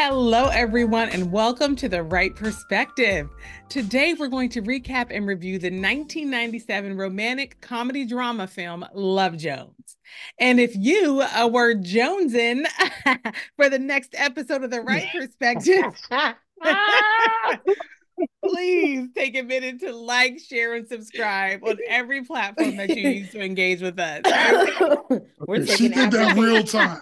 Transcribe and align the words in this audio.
Hello, 0.00 0.46
everyone, 0.46 1.08
and 1.08 1.32
welcome 1.32 1.74
to 1.74 1.88
The 1.88 2.04
Wright 2.04 2.32
Perspective. 2.32 3.28
Today, 3.68 4.14
we're 4.14 4.28
going 4.28 4.48
to 4.50 4.62
recap 4.62 5.08
and 5.10 5.26
review 5.26 5.58
the 5.58 5.70
1997 5.70 6.96
romantic 6.96 7.60
comedy 7.60 8.04
drama 8.04 8.46
film 8.46 8.86
Love 8.94 9.36
Jones. 9.36 9.96
And 10.38 10.60
if 10.60 10.76
you 10.76 11.22
uh, 11.22 11.48
were 11.52 11.74
Jonesing 11.74 12.64
for 13.56 13.68
the 13.68 13.80
next 13.80 14.14
episode 14.16 14.62
of 14.62 14.70
The 14.70 14.82
Wright 14.82 15.08
Perspective, 15.12 15.82
please 18.44 19.08
take 19.14 19.36
a 19.36 19.42
minute 19.42 19.80
to 19.80 19.92
like, 19.92 20.38
share, 20.38 20.74
and 20.74 20.88
subscribe 20.88 21.62
on 21.64 21.78
every 21.88 22.24
platform 22.24 22.76
that 22.76 22.90
you 22.90 23.08
use 23.08 23.30
to 23.32 23.40
engage 23.40 23.80
with 23.80 23.98
us. 23.98 24.22
We're 25.46 25.66
she 25.66 25.88
did 25.88 26.10
that 26.12 26.36
real 26.36 26.62
time. 26.64 27.00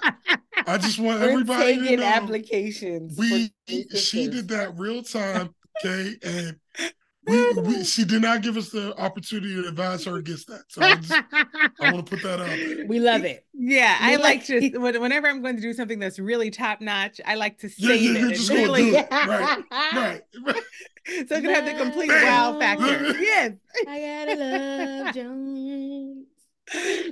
I 0.67 0.79
just 0.79 0.99
want 0.99 1.21
We're 1.23 1.31
everybody 1.31 1.89
to 1.89 1.97
know 1.97 2.03
applications. 2.05 3.17
we 3.17 3.53
she 3.67 4.29
did 4.29 4.49
that 4.49 4.79
real 4.79 5.03
time, 5.03 5.55
okay, 5.85 6.15
and 6.23 6.57
we, 7.27 7.53
we, 7.63 7.85
she 7.85 8.05
did 8.05 8.23
not 8.23 8.43
give 8.43 8.57
us 8.57 8.71
the 8.71 8.97
opportunity 9.01 9.55
to 9.61 9.69
advise 9.69 10.05
her 10.05 10.17
against 10.17 10.49
that. 10.49 10.63
So 10.69 10.83
I, 10.83 10.95
just, 10.97 11.13
I 11.81 11.93
want 11.93 12.07
to 12.07 12.11
put 12.17 12.23
that 12.23 12.41
out 12.41 12.47
there. 12.47 12.87
We 12.87 13.01
love 13.01 13.25
it. 13.25 13.45
Yeah, 13.53 14.07
We 14.07 14.15
I 14.15 14.17
like 14.17 14.49
like- 14.49 14.73
to 14.73 14.79
whenever 14.79 15.27
I'm 15.29 15.43
going 15.43 15.57
to 15.57 15.63
do 15.63 15.73
something 15.73 15.99
that's 15.99 16.19
really 16.19 16.51
top 16.51 16.81
notch, 16.81 17.21
I 17.27 17.35
like 17.35 17.59
to 17.59 17.69
Yeah, 17.77 17.89
save 17.89 18.03
yeah, 18.03 18.11
it. 18.11 18.15
you're 18.19 18.27
and 18.29 18.37
just 18.37 18.51
really, 18.51 18.91
do 18.91 18.97
it. 18.97 19.09
Right, 19.11 19.65
right, 19.73 20.23
right. 20.45 20.63
so 21.29 21.37
it 21.37 21.43
can 21.43 21.45
have 21.45 21.65
the 21.65 21.75
complete 21.75 22.09
Bam. 22.09 22.25
wow 22.25 22.59
factor. 22.59 22.85
Bam. 22.87 23.17
Yes. 23.21 23.53
I 23.89 24.01
gotta 24.01 24.35
love 25.05 25.15
Jones. 25.15 26.27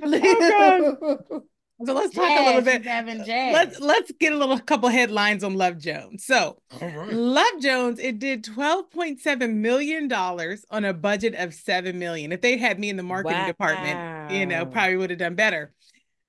Oh, 0.03 1.43
So 1.83 1.93
let's 1.93 2.15
talk 2.15 2.29
a 2.29 2.45
little 2.45 2.61
bit. 2.61 2.85
Having 2.85 3.25
jazz. 3.25 3.53
Let's 3.53 3.79
let's 3.81 4.11
get 4.19 4.31
a 4.31 4.37
little 4.37 4.57
couple 4.59 4.87
headlines 4.87 5.43
on 5.43 5.55
Love 5.55 5.77
Jones. 5.77 6.25
So 6.25 6.57
All 6.81 6.87
right. 6.87 7.11
Love 7.11 7.59
Jones, 7.61 7.99
it 7.99 8.19
did 8.19 8.45
$12.7 8.45 9.53
million 9.55 10.11
on 10.11 10.85
a 10.85 10.93
budget 10.93 11.35
of 11.35 11.53
7 11.53 11.99
million. 11.99 12.31
If 12.31 12.41
they 12.41 12.57
had 12.57 12.79
me 12.79 12.89
in 12.89 12.95
the 12.95 13.03
marketing 13.03 13.45
department, 13.45 14.31
you 14.31 14.45
know, 14.45 14.65
probably 14.65 14.95
would 14.95 15.09
have 15.09 15.19
done 15.19 15.35
better. 15.35 15.73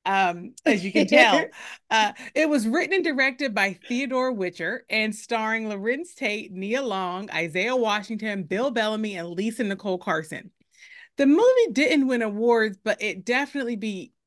Um, 0.04 0.54
as 0.64 0.84
you 0.84 0.92
can 0.92 1.06
tell. 1.08 1.44
uh, 1.90 2.12
it 2.34 2.48
was 2.48 2.66
written 2.66 2.94
and 2.94 3.04
directed 3.04 3.54
by 3.54 3.78
Theodore 3.88 4.32
Witcher 4.32 4.84
and 4.88 5.14
starring 5.14 5.68
Larenz 5.68 6.14
Tate, 6.14 6.52
Nia 6.52 6.82
Long, 6.82 7.30
Isaiah 7.30 7.76
Washington, 7.76 8.44
Bill 8.44 8.70
Bellamy, 8.70 9.16
and 9.16 9.28
Lisa 9.28 9.64
Nicole 9.64 9.98
Carson. 9.98 10.50
The 11.16 11.26
movie 11.26 11.72
didn't 11.72 12.08
win 12.08 12.22
awards, 12.22 12.78
but 12.82 13.00
it 13.00 13.24
definitely 13.24 13.76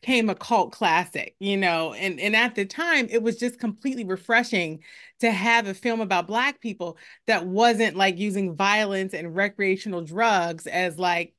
became 0.02 0.30
a 0.30 0.36
cult 0.36 0.72
classic, 0.72 1.36
you 1.40 1.58
know, 1.58 1.94
and, 1.94 2.20
and 2.20 2.36
at 2.36 2.56
the 2.56 2.66
time 2.66 3.08
it 3.10 3.22
was 3.22 3.38
just 3.38 3.60
completely 3.60 4.04
refreshing 4.06 4.80
to 5.20 5.32
have 5.32 5.68
a 5.68 5.74
film 5.74 6.02
about 6.02 6.28
black 6.28 6.62
people 6.62 6.98
that 7.28 7.46
wasn't 7.46 7.96
like 7.96 8.18
using 8.18 8.56
violence 8.56 9.14
and 9.14 9.36
recreational 9.36 10.02
drugs 10.02 10.68
as 10.68 10.98
like 10.98 11.34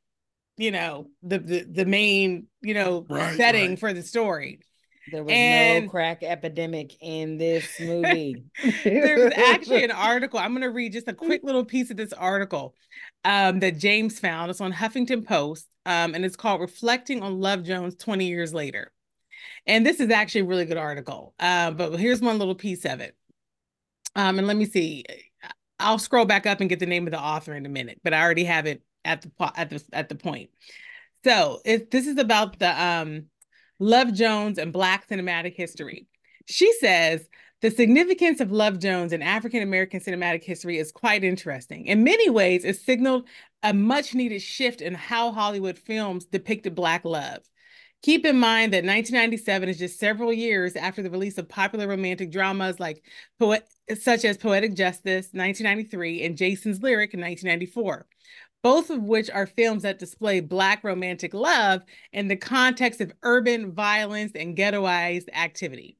you 0.56 0.70
know 0.70 1.08
the 1.22 1.38
the, 1.38 1.60
the 1.64 1.84
main 1.86 2.46
you 2.60 2.74
know 2.74 3.06
Right, 3.08 3.36
setting 3.36 3.70
right. 3.70 3.78
for 3.78 3.92
the 3.94 4.02
story 4.02 4.60
there 5.10 5.24
was 5.24 5.32
and- 5.32 5.86
no 5.86 5.90
crack 5.90 6.22
epidemic 6.22 6.92
in 7.00 7.38
this 7.38 7.66
movie. 7.80 8.44
there's 8.84 9.32
actually 9.34 9.84
an 9.84 9.90
article 9.90 10.38
i'm 10.38 10.50
going 10.52 10.60
to 10.62 10.68
read 10.68 10.92
just 10.92 11.08
a 11.08 11.14
quick 11.14 11.42
little 11.44 11.64
piece 11.64 11.90
of 11.90 11.96
this 11.96 12.12
article 12.12 12.74
um, 13.24 13.60
that 13.60 13.78
james 13.78 14.18
found. 14.18 14.50
It's 14.50 14.60
on 14.60 14.72
huffington 14.72 15.26
post 15.26 15.66
um, 15.86 16.14
and 16.14 16.24
it's 16.24 16.36
called 16.36 16.60
reflecting 16.60 17.22
on 17.22 17.40
love 17.40 17.62
jones 17.64 17.94
20 17.96 18.26
years 18.26 18.54
later. 18.54 18.92
And 19.66 19.84
this 19.84 20.00
is 20.00 20.10
actually 20.10 20.42
a 20.42 20.46
really 20.46 20.66
good 20.66 20.76
article 20.76 21.34
uh, 21.38 21.70
but 21.70 21.98
here's 21.98 22.20
one 22.20 22.38
little 22.38 22.54
piece 22.54 22.84
of 22.84 23.00
it. 23.00 23.16
Um, 24.16 24.38
and 24.38 24.46
let 24.46 24.56
me 24.56 24.64
see. 24.64 25.04
I'll 25.78 25.98
scroll 25.98 26.26
back 26.26 26.46
up 26.46 26.60
and 26.60 26.68
get 26.68 26.78
the 26.78 26.86
name 26.86 27.06
of 27.06 27.12
the 27.12 27.20
author 27.20 27.54
in 27.54 27.64
a 27.64 27.70
minute 27.70 28.00
but 28.04 28.12
i 28.12 28.20
already 28.20 28.44
have 28.44 28.66
it 28.66 28.82
at 29.04 29.22
the 29.22 29.52
at 29.56 29.70
the 29.70 29.82
at 29.92 30.08
the 30.08 30.14
point. 30.14 30.50
So 31.24 31.60
if 31.64 31.90
this 31.90 32.06
is 32.06 32.18
about 32.18 32.58
the 32.58 32.82
um 32.82 33.26
love 33.80 34.12
jones 34.12 34.58
and 34.58 34.72
black 34.72 35.08
cinematic 35.08 35.56
history. 35.56 36.06
She 36.46 36.72
says 36.74 37.26
the 37.60 37.70
significance 37.70 38.40
of 38.40 38.52
Love 38.52 38.78
Jones 38.78 39.12
in 39.12 39.20
African 39.20 39.62
American 39.62 40.00
cinematic 40.00 40.42
history 40.42 40.78
is 40.78 40.90
quite 40.90 41.22
interesting. 41.22 41.86
In 41.86 42.02
many 42.04 42.30
ways, 42.30 42.64
it 42.64 42.80
signaled 42.80 43.26
a 43.62 43.74
much 43.74 44.14
needed 44.14 44.40
shift 44.40 44.80
in 44.80 44.94
how 44.94 45.30
Hollywood 45.32 45.78
films 45.78 46.24
depicted 46.24 46.74
Black 46.74 47.04
love. 47.04 47.42
Keep 48.02 48.24
in 48.24 48.38
mind 48.38 48.72
that 48.72 48.84
1997 48.84 49.68
is 49.68 49.78
just 49.78 49.98
several 49.98 50.32
years 50.32 50.74
after 50.74 51.02
the 51.02 51.10
release 51.10 51.36
of 51.36 51.50
popular 51.50 51.86
romantic 51.86 52.32
dramas 52.32 52.80
like 52.80 53.04
such 54.00 54.24
as 54.24 54.38
Poetic 54.38 54.74
Justice 54.74 55.28
1993 55.32 56.24
and 56.24 56.38
Jason's 56.38 56.82
Lyric 56.82 57.12
in 57.12 57.20
1994, 57.20 58.06
both 58.62 58.88
of 58.88 59.02
which 59.02 59.28
are 59.28 59.44
films 59.44 59.82
that 59.82 59.98
display 59.98 60.40
Black 60.40 60.82
romantic 60.82 61.34
love 61.34 61.82
in 62.14 62.28
the 62.28 62.36
context 62.36 63.02
of 63.02 63.12
urban 63.22 63.72
violence 63.72 64.32
and 64.34 64.56
ghettoized 64.56 65.28
activity. 65.34 65.98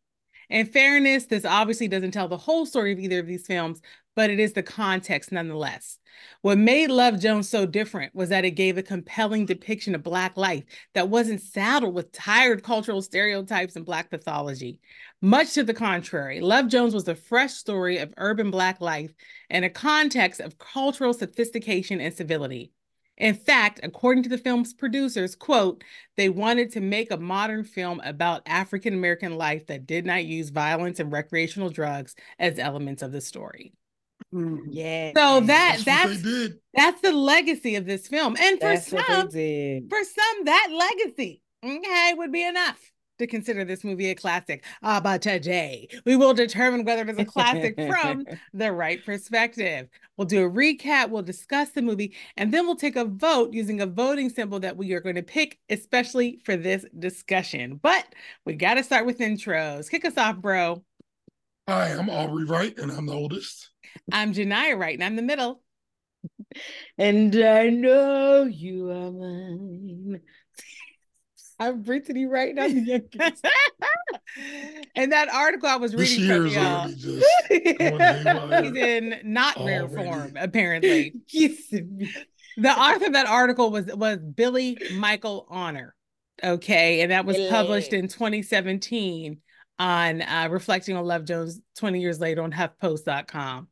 In 0.50 0.66
fairness, 0.66 1.26
this 1.26 1.44
obviously 1.44 1.86
doesn't 1.86 2.10
tell 2.10 2.26
the 2.26 2.36
whole 2.36 2.66
story 2.66 2.92
of 2.92 2.98
either 2.98 3.20
of 3.20 3.26
these 3.26 3.46
films, 3.46 3.80
but 4.16 4.30
it 4.30 4.40
is 4.40 4.52
the 4.52 4.64
context 4.64 5.30
nonetheless. 5.30 5.98
What 6.42 6.58
made 6.58 6.90
Love 6.90 7.20
Jones 7.20 7.48
so 7.48 7.66
different 7.66 8.14
was 8.16 8.30
that 8.30 8.44
it 8.44 8.50
gave 8.50 8.76
a 8.76 8.82
compelling 8.82 9.46
depiction 9.46 9.94
of 9.94 10.02
Black 10.02 10.36
life 10.36 10.64
that 10.94 11.08
wasn't 11.08 11.40
saddled 11.40 11.94
with 11.94 12.10
tired 12.10 12.64
cultural 12.64 13.00
stereotypes 13.00 13.76
and 13.76 13.86
Black 13.86 14.10
pathology. 14.10 14.80
Much 15.22 15.54
to 15.54 15.62
the 15.62 15.72
contrary, 15.72 16.40
Love 16.40 16.66
Jones 16.66 16.94
was 16.94 17.06
a 17.06 17.14
fresh 17.14 17.52
story 17.52 17.98
of 17.98 18.12
urban 18.16 18.50
Black 18.50 18.80
life 18.80 19.14
in 19.50 19.62
a 19.62 19.70
context 19.70 20.40
of 20.40 20.58
cultural 20.58 21.14
sophistication 21.14 22.00
and 22.00 22.12
civility. 22.12 22.72
In 23.20 23.34
fact, 23.34 23.80
according 23.82 24.22
to 24.24 24.28
the 24.28 24.38
film's 24.38 24.72
producers, 24.72 25.36
quote, 25.36 25.84
they 26.16 26.30
wanted 26.30 26.72
to 26.72 26.80
make 26.80 27.10
a 27.10 27.18
modern 27.18 27.64
film 27.64 28.00
about 28.02 28.42
African 28.46 28.94
American 28.94 29.36
life 29.36 29.66
that 29.66 29.86
did 29.86 30.06
not 30.06 30.24
use 30.24 30.48
violence 30.48 30.98
and 30.98 31.12
recreational 31.12 31.68
drugs 31.68 32.16
as 32.38 32.58
elements 32.58 33.02
of 33.02 33.12
the 33.12 33.20
story. 33.20 33.74
Mm. 34.34 34.60
yeah. 34.70 35.12
So 35.14 35.40
mm. 35.40 35.46
that 35.46 35.82
That's, 35.84 35.84
that's 35.84 36.08
what 36.08 36.22
they 36.24 36.30
did. 36.30 36.58
that's 36.74 37.00
the 37.02 37.12
legacy 37.12 37.76
of 37.76 37.84
this 37.84 38.08
film. 38.08 38.36
And 38.40 38.58
for 38.58 38.68
that's 38.68 38.88
some, 38.88 39.28
for 39.28 40.04
some, 40.04 40.44
that 40.44 40.68
legacy, 40.72 41.42
okay, 41.64 42.14
would 42.16 42.32
be 42.32 42.44
enough 42.44 42.90
to 43.20 43.26
consider 43.26 43.64
this 43.64 43.84
movie 43.84 44.10
a 44.10 44.14
classic. 44.14 44.64
Ah, 44.82 45.00
but 45.00 45.22
today 45.22 45.88
we 46.04 46.16
will 46.16 46.34
determine 46.34 46.84
whether 46.84 47.02
it 47.02 47.10
is 47.10 47.18
a 47.18 47.24
classic 47.24 47.76
from 47.88 48.24
the 48.52 48.72
Wright 48.72 49.04
perspective. 49.04 49.88
We'll 50.16 50.26
do 50.26 50.44
a 50.44 50.50
recap, 50.50 51.10
we'll 51.10 51.22
discuss 51.22 51.70
the 51.70 51.82
movie, 51.82 52.16
and 52.36 52.52
then 52.52 52.66
we'll 52.66 52.76
take 52.76 52.96
a 52.96 53.04
vote 53.04 53.52
using 53.52 53.80
a 53.80 53.86
voting 53.86 54.28
symbol 54.28 54.58
that 54.60 54.76
we 54.76 54.92
are 54.92 55.00
going 55.00 55.14
to 55.14 55.22
pick, 55.22 55.58
especially 55.68 56.40
for 56.44 56.56
this 56.56 56.84
discussion. 56.98 57.78
But 57.80 58.06
we 58.44 58.54
got 58.54 58.74
to 58.74 58.82
start 58.82 59.06
with 59.06 59.18
intros. 59.18 59.90
Kick 59.90 60.04
us 60.04 60.16
off, 60.16 60.38
bro. 60.38 60.82
Hi, 61.68 61.88
I'm 61.88 62.10
Aubrey 62.10 62.44
Wright, 62.44 62.76
and 62.78 62.90
I'm 62.90 63.06
the 63.06 63.12
oldest. 63.12 63.70
I'm 64.10 64.32
Genia 64.32 64.76
Wright, 64.76 64.94
and 64.94 65.04
I'm 65.04 65.16
the 65.16 65.22
middle. 65.22 65.62
And 66.98 67.34
I 67.36 67.68
know 67.68 68.42
you 68.42 68.90
are 68.90 69.12
mine. 69.12 70.20
I'm 71.60 71.82
Brittany 71.82 72.24
Wright. 72.24 72.58
I'm 72.58 72.74
the 72.74 72.80
youngest. 72.80 73.46
and 74.96 75.12
that 75.12 75.28
article 75.28 75.68
I 75.68 75.76
was 75.76 75.92
This 75.92 76.16
reading 76.16 76.24
year 76.24 76.42
from 76.44 76.48
y'all. 76.48 76.88
just. 76.88 77.26
He's 77.48 78.76
in 78.76 79.20
not 79.24 79.56
rare 79.58 79.86
form, 79.86 80.32
apparently. 80.36 81.14
Kissing 81.28 81.98
me. 81.98 82.10
The 82.56 82.70
author 82.70 83.06
of 83.06 83.12
that 83.12 83.26
article 83.26 83.70
was 83.70 83.86
was 83.86 84.18
Billy 84.18 84.78
Michael 84.94 85.46
Honor. 85.50 85.94
Okay, 86.42 87.02
and 87.02 87.10
that 87.12 87.26
was 87.26 87.36
published 87.50 87.92
in 87.92 88.08
2017 88.08 89.38
on 89.78 90.22
uh, 90.22 90.48
reflecting 90.50 90.96
on 90.96 91.04
Love 91.04 91.26
Jones 91.26 91.60
20 91.76 92.00
years 92.00 92.18
later 92.18 92.42
on 92.42 92.52
HuffPost.com. 92.52 93.68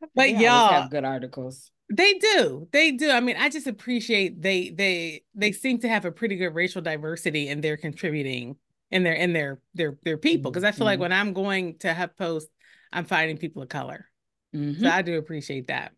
But 0.00 0.10
They 0.16 0.30
always 0.30 0.42
y'all, 0.42 0.68
have 0.68 0.90
good 0.90 1.04
articles. 1.04 1.70
They 1.90 2.14
do, 2.14 2.68
they 2.72 2.92
do. 2.92 3.10
I 3.10 3.20
mean, 3.20 3.36
I 3.36 3.48
just 3.48 3.66
appreciate 3.66 4.40
they 4.40 4.70
they 4.70 5.22
they 5.34 5.52
seem 5.52 5.78
to 5.80 5.88
have 5.88 6.04
a 6.04 6.12
pretty 6.12 6.36
good 6.36 6.54
racial 6.54 6.82
diversity 6.82 7.48
and 7.48 7.62
they're 7.62 7.76
contributing 7.76 8.56
in 8.90 9.02
their 9.02 9.14
in 9.14 9.32
their 9.32 9.60
their 9.74 9.98
their 10.02 10.16
people. 10.16 10.50
Because 10.50 10.64
I 10.64 10.72
feel 10.72 10.86
like 10.86 10.98
Mhm. 10.98 11.02
when 11.02 11.12
I'm 11.12 11.32
going 11.32 11.78
to 11.78 11.92
have 11.92 12.16
HuffPost, 12.16 12.44
I'm 12.92 13.04
finding 13.04 13.36
people 13.36 13.62
of 13.62 13.68
color. 13.68 14.06
Mhm. 14.54 14.80
So 14.80 14.88
I 14.88 15.02
do 15.02 15.18
appreciate 15.18 15.66
that. 15.68 15.92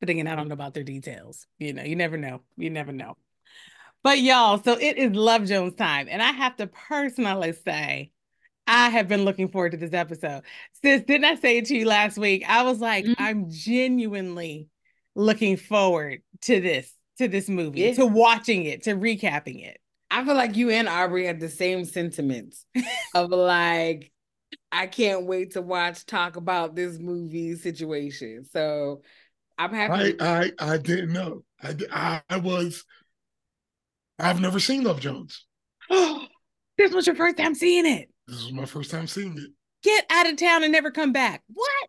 But 0.00 0.08
again, 0.08 0.26
I 0.26 0.34
don't 0.34 0.48
know 0.48 0.54
about 0.54 0.72
their 0.72 0.84
details. 0.84 1.46
You 1.58 1.74
know, 1.74 1.82
you 1.82 1.94
never 1.96 2.16
know. 2.16 2.42
You 2.56 2.70
never 2.70 2.92
know. 2.92 3.16
But 4.02 4.20
y'all, 4.20 4.62
so 4.62 4.78
it 4.78 4.96
is 4.96 5.12
Love 5.12 5.44
Jones 5.44 5.74
time. 5.74 6.08
And 6.10 6.22
I 6.22 6.32
have 6.32 6.56
to 6.56 6.66
personally 6.66 7.52
say, 7.52 8.12
I 8.70 8.88
have 8.90 9.08
been 9.08 9.24
looking 9.24 9.48
forward 9.48 9.72
to 9.72 9.78
this 9.78 9.92
episode. 9.92 10.42
Sis, 10.82 11.02
didn't 11.02 11.24
I 11.24 11.34
say 11.34 11.58
it 11.58 11.64
to 11.66 11.76
you 11.76 11.86
last 11.86 12.16
week? 12.16 12.44
I 12.48 12.62
was 12.62 12.78
like, 12.78 13.04
Mhm. 13.04 13.16
I'm 13.18 13.50
genuinely 13.50 14.68
looking 15.16 15.56
forward 15.56 16.22
to 16.42 16.60
this, 16.60 16.92
to 17.18 17.26
this 17.26 17.48
movie, 17.48 17.80
Yeah. 17.80 17.94
to 17.94 18.06
watching 18.06 18.64
it, 18.66 18.84
to 18.84 18.94
recapping 18.94 19.66
it. 19.66 19.78
I 20.08 20.24
feel 20.24 20.34
like 20.36 20.56
you 20.56 20.70
and 20.70 20.88
Aubrey 20.88 21.26
had 21.26 21.40
the 21.40 21.48
same 21.48 21.84
sentiments 21.84 22.64
of 23.14 23.30
like 23.30 24.12
I 24.72 24.86
can't 24.86 25.26
wait 25.26 25.52
to 25.52 25.62
watch 25.62 26.06
talk 26.06 26.36
about 26.36 26.76
this 26.76 26.98
movie 26.98 27.56
situation. 27.56 28.44
So 28.44 29.02
I'm 29.58 29.72
happy. 29.74 30.20
I 30.20 30.44
I, 30.44 30.52
I 30.74 30.76
didn't 30.78 31.12
know. 31.12 31.44
I, 31.60 31.74
I 31.92 32.22
I 32.30 32.36
was. 32.38 32.84
I've 34.18 34.40
never 34.40 34.60
seen 34.60 34.84
Love 34.84 35.00
Jones. 35.00 35.44
Oh, 35.90 36.24
this 36.78 36.92
was 36.92 37.06
your 37.06 37.16
first 37.16 37.36
time 37.36 37.54
seeing 37.54 37.86
it. 37.86 38.08
This 38.30 38.44
was 38.44 38.52
my 38.52 38.64
first 38.64 38.92
time 38.92 39.08
seeing 39.08 39.36
it. 39.36 39.50
Get 39.82 40.06
out 40.08 40.30
of 40.30 40.36
town 40.36 40.62
and 40.62 40.70
never 40.70 40.92
come 40.92 41.12
back. 41.12 41.42
What? 41.52 41.88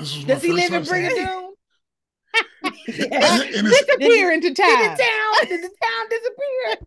Does 0.00 0.42
he 0.42 0.52
live 0.52 0.72
in 0.72 0.82
Brigadoon? 0.82 1.50
yeah. 2.88 3.38
disappear 3.52 4.32
into 4.32 4.54
town. 4.54 4.66
Did 4.66 4.90
the 4.90 4.96
town, 5.02 5.34
did 5.48 5.62
the 5.62 5.70
town 5.84 6.08
disappear? 6.08 6.78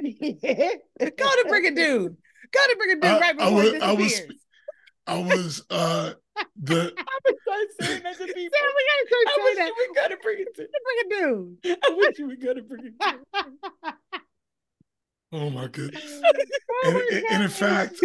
Go 1.18 1.26
to 1.26 1.44
Brigadoon. 1.46 2.16
Go 2.52 2.60
to 2.68 2.76
Brigadoon 2.80 3.20
right 3.20 3.36
before 3.36 3.50
I 3.50 3.52
was, 3.52 3.74
I 3.82 3.92
was, 3.92 4.22
I 5.06 5.18
was 5.18 5.62
uh 5.68 6.14
the 6.56 6.94
I 6.96 7.04
was 7.26 7.36
saying 7.80 8.02
that 8.02 8.16
to 8.16 8.24
people. 8.24 8.34
Sam, 8.34 8.72
we 8.76 8.82
gotta 8.88 9.06
start 9.06 9.26
I 9.26 9.28
wish 9.44 9.56
that. 9.58 9.66
you 9.66 9.74
would 9.76 9.94
go 9.94 10.08
to 10.08 10.16
Brigadoon. 10.24 10.68
Brigadoon. 10.88 11.44
I 11.84 11.86
wish 11.94 12.18
you 12.18 12.26
would 12.28 12.40
go 12.40 12.54
to 12.54 12.62
Brigadoon. 12.62 13.18
Oh 15.32 15.48
my 15.48 15.68
goodness! 15.68 16.02
oh 16.84 17.02
and, 17.12 17.24
and, 17.30 17.42
in 17.44 17.48
fact, 17.48 18.00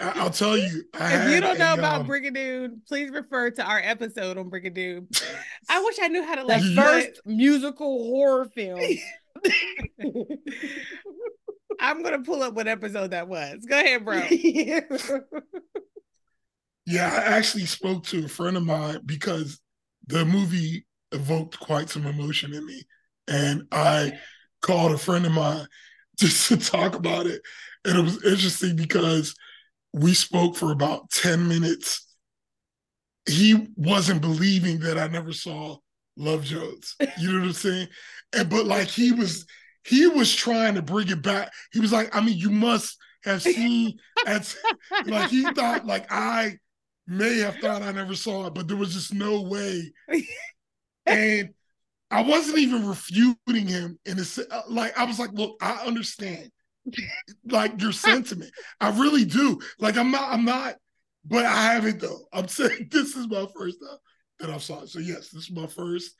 I'll 0.00 0.30
tell 0.30 0.56
you. 0.56 0.84
I 0.98 1.14
if 1.14 1.34
you 1.34 1.40
don't 1.40 1.58
know 1.58 1.72
a, 1.72 1.74
about 1.74 2.02
um, 2.02 2.06
Brigadoon, 2.08 2.86
please 2.88 3.10
refer 3.10 3.50
to 3.50 3.62
our 3.62 3.80
episode 3.84 4.38
on 4.38 4.50
Brigadoon. 4.50 5.06
I 5.68 5.80
wish 5.84 5.96
I 6.00 6.08
knew 6.08 6.22
how 6.22 6.36
to 6.36 6.44
like 6.44 6.62
the 6.62 6.74
first 6.74 7.20
musical 7.26 8.04
horror 8.04 8.46
film. 8.46 8.80
I'm 11.80 12.02
gonna 12.02 12.22
pull 12.22 12.42
up 12.42 12.54
what 12.54 12.66
episode 12.66 13.10
that 13.10 13.28
was. 13.28 13.66
Go 13.68 13.78
ahead, 13.78 14.04
bro. 14.04 14.22
yeah, 16.86 17.08
I 17.08 17.36
actually 17.36 17.66
spoke 17.66 18.04
to 18.06 18.24
a 18.24 18.28
friend 18.28 18.56
of 18.56 18.64
mine 18.64 19.00
because 19.04 19.60
the 20.06 20.24
movie 20.24 20.86
evoked 21.12 21.60
quite 21.60 21.90
some 21.90 22.06
emotion 22.06 22.54
in 22.54 22.64
me, 22.64 22.84
and 23.28 23.64
I 23.70 24.12
called 24.62 24.92
a 24.92 24.98
friend 24.98 25.26
of 25.26 25.32
mine 25.32 25.66
just 26.20 26.48
to 26.48 26.56
talk 26.56 26.94
about 26.94 27.26
it. 27.26 27.42
And 27.84 27.98
it 27.98 28.02
was 28.02 28.24
interesting 28.24 28.76
because 28.76 29.34
we 29.92 30.14
spoke 30.14 30.56
for 30.56 30.70
about 30.72 31.10
10 31.10 31.48
minutes. 31.48 32.06
He 33.28 33.68
wasn't 33.76 34.20
believing 34.22 34.80
that 34.80 34.98
I 34.98 35.08
never 35.08 35.32
saw 35.32 35.78
Love 36.16 36.44
Jones. 36.44 36.96
You 37.18 37.32
know 37.32 37.38
what 37.40 37.46
I'm 37.46 37.52
saying? 37.52 37.88
And 38.32 38.48
but 38.50 38.66
like 38.66 38.88
he 38.88 39.12
was 39.12 39.46
he 39.84 40.06
was 40.06 40.34
trying 40.34 40.74
to 40.74 40.82
bring 40.82 41.08
it 41.08 41.22
back. 41.22 41.52
He 41.72 41.80
was 41.80 41.92
like, 41.92 42.14
I 42.14 42.20
mean, 42.20 42.36
you 42.36 42.50
must 42.50 42.96
have 43.24 43.42
seen 43.42 43.98
as 44.26 44.56
like 45.06 45.30
he 45.30 45.44
thought 45.52 45.86
like 45.86 46.06
I 46.10 46.56
may 47.06 47.38
have 47.38 47.56
thought 47.56 47.82
I 47.82 47.92
never 47.92 48.14
saw 48.14 48.46
it, 48.46 48.54
but 48.54 48.68
there 48.68 48.76
was 48.76 48.94
just 48.94 49.14
no 49.14 49.42
way. 49.42 49.92
And 51.06 51.50
I 52.10 52.22
wasn't 52.22 52.58
even 52.58 52.86
refuting 52.86 53.66
him 53.66 53.98
in 54.04 54.18
a 54.18 54.54
uh, 54.54 54.62
like 54.68 54.98
I 54.98 55.04
was 55.04 55.18
like, 55.18 55.32
look, 55.32 55.56
I 55.60 55.84
understand 55.86 56.50
like 57.48 57.80
your 57.80 57.92
sentiment. 57.92 58.50
I 58.80 58.90
really 58.98 59.24
do. 59.24 59.60
Like 59.78 59.96
I'm 59.96 60.10
not, 60.10 60.32
I'm 60.32 60.44
not, 60.44 60.76
but 61.24 61.44
I 61.44 61.72
haven't 61.72 62.00
though. 62.00 62.20
I'm 62.32 62.48
saying 62.48 62.88
this 62.90 63.16
is 63.16 63.28
my 63.28 63.46
first 63.56 63.78
time 63.80 63.98
that 64.40 64.50
I 64.50 64.58
saw 64.58 64.82
it. 64.82 64.88
So 64.88 64.98
yes, 64.98 65.28
this 65.30 65.44
is 65.44 65.50
my 65.50 65.66
first 65.66 66.14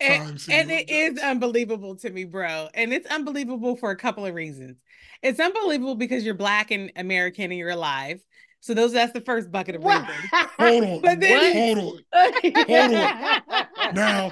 time. 0.00 0.28
And, 0.28 0.46
and 0.50 0.70
it 0.70 0.90
is 0.90 1.18
unbelievable 1.18 1.96
to 1.96 2.10
me, 2.10 2.24
bro. 2.24 2.68
And 2.74 2.92
it's 2.92 3.06
unbelievable 3.06 3.76
for 3.76 3.90
a 3.90 3.96
couple 3.96 4.26
of 4.26 4.34
reasons. 4.34 4.78
It's 5.22 5.40
unbelievable 5.40 5.94
because 5.94 6.24
you're 6.24 6.34
black 6.34 6.70
and 6.70 6.90
American 6.96 7.44
and 7.44 7.58
you're 7.58 7.70
alive. 7.70 8.20
So 8.60 8.74
those 8.74 8.92
that's 8.92 9.12
the 9.12 9.20
first 9.20 9.52
bucket 9.52 9.76
of 9.76 9.84
reasons. 9.84 10.08
Hold 10.58 10.84
on. 10.84 11.00
But 11.00 11.20
then, 11.20 11.76
hold 11.76 11.78
on. 11.78 12.62
Hold 12.66 12.94
on. 12.94 13.94
Now, 13.94 14.30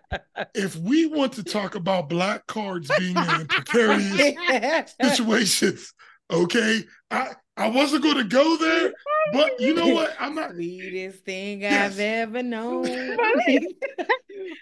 if 0.54 0.76
we 0.76 1.06
want 1.06 1.34
to 1.34 1.44
talk 1.44 1.74
about 1.74 2.08
black 2.08 2.46
cards 2.46 2.90
being 2.98 3.16
in 3.16 3.46
precarious 3.48 4.94
situations, 5.02 5.92
okay, 6.30 6.84
I 7.10 7.34
I 7.56 7.68
wasn't 7.68 8.02
going 8.02 8.16
to 8.16 8.24
go 8.24 8.56
there, 8.56 8.92
but 9.32 9.60
you 9.60 9.74
know 9.74 9.88
what? 9.88 10.14
I'm 10.18 10.34
not. 10.34 10.52
Sweetest 10.52 11.24
thing 11.24 11.60
yes. 11.60 11.92
I've 11.92 12.00
ever 12.00 12.42
known. 12.42 12.86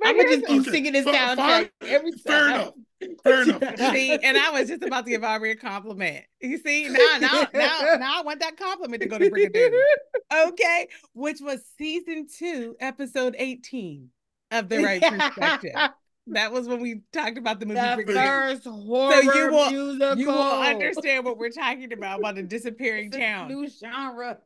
I'm 0.04 0.16
gonna 0.16 0.28
just 0.28 0.46
keep 0.46 0.60
okay. 0.62 0.70
singing 0.70 0.92
this 0.92 1.06
soundtrack 1.06 1.70
every 1.82 2.10
time. 2.12 2.20
Fair 2.26 2.48
enough. 2.48 2.72
Fair 3.22 3.42
enough. 3.42 3.62
see, 3.92 4.12
and 4.22 4.36
I 4.36 4.50
was 4.50 4.68
just 4.68 4.82
about 4.82 5.04
to 5.04 5.10
give 5.10 5.24
Aubrey 5.24 5.52
a 5.52 5.56
compliment. 5.56 6.24
You 6.40 6.58
see, 6.58 6.88
now, 6.88 7.18
now, 7.20 7.46
now, 7.52 7.96
now 7.98 8.20
I 8.20 8.22
want 8.24 8.40
that 8.40 8.56
compliment 8.56 9.02
to 9.02 9.08
go 9.08 9.18
to 9.18 9.30
Brigadoon. 9.30 10.48
Okay, 10.48 10.88
which 11.12 11.40
was 11.40 11.60
season 11.76 12.26
two, 12.26 12.76
episode 12.80 13.36
18 13.38 14.08
of 14.50 14.68
the 14.68 14.82
Wright 14.82 15.02
perspective. 15.02 15.72
That 16.28 16.52
was 16.52 16.68
when 16.68 16.80
we 16.80 17.00
talked 17.12 17.36
about 17.36 17.58
the 17.58 17.66
movie. 17.66 18.04
The 18.04 18.12
first 18.12 18.64
horror 18.64 19.22
so 19.22 19.34
you 19.34 19.50
will, 19.50 19.70
musical. 19.70 20.16
You 20.16 20.26
will 20.28 20.62
understand 20.62 21.24
what 21.24 21.36
we're 21.36 21.50
talking 21.50 21.92
about 21.92 22.20
about 22.20 22.38
a 22.38 22.44
disappearing 22.44 23.06
it's 23.06 23.16
town. 23.16 23.48
new 23.48 23.68
genre. 23.68 24.38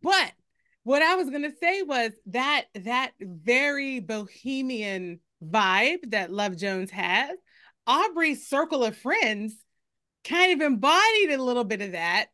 But 0.00 0.32
what 0.84 1.02
I 1.02 1.16
was 1.16 1.28
gonna 1.28 1.50
say 1.60 1.82
was 1.82 2.12
that 2.26 2.66
that 2.74 3.12
very 3.20 3.98
bohemian 3.98 5.18
vibe 5.44 6.10
that 6.10 6.30
Love 6.30 6.56
Jones 6.56 6.90
has, 6.92 7.36
Aubrey's 7.86 8.46
circle 8.48 8.84
of 8.84 8.96
friends 8.96 9.54
kind 10.24 10.52
of 10.52 10.60
embodied 10.64 11.30
a 11.30 11.42
little 11.42 11.64
bit 11.64 11.80
of 11.80 11.92
that. 11.92 12.26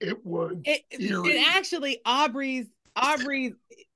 It 0.00 0.24
was 0.24 0.56
it, 0.64 0.82
it 0.90 1.46
actually 1.54 2.00
Aubrey's 2.04 2.66
Aubrey's 2.94 3.52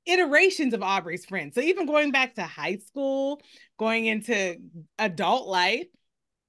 iterations 0.06 0.74
of 0.74 0.82
Aubrey's 0.82 1.26
friends. 1.26 1.54
So 1.54 1.60
even 1.60 1.86
going 1.86 2.10
back 2.10 2.36
to 2.36 2.42
high 2.42 2.78
school, 2.78 3.40
going 3.78 4.06
into 4.06 4.56
adult 4.98 5.46
life, 5.46 5.86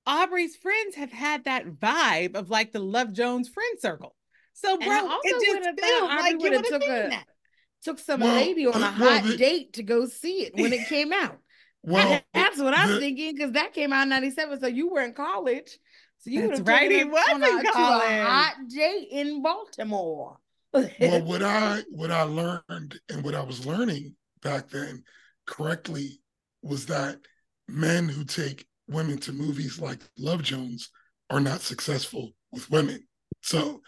Aubrey's 0.08 0.56
friends 0.56 0.96
have 0.96 1.12
had 1.12 1.46
that 1.46 1.66
vibe 1.66 2.36
of 2.36 2.50
like 2.50 2.72
the 2.72 2.80
Love 2.80 3.14
Jones 3.14 3.50
friend 3.50 3.80
circle. 3.80 4.16
So, 4.54 4.78
bro, 4.78 5.18
it 5.24 5.46
just 5.46 5.80
feels 5.80 6.10
like 6.10 6.42
you 6.42 6.64
took 6.64 6.84
a 6.84 7.08
that. 7.10 7.26
took 7.84 8.00
some 8.00 8.20
well, 8.20 8.36
lady 8.36 8.66
on 8.66 8.76
a 8.76 8.80
well, 8.80 8.92
hot 8.92 9.24
the, 9.24 9.38
date 9.38 9.74
to 9.74 9.84
go 9.84 10.06
see 10.06 10.44
it 10.46 10.56
when 10.56 10.74
it 10.74 10.88
came 10.90 11.14
out. 11.14 11.38
Well, 11.84 12.22
that's 12.34 12.60
what 12.60 12.78
I'm 12.78 13.00
thinking 13.00 13.36
because 13.36 13.54
that 13.54 13.74
came 13.74 13.94
out 13.94 14.04
in 14.04 14.10
'97. 14.10 14.60
So 14.60 14.68
you 14.68 14.90
were 14.90 15.02
in 15.02 15.14
college. 15.14 15.78
So 16.20 16.30
you 16.30 16.48
that's 16.48 16.62
right. 16.62 16.92
He 16.92 17.04
was 17.04 17.32
in 17.34 17.42
college. 17.72 18.12
a 18.12 18.26
hot 18.26 18.56
date 18.68 19.08
in 19.12 19.42
Baltimore. 19.42 20.38
well, 20.74 20.90
what 21.24 21.42
I 21.42 21.82
what 21.90 22.12
I 22.12 22.24
learned 22.24 23.00
and 23.10 23.24
what 23.24 23.36
I 23.36 23.42
was 23.42 23.66
learning 23.66 24.16
back 24.42 24.70
then 24.70 25.04
correctly 25.48 26.22
was 26.62 26.86
that 26.88 27.20
men 27.68 28.08
who 28.08 28.24
take 28.24 28.68
women 28.88 29.18
to 29.18 29.32
movies 29.32 29.80
like 29.80 30.00
Love 30.18 30.44
Jones 30.44 30.90
are 31.30 31.40
not 31.40 31.62
successful 31.62 32.34
with 32.52 32.70
women. 32.70 33.08
So 33.42 33.82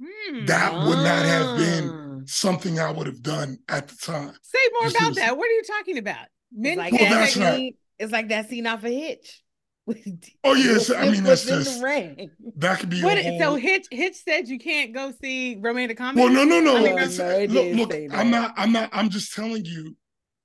hmm. 0.00 0.44
that 0.44 0.72
would 0.72 0.98
not 0.98 1.24
have 1.24 1.58
been 1.58 1.90
ah. 1.90 2.22
something 2.26 2.78
I 2.78 2.92
would 2.92 3.06
have 3.06 3.22
done 3.22 3.58
at 3.68 3.88
the 3.88 3.96
time. 3.96 4.34
Say 4.42 4.58
more 4.80 4.90
about 4.90 5.16
that. 5.16 5.36
What 5.36 5.48
are 5.48 5.54
you 5.54 5.62
talking 5.64 5.98
about? 5.98 6.26
Men 6.52 6.78
like, 6.78 6.92
well, 6.92 7.10
that, 7.10 7.36
not, 7.36 7.60
it's 7.98 8.12
like 8.12 8.28
that 8.28 8.48
scene 8.48 8.66
off 8.66 8.84
a 8.84 8.88
hitch. 8.88 9.42
oh 10.44 10.54
yes, 10.54 10.90
I 10.90 11.08
mean 11.08 11.24
that's 11.24 11.46
just 11.46 11.80
that 11.80 12.78
could 12.78 12.90
be. 12.90 13.02
What, 13.02 13.18
whole... 13.18 13.38
So 13.38 13.54
Hitch 13.54 13.86
Hitch 13.90 14.16
said 14.16 14.48
you 14.48 14.58
can't 14.58 14.92
go 14.92 15.12
see 15.20 15.56
romantic 15.60 15.96
comedy. 15.96 16.22
Well, 16.22 16.32
no, 16.32 16.44
no, 16.44 16.60
no. 16.60 16.76
I 16.76 16.82
mean, 16.82 17.54
no 17.54 17.62
look, 17.62 17.90
look 17.90 18.12
I'm 18.12 18.30
not. 18.30 18.52
I'm 18.56 18.72
not. 18.72 18.90
I'm 18.92 19.08
just 19.08 19.34
telling 19.34 19.64
you 19.64 19.96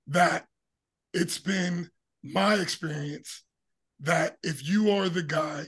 that 0.07 0.45
it's 1.13 1.39
been 1.39 1.89
my 2.23 2.55
experience 2.55 3.43
that 3.99 4.37
if 4.43 4.67
you 4.67 4.91
are 4.91 5.09
the 5.09 5.23
guy 5.23 5.65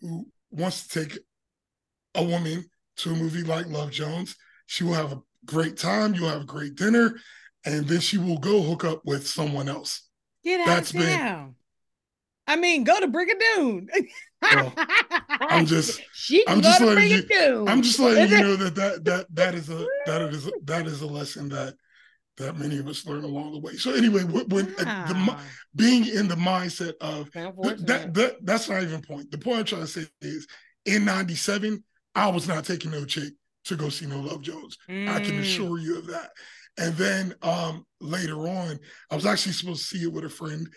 who 0.00 0.26
wants 0.50 0.86
to 0.86 1.04
take 1.04 1.18
a 2.14 2.22
woman 2.22 2.64
to 2.96 3.10
a 3.10 3.16
movie 3.16 3.42
like 3.42 3.66
Love 3.66 3.90
Jones, 3.90 4.36
she 4.66 4.84
will 4.84 4.94
have 4.94 5.12
a 5.12 5.22
great 5.46 5.78
time. 5.78 6.14
You'll 6.14 6.28
have 6.28 6.42
a 6.42 6.46
great 6.46 6.74
dinner, 6.74 7.14
and 7.64 7.86
then 7.86 8.00
she 8.00 8.18
will 8.18 8.38
go 8.38 8.62
hook 8.62 8.84
up 8.84 9.02
with 9.04 9.26
someone 9.26 9.68
else. 9.68 10.02
Get 10.44 10.60
out 10.60 10.66
That's 10.66 10.92
been 10.92 11.54
I 12.46 12.56
mean, 12.56 12.84
go 12.84 13.00
to 13.00 13.08
Brigadoon. 13.08 13.88
well, 14.42 14.72
I'm 15.28 15.66
just, 15.66 16.00
she 16.12 16.44
I'm 16.46 16.60
just 16.60 16.80
letting 16.80 17.10
you, 17.10 17.66
I'm 17.66 17.82
just 17.82 17.98
letting 17.98 18.30
you 18.30 18.42
know 18.42 18.56
that 18.56 18.74
that 18.74 19.04
that 19.04 19.26
that 19.34 19.54
is 19.54 19.70
a 19.70 19.86
that 20.06 20.22
is 20.22 20.46
a, 20.46 20.50
that 20.64 20.86
is 20.86 21.02
a 21.02 21.06
lesson 21.06 21.48
that 21.50 21.74
that 22.36 22.58
many 22.58 22.78
of 22.78 22.88
us 22.88 23.06
learn 23.06 23.24
along 23.24 23.52
the 23.52 23.60
way. 23.60 23.76
So 23.76 23.94
anyway, 23.94 24.24
when 24.24 24.66
the, 24.66 25.38
being 25.76 26.06
in 26.06 26.28
the 26.28 26.34
mindset 26.34 26.94
of 27.00 27.30
that, 27.32 28.12
that 28.12 28.36
that's 28.42 28.68
not 28.68 28.82
even 28.82 29.00
point. 29.00 29.30
The 29.30 29.38
point 29.38 29.60
I'm 29.60 29.64
trying 29.64 29.80
to 29.82 29.86
say 29.86 30.06
is 30.20 30.46
in 30.84 31.04
'97, 31.04 31.82
I 32.14 32.28
was 32.28 32.46
not 32.46 32.64
taking 32.64 32.90
no 32.90 33.04
chick 33.04 33.32
to 33.66 33.76
go 33.76 33.88
see 33.88 34.06
no 34.06 34.20
Love 34.20 34.42
Jones. 34.42 34.76
Mm. 34.88 35.08
I 35.08 35.20
can 35.20 35.36
mm. 35.36 35.40
assure 35.40 35.78
you 35.78 35.98
of 35.98 36.08
that. 36.08 36.30
And 36.76 36.94
then 36.94 37.34
um, 37.42 37.86
later 38.00 38.36
on, 38.48 38.78
I 39.10 39.14
was 39.14 39.26
actually 39.26 39.52
supposed 39.52 39.88
to 39.88 39.96
see 39.96 40.04
it 40.04 40.12
with 40.12 40.24
a 40.24 40.28
friend 40.28 40.68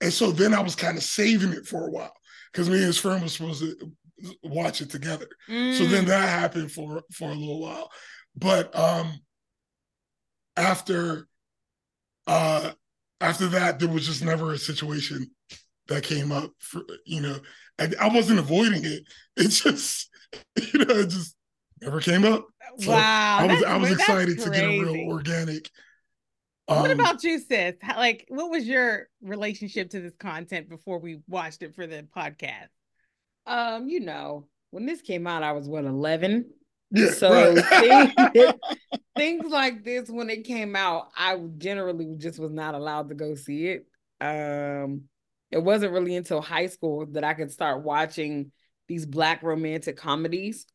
and 0.00 0.12
so 0.12 0.30
then 0.30 0.54
I 0.54 0.60
was 0.60 0.76
kind 0.76 0.96
of 0.96 1.02
saving 1.02 1.52
it 1.52 1.66
for 1.66 1.86
a 1.86 1.90
while 1.90 2.14
because 2.52 2.68
me 2.68 2.76
and 2.76 2.84
his 2.84 2.98
friend 2.98 3.22
was 3.22 3.32
supposed 3.32 3.62
to 3.62 3.92
watch 4.42 4.80
it 4.80 4.90
together. 4.90 5.28
Mm. 5.48 5.76
So 5.76 5.84
then 5.84 6.04
mm. 6.04 6.08
that 6.08 6.28
happened 6.28 6.70
for 6.70 7.02
for 7.12 7.30
a 7.30 7.34
little 7.34 7.60
while. 7.60 7.90
but 8.36 8.76
um 8.78 9.12
after 10.56 11.26
uh 12.26 12.72
after 13.20 13.46
that 13.46 13.78
there 13.78 13.88
was 13.88 14.06
just 14.06 14.24
never 14.24 14.52
a 14.52 14.58
situation 14.58 15.30
that 15.88 16.02
came 16.02 16.32
up 16.32 16.50
for 16.58 16.82
you 17.06 17.20
know 17.20 17.38
I, 17.78 17.90
I 18.00 18.08
wasn't 18.08 18.40
avoiding 18.40 18.84
it 18.84 19.02
it 19.36 19.48
just 19.48 20.10
you 20.72 20.84
know 20.84 20.94
it 20.94 21.10
just 21.10 21.36
never 21.80 22.00
came 22.00 22.24
up 22.24 22.46
so 22.78 22.90
wow 22.90 23.38
i 23.40 23.46
was 23.46 23.64
i 23.64 23.76
was 23.76 23.92
excited 23.92 24.38
to 24.38 24.50
get 24.50 24.64
a 24.64 24.80
real 24.80 25.10
organic 25.10 25.70
um, 26.70 26.82
what 26.82 26.90
about 26.90 27.24
you 27.24 27.38
sis? 27.38 27.76
How, 27.80 27.96
like 27.96 28.26
what 28.28 28.50
was 28.50 28.68
your 28.68 29.08
relationship 29.22 29.88
to 29.90 30.00
this 30.00 30.12
content 30.18 30.68
before 30.68 30.98
we 30.98 31.20
watched 31.26 31.62
it 31.62 31.74
for 31.74 31.86
the 31.86 32.06
podcast? 32.14 32.68
Um 33.46 33.88
you 33.88 34.00
know 34.00 34.48
when 34.70 34.84
this 34.84 35.00
came 35.00 35.26
out 35.26 35.42
i 35.42 35.52
was 35.52 35.66
what 35.66 35.86
11 35.86 36.50
yeah, 36.90 37.10
so 37.10 37.54
right. 37.54 38.14
things, 38.32 38.52
things 39.16 39.50
like 39.50 39.82
this 39.82 40.10
when 40.10 40.28
it 40.28 40.44
came 40.44 40.76
out 40.76 41.08
i 41.16 41.36
generally 41.56 42.14
just 42.18 42.38
was 42.38 42.52
not 42.52 42.74
allowed 42.74 43.08
to 43.08 43.14
go 43.14 43.34
see 43.34 43.68
it. 43.68 43.86
Um 44.20 45.04
it 45.50 45.62
wasn't 45.62 45.92
really 45.92 46.14
until 46.16 46.42
high 46.42 46.66
school 46.66 47.06
that 47.12 47.24
I 47.24 47.32
could 47.32 47.50
start 47.50 47.82
watching 47.82 48.52
these 48.86 49.06
black 49.06 49.42
romantic 49.42 49.96
comedies. 49.96 50.66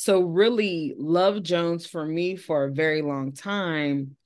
So 0.00 0.20
really 0.20 0.94
Love 0.96 1.42
Jones 1.42 1.84
for 1.84 2.06
me 2.06 2.34
for 2.34 2.64
a 2.64 2.72
very 2.72 3.02
long 3.02 3.32
time 3.32 4.16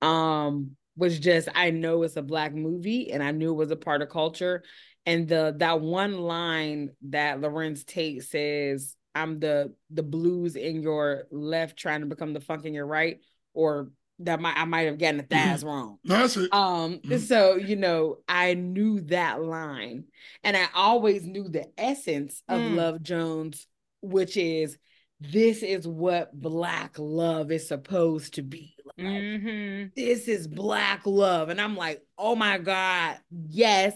um 0.00 0.70
was 0.96 1.18
just 1.18 1.50
I 1.54 1.70
know 1.70 2.02
it's 2.02 2.16
a 2.16 2.22
black 2.22 2.54
movie 2.54 3.12
and 3.12 3.22
I 3.22 3.32
knew 3.32 3.50
it 3.50 3.56
was 3.56 3.70
a 3.70 3.76
part 3.76 4.00
of 4.00 4.08
culture 4.08 4.62
and 5.04 5.28
the 5.28 5.54
that 5.58 5.82
one 5.82 6.16
line 6.16 6.92
that 7.10 7.42
Larenz 7.42 7.84
Tate 7.84 8.22
says 8.22 8.96
I'm 9.14 9.38
the 9.38 9.74
the 9.90 10.02
blues 10.02 10.56
in 10.56 10.80
your 10.80 11.24
left 11.30 11.76
trying 11.76 12.00
to 12.00 12.06
become 12.06 12.32
the 12.32 12.40
funk 12.40 12.64
in 12.64 12.72
your 12.72 12.86
right 12.86 13.20
or 13.52 13.90
that 14.20 14.40
might 14.40 14.56
I 14.56 14.64
might 14.64 14.86
have 14.86 14.96
gotten 14.96 15.18
the 15.18 15.24
Thaz 15.24 15.58
mm-hmm. 15.58 15.66
wrong. 15.66 15.98
That's 16.04 16.38
it. 16.38 16.50
Um, 16.54 17.00
mm-hmm. 17.00 17.18
so 17.18 17.56
you 17.56 17.76
know, 17.76 18.16
I 18.26 18.54
knew 18.54 19.02
that 19.02 19.42
line, 19.42 20.04
and 20.42 20.56
I 20.56 20.68
always 20.74 21.26
knew 21.26 21.48
the 21.48 21.66
essence 21.78 22.42
of 22.48 22.60
mm. 22.60 22.76
Love 22.76 23.00
Jones, 23.00 23.68
which 24.00 24.36
is 24.36 24.76
this 25.20 25.62
is 25.62 25.86
what 25.86 26.38
black 26.38 26.94
love 26.98 27.50
is 27.50 27.68
supposed 27.68 28.34
to 28.34 28.42
be. 28.42 28.74
Like, 28.96 29.06
mm-hmm. 29.06 29.88
This 29.96 30.28
is 30.28 30.46
black 30.46 31.02
love, 31.04 31.48
and 31.48 31.60
I'm 31.60 31.76
like, 31.76 32.02
oh 32.16 32.34
my 32.34 32.58
god, 32.58 33.18
yes. 33.48 33.94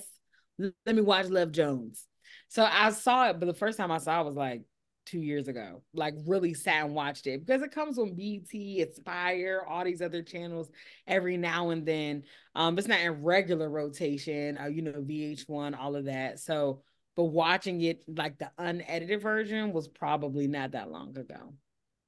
Let 0.59 0.95
me 0.95 1.03
watch 1.03 1.29
Love 1.29 1.51
Jones. 1.51 2.07
So 2.49 2.65
I 2.65 2.91
saw 2.91 3.31
it, 3.31 3.41
but 3.41 3.47
the 3.47 3.55
first 3.55 3.79
time 3.79 3.91
I 3.91 3.99
saw 3.99 4.21
it 4.21 4.27
was 4.27 4.37
like, 4.37 4.63
two 5.05 5.21
years 5.21 5.49
ago. 5.49 5.83
Like 5.95 6.15
really 6.27 6.55
sat 6.55 6.85
and 6.85 6.95
watched 6.95 7.27
it 7.27 7.45
because 7.45 7.63
it 7.63 7.73
comes 7.73 7.99
on 7.99 8.15
BET, 8.15 8.89
Aspire, 8.89 9.65
all 9.69 9.85
these 9.85 10.03
other 10.03 10.23
channels 10.23 10.71
every 11.07 11.37
now 11.37 11.71
and 11.71 11.87
then. 11.87 12.25
Um, 12.55 12.79
it's 12.79 12.89
not 12.89 13.01
in 13.01 13.23
regular 13.23 13.69
rotation. 13.69 14.59
Uh, 14.59 14.67
you 14.67 14.83
know, 14.83 14.93
VH1, 14.93 15.79
all 15.79 15.97
of 15.97 16.07
that. 16.07 16.39
So, 16.41 16.83
but 17.17 17.25
watching 17.25 17.81
it 17.81 18.05
like 18.09 18.39
the 18.39 18.51
unedited 18.59 19.21
version 19.21 19.73
was 19.73 19.89
probably 19.89 20.47
not 20.47 20.73
that 20.73 20.91
long 20.91 21.17
ago. 21.17 21.55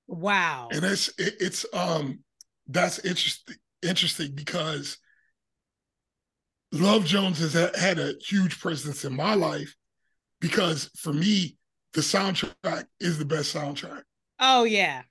Wow. 0.07 0.69
And 0.73 0.85
it's 0.85 1.09
it, 1.19 1.35
it's 1.41 1.67
um 1.73 2.21
that's 2.67 2.99
interesting 3.01 3.57
interesting 3.83 4.33
because 4.35 4.99
Love 6.73 7.05
Jones 7.05 7.39
has 7.39 7.53
had 7.77 7.99
a 7.99 8.15
huge 8.21 8.59
presence 8.59 9.05
in 9.05 9.15
my 9.15 9.35
life 9.35 9.75
because 10.41 10.91
for 10.97 11.13
me 11.13 11.57
the 11.93 12.01
soundtrack 12.01 12.87
is 13.01 13.19
the 13.19 13.25
best 13.25 13.55
soundtrack. 13.55 14.03
Oh 14.41 14.65
yeah. 14.65 15.03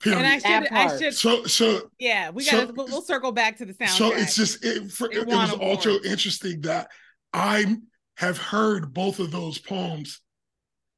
Period. 0.00 0.18
And 0.18 0.26
I 0.28 0.38
should, 0.38 0.72
I 0.72 0.98
should. 0.98 1.14
So, 1.14 1.44
so 1.44 1.90
yeah, 1.98 2.30
we 2.30 2.44
got. 2.44 2.68
So, 2.68 2.72
we'll, 2.72 2.86
we'll, 2.86 3.02
circle 3.02 3.32
back 3.32 3.56
to 3.58 3.64
the 3.64 3.74
soundtrack. 3.74 3.88
So 3.88 4.14
it's 4.14 4.36
just 4.36 4.64
it, 4.64 4.92
for, 4.92 5.10
it, 5.10 5.18
it 5.18 5.26
was 5.26 5.52
also 5.54 6.00
interesting 6.02 6.60
that 6.60 6.88
I 7.32 7.78
have 8.18 8.36
heard 8.36 8.92
both 8.92 9.20
of 9.20 9.30
those 9.30 9.58
poems 9.58 10.20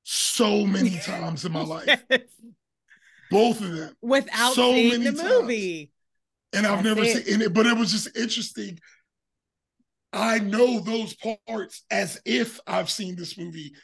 so 0.04 0.66
many 0.66 0.98
times 1.04 1.44
in 1.44 1.52
my 1.52 1.62
life. 1.62 2.02
yes. 2.10 2.20
Both 3.30 3.60
of 3.60 3.76
them 3.76 3.94
without 4.00 4.54
so 4.54 4.72
seeing 4.72 5.04
the 5.04 5.12
movie. 5.12 5.92
Times. 6.52 6.64
And 6.64 6.66
I've 6.66 6.82
That's 6.82 6.96
never 6.96 7.02
it. 7.06 7.26
seen 7.26 7.42
it, 7.42 7.52
but 7.52 7.66
it 7.66 7.76
was 7.76 7.92
just 7.92 8.16
interesting. 8.16 8.78
I 10.12 10.40
know 10.40 10.80
those 10.80 11.14
parts 11.14 11.84
as 11.90 12.20
if 12.24 12.58
I've 12.66 12.90
seen 12.90 13.14
this 13.14 13.38
movie 13.38 13.74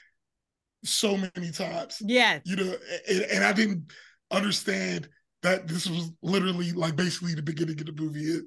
so 0.83 1.17
many 1.17 1.53
times. 1.53 1.99
Yeah. 2.01 2.41
You 2.45 2.57
know, 2.57 2.75
and, 3.09 3.23
and, 3.23 3.45
I 3.45 3.53
didn't 3.53 3.93
understand 4.33 5.09
that 5.43 5.69
this 5.69 5.87
was 5.87 6.11
literally 6.23 6.73
like 6.73 6.97
basically 6.97 7.35
the 7.35 7.43
beginning 7.43 7.79
of 7.79 7.87
the 7.87 8.03
movie. 8.03 8.41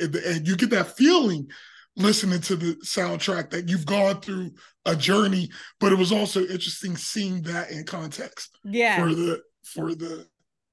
And, 0.00 0.16
and 0.16 0.48
you 0.48 0.56
get 0.56 0.70
that 0.70 0.96
feeling 0.96 1.48
listening 2.02 2.40
to 2.42 2.56
the 2.56 2.74
soundtrack 2.84 3.50
that 3.50 3.68
you've 3.68 3.86
gone 3.86 4.20
through 4.20 4.52
a 4.84 4.96
journey, 4.96 5.50
but 5.78 5.92
it 5.92 5.98
was 5.98 6.12
also 6.12 6.40
interesting 6.40 6.96
seeing 6.96 7.42
that 7.42 7.70
in 7.70 7.84
context. 7.84 8.58
Yeah. 8.64 9.02
For 9.02 9.14
the 9.14 9.42
for 9.64 9.94
the 9.94 10.26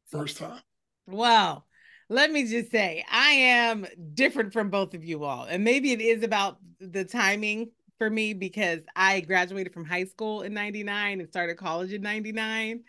first 0.09 0.37
time. 0.37 0.61
Wow. 1.07 1.63
Let 2.09 2.31
me 2.31 2.47
just 2.47 2.71
say, 2.71 3.03
I 3.11 3.31
am 3.31 3.85
different 4.13 4.53
from 4.53 4.69
both 4.69 4.93
of 4.93 5.03
you 5.03 5.25
all. 5.25 5.43
And 5.43 5.63
maybe 5.63 5.91
it 5.91 5.99
is 5.99 6.23
about 6.23 6.57
the 6.79 7.03
timing 7.03 7.71
for 7.97 8.09
me 8.09 8.33
because 8.33 8.79
I 8.95 9.19
graduated 9.21 9.73
from 9.73 9.83
high 9.83 10.05
school 10.05 10.43
in 10.43 10.53
99 10.53 11.19
and 11.19 11.29
started 11.29 11.57
college 11.57 11.91
in 11.91 12.01
99. 12.01 12.83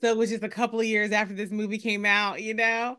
So 0.00 0.08
it 0.08 0.16
was 0.16 0.30
just 0.30 0.42
a 0.42 0.48
couple 0.48 0.80
of 0.80 0.86
years 0.86 1.12
after 1.12 1.34
this 1.34 1.50
movie 1.50 1.78
came 1.78 2.04
out, 2.04 2.42
you 2.42 2.54
know? 2.54 2.96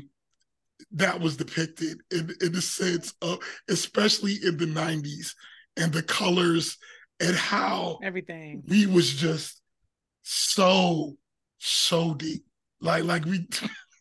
that 0.92 1.20
was 1.20 1.36
depicted 1.36 2.00
in, 2.10 2.34
in 2.40 2.52
the 2.52 2.60
sense 2.62 3.14
of 3.22 3.38
especially 3.68 4.36
in 4.44 4.56
the 4.56 4.66
90s 4.66 5.34
and 5.76 5.92
the 5.92 6.02
colors 6.02 6.78
and 7.20 7.36
how 7.36 7.98
everything 8.02 8.62
we 8.66 8.86
was 8.86 9.14
just 9.14 9.60
so 10.22 11.16
so 11.58 12.14
deep. 12.14 12.44
Like 12.80 13.04
like 13.04 13.24
we 13.24 13.46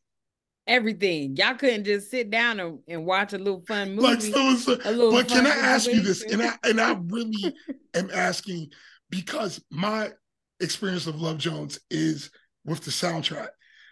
everything. 0.67 1.36
Y'all 1.36 1.55
couldn't 1.55 1.86
just 1.86 2.10
sit 2.10 2.29
down 2.29 2.60
and, 2.60 2.79
and 2.88 3.05
watch 3.05 3.34
a 3.34 3.38
little 3.38 3.63
fun 3.67 3.95
movie. 3.95 4.07
Like 4.07 4.22
so, 4.22 4.55
so 4.55 5.12
but 5.12 5.27
can 5.27 5.45
I 5.45 5.51
ask 5.55 5.89
you 5.89 6.01
this? 6.01 6.24
And 6.24 6.41
I 6.41 6.53
and 6.63 6.81
I 6.81 6.93
really 7.07 7.55
am 7.93 8.10
asking 8.13 8.72
because 9.10 9.63
my 9.69 10.12
experience 10.60 11.07
of 11.07 11.22
Love 11.22 11.38
Jones 11.38 11.79
is 11.89 12.31
with 12.65 12.81
the 12.81 12.91
soundtrack. 12.91 13.50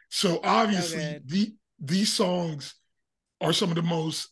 So 0.09 0.39
obviously 0.43 1.19
the 1.25 1.53
these 1.79 2.11
songs 2.11 2.75
are 3.41 3.53
some 3.53 3.69
of 3.69 3.75
the 3.75 3.81
most 3.81 4.29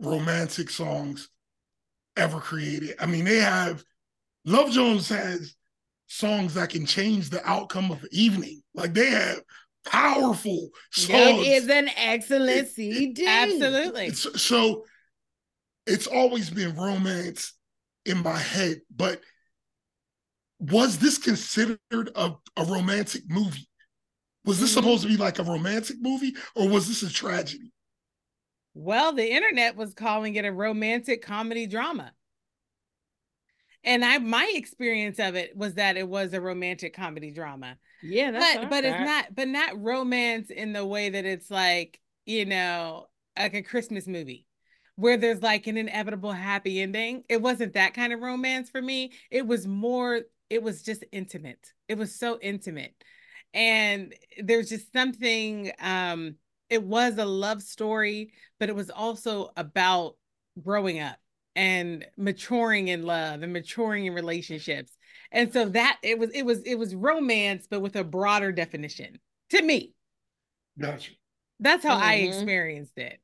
romantic 0.00 0.70
songs 0.70 1.28
ever 2.16 2.40
created. 2.40 2.96
I 2.98 3.06
mean, 3.06 3.24
they 3.24 3.38
have 3.38 3.84
Love 4.44 4.70
Jones 4.70 5.08
has 5.08 5.54
songs 6.06 6.54
that 6.54 6.70
can 6.70 6.86
change 6.86 7.30
the 7.30 7.46
outcome 7.48 7.90
of 7.90 8.00
the 8.00 8.08
evening. 8.12 8.62
Like 8.74 8.94
they 8.94 9.10
have 9.10 9.40
powerful 9.84 10.70
songs. 10.90 11.46
It 11.46 11.46
is 11.46 11.68
an 11.68 11.88
excellent 11.96 12.68
CD. 12.68 13.26
Absolutely. 13.26 14.10
so 14.10 14.84
it's 15.86 16.06
always 16.06 16.50
been 16.50 16.74
romance 16.76 17.54
in 18.04 18.22
my 18.22 18.38
head, 18.38 18.80
but 18.94 19.20
was 20.58 20.98
this 20.98 21.18
considered 21.18 21.78
a, 21.92 22.32
a 22.56 22.64
romantic 22.64 23.22
movie? 23.28 23.68
Was 24.44 24.60
this 24.60 24.70
mm-hmm. 24.70 24.80
supposed 24.80 25.02
to 25.02 25.08
be 25.08 25.16
like 25.16 25.38
a 25.38 25.44
romantic 25.44 25.96
movie 26.00 26.34
or 26.54 26.68
was 26.68 26.88
this 26.88 27.02
a 27.02 27.12
tragedy? 27.12 27.72
Well, 28.74 29.12
the 29.12 29.30
internet 29.30 29.76
was 29.76 29.94
calling 29.94 30.36
it 30.36 30.44
a 30.44 30.52
romantic 30.52 31.22
comedy 31.22 31.66
drama. 31.66 32.12
And 33.84 34.04
I 34.04 34.18
my 34.18 34.50
experience 34.54 35.18
of 35.18 35.36
it 35.36 35.56
was 35.56 35.74
that 35.74 35.96
it 35.96 36.06
was 36.08 36.32
a 36.34 36.40
romantic 36.40 36.94
comedy 36.94 37.30
drama. 37.30 37.78
Yeah, 38.02 38.30
but 38.30 38.68
but 38.68 38.84
it's 38.84 39.00
not 39.00 39.34
but 39.34 39.48
not 39.48 39.80
romance 39.80 40.50
in 40.50 40.72
the 40.72 40.84
way 40.84 41.10
that 41.10 41.24
it's 41.24 41.50
like, 41.50 42.00
you 42.26 42.44
know, 42.44 43.06
like 43.38 43.54
a 43.54 43.62
Christmas 43.62 44.06
movie 44.06 44.46
where 44.96 45.16
there's 45.16 45.42
like 45.42 45.66
an 45.66 45.78
inevitable 45.78 46.32
happy 46.32 46.82
ending. 46.82 47.24
It 47.28 47.40
wasn't 47.40 47.72
that 47.72 47.94
kind 47.94 48.12
of 48.12 48.20
romance 48.20 48.68
for 48.68 48.82
me. 48.82 49.12
It 49.30 49.46
was 49.46 49.66
more 49.66 50.20
it 50.50 50.62
was 50.62 50.82
just 50.82 51.04
intimate. 51.10 51.72
It 51.88 51.96
was 51.96 52.14
so 52.14 52.38
intimate. 52.40 52.94
And 53.54 54.14
there's 54.38 54.68
just 54.68 54.92
something 54.92 55.72
um 55.80 56.36
it 56.68 56.82
was 56.82 57.18
a 57.18 57.24
love 57.24 57.62
story, 57.62 58.32
but 58.58 58.68
it 58.68 58.76
was 58.76 58.90
also 58.90 59.50
about 59.56 60.16
growing 60.62 61.00
up 61.00 61.18
and 61.56 62.06
maturing 62.16 62.88
in 62.88 63.02
love 63.02 63.42
and 63.42 63.52
maturing 63.52 64.06
in 64.06 64.14
relationships. 64.14 64.92
And 65.32 65.52
so 65.52 65.68
that 65.70 65.98
it 66.02 66.18
was 66.18 66.30
it 66.30 66.42
was 66.42 66.62
it 66.62 66.76
was 66.76 66.94
romance, 66.94 67.66
but 67.70 67.80
with 67.80 67.96
a 67.96 68.04
broader 68.04 68.52
definition 68.52 69.18
to 69.50 69.62
me. 69.62 69.94
Gotcha. 70.78 71.12
That's 71.60 71.84
how 71.84 71.96
mm-hmm. 71.96 72.08
I 72.08 72.14
experienced 72.14 72.98
it. 72.98 73.20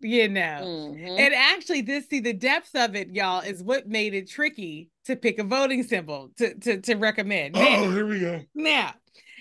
You 0.00 0.28
know, 0.28 0.60
mm-hmm. 0.62 1.18
and 1.18 1.34
actually, 1.34 1.80
this 1.80 2.06
see 2.08 2.20
the 2.20 2.32
depths 2.32 2.70
of 2.76 2.94
it, 2.94 3.10
y'all, 3.10 3.40
is 3.40 3.64
what 3.64 3.88
made 3.88 4.14
it 4.14 4.30
tricky 4.30 4.90
to 5.06 5.16
pick 5.16 5.40
a 5.40 5.44
voting 5.44 5.82
symbol 5.82 6.30
to 6.36 6.54
to 6.54 6.80
to 6.82 6.94
recommend. 6.94 7.56
Oh, 7.56 7.90
here 7.90 8.06
we 8.06 8.20
go. 8.20 8.40
Now, 8.54 8.94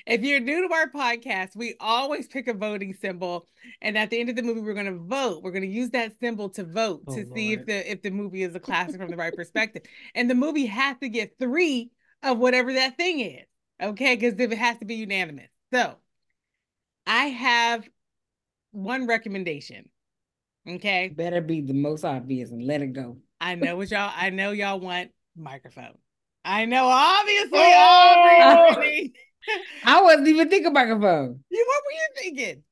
if 0.08 0.22
you're 0.24 0.40
new 0.40 0.68
to 0.68 0.74
our 0.74 0.90
podcast, 0.90 1.56
we 1.56 1.76
always 1.82 2.28
pick 2.28 2.48
a 2.48 2.54
voting 2.54 2.94
symbol, 2.94 3.46
and 3.82 3.98
at 3.98 4.10
the 4.10 4.20
end 4.20 4.30
of 4.30 4.38
the 4.38 4.42
movie, 4.42 4.62
we're 4.62 4.74
going 4.74 4.86
to 4.86 4.98
vote. 4.98 5.44
We're 5.44 5.52
going 5.52 5.64
to 5.64 5.68
use 5.68 5.90
that 5.90 6.14
symbol 6.20 6.50
to 6.52 6.64
vote 6.64 7.04
oh, 7.08 7.16
to 7.16 7.24
Lord. 7.24 7.36
see 7.36 7.54
if 7.54 7.66
the 7.66 7.92
if 7.92 8.02
the 8.02 8.10
movie 8.10 8.44
is 8.44 8.56
a 8.56 8.60
classic 8.60 8.98
from 8.98 9.12
the 9.12 9.18
Wright 9.18 9.36
perspective. 9.36 9.84
And 10.16 10.30
the 10.30 10.36
movie 10.36 10.66
has 10.66 10.98
to 11.00 11.10
get 11.10 11.38
three 11.38 11.92
of 12.24 12.38
whatever 12.38 12.74
that 12.74 12.96
thing 12.96 13.20
is, 13.20 13.46
okay? 13.84 14.16
Because 14.16 14.40
if 14.40 14.52
it 14.52 14.58
has 14.58 14.78
to 14.80 14.86
be 14.86 14.96
unanimous. 14.96 15.50
So, 15.74 15.96
I 17.06 17.26
have 17.26 17.88
one 18.72 19.08
recommendation. 19.08 19.90
Okay, 20.68 21.10
better 21.10 21.42
be 21.42 21.62
the 21.62 21.74
most 21.74 22.06
obvious 22.06 22.52
and 22.52 22.66
let 22.66 22.82
it 22.82 22.94
go. 22.94 23.18
I 23.42 23.56
know 23.56 23.76
what 23.76 23.92
y'all. 23.92 24.12
I 24.16 24.30
know 24.32 24.52
y'all 24.52 24.80
want 24.80 25.12
microphone. 25.36 25.98
I 26.46 26.64
know, 26.64 26.88
obviously, 26.88 27.60
oh! 27.60 28.68
Aubrey. 28.72 29.14
I 29.86 30.02
wasn't 30.02 30.28
even 30.28 30.50
thinking 30.50 30.74
microphone. 30.74 31.40
You 31.50 31.66
what 31.68 31.84
were 31.86 31.92
you 31.92 32.08
thinking? 32.16 32.64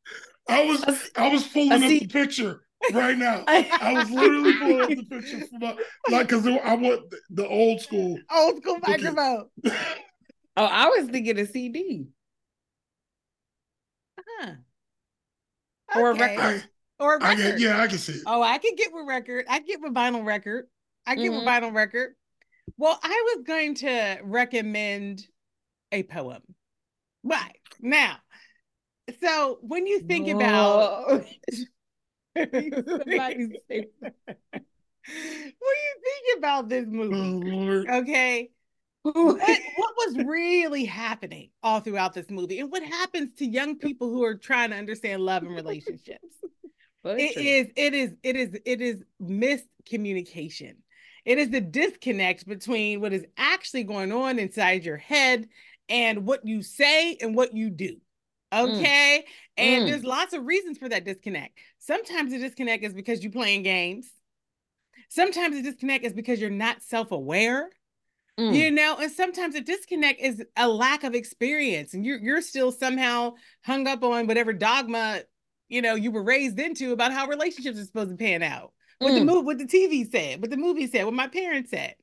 I 0.48 0.66
was 0.66 0.84
a, 0.84 1.22
I 1.22 1.30
was 1.30 1.48
pulling 1.48 1.72
up 1.72 1.80
the 1.80 2.08
picture 2.08 2.62
right 2.94 3.18
now. 3.18 3.44
I 3.48 3.94
was 3.94 4.10
literally 4.12 4.54
pulling 4.58 4.82
up 4.82 4.90
the 4.90 5.04
picture 5.04 5.40
from 5.48 5.60
my, 5.60 5.76
like 6.10 6.28
because 6.28 6.46
I 6.48 6.76
want 6.76 7.02
the 7.30 7.48
old 7.48 7.82
school 7.82 8.18
old 8.34 8.62
school 8.62 8.80
microphone. 8.86 9.50
oh, 9.66 9.74
I 10.66 10.88
was 10.90 11.10
thinking 11.10 11.40
a 11.40 11.46
CD. 11.46 12.08
Huh. 14.20 14.52
Okay. 15.92 16.02
Or 16.02 16.12
a 16.12 16.16
record. 16.16 16.64
or 17.00 17.16
a 17.16 17.20
record. 17.20 17.56
I 17.56 17.58
yeah, 17.58 17.82
I 17.82 17.88
can 17.88 17.98
see 17.98 18.14
it. 18.14 18.24
Oh, 18.26 18.42
I 18.42 18.58
can 18.58 18.76
get 18.76 18.94
with 18.94 19.08
record. 19.08 19.46
I 19.50 19.60
get 19.60 19.82
with 19.82 19.94
vinyl 19.94 20.26
record. 20.26 20.66
I 21.08 21.16
get 21.16 21.32
mm-hmm. 21.32 21.38
with 21.38 21.46
vinyl 21.46 21.74
record. 21.74 22.16
Well, 22.78 23.00
I 23.02 23.36
was 23.36 23.46
going 23.46 23.76
to 23.76 24.20
recommend 24.24 25.24
a 25.92 26.04
poem. 26.04 26.42
Right. 27.26 27.58
Now, 27.82 28.18
so 29.20 29.58
when 29.62 29.88
you 29.88 30.00
think 30.02 30.28
Whoa. 30.28 30.34
about 30.36 31.22
when 32.36 32.50
you 32.56 33.52
think 36.04 36.38
about 36.38 36.70
this 36.70 36.86
movie, 36.88 37.86
oh, 37.90 37.98
okay, 38.00 38.52
what, 39.02 39.38
what 39.38 39.94
was 39.98 40.26
really 40.26 40.86
happening 40.86 41.50
all 41.64 41.80
throughout 41.80 42.14
this 42.14 42.30
movie, 42.30 42.60
and 42.60 42.72
what 42.72 42.84
happens 42.84 43.38
to 43.40 43.46
young 43.46 43.78
people 43.78 44.10
who 44.10 44.24
are 44.24 44.36
trying 44.36 44.70
to 44.70 44.76
understand 44.76 45.22
love 45.22 45.44
and 45.44 45.56
relationships? 45.56 46.36
it 47.06 47.38
is, 47.38 47.68
it 47.76 47.94
is, 47.94 48.14
it 48.24 48.36
is, 48.36 48.60
it 48.66 48.82
is 48.82 49.04
miscommunication. 49.22 50.76
It 51.24 51.40
is 51.40 51.50
the 51.50 51.62
disconnect 51.62 52.48
between 52.48 53.02
what 53.02 53.14
is 53.14 53.26
actually 53.38 53.84
going 53.84 54.12
on 54.12 54.38
inside 54.38 54.86
your 54.86 54.98
head 54.98 55.48
and 55.90 56.26
what 56.26 56.46
you 56.46 56.62
say 56.62 57.18
and 57.22 57.36
what 57.36 57.54
you 57.54 57.70
do. 57.70 57.98
Mm. 58.54 58.76
Okay. 58.76 59.26
Mm. 59.26 59.32
And 59.58 59.84
mm. 59.84 59.90
there's 59.90 60.04
lots 60.04 60.34
of 60.34 60.46
reasons 60.46 60.78
for 60.78 60.90
that 60.90 61.06
disconnect. 61.06 61.58
Sometimes 61.80 62.32
the 62.32 62.40
disconnect 62.40 62.84
is 62.84 62.94
because 62.94 63.24
you're 63.24 63.32
playing 63.32 63.64
games. 63.64 64.10
Sometimes 65.10 65.56
the 65.56 65.62
disconnect 65.62 66.06
is 66.06 66.14
because 66.14 66.40
you're 66.40 66.50
not 66.50 66.82
self 66.82 67.12
aware. 67.12 67.70
Mm. 68.40 68.54
You 68.54 68.72
know, 68.72 68.98
and 69.00 69.12
sometimes 69.12 69.54
the 69.54 69.62
disconnect 69.62 70.20
is 70.20 70.44
a 70.58 70.68
lack 70.68 71.06
of 71.06 71.16
experience, 71.16 71.94
and 71.94 72.06
you're 72.06 72.20
you're 72.20 72.42
still 72.42 72.72
somehow 72.72 73.36
hung 73.64 73.88
up 73.88 74.04
on 74.04 74.28
whatever 74.28 74.52
dogma 74.52 75.22
you 75.70 75.82
know 75.82 75.96
you 75.96 76.12
were 76.12 76.24
raised 76.24 76.60
into 76.60 76.92
about 76.92 77.14
how 77.14 77.28
relationships 77.28 77.80
are 77.80 77.86
supposed 77.86 78.10
to 78.10 78.18
pan 78.18 78.44
out. 78.44 78.74
What 79.00 79.14
the 79.14 79.22
mm. 79.22 79.26
movie, 79.26 79.46
what 79.46 79.58
the 79.58 79.66
TV 79.66 80.10
said, 80.10 80.42
what 80.42 80.50
the 80.50 80.58
movie 80.58 80.88
said, 80.88 81.06
what 81.06 81.14
my 81.14 81.28
parents 81.28 81.70
said. 81.70 81.96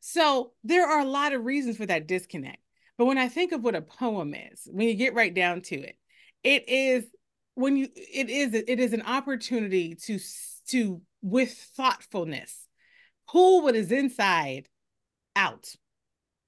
So 0.00 0.52
there 0.64 0.86
are 0.86 1.00
a 1.00 1.04
lot 1.04 1.32
of 1.32 1.44
reasons 1.44 1.76
for 1.76 1.86
that 1.86 2.06
disconnect. 2.06 2.58
But 2.98 3.06
when 3.06 3.18
I 3.18 3.28
think 3.28 3.52
of 3.52 3.62
what 3.62 3.74
a 3.74 3.82
poem 3.82 4.34
is, 4.34 4.68
when 4.70 4.88
you 4.88 4.94
get 4.94 5.14
right 5.14 5.34
down 5.34 5.62
to 5.62 5.76
it, 5.76 5.96
it 6.42 6.68
is 6.68 7.04
when 7.54 7.76
you 7.76 7.88
it 7.94 8.30
is 8.30 8.54
it 8.54 8.78
is 8.78 8.92
an 8.92 9.02
opportunity 9.02 9.94
to 9.94 10.18
to 10.68 11.00
with 11.22 11.52
thoughtfulness 11.76 12.66
pull 13.28 13.62
what 13.62 13.74
is 13.74 13.90
inside 13.90 14.68
out 15.34 15.74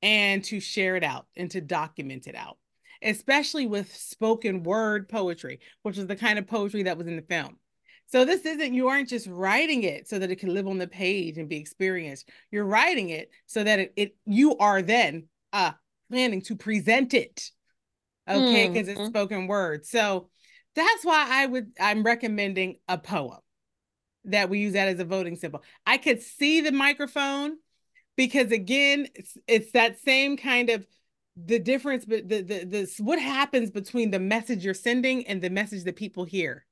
and 0.02 0.44
to 0.44 0.60
share 0.60 0.96
it 0.96 1.02
out 1.02 1.26
and 1.36 1.50
to 1.50 1.60
document 1.60 2.26
it 2.26 2.36
out 2.36 2.58
especially 3.02 3.66
with 3.66 3.94
spoken 3.94 4.62
word 4.62 5.08
poetry 5.08 5.60
which 5.82 5.98
is 5.98 6.06
the 6.06 6.16
kind 6.16 6.38
of 6.38 6.46
poetry 6.46 6.84
that 6.84 6.98
was 6.98 7.06
in 7.06 7.16
the 7.16 7.22
film. 7.22 7.56
So 8.06 8.24
this 8.24 8.46
isn't 8.46 8.74
you 8.74 8.88
aren't 8.88 9.08
just 9.08 9.26
writing 9.26 9.82
it 9.82 10.08
so 10.08 10.18
that 10.18 10.30
it 10.30 10.38
can 10.38 10.54
live 10.54 10.66
on 10.66 10.78
the 10.78 10.88
page 10.88 11.36
and 11.36 11.48
be 11.48 11.58
experienced. 11.58 12.28
You're 12.50 12.64
writing 12.64 13.10
it 13.10 13.30
so 13.46 13.62
that 13.62 13.78
it, 13.78 13.92
it 13.96 14.16
you 14.24 14.56
are 14.56 14.80
then 14.82 15.28
uh 15.52 15.72
planning 16.10 16.42
to 16.42 16.56
present 16.56 17.14
it. 17.14 17.50
Okay, 18.28 18.68
because 18.68 18.88
mm, 18.88 18.90
it's 18.90 19.00
mm-hmm. 19.00 19.08
spoken 19.08 19.46
word. 19.46 19.86
So 19.86 20.28
that's 20.74 21.04
why 21.04 21.26
I 21.28 21.46
would 21.46 21.72
I'm 21.80 22.02
recommending 22.02 22.76
a 22.86 22.98
poem 22.98 23.38
that 24.24 24.50
we 24.50 24.58
use 24.60 24.74
that 24.74 24.88
as 24.88 25.00
a 25.00 25.04
voting 25.04 25.36
symbol. 25.36 25.62
I 25.86 25.96
could 25.96 26.22
see 26.22 26.60
the 26.60 26.72
microphone 26.72 27.56
because 28.16 28.52
again, 28.52 29.08
it's, 29.14 29.36
it's 29.46 29.72
that 29.72 29.98
same 30.00 30.36
kind 30.36 30.70
of 30.70 30.86
the 31.36 31.58
difference 31.60 32.04
but 32.04 32.28
the, 32.28 32.42
the 32.42 32.64
the 32.64 32.92
what 32.98 33.20
happens 33.20 33.70
between 33.70 34.10
the 34.10 34.18
message 34.18 34.64
you're 34.64 34.74
sending 34.74 35.24
and 35.28 35.40
the 35.40 35.48
message 35.48 35.84
that 35.84 35.94
people 35.94 36.24
hear 36.24 36.66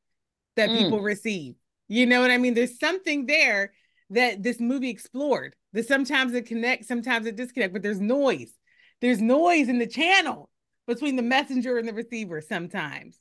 that 0.57 0.71
mm. 0.71 0.79
people 0.79 1.01
receive. 1.01 1.55
You 1.89 2.07
know 2.07 2.21
what 2.21 2.33
I 2.33 2.39
mean? 2.39 2.55
There's 2.55 2.79
something 2.79 3.27
there 3.27 3.73
that 4.11 4.43
this 4.43 4.59
movie 4.59 4.91
explored. 4.91 5.55
That 5.73 5.87
sometimes 5.87 6.33
it 6.35 6.47
connects, 6.47 6.89
sometimes 6.89 7.27
it 7.27 7.37
disconnects, 7.37 7.73
but 7.73 7.83
there's 7.83 8.01
noise 8.01 8.53
there's 9.01 9.21
noise 9.21 9.69
in 9.69 9.79
the 9.79 9.87
channel 9.87 10.49
between 10.87 11.17
the 11.17 11.23
messenger 11.23 11.79
and 11.79 11.87
the 11.87 11.93
receiver 11.93 12.41
sometimes. 12.41 13.19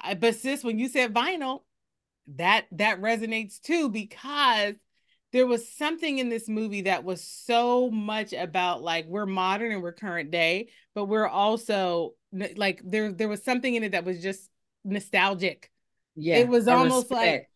I, 0.00 0.14
but 0.14 0.36
sis, 0.36 0.62
when 0.62 0.78
you 0.78 0.88
said 0.88 1.14
vinyl, 1.14 1.62
that 2.36 2.66
that 2.72 3.00
resonates 3.00 3.60
too 3.60 3.88
because 3.88 4.74
there 5.32 5.46
was 5.46 5.68
something 5.68 6.18
in 6.18 6.28
this 6.28 6.48
movie 6.48 6.82
that 6.82 7.04
was 7.04 7.22
so 7.22 7.90
much 7.90 8.32
about 8.32 8.82
like 8.82 9.06
we're 9.06 9.26
modern 9.26 9.72
and 9.72 9.82
we're 9.82 9.92
current 9.92 10.30
day, 10.30 10.68
but 10.94 11.06
we're 11.06 11.26
also 11.26 12.14
like 12.56 12.80
there 12.84 13.12
there 13.12 13.28
was 13.28 13.42
something 13.42 13.74
in 13.74 13.82
it 13.82 13.92
that 13.92 14.04
was 14.04 14.22
just 14.22 14.48
nostalgic. 14.84 15.70
Yeah. 16.16 16.38
It 16.38 16.48
was 16.48 16.68
almost 16.68 17.10
respect. 17.10 17.10
like 17.10 17.48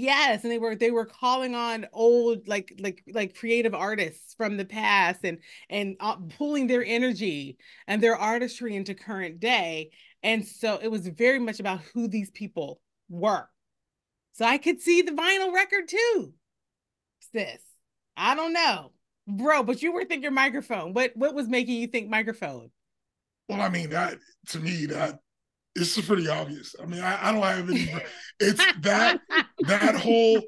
Yes, 0.00 0.42
and 0.42 0.52
they 0.52 0.58
were 0.58 0.74
they 0.74 0.90
were 0.90 1.06
calling 1.06 1.54
on 1.54 1.86
old 1.92 2.48
like 2.48 2.72
like 2.78 3.02
like 3.12 3.36
creative 3.36 3.74
artists 3.74 4.34
from 4.34 4.56
the 4.56 4.64
past 4.64 5.20
and 5.24 5.38
and 5.68 5.96
uh, 6.00 6.16
pulling 6.38 6.66
their 6.66 6.84
energy 6.84 7.58
and 7.86 8.02
their 8.02 8.16
artistry 8.16 8.76
into 8.76 8.94
current 8.94 9.40
day. 9.40 9.90
And 10.22 10.46
so 10.46 10.78
it 10.80 10.88
was 10.88 11.06
very 11.06 11.38
much 11.38 11.60
about 11.60 11.80
who 11.92 12.08
these 12.08 12.30
people 12.30 12.80
were. 13.08 13.48
So 14.32 14.44
I 14.44 14.58
could 14.58 14.80
see 14.80 15.02
the 15.02 15.12
vinyl 15.12 15.52
record 15.52 15.88
too. 15.88 16.32
Sis. 17.34 17.58
I 18.16 18.34
don't 18.34 18.52
know. 18.52 18.92
Bro, 19.26 19.64
but 19.64 19.82
you 19.82 19.92
were 19.92 20.04
thinking 20.04 20.34
microphone. 20.34 20.92
What 20.94 21.12
what 21.14 21.34
was 21.34 21.48
making 21.48 21.76
you 21.76 21.86
think 21.86 22.08
microphone? 22.08 22.70
Well, 23.48 23.60
I 23.60 23.68
mean, 23.68 23.90
that 23.90 24.18
to 24.48 24.60
me, 24.60 24.86
that 24.86 25.20
it's 25.74 26.00
pretty 26.00 26.28
obvious. 26.28 26.74
I 26.80 26.86
mean, 26.86 27.02
I, 27.02 27.28
I 27.28 27.32
don't 27.32 27.42
have 27.42 27.68
any. 27.68 27.94
It's 28.40 28.64
that 28.80 29.20
that 29.66 29.94
whole. 29.96 30.40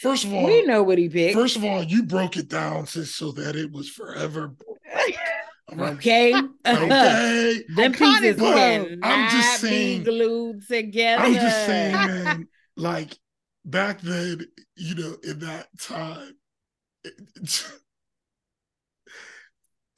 First 0.00 0.24
of 0.24 0.32
all, 0.32 0.46
we 0.46 0.64
know 0.64 0.82
what 0.82 0.96
he 0.96 1.08
picked. 1.08 1.34
First 1.34 1.56
of 1.56 1.64
all, 1.64 1.82
you 1.82 2.04
broke 2.04 2.36
it 2.36 2.48
down 2.48 2.86
just 2.86 3.16
so 3.16 3.30
that 3.32 3.56
it 3.56 3.70
was 3.70 3.88
forever. 3.90 4.54
okay. 5.78 6.34
Okay. 6.66 7.62
Them 7.76 7.92
pieces 7.92 8.36
can 8.36 9.00
I'm 9.02 9.30
just 9.30 9.60
saying, 9.60 10.04
glued 10.04 10.66
together. 10.66 11.24
I'm 11.24 11.34
just 11.34 11.66
saying, 11.66 11.92
man. 11.92 12.48
Like 12.76 13.16
back 13.64 14.00
then, 14.00 14.40
you 14.76 14.94
know, 14.94 15.16
in 15.22 15.38
that 15.40 15.66
time, 15.78 16.32
it, 17.04 17.14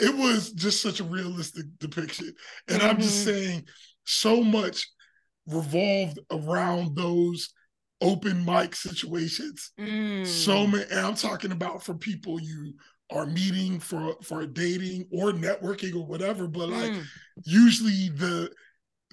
it 0.00 0.16
was 0.16 0.52
just 0.52 0.82
such 0.82 1.00
a 1.00 1.04
realistic 1.04 1.66
depiction. 1.78 2.34
And 2.68 2.80
mm-hmm. 2.80 2.90
I'm 2.90 3.00
just 3.00 3.26
mm-hmm. 3.26 3.36
saying, 3.36 3.66
so 4.04 4.42
much 4.42 4.88
revolved 5.46 6.18
around 6.30 6.96
those 6.96 7.50
open 8.00 8.44
mic 8.44 8.74
situations. 8.74 9.72
Mm. 9.78 10.26
So 10.26 10.66
many, 10.66 10.84
and 10.90 11.00
I'm 11.00 11.14
talking 11.14 11.52
about 11.52 11.82
for 11.82 11.94
people 11.94 12.40
you 12.40 12.74
are 13.10 13.26
meeting 13.26 13.80
for 13.80 14.16
for 14.22 14.46
dating 14.46 15.06
or 15.12 15.32
networking 15.32 15.94
or 15.94 16.06
whatever, 16.06 16.46
but 16.46 16.68
like 16.68 16.92
mm. 16.92 17.04
usually 17.44 18.08
the 18.10 18.50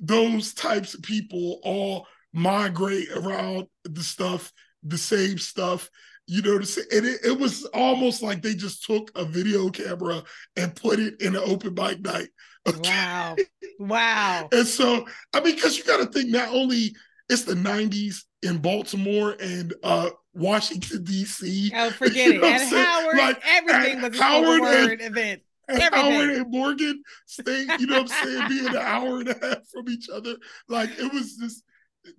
those 0.02 0.54
types 0.54 0.94
of 0.94 1.02
people 1.04 1.60
all 1.64 2.08
migrate 2.34 3.12
around 3.12 3.68
the 3.84 4.04
stuff, 4.04 4.52
the 4.84 4.98
same 4.98 5.38
stuff. 5.38 5.90
You 6.28 6.42
know, 6.44 6.56
and 6.56 7.06
it, 7.06 7.20
it 7.26 7.38
was 7.38 7.66
almost 7.74 8.22
like 8.22 8.42
they 8.42 8.54
just 8.54 8.86
took 8.86 9.12
a 9.16 9.26
video 9.26 9.70
camera 9.70 10.24
and 10.56 10.76
put 10.76 11.00
it 11.00 11.20
in 11.20 11.36
an 11.36 11.42
open 11.44 11.74
mic 11.74 12.00
night. 12.00 12.30
Okay? 12.68 12.80
Wow. 12.82 13.36
Wow. 13.80 14.48
and 14.52 14.68
so, 14.68 15.08
I 15.34 15.42
mean, 15.42 15.56
because 15.56 15.76
you 15.76 15.84
got 15.84 15.98
to 15.98 16.06
think 16.06 16.30
not 16.30 16.50
only 16.50 16.96
it's 17.30 17.46
the 17.46 17.56
90s 17.56 18.26
in 18.44 18.60
Baltimore 18.60 19.36
and 19.40 19.74
uh, 19.82 20.12
Washington, 20.36 21.04
D.C. 21.04 21.72
Oh, 21.76 21.90
forget 21.90 22.28
you 22.28 22.42
know 22.42 22.48
it. 22.48 22.62
At 22.62 22.68
Howard, 22.68 23.18
like, 23.18 23.42
everything 23.44 24.02
was 24.02 24.20
a 24.20 24.24
Howard 24.24 24.62
and, 24.62 25.02
event. 25.02 25.42
And 25.68 25.82
Howard 25.82 26.30
and 26.30 26.52
Morgan 26.52 27.02
State, 27.26 27.70
you 27.80 27.88
know 27.88 28.02
what 28.02 28.12
I'm 28.12 28.28
saying, 28.28 28.50
being 28.50 28.68
an 28.68 28.78
hour 28.78 29.20
and 29.20 29.30
a 29.30 29.34
half 29.42 29.68
from 29.74 29.90
each 29.90 30.10
other. 30.10 30.36
Like 30.68 30.92
it 31.00 31.12
was 31.12 31.38
just 31.38 31.64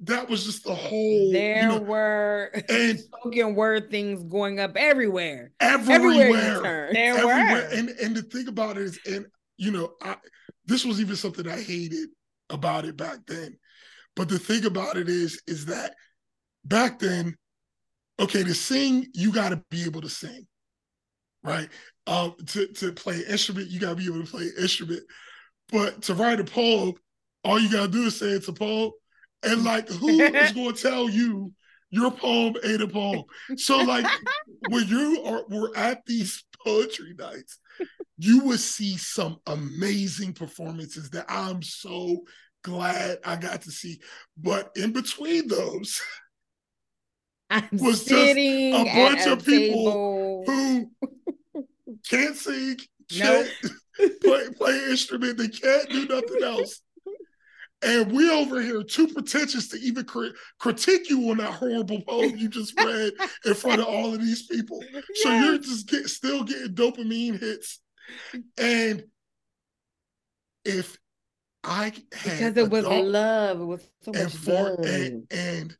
that 0.05 0.29
was 0.29 0.45
just 0.45 0.65
the 0.65 0.75
whole 0.75 1.33
there 1.33 1.63
you 1.63 1.69
know, 1.69 1.81
were 1.81 2.53
and 2.69 3.01
spoken 3.01 3.57
word 3.57 3.91
things 3.91 4.23
going 4.23 4.61
up 4.61 4.77
everywhere 4.77 5.51
everywhere, 5.59 6.29
everywhere 6.29 6.91
there 6.93 7.17
everywhere. 7.17 7.53
were 7.53 7.77
and 7.77 7.89
and 7.89 8.17
the 8.17 8.23
thing 8.23 8.47
about 8.47 8.77
it 8.77 8.85
is 8.85 9.01
and 9.07 9.27
you 9.57 9.71
know 9.71 9.93
I, 10.03 10.17
this 10.67 10.85
was 10.85 11.01
even 11.01 11.17
something 11.17 11.49
i 11.49 11.61
hated 11.61 12.09
about 12.51 12.85
it 12.85 12.97
back 12.97 13.19
then. 13.27 13.57
But 14.15 14.29
the 14.29 14.39
thing 14.39 14.67
about 14.67 14.97
it 14.97 15.09
is 15.09 15.41
is 15.47 15.67
that 15.67 15.95
back 16.65 16.99
then 16.99 17.37
okay 18.21 18.45
to 18.45 18.55
sing 18.55 19.07
you 19.15 19.33
got 19.33 19.49
to 19.49 19.63
be 19.71 19.85
able 19.85 20.03
to 20.03 20.09
sing 20.09 20.47
right? 21.43 21.69
Um 22.07 22.35
to, 22.49 22.67
to 22.69 22.93
play 22.93 23.17
an 23.17 23.31
instrument 23.31 23.71
you 23.71 23.81
got 23.81 23.91
to 23.91 23.97
be 23.97 24.07
able 24.07 24.25
to 24.25 24.31
play 24.31 24.43
an 24.43 24.55
instrument. 24.61 25.03
But 25.71 26.03
to 26.03 26.15
write 26.15 26.41
a 26.41 26.45
poem 26.45 26.95
all 27.45 27.59
you 27.59 27.71
got 27.71 27.87
to 27.87 27.89
do 27.89 28.05
is 28.05 28.19
say 28.19 28.27
it's 28.27 28.49
a 28.49 28.53
poem. 28.53 28.93
And 29.43 29.65
like, 29.65 29.89
who 29.89 30.21
is 30.21 30.53
going 30.53 30.75
to 30.75 30.83
tell 30.83 31.11
you 31.11 31.53
your 31.91 32.11
poem 32.11 32.55
ain't 32.65 32.83
a 32.83 32.89
poem? 32.89 33.25
So 33.57 33.79
like, 33.79 34.07
when 34.69 34.87
you 34.87 35.23
are 35.25 35.45
were 35.49 35.77
at 35.77 36.05
these 36.07 36.45
poetry 36.65 37.15
nights, 37.19 37.59
you 38.19 38.45
would 38.45 38.61
see 38.61 38.97
some 38.97 39.39
amazing 39.47 40.33
performances 40.33 41.11
that 41.11 41.27
I'm 41.29 41.63
so 41.63 42.25
glad 42.63 43.19
I 43.25 43.37
got 43.37 43.63
to 43.63 43.71
see. 43.71 44.01
But 44.37 44.71
in 44.77 44.93
between 44.93 45.49
those, 45.49 46.01
I'm 47.51 47.69
was 47.73 48.05
just 48.05 48.37
a 48.37 48.85
bunch 48.85 49.27
of 49.27 49.45
people 49.45 50.45
who 50.47 50.91
can't 52.09 52.37
sing, 52.37 52.79
can't 53.11 53.49
nope. 53.99 54.13
play, 54.23 54.49
play 54.57 54.79
instrument, 54.91 55.37
they 55.37 55.49
can't 55.49 55.91
do 55.91 56.07
nothing 56.07 56.43
else. 56.43 56.81
And 57.83 58.13
we 58.13 58.31
over 58.31 58.63
here 58.63 58.83
too 58.83 59.09
pretentious 59.09 59.69
to 59.69 59.79
even 59.79 60.05
crit- 60.05 60.35
critique 60.59 61.11
you 61.11 61.31
on 61.31 61.39
that 61.39 61.51
horrible 61.51 62.01
poem 62.03 62.37
you 62.37 62.49
just 62.49 62.79
read 62.85 63.13
in 63.45 63.55
front 63.55 63.81
of 63.81 63.87
all 63.87 64.15
of 64.15 64.21
these 64.21 64.47
people. 64.47 64.83
Yes. 64.93 65.05
So 65.17 65.31
you're 65.31 65.59
just 65.59 65.89
get, 65.89 66.09
still 66.09 66.45
getting 66.45 66.75
dopamine 66.75 67.41
hits. 67.41 67.81
And 68.57 69.05
if 70.65 70.97
I 71.65 71.93
because 72.11 72.57
it 72.57 72.71
was 72.71 72.85
dollar, 72.85 73.03
love, 73.03 73.61
it 73.61 73.65
was 73.65 73.91
so 74.03 74.13
much 74.13 74.35
for, 74.37 74.53
love. 74.53 74.79
And, 74.85 75.27
and 75.31 75.77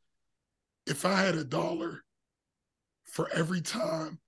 if 0.85 1.05
I 1.05 1.21
had 1.21 1.35
a 1.35 1.43
dollar 1.43 2.03
for 3.05 3.29
every 3.33 3.61
time 3.61 4.19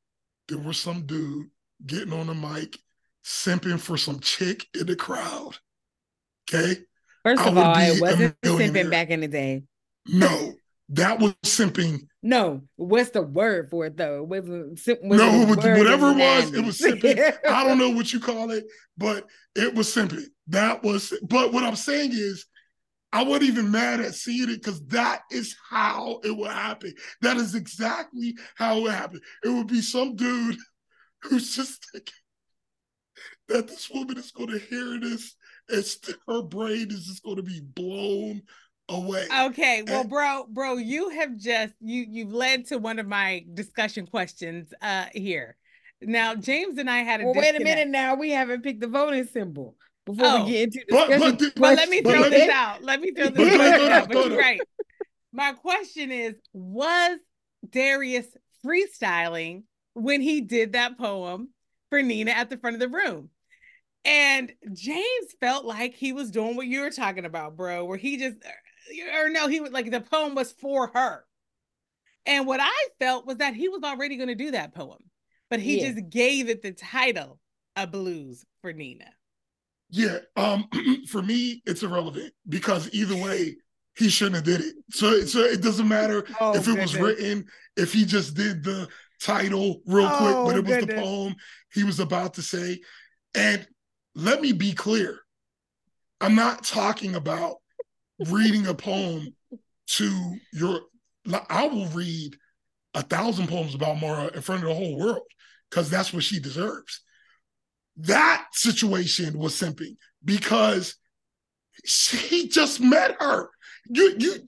there 0.47 0.57
was 0.57 0.77
some 0.77 1.05
dude 1.05 1.49
getting 1.85 2.13
on 2.13 2.27
the 2.27 2.33
mic 2.35 2.77
simping 3.23 3.79
for 3.79 3.97
some 3.97 4.19
chick 4.19 4.67
in 4.79 4.85
the 4.85 4.95
crowd, 4.95 5.57
okay? 6.47 6.81
First 7.25 7.43
of 7.43 7.57
all, 7.57 7.75
it 7.75 7.99
wasn't 7.99 8.39
simping 8.41 8.91
back 8.91 9.09
in 9.09 9.21
the 9.21 9.27
day. 9.27 9.63
No, 10.07 10.53
that 10.89 11.17
was 11.17 11.33
simping. 11.43 12.01
No, 12.21 12.61
what's 12.75 13.09
the 13.09 13.23
word 13.23 13.71
for 13.71 13.87
it 13.87 13.97
though? 13.97 14.19
It 14.19 14.27
wasn't, 14.27 14.69
was 14.73 14.87
no, 15.01 15.41
it 15.41 15.47
was, 15.47 15.57
whatever 15.57 16.11
it 16.11 16.17
was, 16.17 16.53
it 16.53 16.63
was 16.63 16.77
simping. 16.77 17.35
I 17.49 17.63
don't 17.63 17.79
know 17.79 17.89
what 17.89 18.13
you 18.13 18.19
call 18.19 18.51
it, 18.51 18.65
but 18.95 19.25
it 19.55 19.73
was 19.73 19.87
simping. 19.87 20.25
That 20.49 20.83
was. 20.83 21.13
But 21.23 21.51
what 21.51 21.63
I'm 21.63 21.75
saying 21.75 22.11
is, 22.13 22.45
I 23.11 23.23
wasn't 23.23 23.49
even 23.49 23.71
mad 23.71 24.01
at 24.01 24.13
seeing 24.13 24.51
it 24.51 24.61
because 24.61 24.85
that 24.89 25.21
is 25.31 25.55
how 25.67 26.19
it 26.23 26.37
would 26.37 26.51
happen. 26.51 26.93
That 27.21 27.37
is 27.37 27.55
exactly 27.55 28.35
how 28.53 28.77
it 28.77 28.81
would 28.83 28.93
happen. 28.93 29.21
It 29.43 29.49
would 29.49 29.67
be 29.67 29.81
some 29.81 30.15
dude 30.15 30.57
who's 31.23 31.55
just 31.55 31.83
thinking 31.91 32.13
that 33.47 33.67
this 33.67 33.89
woman 33.89 34.19
is 34.19 34.29
going 34.29 34.49
to 34.49 34.59
hear 34.59 34.99
this 34.99 35.35
it's 35.69 36.13
her 36.27 36.41
brain 36.41 36.91
is 36.91 37.05
just 37.05 37.23
going 37.23 37.37
to 37.37 37.43
be 37.43 37.61
blown 37.61 38.41
away. 38.89 39.25
Okay, 39.47 39.83
well, 39.85 40.01
and, 40.01 40.09
bro, 40.09 40.45
bro, 40.49 40.77
you 40.77 41.09
have 41.09 41.37
just 41.37 41.73
you 41.79 42.05
you've 42.07 42.33
led 42.33 42.65
to 42.67 42.77
one 42.77 42.99
of 42.99 43.07
my 43.07 43.45
discussion 43.53 44.05
questions 44.05 44.73
uh 44.81 45.05
here. 45.13 45.57
Now, 46.01 46.35
James 46.35 46.77
and 46.77 46.89
I 46.89 46.99
had 46.99 47.21
a 47.21 47.25
well, 47.25 47.33
wait 47.35 47.55
a 47.55 47.63
minute. 47.63 47.87
Now 47.87 48.15
we 48.15 48.31
haven't 48.31 48.63
picked 48.63 48.81
the 48.81 48.87
voting 48.87 49.25
symbol 49.25 49.75
before 50.05 50.27
oh, 50.27 50.43
we 50.43 50.51
get 50.51 50.63
into 50.63 50.85
discussion. 50.87 51.19
But, 51.19 51.39
but, 51.39 51.55
but 51.55 51.77
let 51.77 51.89
me 51.89 52.01
throw 52.01 52.29
this 52.29 52.47
me, 52.47 52.53
out. 52.53 52.83
Let 52.83 53.01
me 53.01 53.11
throw 53.11 53.29
this 53.29 53.59
out. 53.89 54.07
But 54.07 54.29
you're 54.29 54.37
right. 54.37 54.61
My 55.31 55.53
question 55.53 56.11
is: 56.11 56.35
Was 56.53 57.17
Darius 57.67 58.27
freestyling 58.65 59.63
when 59.93 60.21
he 60.21 60.41
did 60.41 60.73
that 60.73 60.97
poem 60.97 61.49
for 61.89 62.01
Nina 62.01 62.31
at 62.31 62.49
the 62.49 62.57
front 62.57 62.75
of 62.75 62.79
the 62.79 62.89
room? 62.89 63.29
And 64.05 64.51
James 64.71 65.35
felt 65.39 65.65
like 65.65 65.95
he 65.95 66.13
was 66.13 66.29
doing 66.29 66.55
what 66.55 66.67
you 66.67 66.81
were 66.81 66.91
talking 66.91 67.25
about, 67.25 67.57
bro, 67.57 67.85
where 67.85 67.97
he 67.97 68.17
just, 68.17 68.37
or 69.15 69.29
no, 69.29 69.47
he 69.47 69.59
was 69.59 69.71
like 69.71 69.89
the 69.89 70.01
poem 70.01 70.35
was 70.35 70.51
for 70.51 70.91
her. 70.93 71.25
And 72.27 72.47
what 72.47 72.59
I 72.61 72.87
felt 72.99 73.25
was 73.25 73.37
that 73.37 73.55
he 73.55 73.67
was 73.67 73.83
already 73.83 74.17
going 74.17 74.29
to 74.29 74.35
do 74.35 74.51
that 74.51 74.73
poem, 74.73 74.99
but 75.49 75.59
he 75.59 75.79
yeah. 75.79 75.91
just 75.91 76.09
gave 76.09 76.49
it 76.49 76.61
the 76.61 76.71
title 76.71 77.39
"A 77.75 77.85
Blues 77.87 78.45
for 78.61 78.73
Nina." 78.73 79.05
Yeah, 79.89 80.19
um, 80.35 80.67
for 81.07 81.21
me, 81.21 81.61
it's 81.65 81.83
irrelevant 81.83 82.33
because 82.47 82.89
either 82.93 83.15
way, 83.15 83.55
he 83.97 84.09
shouldn't 84.09 84.35
have 84.35 84.43
did 84.43 84.61
it. 84.61 84.75
So, 84.91 85.21
so 85.21 85.39
it 85.39 85.61
doesn't 85.61 85.87
matter 85.87 86.25
oh, 86.41 86.55
if 86.55 86.63
it 86.63 86.65
goodness. 86.65 86.93
was 86.93 87.01
written, 87.01 87.45
if 87.77 87.93
he 87.93 88.05
just 88.05 88.35
did 88.35 88.63
the 88.63 88.87
title 89.21 89.81
real 89.85 90.09
oh, 90.11 90.17
quick, 90.17 90.35
but 90.35 90.57
it 90.57 90.65
was 90.65 90.77
goodness. 90.79 90.95
the 90.95 91.01
poem 91.01 91.35
he 91.73 91.83
was 91.83 91.99
about 91.99 92.35
to 92.35 92.41
say. 92.41 92.79
And 93.35 93.67
let 94.15 94.41
me 94.41 94.53
be 94.53 94.73
clear. 94.73 95.19
I'm 96.21 96.35
not 96.35 96.63
talking 96.63 97.15
about 97.15 97.57
reading 98.29 98.65
a 98.67 98.73
poem 98.73 99.35
to 99.87 100.35
your 100.53 100.81
I 101.49 101.67
will 101.67 101.87
read 101.87 102.35
a 102.93 103.01
thousand 103.01 103.47
poems 103.47 103.75
about 103.75 103.99
Mara 103.99 104.27
in 104.33 104.41
front 104.41 104.63
of 104.63 104.69
the 104.69 104.75
whole 104.75 104.97
world 104.97 105.23
because 105.69 105.89
that's 105.89 106.13
what 106.13 106.23
she 106.23 106.39
deserves. 106.39 107.01
That 107.97 108.47
situation 108.53 109.37
was 109.37 109.53
simping 109.53 109.97
because 110.23 110.95
she 111.83 112.47
just 112.47 112.79
met 112.79 113.17
her. 113.19 113.49
You 113.87 114.15
you 114.17 114.47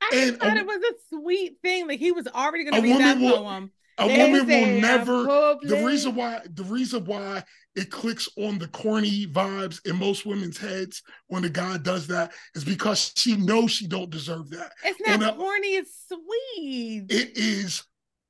I 0.00 0.10
and 0.14 0.38
thought 0.38 0.56
a, 0.56 0.60
it 0.60 0.66
was 0.66 0.82
a 0.82 1.16
sweet 1.16 1.58
thing. 1.62 1.88
Like 1.88 1.98
he 1.98 2.12
was 2.12 2.26
already 2.28 2.64
gonna 2.64 2.82
read 2.82 3.00
that 3.00 3.18
will, 3.18 3.44
poem. 3.44 3.72
A 3.98 4.06
woman 4.06 4.46
will 4.46 4.80
never 4.80 5.24
the 5.62 5.82
reason 5.84 6.14
why 6.14 6.40
the 6.52 6.64
reason 6.64 7.04
why 7.04 7.44
it 7.74 7.90
clicks 7.90 8.28
on 8.36 8.58
the 8.58 8.68
corny 8.68 9.26
vibes 9.26 9.86
in 9.86 9.96
most 9.96 10.26
women's 10.26 10.58
heads 10.58 11.02
when 11.28 11.42
the 11.42 11.50
guy 11.50 11.76
does 11.78 12.06
that 12.08 12.32
is 12.54 12.64
because 12.64 13.12
she 13.16 13.36
knows 13.36 13.70
she 13.70 13.86
don't 13.86 14.10
deserve 14.10 14.50
that. 14.50 14.72
It's 14.84 15.00
not 15.06 15.22
a, 15.22 15.36
corny, 15.36 15.76
it's 15.76 16.06
sweet. 16.08 17.06
It 17.08 17.36
is 17.36 17.84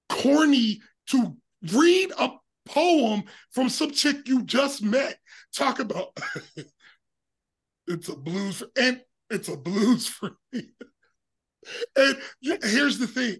corny 0.08 0.80
to 1.08 1.36
read 1.72 2.12
a 2.18 2.30
poem 2.66 3.24
from 3.52 3.68
some 3.68 3.92
chick 3.92 4.28
you 4.28 4.42
just 4.42 4.82
met. 4.82 5.18
Talk 5.54 5.78
about 5.78 6.18
it's 7.86 8.08
a 8.08 8.16
blues 8.16 8.58
for, 8.58 8.66
and 8.76 9.00
it's 9.30 9.48
a 9.48 9.56
blues 9.56 10.06
for 10.06 10.36
me. 10.52 10.70
and 11.96 12.16
here's 12.40 12.98
the 12.98 13.06
thing. 13.06 13.36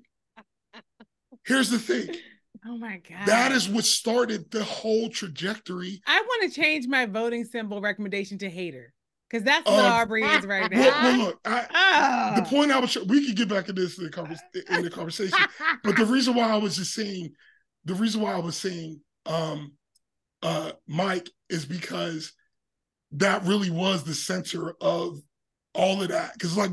Here's 1.47 1.71
the 1.71 1.79
thing. 1.79 2.15
Oh 2.67 2.77
my 2.77 3.01
God. 3.09 3.27
That 3.27 3.53
is 3.53 3.71
what 3.71 3.85
started 3.85 4.51
the 4.51 4.63
whole 4.63 5.09
trajectory. 5.09 6.03
I 6.07 6.21
want 6.21 6.53
to 6.53 6.61
change 6.61 6.87
my 6.87 7.07
voting 7.07 7.45
symbol 7.45 7.81
recommendation 7.81 8.37
to 8.37 8.51
hater 8.51 8.93
because 9.31 9.45
that's 9.45 9.65
what 9.65 9.83
um, 9.83 9.93
Aubrey 9.93 10.25
is 10.25 10.45
right 10.45 10.71
now. 10.71 10.79
Well, 10.79 11.03
well 11.03 11.19
look, 11.19 11.41
I, 11.47 12.35
oh. 12.35 12.41
the 12.41 12.47
point 12.47 12.71
I 12.71 12.81
was, 12.81 12.97
we 13.07 13.27
could 13.27 13.37
get 13.37 13.49
back 13.49 13.71
in 13.71 13.77
this 13.77 13.99
in 13.99 14.11
the, 14.11 14.65
in 14.71 14.83
the 14.83 14.91
conversation, 14.91 15.39
but 15.85 15.97
the 15.97 16.05
reason 16.05 16.35
why 16.35 16.51
I 16.51 16.57
was 16.57 16.77
just 16.77 16.93
saying, 16.93 17.31
the 17.87 17.95
reason 17.95 18.21
why 18.21 18.35
I 18.35 18.41
was 18.41 18.57
saying, 18.57 19.01
um, 19.25 19.73
uh, 20.43 20.73
mic 20.87 21.31
is 21.49 21.65
because 21.65 22.33
that 23.13 23.45
really 23.45 23.71
was 23.71 24.05
the 24.05 24.15
center 24.15 24.75
of 24.81 25.21
all 25.75 26.03
of 26.03 26.09
that. 26.09 26.33
Because 26.35 26.57
like, 26.57 26.71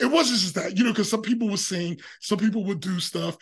it 0.00 0.06
wasn't 0.06 0.40
just 0.40 0.54
that, 0.54 0.76
you 0.76 0.84
know, 0.84 0.90
because 0.90 1.10
some 1.10 1.22
people 1.22 1.48
were 1.48 1.56
sing, 1.56 1.98
some 2.20 2.38
people 2.38 2.64
would 2.64 2.80
do 2.80 3.00
stuff, 3.00 3.36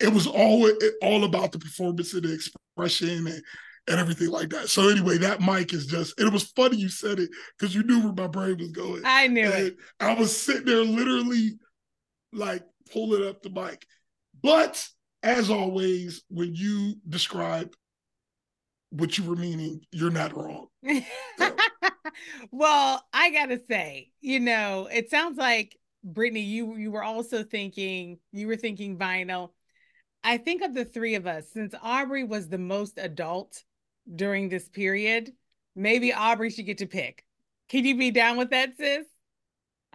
it 0.00 0.12
was 0.12 0.26
all 0.26 0.70
all 1.02 1.24
about 1.24 1.52
the 1.52 1.58
performance 1.58 2.12
and 2.14 2.24
the 2.24 2.32
expression 2.32 3.26
and, 3.26 3.42
and 3.88 4.00
everything 4.00 4.28
like 4.28 4.50
that. 4.50 4.68
So 4.68 4.88
anyway, 4.88 5.18
that 5.18 5.40
mic 5.40 5.72
is 5.72 5.86
just 5.86 6.18
it 6.20 6.32
was 6.32 6.44
funny 6.52 6.76
you 6.76 6.88
said 6.88 7.18
it 7.18 7.30
because 7.58 7.74
you 7.74 7.82
knew 7.82 8.02
where 8.02 8.12
my 8.12 8.26
brain 8.26 8.58
was 8.58 8.72
going. 8.72 9.02
I 9.04 9.28
knew 9.28 9.46
and 9.46 9.66
it. 9.66 9.76
I 10.00 10.14
was 10.14 10.36
sitting 10.36 10.64
there 10.64 10.84
literally 10.84 11.52
like 12.32 12.64
pulling 12.92 13.28
up 13.28 13.42
the 13.42 13.50
mic. 13.50 13.86
But 14.42 14.86
as 15.22 15.50
always, 15.50 16.22
when 16.28 16.54
you 16.54 16.96
describe 17.08 17.74
what 18.90 19.16
you 19.16 19.24
were 19.24 19.36
meaning, 19.36 19.80
you're 19.90 20.10
not 20.10 20.36
wrong. 20.36 20.66
So. 20.86 21.00
well, 22.50 23.02
I 23.12 23.30
gotta 23.30 23.60
say, 23.68 24.10
you 24.20 24.40
know, 24.40 24.88
it 24.92 25.10
sounds 25.10 25.38
like 25.38 25.76
Brittany, 26.02 26.42
you 26.42 26.76
you 26.76 26.90
were 26.90 27.02
also 27.02 27.42
thinking 27.42 28.18
you 28.32 28.46
were 28.46 28.56
thinking 28.56 28.98
vinyl 28.98 29.50
I 30.24 30.38
think 30.38 30.62
of 30.62 30.74
the 30.74 30.86
three 30.86 31.14
of 31.16 31.26
us, 31.26 31.50
since 31.52 31.74
Aubrey 31.82 32.24
was 32.24 32.48
the 32.48 32.58
most 32.58 32.98
adult 32.98 33.62
during 34.16 34.48
this 34.48 34.68
period, 34.70 35.32
maybe 35.76 36.14
Aubrey 36.14 36.50
should 36.50 36.64
get 36.64 36.78
to 36.78 36.86
pick. 36.86 37.24
Can 37.68 37.84
you 37.84 37.96
be 37.96 38.10
down 38.10 38.38
with 38.38 38.50
that, 38.50 38.76
sis? 38.78 39.04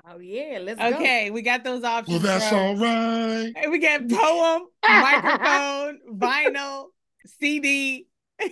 Oh 0.08 0.20
yeah, 0.20 0.60
let's 0.62 0.80
okay, 0.80 0.90
go. 0.92 0.96
Okay, 0.98 1.32
we 1.32 1.42
got 1.42 1.64
those 1.64 1.84
options. 1.84 2.24
Well, 2.24 2.40
that's 2.40 2.54
all 2.54 2.76
right. 2.78 3.52
And 3.56 3.72
We 3.72 3.80
got 3.80 4.08
poem, 4.08 4.68
microphone, 4.88 6.00
vinyl, 6.14 6.86
CD. 7.40 8.08
it's 8.40 8.50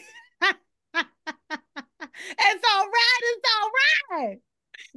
all 0.94 2.88
right. 2.88 3.22
It's 3.22 3.50
all 3.56 3.72
right. 4.12 4.40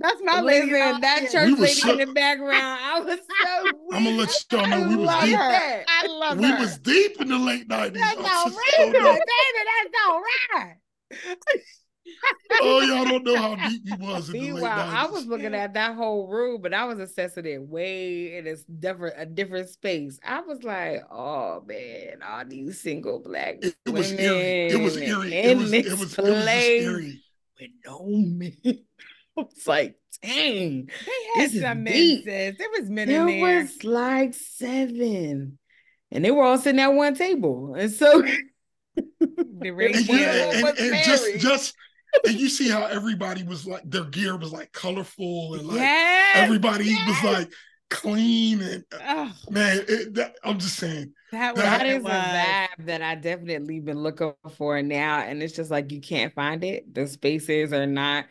That's 0.01 0.21
my 0.25 0.41
lady. 0.41 0.71
That 0.71 1.29
church 1.31 1.59
lady 1.59 1.75
so, 1.75 1.93
in 1.93 2.09
the 2.09 2.15
background. 2.15 2.55
I 2.57 3.01
was 3.01 3.19
so. 3.43 3.71
I'm 3.93 4.05
gonna 4.05 4.17
let 4.17 4.47
y'all 4.51 4.67
know 4.67 4.89
we 4.89 4.97
was 4.97 5.25
deep. 5.25 5.37
Her. 5.37 5.85
I 5.87 6.07
love 6.07 6.39
we 6.39 6.51
her. 6.51 6.59
was 6.59 6.79
deep 6.79 7.21
in 7.21 7.29
the 7.29 7.39
late 7.39 7.69
nineties. 7.69 8.01
That's 8.01 8.17
all 8.17 8.25
right, 8.25 8.75
so 8.77 8.93
baby. 8.93 9.05
That's 9.05 9.95
all 10.09 10.23
right. 10.55 10.77
oh, 12.63 12.81
y'all 12.81 13.05
don't 13.05 13.25
know 13.25 13.37
how 13.37 13.57
deep 13.69 13.83
he 13.87 13.95
was 13.97 14.31
in 14.31 14.41
the 14.41 14.53
late 14.53 14.65
90s. 14.65 14.95
I 14.95 15.07
was 15.07 15.27
looking 15.27 15.55
at 15.55 15.75
that 15.75 15.97
whole 15.97 16.29
room, 16.29 16.63
but 16.63 16.73
I 16.73 16.87
was 16.87 16.99
assessing 16.99 17.45
it 17.45 17.61
way 17.61 18.39
in 18.39 18.47
a 18.47 18.57
different 18.79 19.15
a 19.19 19.27
different 19.27 19.69
space. 19.69 20.19
I 20.25 20.41
was 20.41 20.63
like, 20.63 21.03
oh 21.11 21.63
man, 21.67 22.23
all 22.27 22.47
these 22.47 22.81
single 22.81 23.19
black 23.21 23.59
it, 23.61 23.77
it 23.85 23.91
was 23.91 24.13
eerie. 24.13 24.69
It 24.69 24.81
was 24.81 24.97
eerie. 24.97 25.35
It 25.35 25.59
was, 25.59 25.73
it 25.73 25.91
was, 25.91 26.19
it 26.19 26.23
was 26.23 26.47
eerie. 26.47 27.21
With 27.61 27.71
no 27.85 28.07
men. 28.07 28.57
was 29.37 29.67
like, 29.67 29.97
dang, 30.23 30.89
they 31.07 31.41
had 31.41 31.51
some 31.51 31.85
men, 31.85 32.23
There 32.25 32.55
was 32.79 32.91
men 32.91 33.09
there 33.09 33.29
in 33.29 33.41
there. 33.41 33.61
was 33.63 33.85
like 33.85 34.35
seven, 34.35 35.59
and 36.11 36.25
they 36.25 36.31
were 36.31 36.45
all 36.45 36.59
sitting 36.59 36.81
at 36.81 36.89
one 36.89 37.15
table, 37.15 37.75
and 37.75 37.91
so 37.91 38.23
the 39.21 39.71
ratio 39.71 40.15
and, 40.15 40.67
and, 40.67 40.79
and 40.79 41.05
just 41.05 41.39
just 41.39 41.75
and 42.27 42.35
you 42.39 42.49
see 42.49 42.69
how 42.69 42.87
everybody 42.87 43.43
was 43.43 43.67
like 43.67 43.83
their 43.85 44.05
gear 44.05 44.37
was 44.37 44.53
like 44.53 44.73
colorful 44.73 45.55
and 45.55 45.67
like 45.67 45.79
yes, 45.79 46.37
everybody 46.37 46.87
yes. 46.87 47.09
was 47.09 47.33
like 47.33 47.53
clean 47.89 48.61
and 48.61 48.85
oh. 48.93 49.33
man 49.51 49.85
it, 49.89 50.15
that, 50.15 50.35
i'm 50.45 50.59
just 50.59 50.77
saying 50.77 51.13
that, 51.33 51.55
that 51.57 51.87
is 51.87 52.03
was. 52.03 52.13
a 52.13 52.17
vibe 52.17 52.87
that 52.87 53.03
i 53.03 53.15
definitely 53.15 53.81
been 53.81 53.99
looking 54.03 54.33
for 54.57 54.81
now 54.83 55.19
and 55.21 55.43
it's 55.43 55.55
just 55.55 55.71
like 55.71 55.93
you 55.93 56.01
can't 56.01 56.35
find 56.35 56.65
it 56.65 56.93
the 56.95 57.07
spaces 57.07 57.73
are 57.73 57.87
not 57.87 58.27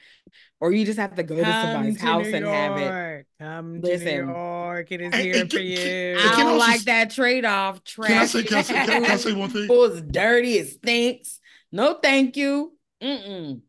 or 0.62 0.72
you 0.72 0.86
just 0.86 1.00
have 1.00 1.16
to 1.16 1.24
go 1.24 1.36
Come 1.36 1.46
to 1.46 1.52
somebody's 1.52 1.98
to 2.00 2.06
house 2.06 2.26
New 2.26 2.36
and 2.36 2.46
York. 2.46 2.56
have 2.56 2.78
it. 2.78 3.28
Come 3.40 3.82
Listen, 3.82 4.06
to 4.06 4.26
New 4.26 4.32
York. 4.34 4.92
It 4.92 5.02
is 5.02 5.16
here 5.16 5.46
for 5.48 5.60
you. 5.60 6.18
I 6.20 6.44
don't 6.44 6.58
like 6.58 6.82
that 6.82 7.12
trade 7.12 7.46
off. 7.46 7.84
Trash. 7.84 8.10
Can 8.10 8.18
I 8.18 8.26
say, 8.26 8.44
can 8.44 8.58
I 8.58 8.62
say, 8.62 8.74
can 8.74 9.06
I 9.06 9.16
say 9.16 9.34
one 9.34 9.50
thing? 9.50 9.68
It's 9.70 10.02
dirty. 10.02 10.58
It 10.58 10.68
stinks. 10.68 11.40
No, 11.72 11.98
thank 12.02 12.36
you. 12.36 12.74
Mm-mm. 13.02 13.62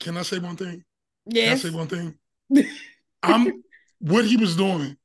Can 0.00 0.16
I 0.16 0.22
say 0.22 0.38
one 0.38 0.56
thing? 0.56 0.82
Yes. 1.26 1.60
Can 1.62 1.68
I 1.68 1.72
say 1.72 1.76
one 1.76 1.86
thing? 1.88 2.66
I'm 3.22 3.62
what 4.00 4.24
he 4.24 4.36
was 4.36 4.56
doing 4.56 4.96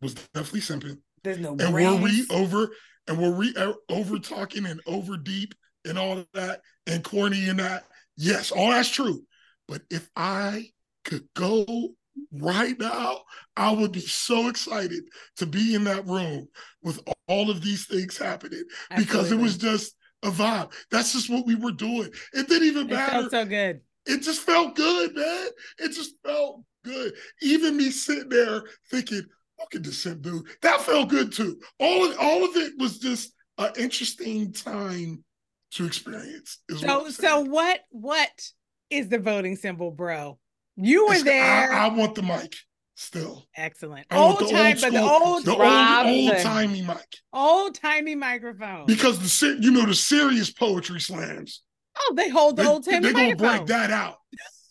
was 0.00 0.14
definitely 0.14 0.60
simping. 0.60 0.98
There's 1.24 1.38
no 1.38 1.56
and 1.58 1.72
were 1.72 1.96
we 1.96 2.26
over 2.30 2.70
and 3.08 3.18
were 3.18 3.30
we 3.30 3.54
over 3.88 4.18
talking 4.18 4.66
and 4.66 4.80
over 4.86 5.16
deep 5.16 5.54
and 5.84 5.98
all 5.98 6.18
of 6.18 6.26
that 6.34 6.62
and 6.86 7.04
corny 7.04 7.48
and 7.48 7.58
that? 7.58 7.84
Yes, 8.16 8.50
all 8.50 8.70
that's 8.70 8.88
true. 8.88 9.22
But 9.68 9.82
if 9.90 10.08
I 10.16 10.66
could 11.04 11.24
go 11.34 11.94
right 12.32 12.78
now, 12.78 13.20
I 13.56 13.72
would 13.72 13.92
be 13.92 14.00
so 14.00 14.48
excited 14.48 15.04
to 15.36 15.46
be 15.46 15.74
in 15.74 15.84
that 15.84 16.06
room 16.06 16.48
with 16.82 17.00
all 17.28 17.50
of 17.50 17.62
these 17.62 17.86
things 17.86 18.16
happening 18.16 18.62
Absolutely. 18.90 19.04
because 19.04 19.32
it 19.32 19.38
was 19.38 19.56
just 19.56 19.96
a 20.22 20.30
vibe. 20.30 20.72
That's 20.90 21.12
just 21.12 21.30
what 21.30 21.46
we 21.46 21.54
were 21.54 21.72
doing. 21.72 22.10
It 22.32 22.48
didn't 22.48 22.68
even 22.68 22.86
matter. 22.86 23.18
It 23.18 23.20
felt 23.20 23.30
so 23.30 23.44
good. 23.44 23.80
It 24.06 24.22
just 24.22 24.42
felt 24.42 24.76
good, 24.76 25.14
man. 25.14 25.48
It 25.78 25.88
just 25.88 26.14
felt 26.24 26.62
good. 26.84 27.14
Even 27.42 27.76
me 27.76 27.90
sitting 27.90 28.28
there 28.28 28.62
thinking, 28.90 29.22
look 29.64 29.74
at 29.74 29.84
this 29.84 30.02
dude. 30.04 30.46
That 30.62 30.80
felt 30.80 31.08
good 31.08 31.32
too. 31.32 31.58
All 31.78 32.10
of, 32.10 32.16
all 32.18 32.44
of 32.44 32.56
it 32.56 32.72
was 32.78 32.98
just 32.98 33.32
an 33.58 33.72
interesting 33.78 34.52
time 34.52 35.24
to 35.72 35.86
experience. 35.86 36.58
So, 36.78 37.00
what 37.00 37.12
so 37.12 37.40
what 37.40 37.80
what 37.90 38.50
is 38.90 39.08
the 39.08 39.18
voting 39.18 39.56
symbol, 39.56 39.90
bro? 39.90 40.38
You 40.76 41.06
were 41.06 41.22
there. 41.22 41.72
I, 41.72 41.86
I 41.86 41.88
want 41.88 42.14
the 42.14 42.22
mic 42.22 42.54
still. 42.96 43.46
Excellent. 43.56 44.06
old 44.12 44.38
time, 44.50 44.76
but 44.80 44.92
the 44.92 45.00
old, 45.00 45.44
the 45.44 45.52
old, 45.52 45.62
old 45.62 46.38
timey 46.38 46.82
mic. 46.82 47.06
Old 47.32 47.74
timey 47.74 48.14
microphone. 48.14 48.86
Because 48.86 49.18
the 49.18 49.58
you 49.60 49.70
know 49.70 49.86
the 49.86 49.94
serious 49.94 50.50
poetry 50.50 51.00
slams. 51.00 51.62
Oh, 51.96 52.14
they 52.16 52.28
hold 52.28 52.56
the 52.56 52.66
old 52.66 52.84
timey. 52.84 53.00
They're 53.00 53.12
gonna 53.12 53.36
break 53.36 53.66
that 53.66 53.90
out. 53.90 54.16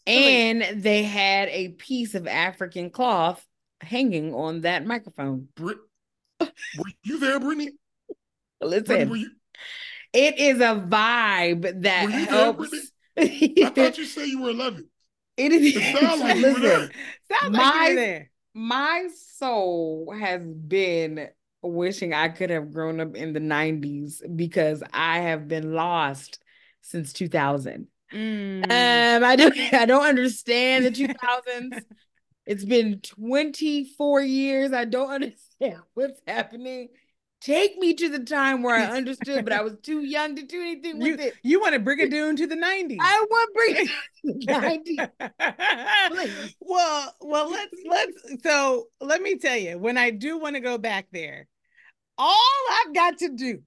And 0.05 0.83
they 0.83 1.03
had 1.03 1.47
a 1.47 1.69
piece 1.69 2.13
of 2.13 2.27
African 2.27 2.89
cloth 2.89 3.41
hanging 3.83 4.33
on 4.33 4.61
that 4.61 4.85
microphone. 4.85 5.47
Brit, 5.55 5.77
were 6.39 6.85
you 7.03 7.19
there, 7.19 7.39
Brittany? 7.39 7.71
Listen, 8.61 9.09
Brittany, 9.09 9.27
it 10.13 10.37
is 10.37 10.59
a 10.59 10.75
vibe 10.87 11.81
that 11.81 12.09
helps. 12.09 12.71
There, 13.15 13.25
I 13.25 13.71
thought 13.75 13.97
you 13.97 14.05
said 14.05 14.27
you 14.27 14.41
were 14.41 14.49
11. 14.49 14.87
It 15.37 15.51
is. 15.51 15.75
It 15.75 15.97
sounds 15.97 16.21
like 16.21 16.35
listen, 16.37 16.61
you 16.61 16.69
were 16.69 16.89
there. 17.39 17.49
my, 17.49 17.93
there. 17.95 18.31
My 18.53 19.07
soul 19.15 20.13
has 20.17 20.41
been 20.41 21.29
wishing 21.63 22.13
I 22.13 22.29
could 22.29 22.49
have 22.49 22.71
grown 22.71 22.99
up 22.99 23.15
in 23.15 23.33
the 23.33 23.39
90s 23.39 24.21
because 24.35 24.83
I 24.93 25.19
have 25.19 25.47
been 25.47 25.73
lost 25.73 26.39
since 26.81 27.13
2000. 27.13 27.87
Mm. 28.13 28.63
Um, 28.63 29.23
I 29.23 29.35
don't 29.35 29.57
I 29.73 29.85
don't 29.85 30.05
understand 30.05 30.85
the 30.85 30.91
2000s. 30.91 31.83
it's 32.45 32.65
been 32.65 32.99
24 33.01 34.21
years. 34.21 34.73
I 34.73 34.85
don't 34.85 35.09
understand 35.11 35.81
what's 35.93 36.21
happening 36.27 36.89
take 37.43 37.77
me 37.77 37.93
to 37.93 38.09
the 38.09 38.19
time 38.19 38.63
where 38.63 38.75
I 38.75 38.85
understood, 38.95 39.43
but 39.43 39.53
I 39.53 39.61
was 39.61 39.73
too 39.83 39.99
young 40.03 40.35
to 40.37 40.43
do 40.43 40.61
anything 40.61 40.99
with 40.99 41.19
you, 41.19 41.27
it. 41.27 41.33
You 41.43 41.59
want 41.59 41.73
to 41.73 41.79
bring 41.79 41.99
it 41.99 42.09
down 42.09 42.37
to 42.37 42.47
the 42.47 42.55
90s. 42.55 42.97
I 43.01 43.25
want 43.29 43.49
to 43.49 43.53
bring 43.53 43.75
it 43.75 43.89
to 44.21 44.33
the 44.33 45.09
90s. 46.09 46.53
well, 46.61 47.15
well, 47.19 47.49
let's 47.51 47.75
let's 47.85 48.43
so 48.43 48.87
let 49.01 49.21
me 49.21 49.37
tell 49.37 49.57
you, 49.57 49.77
when 49.77 49.97
I 49.97 50.09
do 50.09 50.37
want 50.37 50.55
to 50.55 50.61
go 50.61 50.77
back 50.77 51.07
there, 51.11 51.47
all 52.17 52.61
I've 52.85 52.93
got 52.93 53.17
to 53.19 53.29
do 53.29 53.59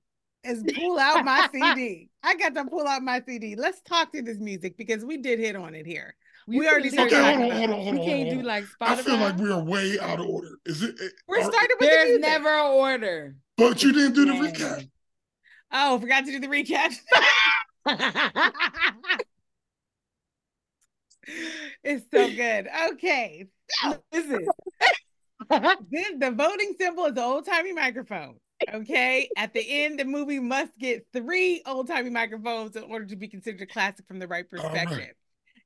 is 0.42 0.64
pull 0.74 0.98
out 0.98 1.24
my 1.24 1.48
CD. 1.52 2.08
I 2.22 2.34
got 2.36 2.54
to 2.54 2.64
pull 2.64 2.86
out 2.86 3.02
my 3.02 3.20
CD. 3.26 3.56
Let's 3.56 3.82
talk 3.82 4.12
to 4.12 4.22
this 4.22 4.38
music 4.38 4.78
because 4.78 5.04
we 5.04 5.18
did 5.18 5.38
hit 5.38 5.54
on 5.54 5.74
it 5.74 5.86
here. 5.86 6.14
We, 6.46 6.60
we 6.60 6.68
already 6.68 6.90
started. 6.90 7.12
Okay, 7.12 7.38
hold 7.38 7.50
on, 7.50 7.56
hold 7.58 7.70
on, 7.70 7.76
hold 7.76 7.88
on. 7.88 7.98
We 7.98 8.04
can't 8.06 8.30
do 8.30 8.42
like 8.42 8.64
Spotify. 8.64 8.88
I 8.88 8.96
feel 8.96 9.16
like 9.16 9.36
we 9.38 9.50
are 9.50 9.60
way 9.60 9.98
out 9.98 10.20
of 10.20 10.26
order. 10.26 10.50
Is 10.64 10.82
it? 10.82 10.94
We're 11.26 11.40
are, 11.40 11.50
starting 11.50 11.76
with 11.80 11.88
There's 11.88 12.12
the 12.12 12.18
never 12.20 12.48
an 12.48 12.72
order. 12.72 13.34
But 13.56 13.82
you 13.82 13.92
didn't 13.92 14.14
do 14.14 14.26
the 14.26 14.32
recap. 14.32 14.88
Oh, 15.72 15.98
forgot 15.98 16.24
to 16.26 16.30
do 16.30 16.38
the 16.40 16.46
recap. 16.46 16.94
it's 21.82 22.06
so 22.12 22.28
good. 22.28 22.68
Okay. 22.92 23.48
So, 23.68 24.02
listen. 24.12 24.46
then 25.50 26.18
the 26.18 26.30
voting 26.30 26.74
symbol 26.80 27.06
is 27.06 27.14
the 27.14 27.24
old 27.24 27.46
timey 27.46 27.72
microphone. 27.72 28.36
Okay. 28.72 29.28
At 29.36 29.52
the 29.52 29.84
end, 29.84 29.98
the 29.98 30.04
movie 30.04 30.38
must 30.38 30.78
get 30.78 31.06
three 31.12 31.62
old 31.66 31.88
timey 31.88 32.10
microphones 32.10 32.76
in 32.76 32.84
order 32.84 33.06
to 33.06 33.16
be 33.16 33.26
considered 33.26 33.62
a 33.62 33.66
classic 33.66 34.06
from 34.06 34.20
the 34.20 34.28
Wright 34.28 34.48
Perspective. 34.48 34.98
Right. 34.98 35.16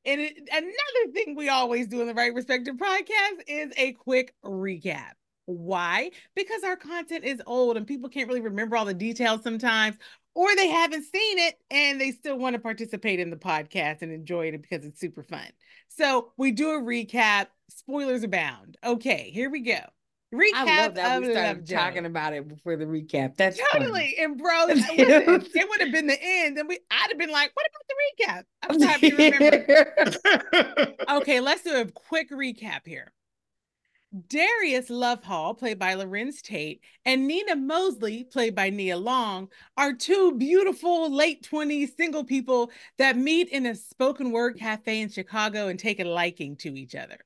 And 0.05 0.21
it, 0.21 0.37
another 0.51 1.13
thing 1.13 1.37
we 1.37 1.49
always 1.49 1.87
do 1.87 2.01
in 2.01 2.07
the 2.07 2.15
Wright 2.15 2.35
Perspective 2.35 2.77
podcast 2.77 3.43
is 3.47 3.73
a 3.77 3.93
quick 3.93 4.35
recap. 4.45 5.13
Why? 5.47 6.11
Because 6.35 6.63
our 6.63 6.77
content 6.77 7.25
is 7.25 7.43
old 7.47 7.77
and 7.77 7.87
people 7.87 8.09
can't 8.09 8.29
really 8.29 8.41
remember 8.41 8.77
all 8.77 8.85
the 8.85 8.95
details 8.95 9.43
sometimes, 9.43 9.97
or 10.35 10.55
they 10.55 10.69
haven't 10.69 11.05
seen 11.05 11.39
it 11.39 11.57
and 11.71 12.01
they 12.01 12.13
still 12.13 12.39
want 12.39 12.55
to 12.55 12.61
participate 12.61 13.21
in 13.21 13.31
the 13.31 13.37
podcast 13.37 14.03
and 14.03 14.13
enjoy 14.13 14.47
it 14.47 14.63
because 14.63 14.85
it's 14.85 15.01
super 15.01 15.23
fun. 15.23 15.49
So 15.89 16.33
we 16.37 16.53
do 16.53 16.71
a 16.71 16.81
recap. 16.81 17.49
Spoilers 17.69 18.23
abound. 18.23 18.79
Okay, 18.85 19.31
here 19.33 19.51
we 19.51 19.61
go. 19.61 19.81
Recap 20.33 20.53
I 20.55 20.83
love 20.83 20.95
that 20.95 21.21
we 21.21 21.33
started 21.33 21.69
talking 21.69 22.07
about 22.07 22.35
it 22.35 22.47
before 22.47 22.77
the 22.77 22.85
recap. 22.85 23.37
That's 23.37 23.59
totally. 23.73 23.91
Funny. 23.91 24.17
And 24.21 24.39
bro, 24.39 24.65
listen, 24.69 24.89
it 24.97 25.69
would 25.69 25.81
have 25.81 25.91
been 25.91 26.07
the 26.07 26.19
end, 26.23 26.57
and 26.57 26.69
we 26.69 26.79
I'd 26.89 27.09
have 27.09 27.19
been 27.19 27.33
like, 27.33 27.51
"What 27.55 27.67
about 27.67 27.85
the 27.89 27.95
recap?" 28.25 28.45
I'm 28.63 28.81
happy 28.81 29.11
to 29.11 29.31
remember. 30.77 30.95
okay, 31.21 31.41
let's 31.41 31.63
do 31.63 31.81
a 31.81 31.87
quick 31.87 32.31
recap 32.31 32.87
here. 32.87 33.13
Darius 34.29 34.89
Lovehall, 34.89 35.57
played 35.57 35.79
by 35.79 35.95
Larenz 35.95 36.43
Tate, 36.43 36.81
and 37.05 37.29
Nina 37.29 37.55
Mosley, 37.55 38.25
played 38.25 38.57
by 38.57 38.71
Nia 38.71 38.97
Long, 38.97 39.49
are 39.77 39.93
two 39.93 40.37
beautiful 40.37 41.13
late 41.13 41.49
20s 41.49 41.97
single 41.97 42.25
people 42.25 42.71
that 42.99 43.17
meet 43.17 43.49
in 43.49 43.67
a 43.67 43.75
spoken 43.75 44.33
word 44.33 44.59
cafe 44.59 45.01
in 45.01 45.09
Chicago 45.09 45.69
and 45.69 45.79
take 45.79 46.01
a 46.01 46.05
liking 46.05 46.57
to 46.57 46.77
each 46.77 46.97
other. 46.97 47.19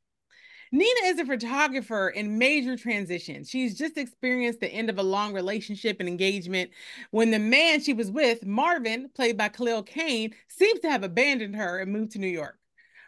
Nina 0.74 1.06
is 1.06 1.20
a 1.20 1.24
photographer 1.24 2.08
in 2.08 2.37
major 2.37 2.76
transition. 2.76 3.44
She's 3.44 3.78
just 3.78 3.96
experienced 3.96 4.58
the 4.58 4.66
end 4.66 4.90
of 4.90 4.98
a 4.98 5.04
long 5.04 5.32
relationship 5.32 6.00
and 6.00 6.08
engagement 6.08 6.72
when 7.12 7.30
the 7.30 7.38
man 7.38 7.80
she 7.80 7.92
was 7.92 8.10
with, 8.10 8.44
Marvin, 8.44 9.08
played 9.14 9.37
by 9.37 9.50
Khalil 9.50 9.84
Kain, 9.84 10.34
seems 10.48 10.80
to 10.80 10.90
have 10.90 11.04
abandoned 11.04 11.54
her 11.54 11.78
and 11.78 11.92
moved 11.92 12.10
to 12.12 12.18
New 12.18 12.26
York. 12.26 12.58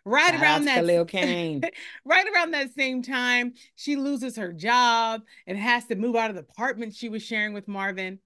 Right 0.05 0.41
around 0.41 0.67
that 0.67 0.77
Khalil 0.77 1.07
Kain. 1.07 1.61
right 2.05 2.27
around 2.33 2.53
that 2.53 2.73
same 2.73 3.03
time, 3.03 3.55
she 3.75 3.97
loses 3.97 4.37
her 4.37 4.53
job 4.53 5.23
and 5.49 5.59
has 5.59 5.87
to 5.87 5.97
move 5.97 6.15
out 6.15 6.31
of 6.31 6.37
the 6.37 6.43
apartment 6.43 6.95
she 6.95 7.09
was 7.09 7.25
sharing 7.25 7.53
with 7.53 7.67
Marvin. 7.67 8.21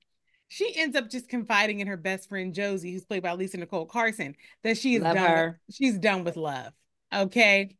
She 0.48 0.70
ends 0.76 0.94
up 0.94 1.08
just 1.08 1.30
confiding 1.30 1.80
in 1.80 1.86
her 1.86 1.96
best 1.96 2.28
friend 2.28 2.52
Josie, 2.52 2.92
who's 2.92 3.06
played 3.06 3.22
by 3.22 3.32
Lisa 3.32 3.56
Nicole 3.56 3.86
Carson, 3.86 4.36
that 4.64 4.76
she 4.76 4.96
is 4.96 5.02
love 5.02 5.14
done. 5.14 5.26
Her. 5.26 5.60
With, 5.66 5.76
she's 5.76 5.96
done 5.96 6.24
with 6.24 6.36
love. 6.36 6.74
Okay. 7.10 7.78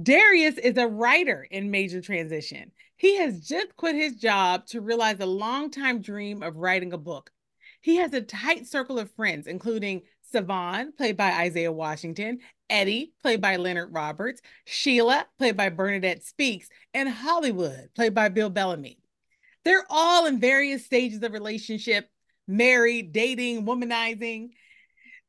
Darius 0.00 0.58
is 0.58 0.76
a 0.76 0.88
writer 0.88 1.46
in 1.48 1.70
major 1.70 2.00
transition. 2.00 2.72
He 2.96 3.16
has 3.18 3.46
just 3.46 3.76
quit 3.76 3.94
his 3.94 4.16
job 4.16 4.66
to 4.66 4.80
realize 4.80 5.20
a 5.20 5.26
longtime 5.26 6.02
dream 6.02 6.42
of 6.42 6.56
writing 6.56 6.92
a 6.92 6.98
book. 6.98 7.30
He 7.80 7.96
has 7.96 8.12
a 8.12 8.20
tight 8.20 8.66
circle 8.66 8.98
of 8.98 9.12
friends, 9.12 9.46
including 9.46 10.02
Savon, 10.22 10.92
played 10.96 11.16
by 11.16 11.30
Isaiah 11.32 11.70
Washington, 11.70 12.38
Eddie, 12.68 13.12
played 13.22 13.40
by 13.40 13.56
Leonard 13.56 13.92
Roberts, 13.92 14.40
Sheila, 14.64 15.26
played 15.38 15.56
by 15.56 15.68
Bernadette 15.68 16.24
Speaks, 16.24 16.68
and 16.92 17.08
Hollywood, 17.08 17.90
played 17.94 18.14
by 18.14 18.30
Bill 18.30 18.50
Bellamy. 18.50 18.98
They're 19.64 19.86
all 19.88 20.26
in 20.26 20.40
various 20.40 20.84
stages 20.84 21.22
of 21.22 21.32
relationship, 21.32 22.08
married, 22.48 23.12
dating, 23.12 23.64
womanizing. 23.64 24.50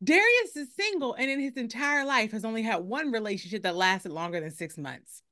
Darius 0.06 0.56
is 0.56 0.70
single 0.76 1.13
and 1.15 1.30
in 1.30 1.39
his 1.39 1.58
entire 1.58 2.06
life 2.06 2.32
has 2.32 2.46
only 2.46 2.62
had 2.62 2.78
one 2.78 3.12
relationship 3.12 3.63
that 3.63 3.76
lasted 3.76 4.12
longer 4.12 4.39
than 4.39 4.52
six 4.52 4.78
months. 4.78 5.24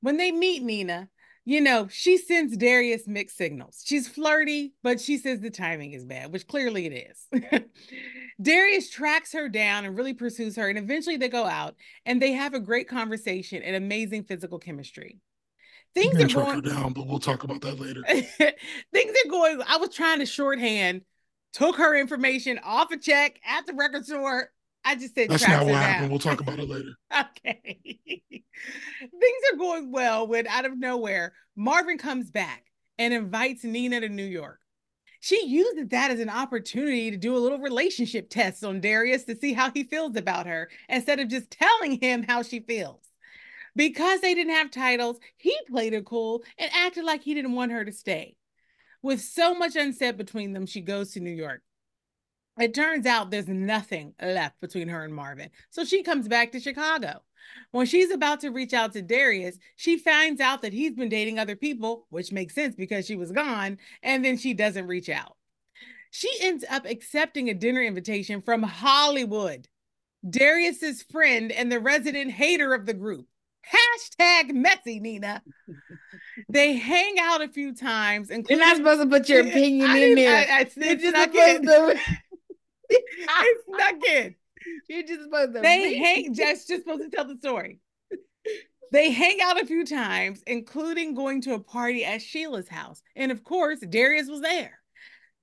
When 0.00 0.16
they 0.16 0.32
meet 0.32 0.62
Nina, 0.62 1.08
you 1.44 1.60
know, 1.60 1.88
she 1.90 2.18
sends 2.18 2.56
Darius 2.56 3.06
mixed 3.06 3.36
signals. 3.36 3.82
She's 3.84 4.08
flirty, 4.08 4.74
but 4.82 5.00
she 5.00 5.16
says 5.16 5.40
the 5.40 5.50
timing 5.50 5.92
is 5.92 6.04
bad, 6.04 6.32
which 6.32 6.46
clearly 6.46 6.86
it 6.86 7.10
is. 7.10 7.62
Darius 8.42 8.90
tracks 8.90 9.32
her 9.32 9.48
down 9.48 9.84
and 9.84 9.96
really 9.96 10.14
pursues 10.14 10.56
her, 10.56 10.68
and 10.68 10.78
eventually 10.78 11.16
they 11.16 11.28
go 11.28 11.46
out 11.46 11.74
and 12.04 12.20
they 12.20 12.32
have 12.32 12.54
a 12.54 12.60
great 12.60 12.88
conversation 12.88 13.62
and 13.62 13.76
amazing 13.76 14.24
physical 14.24 14.58
chemistry. 14.58 15.20
Things 15.94 16.22
are 16.22 16.28
going 16.28 16.60
down, 16.60 16.92
but 16.92 17.06
we'll 17.06 17.18
talk 17.18 17.44
about 17.44 17.62
that 17.62 17.80
later. 17.80 18.02
Things 18.92 19.16
are 19.24 19.30
going. 19.30 19.62
I 19.66 19.78
was 19.78 19.94
trying 19.94 20.18
to 20.18 20.26
shorthand, 20.26 21.02
took 21.52 21.76
her 21.76 21.96
information 21.96 22.58
off 22.62 22.90
a 22.92 22.98
check 22.98 23.40
at 23.46 23.66
the 23.66 23.74
record 23.74 24.04
store, 24.06 24.50
I 24.84 24.94
just 24.94 25.14
said 25.14 25.28
that's 25.28 25.46
not 25.46 25.66
what 25.66 25.74
happened. 25.74 26.10
We'll 26.10 26.18
talk 26.18 26.40
about 26.40 26.58
it 26.58 26.68
later. 26.68 26.94
okay. 27.20 27.90
Things 27.92 29.42
are 29.52 29.56
going 29.56 29.92
well 29.92 30.26
when 30.26 30.46
out 30.46 30.64
of 30.64 30.78
nowhere, 30.78 31.34
Marvin 31.56 31.98
comes 31.98 32.30
back 32.30 32.64
and 32.98 33.12
invites 33.12 33.64
Nina 33.64 34.00
to 34.00 34.08
New 34.08 34.24
York. 34.24 34.60
She 35.20 35.46
uses 35.46 35.88
that 35.88 36.10
as 36.10 36.20
an 36.20 36.30
opportunity 36.30 37.10
to 37.10 37.16
do 37.16 37.36
a 37.36 37.38
little 37.38 37.58
relationship 37.58 38.30
test 38.30 38.64
on 38.64 38.80
Darius 38.80 39.24
to 39.24 39.36
see 39.36 39.52
how 39.52 39.70
he 39.70 39.84
feels 39.84 40.16
about 40.16 40.46
her 40.46 40.70
instead 40.88 41.18
of 41.18 41.28
just 41.28 41.50
telling 41.50 42.00
him 42.00 42.22
how 42.22 42.42
she 42.42 42.60
feels. 42.60 43.02
Because 43.74 44.20
they 44.20 44.34
didn't 44.34 44.54
have 44.54 44.70
titles, 44.70 45.18
he 45.36 45.54
played 45.68 45.92
it 45.92 46.06
cool 46.06 46.42
and 46.56 46.70
acted 46.72 47.04
like 47.04 47.22
he 47.22 47.34
didn't 47.34 47.52
want 47.52 47.72
her 47.72 47.84
to 47.84 47.92
stay. 47.92 48.37
With 49.02 49.20
so 49.20 49.54
much 49.54 49.76
unsaid 49.76 50.16
between 50.16 50.52
them, 50.52 50.66
she 50.66 50.80
goes 50.80 51.12
to 51.12 51.20
New 51.20 51.30
York. 51.30 51.62
It 52.58 52.74
turns 52.74 53.06
out 53.06 53.30
there's 53.30 53.46
nothing 53.46 54.14
left 54.20 54.60
between 54.60 54.88
her 54.88 55.04
and 55.04 55.14
Marvin. 55.14 55.50
So 55.70 55.84
she 55.84 56.02
comes 56.02 56.26
back 56.26 56.50
to 56.52 56.60
Chicago. 56.60 57.22
When 57.70 57.86
she's 57.86 58.10
about 58.10 58.40
to 58.40 58.50
reach 58.50 58.74
out 58.74 58.92
to 58.92 59.02
Darius, 59.02 59.58
she 59.76 59.96
finds 59.96 60.40
out 60.40 60.62
that 60.62 60.72
he's 60.72 60.94
been 60.94 61.08
dating 61.08 61.38
other 61.38 61.54
people, 61.54 62.06
which 62.10 62.32
makes 62.32 62.54
sense 62.54 62.74
because 62.74 63.06
she 63.06 63.14
was 63.14 63.30
gone, 63.30 63.78
and 64.02 64.24
then 64.24 64.36
she 64.36 64.54
doesn't 64.54 64.88
reach 64.88 65.08
out. 65.08 65.36
She 66.10 66.30
ends 66.40 66.64
up 66.68 66.84
accepting 66.84 67.48
a 67.48 67.54
dinner 67.54 67.82
invitation 67.82 68.42
from 68.42 68.62
Hollywood, 68.64 69.68
Darius's 70.28 71.02
friend 71.02 71.52
and 71.52 71.70
the 71.70 71.80
resident 71.80 72.32
hater 72.32 72.74
of 72.74 72.86
the 72.86 72.94
group. 72.94 73.27
Hashtag 73.68 74.52
messy, 74.52 75.00
Nina. 75.00 75.42
they 76.48 76.74
hang 76.74 77.16
out 77.20 77.42
a 77.42 77.48
few 77.48 77.74
times. 77.74 78.30
and 78.30 78.46
You're 78.48 78.58
not 78.58 78.76
supposed 78.76 79.02
to 79.02 79.08
put 79.08 79.28
your 79.28 79.40
opinion 79.40 79.90
I 79.90 79.98
in 79.98 80.14
there. 80.14 80.34
I, 80.34 80.58
I, 80.58 80.60
it's, 80.60 80.74
it's 80.76 81.02
not 81.04 81.32
to 81.32 81.98
it's 82.90 83.64
not 83.68 84.00
good. 84.00 84.34
You're 84.88 85.02
just 85.02 85.22
supposed 85.22 85.54
to. 85.54 85.60
They 85.60 85.96
hang. 85.96 86.34
Just 86.34 86.68
just 86.68 86.84
supposed 86.84 87.02
to 87.02 87.10
tell 87.10 87.26
the 87.26 87.36
story. 87.36 87.80
They 88.90 89.10
hang 89.10 89.38
out 89.42 89.60
a 89.60 89.66
few 89.66 89.84
times, 89.84 90.42
including 90.46 91.14
going 91.14 91.42
to 91.42 91.54
a 91.54 91.60
party 91.60 92.04
at 92.04 92.22
Sheila's 92.22 92.68
house, 92.68 93.02
and 93.14 93.30
of 93.30 93.44
course, 93.44 93.80
Darius 93.80 94.28
was 94.28 94.40
there. 94.40 94.80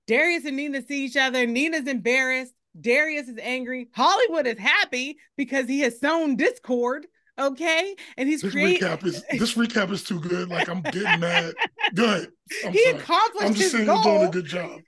Darius 0.07 0.45
and 0.45 0.57
Nina 0.57 0.81
see 0.81 1.05
each 1.05 1.17
other. 1.17 1.45
Nina's 1.45 1.87
embarrassed. 1.87 2.53
Darius 2.79 3.27
is 3.27 3.37
angry. 3.41 3.89
Hollywood 3.93 4.47
is 4.47 4.57
happy 4.57 5.17
because 5.37 5.67
he 5.67 5.79
has 5.81 5.99
sown 5.99 6.35
discord. 6.35 7.07
Okay, 7.37 7.95
and 8.17 8.29
he's 8.29 8.41
this 8.41 8.51
creating. 8.51 8.87
Recap 8.87 9.05
is 9.05 9.23
this 9.31 9.55
recap 9.55 9.91
is 9.91 10.03
too 10.03 10.19
good. 10.19 10.49
Like 10.49 10.69
I'm 10.69 10.81
getting 10.81 11.19
mad. 11.19 11.53
Good. 11.93 12.31
I'm 12.65 12.71
he 12.71 12.83
sorry. 12.83 12.97
accomplished 12.97 13.45
I'm 13.45 13.53
just 13.53 13.63
his 13.63 13.71
saying 13.71 13.85
goal. 13.87 14.03
You're 14.03 14.13
doing 14.13 14.27
a 14.27 14.31
good 14.31 14.45
job 14.45 14.81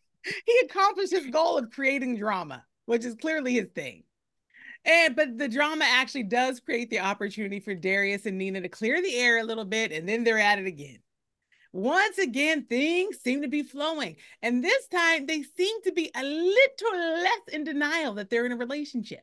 he 0.46 0.60
accomplished 0.64 1.12
his 1.12 1.28
goal 1.28 1.58
of 1.58 1.72
creating 1.72 2.18
drama, 2.18 2.64
which 2.86 3.06
is 3.06 3.16
clearly 3.16 3.54
his 3.54 3.68
thing. 3.74 4.04
And 4.86 5.16
but 5.16 5.38
the 5.38 5.50
drama 5.50 5.86
actually 5.86 6.24
does 6.24 6.60
create 6.60 6.90
the 6.90 7.00
opportunity 7.00 7.60
for 7.60 7.76
Darius 7.76 8.26
and 8.26 8.38
Nina 8.38 8.62
to 8.62 8.70
clear 8.70 9.02
the 9.02 9.16
air 9.16 9.40
a 9.40 9.44
little 9.44 9.66
bit, 9.66 9.92
and 9.92 10.08
then 10.08 10.24
they're 10.24 10.40
at 10.40 10.60
it 10.60 10.68
again. 10.68 11.00
Once 11.74 12.18
again, 12.18 12.66
things 12.66 13.18
seem 13.20 13.42
to 13.42 13.48
be 13.48 13.62
flowing. 13.62 14.16
And 14.42 14.64
this 14.64 14.88
time 14.88 15.26
they 15.26 15.44
seem 15.44 15.82
to 15.84 15.92
be 15.92 16.10
a 16.16 16.24
little 16.24 16.98
less 16.98 17.42
in 17.52 17.66
denial 17.66 18.14
that 18.14 18.30
they're 18.30 18.46
in 18.46 18.54
a 18.54 18.58
relationship. 18.58 19.22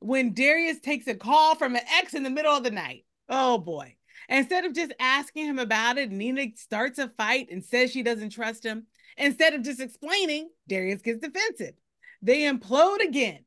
When 0.00 0.32
Darius 0.32 0.80
takes 0.80 1.06
a 1.06 1.14
call 1.14 1.54
from 1.54 1.74
an 1.74 1.82
ex 1.98 2.14
in 2.14 2.22
the 2.22 2.30
middle 2.30 2.54
of 2.54 2.62
the 2.62 2.70
night, 2.70 3.04
oh 3.28 3.58
boy. 3.58 3.96
Instead 4.28 4.64
of 4.64 4.74
just 4.74 4.92
asking 5.00 5.46
him 5.46 5.58
about 5.58 5.98
it, 5.98 6.10
Nina 6.10 6.46
starts 6.56 6.98
a 6.98 7.08
fight 7.08 7.48
and 7.50 7.64
says 7.64 7.90
she 7.90 8.02
doesn't 8.02 8.30
trust 8.30 8.64
him. 8.64 8.86
Instead 9.16 9.54
of 9.54 9.62
just 9.62 9.80
explaining, 9.80 10.50
Darius 10.68 11.02
gets 11.02 11.20
defensive. 11.20 11.74
They 12.22 12.42
implode 12.42 13.00
again. 13.00 13.40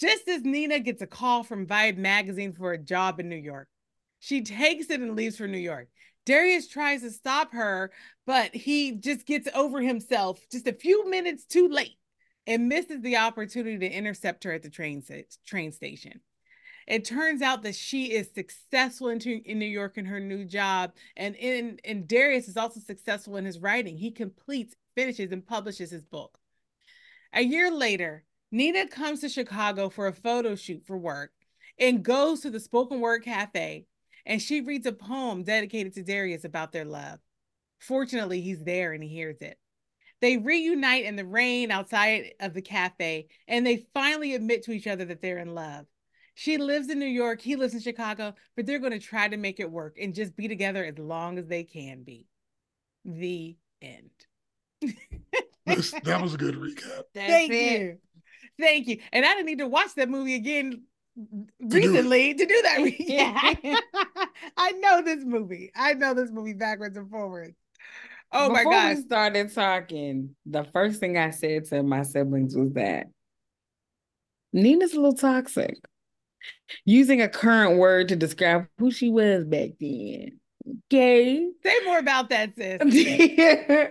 Just 0.00 0.28
as 0.28 0.42
Nina 0.42 0.78
gets 0.80 1.02
a 1.02 1.06
call 1.06 1.42
from 1.42 1.66
Vibe 1.66 1.96
magazine 1.96 2.52
for 2.52 2.72
a 2.72 2.78
job 2.78 3.18
in 3.18 3.28
New 3.28 3.36
York, 3.36 3.68
she 4.20 4.42
takes 4.42 4.90
it 4.90 5.00
and 5.00 5.16
leaves 5.16 5.36
for 5.36 5.48
New 5.48 5.58
York. 5.58 5.88
Darius 6.24 6.68
tries 6.68 7.02
to 7.02 7.10
stop 7.10 7.52
her, 7.52 7.92
but 8.26 8.54
he 8.54 8.92
just 8.92 9.26
gets 9.26 9.48
over 9.54 9.80
himself 9.80 10.40
just 10.50 10.66
a 10.66 10.72
few 10.72 11.08
minutes 11.08 11.44
too 11.44 11.68
late 11.68 11.95
and 12.46 12.68
misses 12.68 13.00
the 13.02 13.16
opportunity 13.16 13.78
to 13.78 13.90
intercept 13.90 14.44
her 14.44 14.52
at 14.52 14.62
the 14.62 14.70
train, 14.70 15.02
train 15.46 15.72
station. 15.72 16.20
It 16.86 17.04
turns 17.04 17.42
out 17.42 17.62
that 17.64 17.74
she 17.74 18.12
is 18.12 18.30
successful 18.32 19.08
in, 19.08 19.20
in 19.20 19.58
New 19.58 19.66
York 19.66 19.98
in 19.98 20.04
her 20.06 20.20
new 20.20 20.44
job, 20.44 20.92
and 21.16 21.34
in 21.34 21.80
and 21.84 22.06
Darius 22.06 22.46
is 22.46 22.56
also 22.56 22.78
successful 22.78 23.36
in 23.36 23.44
his 23.44 23.58
writing. 23.58 23.96
He 23.96 24.12
completes, 24.12 24.76
finishes, 24.94 25.32
and 25.32 25.44
publishes 25.44 25.90
his 25.90 26.04
book. 26.04 26.38
A 27.32 27.42
year 27.42 27.72
later, 27.72 28.24
Nina 28.52 28.86
comes 28.86 29.20
to 29.20 29.28
Chicago 29.28 29.88
for 29.88 30.06
a 30.06 30.12
photo 30.12 30.54
shoot 30.54 30.84
for 30.86 30.96
work 30.96 31.32
and 31.78 32.04
goes 32.04 32.40
to 32.40 32.50
the 32.50 32.60
spoken 32.60 33.00
word 33.00 33.24
cafe 33.24 33.86
and 34.26 34.42
she 34.42 34.60
reads 34.60 34.86
a 34.86 34.92
poem 34.92 35.44
dedicated 35.44 35.94
to 35.94 36.02
Darius 36.02 36.44
about 36.44 36.72
their 36.72 36.84
love. 36.84 37.20
Fortunately, 37.78 38.40
he's 38.40 38.62
there 38.64 38.92
and 38.92 39.02
he 39.02 39.08
hears 39.08 39.40
it. 39.40 39.56
They 40.20 40.38
reunite 40.38 41.04
in 41.04 41.16
the 41.16 41.26
rain 41.26 41.70
outside 41.70 42.32
of 42.40 42.54
the 42.54 42.62
cafe 42.62 43.28
and 43.46 43.66
they 43.66 43.86
finally 43.92 44.34
admit 44.34 44.64
to 44.64 44.72
each 44.72 44.86
other 44.86 45.04
that 45.04 45.20
they're 45.20 45.38
in 45.38 45.54
love. 45.54 45.86
She 46.34 46.58
lives 46.58 46.90
in 46.90 46.98
New 46.98 47.06
York, 47.06 47.40
he 47.40 47.56
lives 47.56 47.74
in 47.74 47.80
Chicago, 47.80 48.34
but 48.56 48.66
they're 48.66 48.78
going 48.78 48.92
to 48.92 48.98
try 48.98 49.26
to 49.28 49.36
make 49.36 49.58
it 49.58 49.70
work 49.70 49.96
and 50.00 50.14
just 50.14 50.36
be 50.36 50.48
together 50.48 50.84
as 50.84 50.98
long 50.98 51.38
as 51.38 51.46
they 51.46 51.64
can 51.64 52.02
be. 52.02 52.26
The 53.04 53.56
end. 53.80 54.10
that 55.64 56.20
was 56.20 56.34
a 56.34 56.38
good 56.38 56.56
recap. 56.56 57.04
That's 57.14 57.30
Thank 57.30 57.52
it. 57.52 57.80
you. 57.80 57.98
Thank 58.58 58.86
you. 58.86 59.00
And 59.12 59.24
I 59.24 59.34
didn't 59.34 59.46
need 59.46 59.58
to 59.58 59.68
watch 59.68 59.94
that 59.96 60.08
movie 60.08 60.34
again 60.34 60.82
recently 61.60 62.34
to 62.34 62.46
do 62.46 62.62
that. 62.62 62.92
yeah. 63.00 63.54
I 64.56 64.72
know 64.72 65.02
this 65.02 65.24
movie. 65.24 65.70
I 65.74 65.94
know 65.94 66.14
this 66.14 66.30
movie 66.30 66.54
backwards 66.54 66.96
and 66.96 67.10
forwards. 67.10 67.56
Oh 68.32 68.48
Before 68.48 68.64
my 68.64 68.70
god. 68.70 68.96
we 68.96 69.02
started 69.02 69.54
talking, 69.54 70.34
the 70.44 70.64
first 70.64 71.00
thing 71.00 71.16
I 71.16 71.30
said 71.30 71.64
to 71.66 71.82
my 71.82 72.02
siblings 72.02 72.56
was 72.56 72.72
that 72.72 73.06
Nina's 74.52 74.92
a 74.92 74.96
little 74.96 75.14
toxic. 75.14 75.76
Using 76.84 77.20
a 77.22 77.28
current 77.28 77.78
word 77.78 78.08
to 78.08 78.16
describe 78.16 78.66
who 78.78 78.90
she 78.90 79.10
was 79.10 79.44
back 79.44 79.70
then. 79.80 80.38
Okay. 80.92 81.48
Say 81.62 81.74
more 81.84 81.98
about 81.98 82.30
that, 82.30 82.54
sis. 82.56 83.90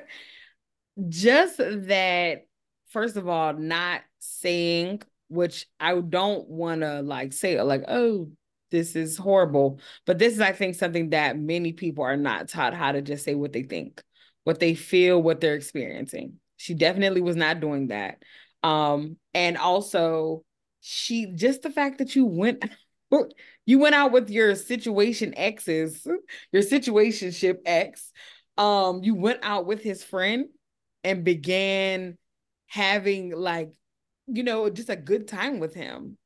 Just 1.10 1.58
that, 1.58 2.46
first 2.90 3.18
of 3.18 3.28
all, 3.28 3.54
not 3.54 4.02
saying 4.20 5.02
which 5.28 5.68
I 5.80 6.00
don't 6.00 6.48
want 6.48 6.82
to 6.82 7.02
like 7.02 7.34
say 7.34 7.62
like, 7.62 7.84
oh, 7.88 8.30
this 8.72 8.96
is 8.96 9.18
horrible. 9.18 9.80
But 10.06 10.20
this 10.20 10.34
is, 10.34 10.42
I 10.42 10.52
think, 10.52 10.76
something 10.76 11.10
that 11.12 11.38
many 11.38 11.74
people 11.74 12.04
are 12.04 12.18
not 12.18 12.48
taught 12.50 12.74
how 12.74 12.92
to 12.92 13.02
just 13.02 13.24
say 13.24 13.36
what 13.36 13.54
they 13.54 13.64
think, 13.64 14.02
what 14.46 14.60
they 14.60 14.74
feel, 14.74 15.22
what 15.22 15.42
they're 15.42 15.56
experiencing. 15.56 16.40
She 16.56 16.74
definitely 16.74 17.22
was 17.22 17.36
not 17.36 17.60
doing 17.60 17.88
that. 17.88 18.24
Um, 18.64 19.18
and 19.34 19.58
also 19.58 20.44
she 20.80 21.34
just 21.36 21.62
the 21.62 21.70
fact 21.70 21.98
that 21.98 22.16
you 22.16 22.26
went 22.26 22.64
you 23.66 23.80
went 23.80 23.96
out 23.96 24.12
with 24.14 24.30
your 24.30 24.56
situation 24.56 25.34
exes, 25.38 26.08
your 26.54 26.64
situationship 26.64 27.58
ex. 27.66 28.12
Um, 28.58 29.04
you 29.04 29.16
went 29.16 29.40
out 29.44 29.66
with 29.66 29.84
his 29.84 30.02
friend 30.04 30.46
and 31.04 31.26
began 31.26 32.18
having 32.68 33.32
like 33.32 33.74
you 34.28 34.44
know, 34.44 34.70
just 34.70 34.90
a 34.90 34.96
good 34.96 35.28
time 35.28 35.60
with 35.60 35.74
him. 35.74 36.18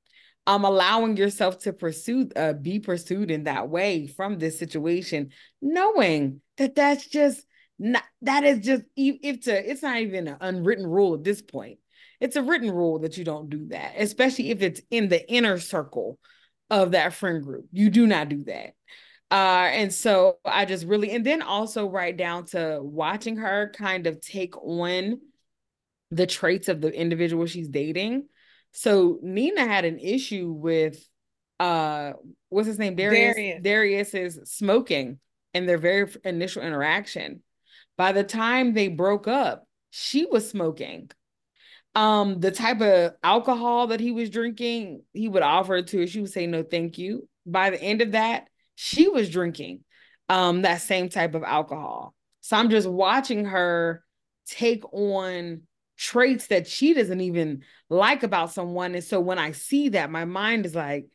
Um, 0.47 0.65
allowing 0.65 1.15
yourself 1.15 1.59
to 1.59 1.73
pursue, 1.73 2.29
uh, 2.35 2.53
be 2.53 2.79
pursued 2.79 3.29
in 3.29 3.43
that 3.43 3.69
way 3.69 4.07
from 4.07 4.39
this 4.39 4.57
situation, 4.57 5.29
knowing 5.61 6.41
that 6.57 6.73
that's 6.73 7.07
just 7.07 7.45
not, 7.79 8.03
that 8.21 8.43
is 8.43 8.59
just, 8.59 8.83
if 8.95 9.41
to, 9.45 9.71
it's 9.71 9.81
not 9.81 9.97
even 9.97 10.27
an 10.27 10.37
unwritten 10.41 10.85
rule 10.85 11.15
at 11.15 11.23
this 11.23 11.41
point. 11.41 11.79
It's 12.19 12.35
a 12.35 12.43
written 12.43 12.69
rule 12.69 12.99
that 12.99 13.17
you 13.17 13.23
don't 13.23 13.49
do 13.49 13.67
that, 13.69 13.93
especially 13.97 14.51
if 14.51 14.61
it's 14.61 14.81
in 14.91 15.07
the 15.07 15.27
inner 15.31 15.57
circle 15.57 16.19
of 16.69 16.91
that 16.91 17.13
friend 17.13 17.41
group. 17.41 17.65
You 17.71 17.89
do 17.89 18.05
not 18.05 18.29
do 18.29 18.43
that. 18.43 18.73
Uh, 19.31 19.69
and 19.71 19.93
so 19.93 20.37
I 20.43 20.65
just 20.65 20.85
really, 20.85 21.11
and 21.11 21.25
then 21.25 21.41
also 21.41 21.87
right 21.87 22.15
down 22.15 22.45
to 22.47 22.79
watching 22.81 23.37
her 23.37 23.71
kind 23.75 24.05
of 24.05 24.19
take 24.19 24.57
on 24.57 25.21
the 26.11 26.27
traits 26.27 26.67
of 26.67 26.81
the 26.81 26.91
individual 26.91 27.45
she's 27.45 27.69
dating. 27.69 28.27
So 28.71 29.19
Nina 29.21 29.65
had 29.65 29.85
an 29.85 29.99
issue 29.99 30.51
with 30.51 31.03
uh 31.59 32.13
what's 32.49 32.67
his 32.67 32.79
name? 32.79 32.95
Darius 32.95 33.35
Darius, 33.35 33.61
Darius 33.61 34.13
is 34.13 34.39
smoking 34.45 35.19
in 35.53 35.65
their 35.65 35.77
very 35.77 36.09
initial 36.23 36.63
interaction. 36.63 37.43
By 37.99 38.13
the 38.13 38.23
time 38.23 38.73
they 38.73 38.87
broke 38.87 39.27
up, 39.27 39.67
she 39.89 40.25
was 40.25 40.49
smoking. 40.49 41.11
Um, 41.95 42.39
the 42.39 42.49
type 42.49 42.79
of 42.79 43.15
alcohol 43.21 43.87
that 43.87 43.99
he 43.99 44.11
was 44.11 44.29
drinking, 44.29 45.03
he 45.11 45.27
would 45.27 45.43
offer 45.43 45.75
it 45.75 45.87
to 45.87 45.99
her. 45.99 46.07
She 46.07 46.21
would 46.21 46.31
say 46.31 46.47
no, 46.47 46.63
thank 46.63 46.97
you. 46.97 47.27
By 47.45 47.71
the 47.71 47.81
end 47.81 48.01
of 48.01 48.13
that, 48.13 48.47
she 48.75 49.09
was 49.09 49.29
drinking 49.29 49.83
um 50.29 50.61
that 50.61 50.79
same 50.79 51.09
type 51.09 51.35
of 51.35 51.43
alcohol. 51.43 52.15
So 52.39 52.55
I'm 52.55 52.69
just 52.69 52.87
watching 52.87 53.43
her 53.43 54.01
take 54.47 54.85
on 54.93 55.63
traits 55.97 56.47
that 56.47 56.67
she 56.67 56.93
doesn't 56.93 57.19
even 57.19 57.63
like 57.89 58.23
about 58.23 58.53
someone. 58.53 58.95
And 58.95 59.03
so 59.03 59.19
when 59.19 59.39
I 59.39 59.51
see 59.51 59.89
that, 59.89 60.09
my 60.09 60.23
mind 60.23 60.65
is 60.65 60.73
like, 60.73 61.07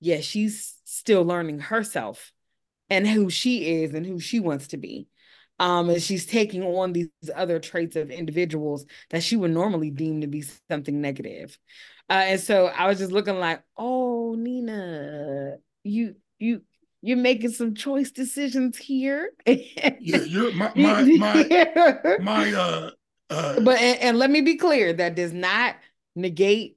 yeah, 0.00 0.20
she's 0.20 0.76
still 0.84 1.24
learning 1.26 1.58
herself 1.58 2.32
and 2.88 3.06
who 3.06 3.28
she 3.28 3.82
is 3.82 3.92
and 3.92 4.06
who 4.06 4.18
she 4.18 4.40
wants 4.40 4.68
to 4.68 4.78
be. 4.78 5.08
Um, 5.58 5.90
and 5.90 6.02
she's 6.02 6.26
taking 6.26 6.64
on 6.64 6.92
these 6.92 7.08
other 7.34 7.60
traits 7.60 7.94
of 7.94 8.10
individuals 8.10 8.84
that 9.10 9.22
she 9.22 9.36
would 9.36 9.52
normally 9.52 9.90
deem 9.90 10.22
to 10.22 10.26
be 10.26 10.44
something 10.70 11.00
negative. 11.00 11.56
Uh, 12.10 12.24
and 12.26 12.40
so 12.40 12.66
I 12.66 12.88
was 12.88 12.98
just 12.98 13.12
looking 13.12 13.38
like, 13.38 13.62
oh, 13.76 14.34
Nina, 14.36 15.56
you 15.84 16.16
you 16.38 16.62
you're 17.00 17.16
making 17.16 17.50
some 17.50 17.74
choice 17.74 18.10
decisions 18.10 18.76
here. 18.76 19.32
yeah, 19.46 19.94
you're 20.00 20.52
my 20.52 20.72
my 20.76 21.02
my, 21.18 22.18
my 22.20 22.52
uh 22.52 22.90
uh, 23.32 23.60
but 23.60 23.80
and, 23.80 23.98
and 24.00 24.18
let 24.18 24.30
me 24.30 24.42
be 24.42 24.56
clear, 24.56 24.92
that 24.92 25.14
does 25.14 25.32
not 25.32 25.76
negate 26.14 26.76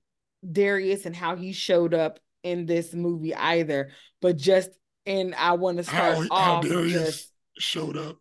Darius 0.49 1.05
and 1.05 1.15
how 1.15 1.35
he 1.35 1.51
showed 1.51 1.93
up 1.93 2.19
in 2.43 2.65
this 2.65 2.93
movie 2.93 3.35
either. 3.35 3.91
But 4.21 4.37
just 4.37 4.69
and 5.05 5.35
I 5.35 5.53
want 5.53 5.77
to 5.77 5.83
start 5.83 6.17
how, 6.17 6.27
off 6.31 6.63
how 6.63 6.69
Darius 6.69 6.93
just, 6.93 7.31
showed 7.57 7.97
up. 7.97 8.17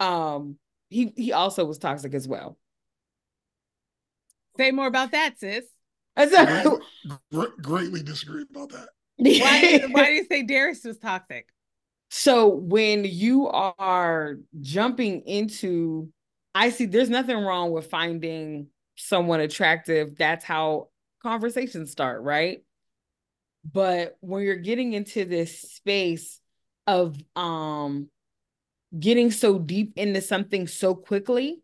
Um, 0.00 0.56
he 0.88 1.12
he 1.16 1.32
also 1.32 1.64
was 1.64 1.78
toxic 1.78 2.14
as 2.14 2.26
well. 2.26 2.58
Say 4.56 4.72
more 4.72 4.86
about 4.86 5.12
that, 5.12 5.38
sis. 5.38 5.64
I 6.16 6.26
greatly 7.62 8.02
disagree 8.02 8.44
about 8.50 8.70
that. 8.70 8.88
Why, 9.16 9.86
why 9.90 10.06
do 10.06 10.12
you 10.12 10.24
say 10.24 10.42
Darius 10.42 10.84
was 10.84 10.98
toxic? 10.98 11.46
So 12.10 12.48
when 12.48 13.04
you 13.04 13.48
are 13.48 14.36
jumping 14.60 15.20
into 15.22 16.10
I 16.54 16.70
see 16.70 16.86
there's 16.86 17.10
nothing 17.10 17.38
wrong 17.38 17.70
with 17.70 17.86
finding 17.86 18.66
someone 18.96 19.40
attractive. 19.40 20.16
That's 20.16 20.44
how 20.44 20.88
conversations 21.22 21.90
start, 21.90 22.22
right? 22.22 22.64
But 23.70 24.16
when 24.20 24.42
you're 24.42 24.56
getting 24.56 24.92
into 24.92 25.24
this 25.24 25.60
space 25.60 26.40
of 26.86 27.16
um 27.36 28.08
getting 28.98 29.30
so 29.30 29.58
deep 29.58 29.92
into 29.96 30.20
something 30.20 30.66
so 30.66 30.94
quickly, 30.94 31.60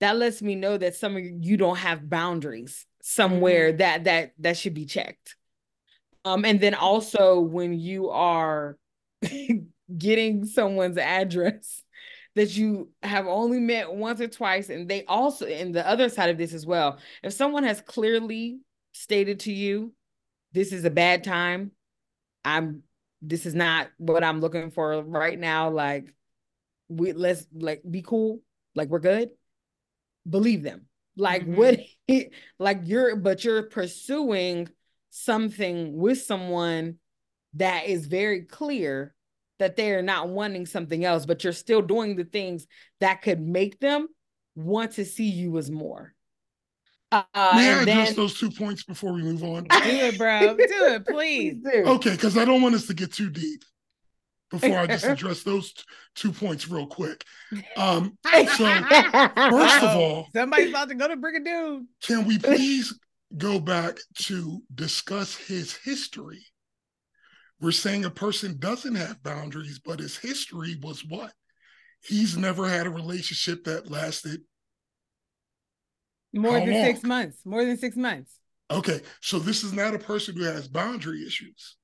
that 0.00 0.16
lets 0.16 0.42
me 0.42 0.54
know 0.54 0.76
that 0.76 0.96
some 0.96 1.16
of 1.16 1.22
you 1.22 1.56
don't 1.56 1.78
have 1.78 2.10
boundaries 2.10 2.86
somewhere 3.02 3.68
mm-hmm. 3.68 3.78
that 3.78 4.04
that 4.04 4.32
that 4.38 4.56
should 4.56 4.74
be 4.74 4.84
checked. 4.84 5.36
Um 6.24 6.44
and 6.44 6.60
then 6.60 6.74
also 6.74 7.40
when 7.40 7.72
you 7.78 8.10
are 8.10 8.76
getting 9.98 10.44
someone's 10.44 10.98
address 10.98 11.82
that 12.34 12.56
you 12.56 12.90
have 13.02 13.26
only 13.26 13.60
met 13.60 13.92
once 13.92 14.20
or 14.20 14.28
twice 14.28 14.70
and 14.70 14.88
they 14.88 15.04
also 15.04 15.46
and 15.46 15.74
the 15.74 15.86
other 15.86 16.08
side 16.08 16.30
of 16.30 16.38
this 16.38 16.54
as 16.54 16.64
well 16.66 16.98
if 17.22 17.32
someone 17.32 17.62
has 17.62 17.80
clearly 17.82 18.58
stated 18.92 19.40
to 19.40 19.52
you 19.52 19.92
this 20.52 20.72
is 20.72 20.84
a 20.84 20.90
bad 20.90 21.24
time 21.24 21.72
i'm 22.44 22.82
this 23.20 23.44
is 23.44 23.54
not 23.54 23.88
what 23.98 24.24
i'm 24.24 24.40
looking 24.40 24.70
for 24.70 25.02
right 25.02 25.38
now 25.38 25.68
like 25.68 26.14
we 26.88 27.12
let's 27.12 27.46
like 27.52 27.82
be 27.88 28.02
cool 28.02 28.40
like 28.74 28.88
we're 28.88 28.98
good 28.98 29.30
believe 30.28 30.62
them 30.62 30.86
like 31.16 31.42
mm-hmm. 31.42 31.56
what 31.56 31.80
like 32.58 32.80
you're 32.84 33.16
but 33.16 33.44
you're 33.44 33.64
pursuing 33.64 34.68
something 35.10 35.96
with 35.96 36.20
someone 36.22 36.96
that 37.54 37.86
is 37.86 38.06
very 38.06 38.42
clear 38.42 39.14
that 39.58 39.76
they're 39.76 40.02
not 40.02 40.28
wanting 40.28 40.66
something 40.66 41.04
else, 41.04 41.24
but 41.26 41.44
you're 41.44 41.52
still 41.52 41.82
doing 41.82 42.16
the 42.16 42.24
things 42.24 42.66
that 43.00 43.22
could 43.22 43.40
make 43.40 43.78
them 43.78 44.08
want 44.56 44.92
to 44.92 45.04
see 45.04 45.28
you 45.28 45.56
as 45.58 45.70
more. 45.70 46.12
Uh, 47.12 47.22
May 47.34 47.72
I 47.72 47.84
then... 47.84 48.14
those 48.14 48.38
two 48.38 48.50
points 48.50 48.82
before 48.84 49.12
we 49.12 49.22
move 49.22 49.44
on? 49.44 49.64
Do 49.64 49.68
it, 49.82 50.18
bro. 50.18 50.56
Do 50.56 50.56
it, 50.58 51.06
please. 51.06 51.56
do. 51.62 51.84
Okay, 51.84 52.10
because 52.10 52.38
I 52.38 52.44
don't 52.44 52.62
want 52.62 52.74
us 52.74 52.86
to 52.86 52.94
get 52.94 53.12
too 53.12 53.30
deep. 53.30 53.62
Before 54.52 54.78
I 54.78 54.86
just 54.86 55.04
address 55.04 55.42
those 55.42 55.72
t- 55.72 55.82
two 56.14 56.30
points 56.30 56.68
real 56.68 56.86
quick. 56.86 57.24
Um, 57.76 58.16
so 58.24 58.36
first 58.46 59.82
of 59.82 59.96
all, 59.96 60.28
somebody's 60.32 60.70
about 60.70 60.90
to 60.90 60.94
go 60.94 61.08
to 61.08 61.16
Brigadoon. 61.16 61.86
Can 62.02 62.26
we 62.26 62.38
please 62.38 62.96
go 63.36 63.58
back 63.58 63.96
to 64.26 64.62
discuss 64.74 65.34
his 65.34 65.74
history? 65.74 66.44
We're 67.60 67.72
saying 67.72 68.04
a 68.04 68.10
person 68.10 68.58
doesn't 68.58 68.94
have 68.94 69.22
boundaries, 69.22 69.80
but 69.84 70.00
his 70.00 70.16
history 70.16 70.76
was 70.82 71.04
what? 71.08 71.32
He's 72.04 72.36
never 72.36 72.68
had 72.68 72.86
a 72.86 72.90
relationship 72.90 73.64
that 73.64 73.90
lasted 73.90 74.42
more 76.34 76.58
than 76.60 76.72
long? 76.72 76.84
six 76.84 77.02
months. 77.02 77.38
More 77.44 77.64
than 77.64 77.76
six 77.76 77.96
months. 77.96 78.38
Okay, 78.70 79.00
so 79.20 79.38
this 79.38 79.64
is 79.64 79.72
not 79.72 79.94
a 79.94 79.98
person 79.98 80.36
who 80.36 80.44
has 80.44 80.66
boundary 80.66 81.26
issues. 81.26 81.76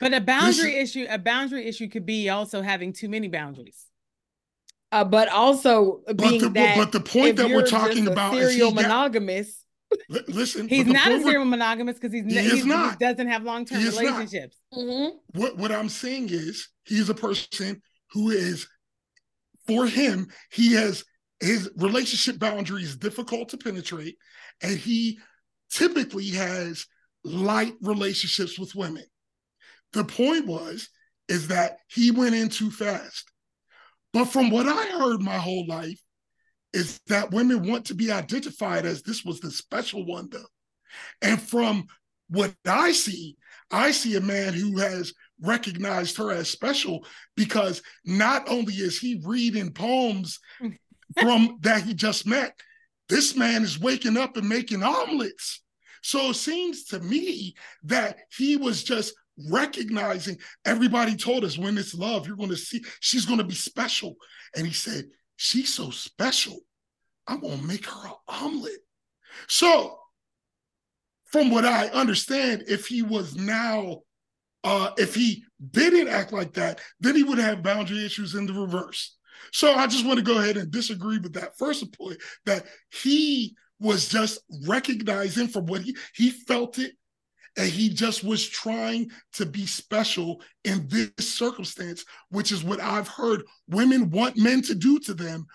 But 0.00 0.14
a 0.14 0.20
boundary 0.20 0.76
is, 0.76 0.90
issue, 0.90 1.06
a 1.08 1.18
boundary 1.18 1.66
issue 1.66 1.88
could 1.88 2.06
be 2.06 2.28
also 2.28 2.62
having 2.62 2.92
too 2.92 3.08
many 3.08 3.28
boundaries. 3.28 3.86
Uh, 4.90 5.04
but 5.04 5.28
also 5.28 6.00
being 6.16 6.40
but 6.40 6.40
the, 6.40 6.48
that 6.50 6.76
but 6.76 6.92
the 6.92 7.00
point 7.00 7.36
that 7.36 7.48
we're 7.48 7.66
talking 7.66 8.08
about 8.08 8.34
is 8.34 8.52
serial 8.52 8.72
monogamous. 8.72 9.64
Got, 10.10 10.28
listen, 10.28 10.68
he's 10.68 10.86
not 10.86 11.10
a 11.10 11.20
serial 11.20 11.44
monogamous 11.44 11.98
because 11.98 12.12
he's, 12.12 12.24
he 12.24 12.50
he's 12.50 12.64
not. 12.64 12.92
He 12.92 13.04
doesn't 13.04 13.28
have 13.28 13.42
long 13.42 13.66
term 13.66 13.82
relationships. 13.82 14.56
Mm-hmm. 14.72 15.16
What 15.38 15.58
what 15.58 15.72
I'm 15.72 15.90
saying 15.90 16.28
is 16.30 16.68
he's 16.84 17.10
a 17.10 17.14
person 17.14 17.82
who 18.12 18.30
is 18.30 18.66
for 19.66 19.86
him 19.86 20.28
he 20.50 20.72
has 20.74 21.04
his 21.40 21.70
relationship 21.76 22.38
boundary 22.38 22.82
is 22.82 22.96
difficult 22.96 23.50
to 23.50 23.58
penetrate, 23.58 24.16
and 24.62 24.76
he 24.78 25.18
typically 25.70 26.30
has 26.30 26.86
light 27.24 27.74
relationships 27.82 28.58
with 28.58 28.74
women. 28.74 29.04
The 29.92 30.04
point 30.04 30.46
was 30.46 30.88
is 31.28 31.48
that 31.48 31.78
he 31.88 32.10
went 32.10 32.34
in 32.34 32.48
too 32.48 32.70
fast. 32.70 33.30
But 34.12 34.26
from 34.26 34.50
what 34.50 34.66
I 34.66 34.98
heard 34.98 35.20
my 35.20 35.36
whole 35.36 35.66
life, 35.66 36.00
is 36.72 37.00
that 37.06 37.30
women 37.30 37.66
want 37.66 37.86
to 37.86 37.94
be 37.94 38.12
identified 38.12 38.84
as 38.84 39.02
this 39.02 39.24
was 39.24 39.40
the 39.40 39.50
special 39.50 40.04
one, 40.04 40.28
though. 40.30 40.44
And 41.22 41.40
from 41.40 41.86
what 42.28 42.54
I 42.66 42.92
see, 42.92 43.36
I 43.70 43.90
see 43.90 44.16
a 44.16 44.20
man 44.20 44.52
who 44.52 44.78
has 44.78 45.12
recognized 45.40 46.16
her 46.18 46.30
as 46.30 46.50
special 46.50 47.06
because 47.36 47.82
not 48.04 48.48
only 48.48 48.74
is 48.74 48.98
he 48.98 49.20
reading 49.24 49.72
poems 49.72 50.38
from 51.20 51.58
that 51.62 51.82
he 51.82 51.94
just 51.94 52.26
met. 52.26 52.54
This 53.08 53.34
man 53.34 53.62
is 53.62 53.80
waking 53.80 54.18
up 54.18 54.36
and 54.36 54.48
making 54.48 54.82
omelets. 54.82 55.62
So 56.02 56.30
it 56.30 56.34
seems 56.34 56.84
to 56.86 57.00
me 57.00 57.54
that 57.84 58.18
he 58.36 58.56
was 58.56 58.84
just 58.84 59.14
recognizing 59.50 60.38
everybody 60.64 61.16
told 61.16 61.44
us 61.44 61.58
when 61.58 61.78
it's 61.78 61.94
love, 61.94 62.26
you're 62.26 62.36
going 62.36 62.48
to 62.50 62.56
see 62.56 62.82
she's 63.00 63.26
going 63.26 63.38
to 63.38 63.44
be 63.44 63.54
special. 63.54 64.16
And 64.56 64.66
he 64.66 64.72
said, 64.72 65.06
She's 65.36 65.72
so 65.72 65.90
special. 65.90 66.58
I'm 67.28 67.40
going 67.40 67.60
to 67.60 67.66
make 67.66 67.86
her 67.86 68.08
an 68.08 68.14
omelet. 68.26 68.80
So, 69.46 69.98
from 71.26 71.50
what 71.50 71.64
I 71.64 71.86
understand, 71.88 72.64
if 72.66 72.86
he 72.86 73.02
was 73.02 73.36
now, 73.36 74.00
uh, 74.64 74.90
if 74.96 75.14
he 75.14 75.44
didn't 75.70 76.08
act 76.08 76.32
like 76.32 76.54
that, 76.54 76.80
then 76.98 77.14
he 77.14 77.22
would 77.22 77.38
have 77.38 77.62
boundary 77.62 78.04
issues 78.04 78.34
in 78.34 78.46
the 78.46 78.52
reverse. 78.52 79.16
So 79.52 79.74
I 79.74 79.86
just 79.86 80.06
want 80.06 80.18
to 80.18 80.24
go 80.24 80.38
ahead 80.38 80.56
and 80.56 80.70
disagree 80.70 81.18
with 81.18 81.34
that 81.34 81.56
first 81.56 81.96
point 81.96 82.18
that 82.46 82.64
he 82.90 83.54
was 83.78 84.08
just 84.08 84.40
recognizing 84.66 85.48
from 85.48 85.66
what 85.66 85.82
he 85.82 85.96
he 86.14 86.30
felt 86.30 86.78
it 86.78 86.92
and 87.58 87.68
he 87.68 87.88
just 87.88 88.24
was 88.24 88.48
trying 88.48 89.10
to 89.32 89.44
be 89.44 89.66
special 89.66 90.40
in 90.64 90.86
this 90.88 91.10
circumstance 91.18 92.04
which 92.30 92.52
is 92.52 92.64
what 92.64 92.80
i've 92.80 93.08
heard 93.08 93.42
women 93.68 94.10
want 94.10 94.36
men 94.36 94.62
to 94.62 94.74
do 94.74 94.98
to 94.98 95.12
them 95.12 95.46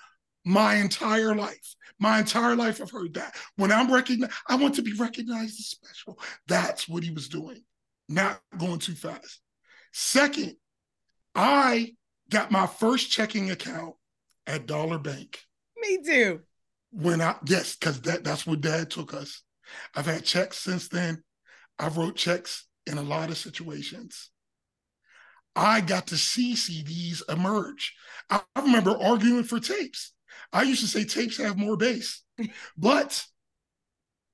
my 0.45 0.75
entire 0.75 1.35
life 1.35 1.75
my 1.99 2.19
entire 2.19 2.55
life 2.55 2.81
i've 2.81 2.91
heard 2.91 3.13
that 3.13 3.35
when 3.55 3.71
i'm 3.71 3.91
recognized 3.91 4.33
i 4.47 4.55
want 4.55 4.75
to 4.75 4.81
be 4.81 4.93
recognized 4.93 5.59
as 5.59 5.67
special 5.67 6.19
that's 6.47 6.87
what 6.87 7.03
he 7.03 7.11
was 7.11 7.27
doing 7.27 7.63
not 8.09 8.39
going 8.57 8.79
too 8.79 8.93
fast 8.93 9.39
second 9.91 10.55
i 11.33 11.91
got 12.29 12.51
my 12.51 12.67
first 12.67 13.09
checking 13.09 13.51
account 13.51 13.95
at 14.47 14.65
Dollar 14.65 14.97
Bank. 14.97 15.39
Me 15.77 15.99
too. 16.03 16.41
When 16.91 17.21
I 17.21 17.35
yes, 17.45 17.75
because 17.75 18.01
that, 18.01 18.23
that's 18.23 18.45
where 18.45 18.55
dad 18.55 18.89
took 18.91 19.13
us. 19.13 19.41
I've 19.95 20.05
had 20.05 20.23
checks 20.23 20.59
since 20.59 20.87
then. 20.87 21.23
I 21.83 21.89
wrote 21.89 22.15
checks 22.15 22.65
in 22.87 22.97
a 22.97 23.01
lot 23.01 23.29
of 23.29 23.37
situations. 23.37 24.29
I 25.53 25.81
got 25.81 26.07
to 26.07 26.17
see 26.17 26.53
CDs 26.53 27.21
emerge. 27.29 27.93
I, 28.29 28.39
I 28.55 28.61
remember 28.61 28.91
arguing 28.91 29.43
for 29.43 29.59
tapes. 29.59 30.13
I 30.53 30.61
used 30.61 30.79
to 30.79 30.87
say 30.87 31.03
tapes 31.03 31.35
have 31.39 31.57
more 31.57 31.75
bass, 31.75 32.23
but 32.77 33.25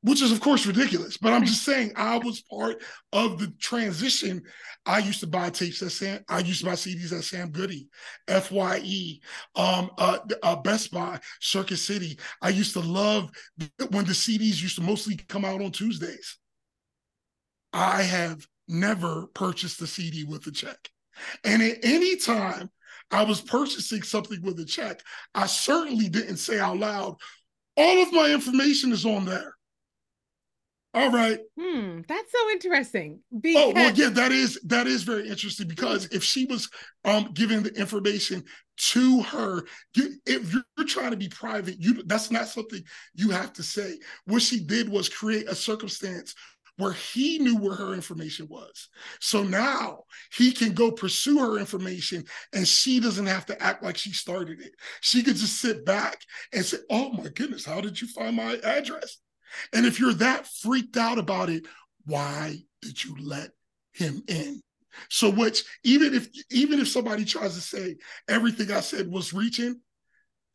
which 0.01 0.21
is 0.21 0.31
of 0.31 0.41
course 0.41 0.67
ridiculous. 0.67 1.17
But 1.17 1.33
I'm 1.33 1.43
just 1.43 1.63
saying 1.63 1.93
I 1.95 2.19
was 2.19 2.41
part 2.41 2.83
of 3.13 3.39
the 3.39 3.47
transition. 3.59 4.43
I 4.85 4.99
used 4.99 5.21
to 5.21 5.27
buy 5.27 5.49
tapes 5.49 5.81
at 5.81 5.91
Sam. 5.91 6.23
I 6.29 6.39
used 6.41 6.59
to 6.59 6.67
buy 6.67 6.73
CDs 6.73 7.17
at 7.17 7.23
Sam 7.23 7.49
Goody, 7.49 7.89
Fye, 8.27 9.19
um, 9.55 9.89
uh, 9.97 10.19
uh, 10.43 10.55
Best 10.57 10.91
Buy, 10.91 11.19
Circuit 11.41 11.77
City. 11.77 12.19
I 12.43 12.49
used 12.49 12.73
to 12.73 12.79
love 12.79 13.31
when 13.89 14.05
the 14.05 14.13
CDs 14.13 14.61
used 14.61 14.75
to 14.75 14.83
mostly 14.83 15.15
come 15.15 15.45
out 15.45 15.63
on 15.63 15.71
Tuesdays. 15.71 16.37
I 17.73 18.01
have 18.01 18.47
never 18.67 19.27
purchased 19.27 19.81
a 19.81 19.87
CD 19.87 20.23
with 20.23 20.45
a 20.47 20.51
check, 20.51 20.89
and 21.43 21.61
at 21.61 21.77
any 21.83 22.17
time 22.17 22.69
I 23.11 23.23
was 23.23 23.41
purchasing 23.41 24.03
something 24.03 24.41
with 24.41 24.59
a 24.59 24.65
check, 24.65 25.01
I 25.33 25.47
certainly 25.47 26.09
didn't 26.09 26.37
say 26.37 26.59
out 26.59 26.77
loud, 26.77 27.15
all 27.75 28.03
of 28.03 28.13
my 28.13 28.31
information 28.31 28.91
is 28.91 29.05
on 29.05 29.25
there. 29.25 29.55
All 30.93 31.11
right. 31.11 31.39
Hmm, 31.59 32.01
that's 32.07 32.31
so 32.31 32.49
interesting. 32.49 33.19
Because... 33.39 33.63
Oh 33.63 33.71
well, 33.75 33.93
yeah, 33.93 34.09
that 34.09 34.31
is 34.31 34.59
that 34.65 34.87
is 34.87 35.03
very 35.03 35.29
interesting 35.29 35.67
because 35.67 36.05
if 36.07 36.23
she 36.23 36.45
was 36.45 36.67
um 37.05 37.29
giving 37.33 37.61
the 37.61 37.71
information 37.75 38.43
to 38.77 39.21
her, 39.21 39.63
you, 39.95 40.15
if 40.25 40.51
you're 40.51 40.87
trying 40.87 41.11
to 41.11 41.17
be 41.17 41.29
private, 41.29 41.79
you 41.79 42.01
that's 42.03 42.31
not 42.31 42.47
something 42.47 42.81
you 43.13 43.29
have 43.29 43.53
to 43.53 43.63
say. 43.63 43.99
What 44.25 44.41
she 44.41 44.63
did 44.63 44.89
was 44.89 45.09
create 45.09 45.47
a 45.47 45.53
circumstance 45.53 46.33
where 46.79 46.93
he 46.93 47.39
knew 47.39 47.57
where 47.57 47.75
her 47.75 47.93
information 47.93 48.47
was. 48.49 48.87
So 49.19 49.43
now 49.43 50.03
he 50.33 50.53
can 50.53 50.73
go 50.73 50.91
pursue 50.91 51.39
her 51.39 51.59
information 51.59 52.23
and 52.53 52.65
she 52.65 53.01
doesn't 53.01 53.25
have 53.25 53.45
to 53.47 53.61
act 53.61 53.83
like 53.83 53.97
she 53.97 54.13
started 54.13 54.61
it. 54.61 54.71
She 55.01 55.21
could 55.21 55.35
just 55.35 55.59
sit 55.59 55.85
back 55.85 56.21
and 56.53 56.63
say, 56.63 56.77
Oh 56.89 57.11
my 57.11 57.27
goodness, 57.27 57.65
how 57.65 57.81
did 57.81 57.99
you 57.99 58.07
find 58.07 58.37
my 58.37 58.57
address? 58.63 59.17
And 59.73 59.85
if 59.85 59.99
you're 59.99 60.13
that 60.13 60.47
freaked 60.47 60.95
out 60.95 61.17
about 61.17 61.49
it, 61.49 61.65
why 62.05 62.55
did 62.81 63.03
you 63.03 63.15
let 63.19 63.49
him 63.91 64.23
in? 64.27 64.61
So 65.09 65.29
which 65.29 65.63
even 65.83 66.13
if 66.13 66.29
even 66.49 66.79
if 66.79 66.87
somebody 66.87 67.25
tries 67.25 67.55
to 67.55 67.61
say 67.61 67.97
everything 68.27 68.71
I 68.71 68.79
said 68.79 69.11
was 69.11 69.33
reaching, 69.33 69.81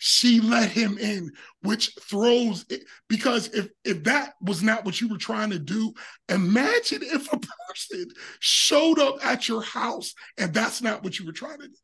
she 0.06 0.38
let 0.38 0.68
him 0.70 0.98
in, 0.98 1.32
which 1.62 1.96
throws 1.98 2.66
it 2.68 2.84
because 3.08 3.48
if 3.54 3.70
if 3.86 4.04
that 4.04 4.34
was 4.42 4.62
not 4.62 4.84
what 4.84 5.00
you 5.00 5.08
were 5.08 5.16
trying 5.16 5.48
to 5.48 5.58
do, 5.58 5.94
imagine 6.28 7.00
if 7.02 7.32
a 7.32 7.38
person 7.38 8.10
showed 8.38 8.98
up 8.98 9.24
at 9.24 9.48
your 9.48 9.62
house 9.62 10.12
and 10.36 10.52
that's 10.52 10.82
not 10.82 11.02
what 11.02 11.18
you 11.18 11.24
were 11.24 11.32
trying 11.32 11.58
to 11.58 11.68
do. 11.68 11.74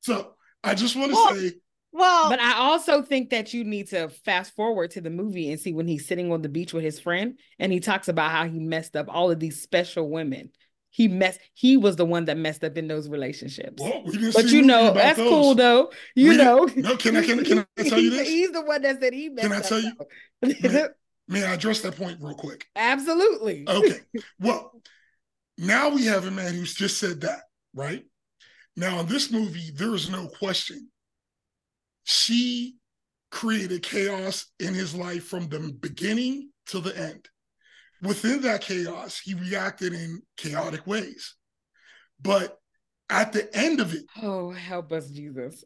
So 0.00 0.32
I 0.64 0.74
just 0.74 0.96
want 0.96 1.10
to 1.10 1.14
well, 1.14 1.34
say 1.34 1.52
well, 1.92 2.30
but 2.30 2.40
I 2.40 2.54
also 2.54 3.02
think 3.02 3.28
that 3.30 3.52
you 3.52 3.64
need 3.64 3.88
to 3.88 4.08
fast 4.08 4.56
forward 4.56 4.92
to 4.92 5.02
the 5.02 5.10
movie 5.10 5.50
and 5.50 5.60
see 5.60 5.74
when 5.74 5.86
he's 5.86 6.08
sitting 6.08 6.32
on 6.32 6.40
the 6.40 6.48
beach 6.48 6.72
with 6.72 6.84
his 6.84 7.00
friend 7.00 7.38
and 7.58 7.70
he 7.70 7.80
talks 7.80 8.08
about 8.08 8.30
how 8.30 8.48
he 8.48 8.60
messed 8.60 8.96
up 8.96 9.08
all 9.10 9.30
of 9.30 9.40
these 9.40 9.60
special 9.60 10.08
women. 10.08 10.52
He 10.92 11.08
messed. 11.08 11.40
He 11.54 11.78
was 11.78 11.96
the 11.96 12.04
one 12.04 12.26
that 12.26 12.36
messed 12.36 12.62
up 12.62 12.76
in 12.76 12.86
those 12.86 13.08
relationships. 13.08 13.82
Well, 13.82 14.02
we 14.04 14.30
but 14.30 14.50
you 14.50 14.60
know 14.60 14.92
that's 14.92 15.16
those. 15.16 15.28
cool 15.28 15.54
though. 15.54 15.90
You 16.14 16.28
we 16.30 16.36
know. 16.36 16.68
No, 16.76 16.96
can 16.96 17.16
I 17.16 17.24
can, 17.24 17.42
can 17.44 17.66
I 17.78 17.82
tell 17.88 17.98
you 17.98 18.10
this? 18.10 18.28
He's 18.28 18.52
the 18.52 18.62
one 18.62 18.82
that 18.82 19.00
said 19.00 19.14
he 19.14 19.30
messed 19.30 19.48
Can 19.48 19.56
I 19.56 19.60
tell 19.62 19.80
you? 19.80 19.92
may, 20.42 20.84
may 21.28 21.44
I 21.44 21.54
address 21.54 21.80
that 21.80 21.96
point 21.96 22.18
real 22.20 22.34
quick? 22.34 22.66
Absolutely. 22.76 23.64
Okay. 23.66 24.00
Well, 24.38 24.82
now 25.56 25.88
we 25.88 26.04
have 26.06 26.26
a 26.26 26.30
man 26.30 26.52
who's 26.52 26.74
just 26.74 26.98
said 26.98 27.22
that, 27.22 27.40
right? 27.74 28.04
Now 28.76 29.00
in 29.00 29.06
this 29.06 29.32
movie, 29.32 29.70
there 29.74 29.94
is 29.94 30.10
no 30.10 30.28
question 30.28 30.90
she 32.04 32.76
created 33.30 33.82
chaos 33.82 34.46
in 34.58 34.74
his 34.74 34.94
life 34.94 35.24
from 35.24 35.48
the 35.48 35.74
beginning 35.80 36.50
to 36.66 36.80
the 36.80 36.96
end. 36.96 37.28
Within 38.02 38.42
that 38.42 38.62
chaos, 38.62 39.20
he 39.20 39.34
reacted 39.34 39.92
in 39.92 40.22
chaotic 40.36 40.86
ways. 40.86 41.36
But 42.20 42.58
at 43.08 43.32
the 43.32 43.54
end 43.56 43.80
of 43.80 43.94
it, 43.94 44.04
oh, 44.22 44.50
help 44.50 44.92
us, 44.92 45.08
Jesus. 45.08 45.64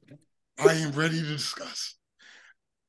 I 0.59 0.75
am 0.75 0.93
ready 0.93 1.21
to 1.21 1.27
discuss. 1.27 1.97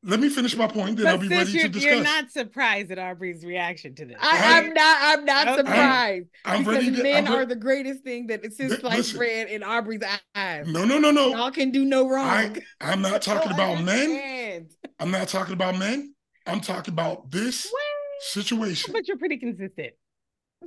let 0.04 0.20
me 0.20 0.30
finish 0.30 0.56
my 0.56 0.68
point, 0.68 0.98
then 0.98 1.06
but 1.06 1.12
I'll 1.12 1.18
be 1.18 1.28
ready 1.28 1.52
to 1.52 1.68
discuss. 1.68 1.84
You're 1.84 2.04
not 2.04 2.32
surprised 2.32 2.92
at 2.92 3.00
Aubrey's 3.00 3.46
reaction 3.46 3.96
to 3.96 4.06
this. 4.06 4.18
I, 4.20 4.60
am 4.60 4.74
not. 4.74 4.98
I'm 5.02 5.26
not 5.26 5.48
okay. 5.48 5.58
surprised. 5.58 6.28
I'm, 6.46 6.58
I'm 6.58 6.64
because 6.64 6.98
to, 6.98 7.04
men 7.04 7.28
I'm 7.28 7.34
are 7.34 7.46
the 7.46 7.56
greatest 7.56 8.04
thing 8.04 8.28
that 8.28 8.42
since 8.54 8.76
sliced 8.76 9.18
bread 9.18 9.48
in 9.50 9.64
Aubrey's 9.64 10.02
eyes. 10.36 10.68
No, 10.68 10.86
no, 10.86 10.98
no, 10.98 11.12
no. 11.12 11.30
Y'all 11.30 11.52
can 11.52 11.72
do 11.72 11.86
no 11.86 12.10
wrong. 12.10 12.58
I, 12.82 12.92
am 12.94 13.02
not 13.02 13.22
talking 13.22 13.52
about 13.52 13.84
men. 13.84 14.68
I'm 15.00 15.12
not 15.12 15.28
talking 15.28 15.54
about 15.54 15.78
men. 15.78 16.14
I'm 16.46 16.62
talking 16.62 16.94
about 16.94 17.30
this 17.30 17.68
what? 17.70 17.87
Situation. 18.20 18.94
But 18.94 19.08
you're 19.08 19.18
pretty 19.18 19.38
consistent. 19.38 19.94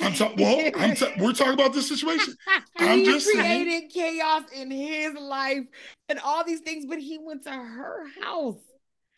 I'm 0.01 0.15
talking. 0.15 0.45
Well, 0.45 0.71
I'm 0.79 0.95
ta- 0.95 1.13
we're 1.19 1.33
talking 1.33 1.55
about 1.55 1.73
this 1.73 1.89
situation. 1.89 2.35
I'm 2.79 2.99
he 2.99 3.05
just 3.05 3.31
created 3.31 3.91
saying. 3.93 4.19
chaos 4.19 4.43
in 4.55 4.71
his 4.71 5.15
life 5.15 5.65
and 6.09 6.19
all 6.21 6.45
these 6.45 6.61
things, 6.61 6.87
but 6.87 6.99
he 6.99 7.19
went 7.19 7.45
to 7.45 7.51
her 7.51 8.05
house. 8.23 8.57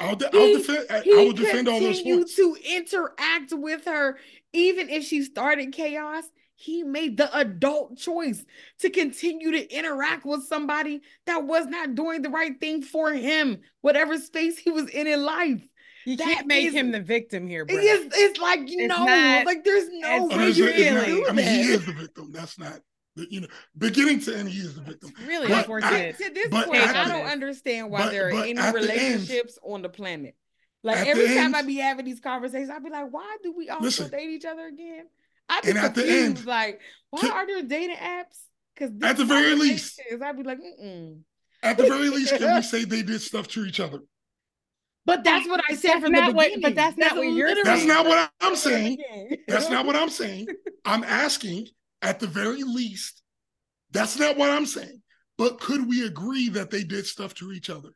I'll, 0.00 0.16
de- 0.16 0.26
I'll 0.26 0.56
defend. 0.56 0.86
I, 0.90 0.96
I 0.98 1.24
will 1.24 1.32
defend 1.32 1.68
all 1.68 1.78
those 1.78 2.02
points. 2.02 2.34
to 2.36 2.56
interact 2.64 3.52
with 3.52 3.84
her, 3.84 4.18
even 4.52 4.88
if 4.88 5.04
she 5.04 5.22
started 5.22 5.72
chaos. 5.72 6.24
He 6.54 6.84
made 6.84 7.16
the 7.16 7.36
adult 7.36 7.98
choice 7.98 8.44
to 8.80 8.90
continue 8.90 9.50
to 9.50 9.76
interact 9.76 10.24
with 10.24 10.44
somebody 10.44 11.00
that 11.26 11.42
was 11.44 11.66
not 11.66 11.96
doing 11.96 12.22
the 12.22 12.30
right 12.30 12.58
thing 12.60 12.82
for 12.82 13.12
him, 13.12 13.62
whatever 13.80 14.16
space 14.16 14.58
he 14.58 14.70
was 14.70 14.88
in 14.88 15.08
in 15.08 15.24
life. 15.24 15.60
You 16.04 16.16
that 16.16 16.24
can't 16.24 16.46
make 16.46 16.66
is, 16.66 16.74
him 16.74 16.90
the 16.90 17.00
victim 17.00 17.46
here, 17.46 17.64
bro. 17.64 17.76
It's, 17.78 18.16
it's 18.16 18.40
like 18.40 18.68
you 18.68 18.88
know, 18.88 19.04
like 19.46 19.64
there's 19.64 19.88
no 19.90 20.26
way 20.26 20.50
you're 20.50 20.72
feeling. 20.72 21.24
I 21.28 21.32
mean, 21.32 21.46
he 21.46 21.60
is 21.72 21.86
the 21.86 21.92
victim. 21.92 22.32
That's 22.32 22.58
not 22.58 22.80
you 23.16 23.42
know, 23.42 23.48
beginning 23.76 24.20
to 24.20 24.36
end, 24.36 24.48
he 24.48 24.60
is 24.60 24.74
the 24.74 24.80
victim. 24.80 25.10
It's 25.10 25.28
really 25.28 25.48
but 25.48 25.58
unfortunate. 25.58 26.16
to 26.18 26.30
this 26.30 26.48
point, 26.48 26.74
I 26.74 27.08
don't 27.08 27.26
understand 27.26 27.90
why 27.90 28.04
but, 28.04 28.10
there 28.10 28.28
are 28.28 28.42
any 28.42 28.54
relationships 28.54 29.54
the 29.56 29.66
end, 29.66 29.74
on 29.74 29.82
the 29.82 29.88
planet. 29.88 30.34
Like 30.82 31.06
every 31.06 31.26
time 31.26 31.38
end, 31.38 31.56
I 31.56 31.62
be 31.62 31.76
having 31.76 32.04
these 32.04 32.20
conversations, 32.20 32.70
I'd 32.70 32.82
be 32.82 32.90
like, 32.90 33.12
why 33.12 33.36
do 33.42 33.52
we 33.52 33.68
all 33.68 33.80
listen, 33.80 34.10
date 34.10 34.30
each 34.30 34.44
other 34.44 34.66
again? 34.66 35.06
I'd 35.48 35.62
be 35.62 35.72
confused. 35.72 36.08
End, 36.08 36.46
like, 36.46 36.80
why 37.10 37.20
to, 37.20 37.30
are 37.30 37.46
there 37.46 37.62
dating 37.62 37.96
apps? 37.96 38.38
Because 38.74 38.90
at 39.02 39.16
the 39.16 39.24
very 39.24 39.54
least, 39.54 40.00
I'd 40.10 40.36
be 40.36 40.42
like, 40.42 40.58
Mm-mm. 40.58 41.20
at 41.62 41.76
the 41.76 41.84
very 41.84 42.08
least, 42.08 42.34
can 42.36 42.56
we 42.56 42.62
say 42.62 42.84
they 42.84 43.02
did 43.02 43.20
stuff 43.20 43.46
to 43.48 43.64
each 43.64 43.78
other? 43.78 44.00
But 45.04 45.24
that's 45.24 45.48
what 45.48 45.60
I 45.68 45.74
said 45.74 45.94
from 45.94 46.12
the 46.12 46.20
beginning. 46.20 46.36
What, 46.36 46.62
but 46.62 46.74
that's, 46.74 46.96
that's 46.96 47.14
not 47.14 47.16
what 47.16 47.32
you're 47.32 47.48
saying. 47.48 47.64
That's 47.64 47.84
not 47.84 48.06
what 48.06 48.30
I'm 48.40 48.56
saying. 48.56 48.98
That's 49.48 49.68
not 49.68 49.86
what 49.86 49.96
I'm 49.96 50.08
saying. 50.08 50.46
I'm 50.84 51.02
asking 51.02 51.68
at 52.00 52.20
the 52.20 52.26
very 52.26 52.62
least, 52.62 53.22
that's 53.90 54.18
not 54.18 54.36
what 54.36 54.50
I'm 54.50 54.66
saying. 54.66 55.02
But 55.38 55.60
could 55.60 55.88
we 55.88 56.06
agree 56.06 56.50
that 56.50 56.70
they 56.70 56.84
did 56.84 57.06
stuff 57.06 57.34
to 57.34 57.52
each 57.52 57.68
other? 57.68 57.90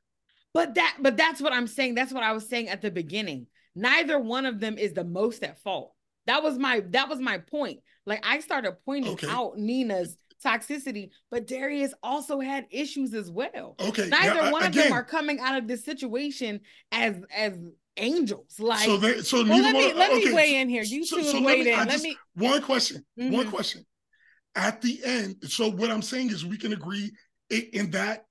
But 0.53 0.75
that, 0.75 0.97
but 1.01 1.17
that's 1.17 1.41
what 1.41 1.53
I'm 1.53 1.67
saying. 1.67 1.95
That's 1.95 2.13
what 2.13 2.23
I 2.23 2.33
was 2.33 2.49
saying 2.49 2.69
at 2.69 2.83
the 2.83 2.91
beginning. 2.91 3.47
Neither 3.75 4.19
one 4.19 4.47
of 4.47 4.59
them 4.59 4.79
is 4.79 4.95
the 4.95 5.05
most 5.05 5.45
at 5.45 5.61
fault. 5.63 5.93
That 6.27 6.43
was 6.43 6.59
my 6.59 6.81
that 6.91 7.09
was 7.09 7.21
my 7.21 7.39
point. 7.39 7.81
Like 8.05 8.25
I 8.27 8.41
started 8.41 8.77
pointing 8.85 9.13
okay. 9.13 9.29
out 9.29 9.59
Nina's 9.59 10.17
toxicity, 10.45 11.11
but 11.31 11.47
Darius 11.47 11.95
also 12.03 12.41
had 12.41 12.67
issues 12.71 13.15
as 13.15 13.31
well. 13.31 13.75
Okay. 13.81 14.09
Neither 14.09 14.35
now, 14.35 14.53
one 14.53 14.63
again, 14.63 14.83
of 14.83 14.89
them 14.89 14.93
are 14.93 15.05
coming 15.05 15.41
out 15.41 15.57
of 15.57 15.69
this 15.69 15.85
situation 15.85 16.61
as 16.93 17.17
as 17.35 17.59
angels. 17.97 18.59
Like 18.59 18.81
so, 18.81 18.97
they, 18.97 19.21
so 19.21 19.45
well, 19.45 19.63
let 19.63 19.75
me 19.75 19.93
let 19.95 20.13
okay. 20.13 20.27
me 20.27 20.33
weigh 20.33 20.57
in 20.57 20.69
here. 20.69 20.83
You 20.83 21.05
so, 21.05 21.17
two 21.17 21.25
so 21.25 21.43
weighed 21.43 21.67
in. 21.67 21.79
Let 21.79 21.91
just, 21.91 22.05
me 22.05 22.17
one 22.35 22.63
question. 22.63 23.05
Mm-hmm. 23.19 23.35
One 23.35 23.51
question 23.51 23.85
at 24.55 24.81
the 24.81 25.01
end. 25.05 25.37
So 25.45 25.71
what 25.71 25.91
I'm 25.91 26.03
saying 26.03 26.31
is 26.31 26.45
we 26.45 26.59
can 26.59 26.73
agree 26.73 27.13
in 27.51 27.91
that 27.93 28.25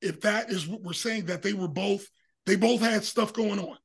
if 0.00 0.20
that 0.20 0.50
is 0.50 0.66
what 0.66 0.82
we're 0.82 0.92
saying 0.92 1.26
that 1.26 1.42
they 1.42 1.52
were 1.52 1.68
both 1.68 2.06
they 2.46 2.56
both 2.56 2.80
had 2.80 3.04
stuff 3.04 3.32
going 3.32 3.58
on. 3.58 3.76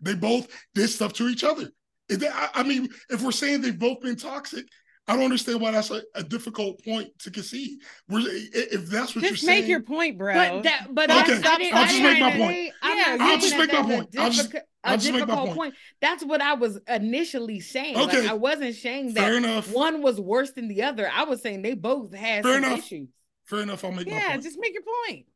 They 0.00 0.14
both 0.14 0.48
did 0.74 0.88
stuff 0.88 1.12
to 1.14 1.28
each 1.28 1.44
other. 1.44 1.70
I 2.10 2.62
mean, 2.64 2.88
if 3.08 3.22
we're 3.22 3.30
saying 3.30 3.60
they've 3.60 3.78
both 3.78 4.00
been 4.00 4.16
toxic, 4.16 4.66
I 5.08 5.16
don't 5.16 5.24
understand 5.24 5.60
why 5.60 5.72
that's 5.72 5.90
a, 5.90 6.02
a 6.14 6.22
difficult 6.22 6.82
point 6.84 7.18
to 7.20 7.30
concede. 7.30 7.80
We're, 8.08 8.22
if 8.24 8.86
that's 8.86 9.16
what 9.16 9.22
just 9.22 9.42
you're 9.42 9.48
saying, 9.48 9.62
make 9.62 9.68
your 9.68 9.80
point, 9.80 10.16
bro. 10.16 10.32
But 10.32 10.62
that, 10.62 10.86
but 10.90 11.10
okay, 11.10 11.42
I'll 11.72 11.86
just 11.86 12.02
make 12.02 12.20
my 12.20 12.36
point. 12.36 12.72
Yeah, 12.84 13.16
I'll 13.20 13.38
just 13.38 13.58
make 13.58 13.72
my 13.72 13.82
point. 13.82 14.16
I'll 14.16 14.30
just, 14.30 14.54
a 14.84 14.96
difficult 14.96 15.28
point. 15.28 15.56
point. 15.56 15.74
That's 16.00 16.24
what 16.24 16.40
I 16.40 16.54
was 16.54 16.78
initially 16.88 17.60
saying. 17.60 17.96
Okay. 17.96 18.22
Like, 18.22 18.30
I 18.30 18.34
wasn't 18.34 18.74
saying 18.76 19.14
that 19.14 19.24
Fair 19.24 19.36
enough. 19.36 19.72
one 19.72 20.02
was 20.02 20.20
worse 20.20 20.52
than 20.52 20.68
the 20.68 20.82
other. 20.82 21.10
I 21.12 21.24
was 21.24 21.42
saying 21.42 21.62
they 21.62 21.74
both 21.74 22.14
had 22.14 22.44
Fair 22.44 22.54
some 22.54 22.64
enough. 22.64 22.78
issues. 22.78 23.08
Fair 23.44 23.60
enough. 23.60 23.84
I'll 23.84 23.92
make 23.92 24.06
yeah, 24.06 24.14
my 24.14 24.20
point. 24.20 24.30
Yeah, 24.34 24.36
just 24.38 24.58
make 24.60 24.72
your 24.72 24.82
point. 25.06 25.26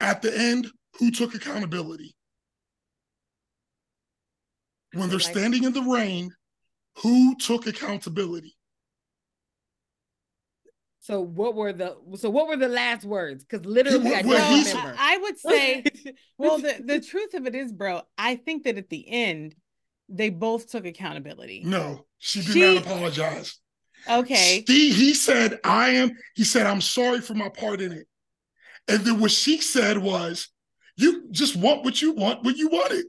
At 0.00 0.22
the 0.22 0.38
end, 0.38 0.68
who 0.98 1.10
took 1.10 1.34
accountability? 1.34 2.14
When 4.92 5.10
they're 5.10 5.18
standing 5.18 5.64
in 5.64 5.72
the 5.72 5.82
rain, 5.82 6.30
who 6.98 7.36
took 7.36 7.66
accountability? 7.66 8.55
So 11.06 11.20
what 11.20 11.54
were 11.54 11.72
the 11.72 11.96
so 12.16 12.30
what 12.30 12.48
were 12.48 12.56
the 12.56 12.66
last 12.66 13.04
words? 13.04 13.44
Because 13.44 13.64
literally, 13.64 14.12
I 14.12 14.22
don't 14.22 14.32
remember. 14.32 14.96
I 14.98 15.16
would 15.18 15.38
say, 15.38 15.84
well, 16.38 16.58
the 16.58 16.82
the 16.84 17.00
truth 17.00 17.32
of 17.34 17.46
it 17.46 17.54
is, 17.54 17.70
bro, 17.70 18.02
I 18.18 18.34
think 18.34 18.64
that 18.64 18.76
at 18.76 18.90
the 18.90 19.08
end, 19.08 19.54
they 20.08 20.30
both 20.30 20.68
took 20.68 20.84
accountability. 20.84 21.62
No, 21.64 22.06
she 22.18 22.40
did 22.40 22.50
she, 22.50 22.74
not 22.74 22.82
apologize. 22.82 23.56
Okay. 24.10 24.64
He 24.66 24.92
he 24.92 25.14
said, 25.14 25.60
I 25.62 25.90
am, 25.90 26.10
he 26.34 26.42
said, 26.42 26.66
I'm 26.66 26.80
sorry 26.80 27.20
for 27.20 27.34
my 27.34 27.50
part 27.50 27.80
in 27.80 27.92
it. 27.92 28.08
And 28.88 29.02
then 29.02 29.20
what 29.20 29.30
she 29.30 29.60
said 29.60 29.98
was, 29.98 30.48
you 30.96 31.30
just 31.30 31.54
want 31.54 31.84
what 31.84 32.02
you 32.02 32.14
want 32.14 32.42
when 32.42 32.56
you 32.56 32.66
want 32.66 32.90
it. 32.90 33.06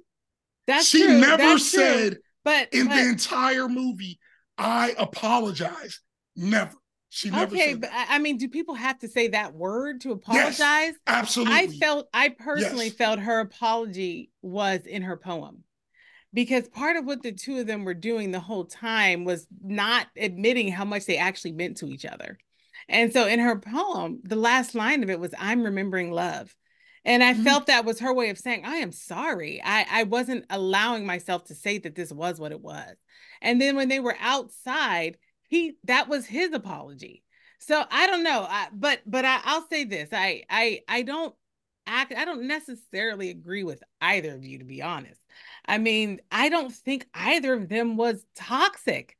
That's 0.67 0.87
she 0.87 1.03
true. 1.03 1.19
never 1.19 1.37
That's 1.37 1.71
said 1.71 2.11
true. 2.11 2.21
but 2.45 2.71
in 2.73 2.89
but, 2.89 2.95
the 2.95 3.09
entire 3.09 3.67
movie, 3.67 4.19
I 4.55 4.93
apologize. 4.99 5.99
Never. 6.35 6.75
She 7.09 7.29
never 7.29 7.55
okay, 7.55 7.73
but. 7.73 7.89
I 7.93 8.19
mean, 8.19 8.37
do 8.37 8.49
people 8.49 8.75
have 8.75 8.99
to 8.99 9.07
say 9.07 9.29
that 9.29 9.53
word 9.53 10.01
to 10.01 10.11
apologize? 10.11 10.59
Yes, 10.59 10.95
absolutely. 11.07 11.55
I 11.55 11.67
felt, 11.67 12.09
I 12.13 12.29
personally 12.29 12.87
yes. 12.87 12.95
felt 12.95 13.19
her 13.19 13.39
apology 13.39 14.31
was 14.41 14.81
in 14.85 15.03
her 15.03 15.17
poem 15.17 15.63
because 16.33 16.67
part 16.67 16.97
of 16.97 17.05
what 17.05 17.23
the 17.23 17.31
two 17.31 17.59
of 17.59 17.67
them 17.67 17.85
were 17.85 17.93
doing 17.93 18.31
the 18.31 18.39
whole 18.39 18.65
time 18.65 19.23
was 19.23 19.47
not 19.61 20.07
admitting 20.17 20.71
how 20.71 20.85
much 20.85 21.05
they 21.05 21.17
actually 21.17 21.53
meant 21.53 21.77
to 21.77 21.87
each 21.87 22.05
other. 22.05 22.37
And 22.89 23.11
so 23.11 23.25
in 23.25 23.39
her 23.39 23.59
poem, 23.59 24.21
the 24.23 24.35
last 24.35 24.75
line 24.75 25.03
of 25.03 25.09
it 25.09 25.19
was, 25.19 25.33
I'm 25.37 25.63
remembering 25.63 26.11
love. 26.11 26.53
And 27.03 27.23
I 27.23 27.33
mm-hmm. 27.33 27.43
felt 27.43 27.67
that 27.67 27.85
was 27.85 28.01
her 28.01 28.13
way 28.13 28.29
of 28.29 28.37
saying, 28.37 28.63
I 28.65 28.77
am 28.77 28.91
sorry. 28.91 29.61
I, 29.63 29.85
I 29.89 30.03
wasn't 30.03 30.45
allowing 30.49 31.05
myself 31.05 31.45
to 31.45 31.55
say 31.55 31.77
that 31.79 31.95
this 31.95 32.11
was 32.11 32.39
what 32.39 32.51
it 32.51 32.61
was. 32.61 32.95
And 33.41 33.61
then 33.61 33.75
when 33.75 33.87
they 33.87 34.01
were 34.01 34.15
outside, 34.19 35.17
he 35.47 35.77
that 35.85 36.07
was 36.07 36.25
his 36.25 36.53
apology. 36.53 37.23
So 37.59 37.83
i 37.89 38.07
don't 38.07 38.23
know 38.23 38.45
I, 38.47 38.67
but 38.71 39.01
but 39.05 39.25
I, 39.25 39.39
i'll 39.43 39.67
say 39.67 39.83
this 39.83 40.09
i 40.11 40.43
i 40.49 40.81
i 40.87 41.01
don't 41.01 41.33
act 41.87 42.13
i 42.15 42.25
don't 42.25 42.47
necessarily 42.47 43.29
agree 43.29 43.63
with 43.63 43.81
either 44.01 44.35
of 44.35 44.45
you 44.45 44.59
to 44.59 44.65
be 44.65 44.81
honest. 44.81 45.19
I 45.65 45.77
mean 45.79 46.19
i 46.31 46.49
don't 46.49 46.71
think 46.71 47.07
either 47.13 47.53
of 47.53 47.69
them 47.69 47.97
was 47.97 48.23
toxic. 48.35 49.17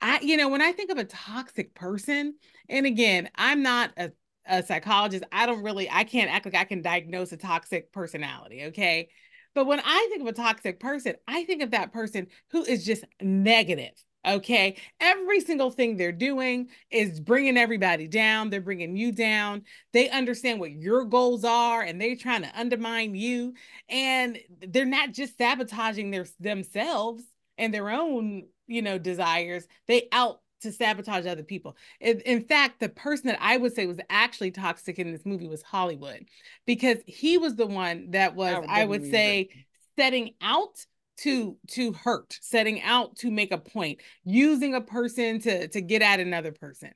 I 0.00 0.20
you 0.20 0.36
know 0.36 0.48
when 0.48 0.62
i 0.62 0.72
think 0.72 0.90
of 0.90 0.98
a 0.98 1.04
toxic 1.04 1.74
person 1.74 2.34
and 2.68 2.86
again 2.86 3.28
i'm 3.34 3.62
not 3.62 3.92
a 3.96 4.12
a 4.46 4.62
psychologist 4.62 5.24
i 5.32 5.46
don't 5.46 5.62
really 5.62 5.88
i 5.90 6.04
can't 6.04 6.30
act 6.30 6.44
like 6.44 6.54
i 6.54 6.64
can 6.64 6.82
diagnose 6.82 7.32
a 7.32 7.36
toxic 7.36 7.92
personality 7.92 8.64
okay? 8.66 9.08
But 9.54 9.66
when 9.66 9.80
i 9.80 10.08
think 10.10 10.22
of 10.22 10.26
a 10.28 10.32
toxic 10.32 10.80
person 10.80 11.14
i 11.28 11.44
think 11.44 11.62
of 11.62 11.70
that 11.72 11.92
person 11.92 12.26
who 12.50 12.64
is 12.64 12.84
just 12.84 13.04
negative 13.20 13.92
Okay. 14.26 14.76
Every 15.00 15.40
single 15.40 15.70
thing 15.70 15.96
they're 15.96 16.12
doing 16.12 16.68
is 16.90 17.20
bringing 17.20 17.56
everybody 17.56 18.08
down. 18.08 18.50
They're 18.50 18.60
bringing 18.60 18.96
you 18.96 19.12
down. 19.12 19.64
They 19.92 20.08
understand 20.08 20.60
what 20.60 20.72
your 20.72 21.04
goals 21.04 21.44
are 21.44 21.82
and 21.82 22.00
they're 22.00 22.16
trying 22.16 22.42
to 22.42 22.58
undermine 22.58 23.14
you. 23.14 23.54
And 23.88 24.38
they're 24.60 24.84
not 24.86 25.12
just 25.12 25.36
sabotaging 25.36 26.10
their 26.10 26.26
themselves 26.40 27.24
and 27.58 27.72
their 27.72 27.90
own, 27.90 28.46
you 28.66 28.82
know, 28.82 28.98
desires. 28.98 29.66
They 29.86 30.08
out 30.12 30.40
to 30.62 30.72
sabotage 30.72 31.26
other 31.26 31.42
people. 31.42 31.76
In, 32.00 32.42
fact, 32.44 32.80
the 32.80 32.88
person 32.88 33.28
that 33.28 33.38
I 33.40 33.58
would 33.58 33.74
say 33.74 33.86
was 33.86 34.00
actually 34.08 34.50
toxic 34.50 34.98
in 34.98 35.12
this 35.12 35.26
movie 35.26 35.46
was 35.46 35.62
Hollywood 35.62 36.24
because 36.66 36.98
he 37.06 37.36
was 37.36 37.54
the 37.54 37.66
one 37.66 38.12
that 38.12 38.34
was, 38.34 38.64
I, 38.68 38.82
I 38.82 38.84
would 38.86 39.08
say, 39.10 39.50
setting 39.98 40.34
out 40.40 40.84
to 41.18 41.56
to 41.68 41.92
hurt 41.92 42.38
setting 42.40 42.82
out 42.82 43.16
to 43.16 43.30
make 43.30 43.52
a 43.52 43.58
point 43.58 44.00
using 44.24 44.74
a 44.74 44.80
person 44.80 45.40
to 45.40 45.68
to 45.68 45.80
get 45.80 46.02
at 46.02 46.20
another 46.20 46.52
person. 46.52 46.90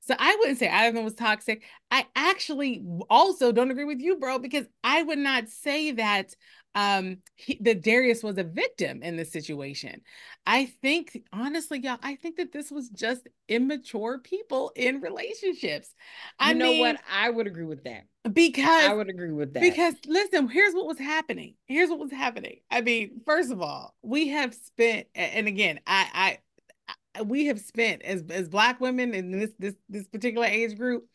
So 0.00 0.14
i 0.18 0.36
wouldn't 0.40 0.58
say 0.58 0.68
either 0.68 0.88
of 0.88 0.94
them 0.94 1.04
was 1.04 1.14
toxic. 1.14 1.62
I 1.90 2.06
actually 2.16 2.84
also 3.08 3.52
don't 3.52 3.70
agree 3.70 3.84
with 3.84 4.00
you 4.00 4.16
bro 4.16 4.38
because 4.38 4.66
i 4.82 5.02
would 5.02 5.18
not 5.18 5.48
say 5.48 5.92
that 5.92 6.34
um 6.74 7.18
he, 7.36 7.58
that 7.62 7.82
Darius 7.82 8.22
was 8.22 8.38
a 8.38 8.44
victim 8.44 9.02
in 9.02 9.16
this 9.16 9.32
situation. 9.32 10.00
I 10.46 10.66
think 10.66 11.22
honestly, 11.32 11.80
y'all, 11.80 11.98
I 12.02 12.14
think 12.14 12.36
that 12.36 12.52
this 12.52 12.70
was 12.70 12.88
just 12.88 13.28
immature 13.48 14.18
people 14.18 14.72
in 14.76 15.00
relationships. 15.00 15.94
I 16.38 16.52
you 16.52 16.58
know 16.58 16.70
mean, 16.70 16.80
what? 16.80 17.00
I 17.12 17.30
would 17.30 17.46
agree 17.46 17.64
with 17.64 17.84
that. 17.84 18.04
Because 18.32 18.88
I 18.88 18.92
would 18.94 19.08
agree 19.08 19.32
with 19.32 19.54
that. 19.54 19.62
Because 19.62 19.94
listen, 20.06 20.48
here's 20.48 20.74
what 20.74 20.86
was 20.86 20.98
happening. 20.98 21.54
Here's 21.66 21.88
what 21.88 21.98
was 21.98 22.12
happening. 22.12 22.60
I 22.70 22.82
mean, 22.82 23.20
first 23.24 23.50
of 23.50 23.62
all, 23.62 23.94
we 24.02 24.28
have 24.28 24.54
spent, 24.54 25.06
and 25.14 25.48
again, 25.48 25.80
I, 25.86 26.38
I, 27.16 27.22
we 27.24 27.46
have 27.46 27.58
spent 27.58 28.02
as 28.02 28.22
as 28.30 28.48
black 28.48 28.80
women 28.80 29.14
in 29.14 29.32
this 29.32 29.50
this 29.58 29.74
this 29.88 30.06
particular 30.06 30.46
age 30.46 30.76
group, 30.76 31.06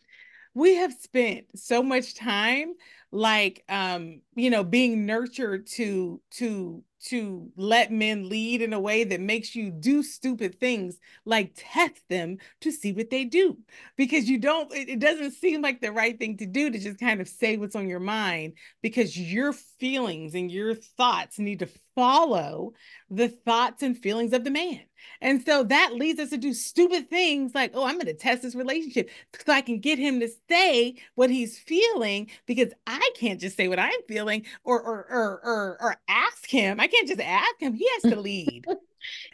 we 0.55 0.75
have 0.75 0.93
spent 0.93 1.45
so 1.55 1.83
much 1.83 2.15
time 2.15 2.73
like 3.11 3.63
um 3.69 4.21
you 4.35 4.49
know 4.49 4.63
being 4.63 5.05
nurtured 5.05 5.67
to 5.67 6.19
to 6.31 6.83
to 7.05 7.51
let 7.55 7.91
men 7.91 8.29
lead 8.29 8.61
in 8.61 8.73
a 8.73 8.79
way 8.79 9.03
that 9.03 9.19
makes 9.19 9.55
you 9.55 9.69
do 9.69 10.01
stupid 10.01 10.59
things 10.59 10.97
like 11.23 11.51
test 11.55 12.01
them 12.09 12.37
to 12.61 12.71
see 12.71 12.93
what 12.93 13.11
they 13.11 13.23
do. 13.23 13.57
Because 13.95 14.27
you 14.27 14.39
don't 14.39 14.73
it 14.73 14.99
doesn't 14.99 15.33
seem 15.33 15.61
like 15.61 15.81
the 15.81 15.91
right 15.91 16.17
thing 16.17 16.37
to 16.37 16.45
do 16.45 16.69
to 16.69 16.79
just 16.79 16.99
kind 16.99 17.21
of 17.21 17.27
say 17.27 17.57
what's 17.57 17.75
on 17.75 17.87
your 17.87 17.99
mind 17.99 18.53
because 18.81 19.17
your 19.17 19.53
feelings 19.53 20.33
and 20.33 20.51
your 20.51 20.73
thoughts 20.73 21.37
need 21.37 21.59
to 21.59 21.69
follow 21.95 22.73
the 23.09 23.29
thoughts 23.29 23.83
and 23.83 23.97
feelings 23.97 24.33
of 24.33 24.43
the 24.43 24.51
man 24.51 24.81
and 25.21 25.45
so 25.45 25.63
that 25.63 25.93
leads 25.93 26.19
us 26.19 26.29
to 26.29 26.37
do 26.37 26.53
stupid 26.53 27.09
things 27.09 27.55
like, 27.55 27.71
oh, 27.73 27.85
I'm 27.85 27.95
going 27.95 28.07
to 28.07 28.13
test 28.13 28.41
this 28.41 28.55
relationship 28.55 29.09
so 29.45 29.53
I 29.53 29.61
can 29.61 29.79
get 29.79 29.97
him 29.99 30.19
to 30.19 30.29
say 30.49 30.95
what 31.15 31.29
he's 31.29 31.57
feeling 31.57 32.29
because 32.45 32.73
I 32.85 33.09
can't 33.15 33.39
just 33.39 33.57
say 33.57 33.67
what 33.67 33.79
I'm 33.79 34.01
feeling 34.07 34.45
or 34.63 34.81
or 34.81 35.07
or 35.09 35.41
or, 35.43 35.77
or 35.81 35.97
ask 36.07 36.49
him. 36.49 36.79
I 36.79 36.87
can't 36.87 37.07
just 37.07 37.21
ask 37.21 37.55
him. 37.59 37.73
He 37.73 37.87
has 37.93 38.13
to 38.13 38.19
lead. 38.19 38.65
and, 38.67 38.77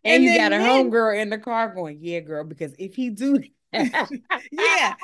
and, 0.03 0.23
you 0.23 0.37
got 0.37 0.53
a 0.53 0.57
homegirl 0.57 1.21
in 1.21 1.29
the 1.29 1.37
car 1.37 1.73
going, 1.73 1.97
yeah, 2.01 2.19
girl, 2.19 2.43
because 2.43 2.73
if 2.77 2.95
he 2.95 3.09
do 3.09 3.41
yeah, 3.73 4.95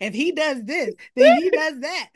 if 0.00 0.14
he 0.14 0.32
does 0.32 0.64
this, 0.64 0.94
then 1.14 1.42
he 1.42 1.50
does 1.52 1.80
that. 1.80 2.08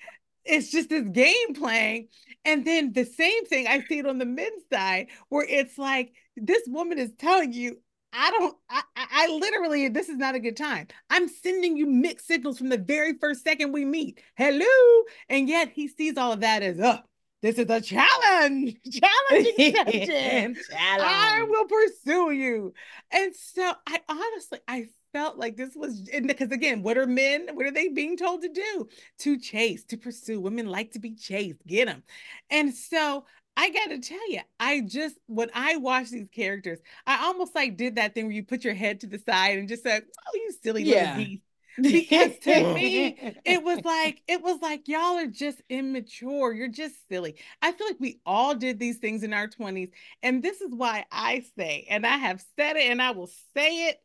It's 0.44 0.70
just 0.70 0.88
this 0.88 1.06
game 1.06 1.54
playing. 1.54 2.09
And 2.46 2.64
then 2.64 2.92
the 2.94 3.04
same 3.04 3.44
thing, 3.44 3.66
I 3.66 3.80
see 3.80 3.98
it 3.98 4.06
on 4.06 4.16
the 4.16 4.24
men's 4.24 4.62
side 4.72 5.09
where 5.28 5.46
it's 5.46 5.76
like 5.76 6.14
this 6.34 6.62
woman 6.66 6.98
is 6.98 7.12
telling 7.18 7.52
you, 7.52 7.78
I 8.12 8.30
don't, 8.30 8.56
I, 8.70 8.82
I 8.96 9.28
literally, 9.28 9.88
this 9.88 10.09
is 10.09 10.16
not 10.16 10.34
a 10.34 10.40
good 10.40 10.56
time. 10.56 10.88
I'm 11.11 11.28
sending 11.28 11.76
you 11.76 11.86
mixed 11.86 12.26
signals 12.26 12.59
from 12.59 12.68
the 12.68 12.78
very 12.78 13.14
first 13.14 13.44
second 13.44 13.72
we 13.72 13.84
meet. 13.84 14.20
Hello. 14.36 15.04
And 15.28 15.48
yet 15.48 15.70
he 15.70 15.88
sees 15.88 16.16
all 16.16 16.32
of 16.32 16.40
that 16.40 16.62
as, 16.62 16.80
oh, 16.80 16.98
this 17.42 17.59
is 17.59 17.70
a 17.70 17.80
challenge. 17.80 18.76
Challenge 18.90 19.48
challenge. 19.56 20.59
I 20.70 21.46
will 21.48 21.66
pursue 21.66 22.32
you. 22.32 22.74
And 23.12 23.34
so 23.34 23.72
I 23.86 24.00
honestly, 24.09 24.59
I 24.66 24.86
felt 25.12 25.38
like 25.38 25.56
this 25.56 25.74
was 25.76 26.02
because 26.26 26.50
again, 26.50 26.82
what 26.82 26.98
are 26.98 27.06
men? 27.06 27.48
What 27.52 27.66
are 27.66 27.70
they 27.70 27.88
being 27.88 28.16
told 28.16 28.42
to 28.42 28.48
do? 28.48 28.88
To 29.20 29.38
chase, 29.38 29.84
to 29.84 29.96
pursue. 29.96 30.40
Women 30.40 30.66
like 30.66 30.92
to 30.92 30.98
be 30.98 31.14
chased. 31.14 31.64
Get 31.66 31.86
them. 31.86 32.02
And 32.50 32.74
so 32.74 33.24
I 33.59 33.70
gotta 33.70 33.98
tell 33.98 34.30
you, 34.30 34.40
I 34.61 34.82
just 34.82 35.16
when 35.26 35.50
I 35.52 35.76
watch 35.78 36.11
these 36.11 36.28
characters, 36.30 36.78
I 37.09 37.24
almost 37.26 37.56
like 37.56 37.76
did 37.76 37.96
that 37.96 38.14
thing 38.14 38.26
where 38.26 38.34
you 38.34 38.44
put 38.44 38.62
your 38.62 38.74
head 38.74 39.00
to 39.00 39.09
the 39.09 39.18
side 39.18 39.59
and 39.59 39.68
just 39.68 39.82
said, 39.82 40.04
"Oh, 40.28 40.30
you 40.36 40.52
silly 40.62 40.84
yeah. 40.84 40.94
little 40.94 41.09
beast." 41.09 41.42
Because 41.90 42.38
to 42.42 42.62
me, 42.72 43.16
it 43.44 43.64
was 43.64 43.80
like 43.84 44.22
it 44.28 44.42
was 44.42 44.61
like 44.62 44.86
y'all 44.86 45.18
are 45.18 45.26
just 45.26 45.61
immature. 45.68 46.52
You're 46.52 46.68
just 46.68 47.09
silly. 47.09 47.34
I 47.61 47.72
feel 47.72 47.88
like 47.88 47.98
we 47.98 48.20
all 48.24 48.54
did 48.54 48.78
these 48.78 48.98
things 48.98 49.24
in 49.24 49.32
our 49.32 49.48
20s, 49.48 49.90
and 50.22 50.40
this 50.40 50.61
is 50.61 50.72
why 50.72 51.06
I 51.11 51.44
say, 51.59 51.86
and 51.90 52.06
I 52.06 52.16
have 52.16 52.40
said 52.56 52.76
it, 52.76 52.88
and 52.90 53.02
I 53.02 53.11
will 53.11 53.30
say 53.56 53.88
it 53.88 54.00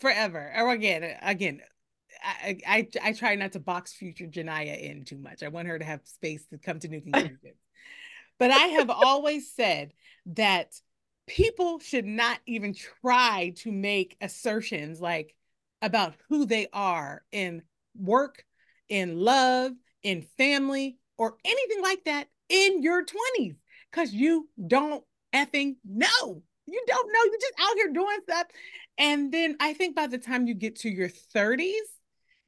forever. 0.00 0.52
Or 0.54 0.70
again, 0.70 1.16
again, 1.22 1.62
I, 2.22 2.58
I 2.66 2.88
I 3.02 3.12
try 3.12 3.36
not 3.36 3.52
to 3.52 3.60
box 3.60 3.94
future 3.94 4.26
Genia 4.26 4.74
in 4.74 5.04
too 5.06 5.18
much. 5.18 5.42
I 5.42 5.48
want 5.48 5.68
her 5.68 5.78
to 5.78 5.84
have 5.84 6.00
space 6.04 6.44
to 6.48 6.58
come 6.58 6.78
to 6.80 6.88
new 6.88 7.00
conclusions. 7.00 7.56
But 8.42 8.50
I 8.50 8.66
have 8.78 8.90
always 8.90 9.52
said 9.54 9.92
that 10.26 10.74
people 11.28 11.78
should 11.78 12.04
not 12.04 12.40
even 12.44 12.74
try 13.00 13.52
to 13.58 13.70
make 13.70 14.16
assertions 14.20 15.00
like 15.00 15.36
about 15.80 16.16
who 16.28 16.44
they 16.44 16.66
are 16.72 17.22
in 17.30 17.62
work, 17.96 18.44
in 18.88 19.20
love, 19.20 19.70
in 20.02 20.22
family, 20.36 20.98
or 21.16 21.36
anything 21.44 21.82
like 21.82 22.02
that 22.06 22.26
in 22.48 22.82
your 22.82 23.04
20s 23.04 23.54
because 23.92 24.12
you 24.12 24.48
don't 24.66 25.04
effing 25.32 25.76
know. 25.84 26.42
You 26.66 26.84
don't 26.88 27.12
know. 27.12 27.20
You're 27.24 27.40
just 27.40 27.54
out 27.60 27.76
here 27.76 27.92
doing 27.92 28.18
stuff. 28.24 28.48
And 28.98 29.30
then 29.30 29.56
I 29.60 29.72
think 29.72 29.94
by 29.94 30.08
the 30.08 30.18
time 30.18 30.48
you 30.48 30.54
get 30.54 30.80
to 30.80 30.88
your 30.88 31.10
30s, 31.10 31.70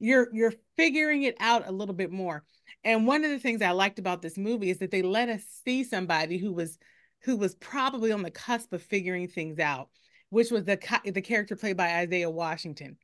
you're 0.00 0.26
you're 0.32 0.54
figuring 0.76 1.22
it 1.22 1.36
out 1.38 1.68
a 1.68 1.72
little 1.72 1.94
bit 1.94 2.10
more. 2.10 2.42
And 2.84 3.06
one 3.06 3.24
of 3.24 3.30
the 3.30 3.38
things 3.38 3.62
I 3.62 3.70
liked 3.70 3.98
about 3.98 4.20
this 4.20 4.36
movie 4.36 4.70
is 4.70 4.78
that 4.78 4.90
they 4.90 5.02
let 5.02 5.28
us 5.28 5.42
see 5.64 5.84
somebody 5.84 6.38
who 6.38 6.52
was 6.52 6.78
who 7.22 7.36
was 7.36 7.54
probably 7.54 8.12
on 8.12 8.22
the 8.22 8.30
cusp 8.30 8.72
of 8.74 8.82
figuring 8.82 9.28
things 9.28 9.58
out, 9.58 9.88
which 10.28 10.50
was 10.50 10.64
the 10.64 10.78
the 11.04 11.22
character 11.22 11.56
played 11.56 11.76
by 11.76 11.96
Isaiah 11.96 12.30
Washington. 12.30 12.98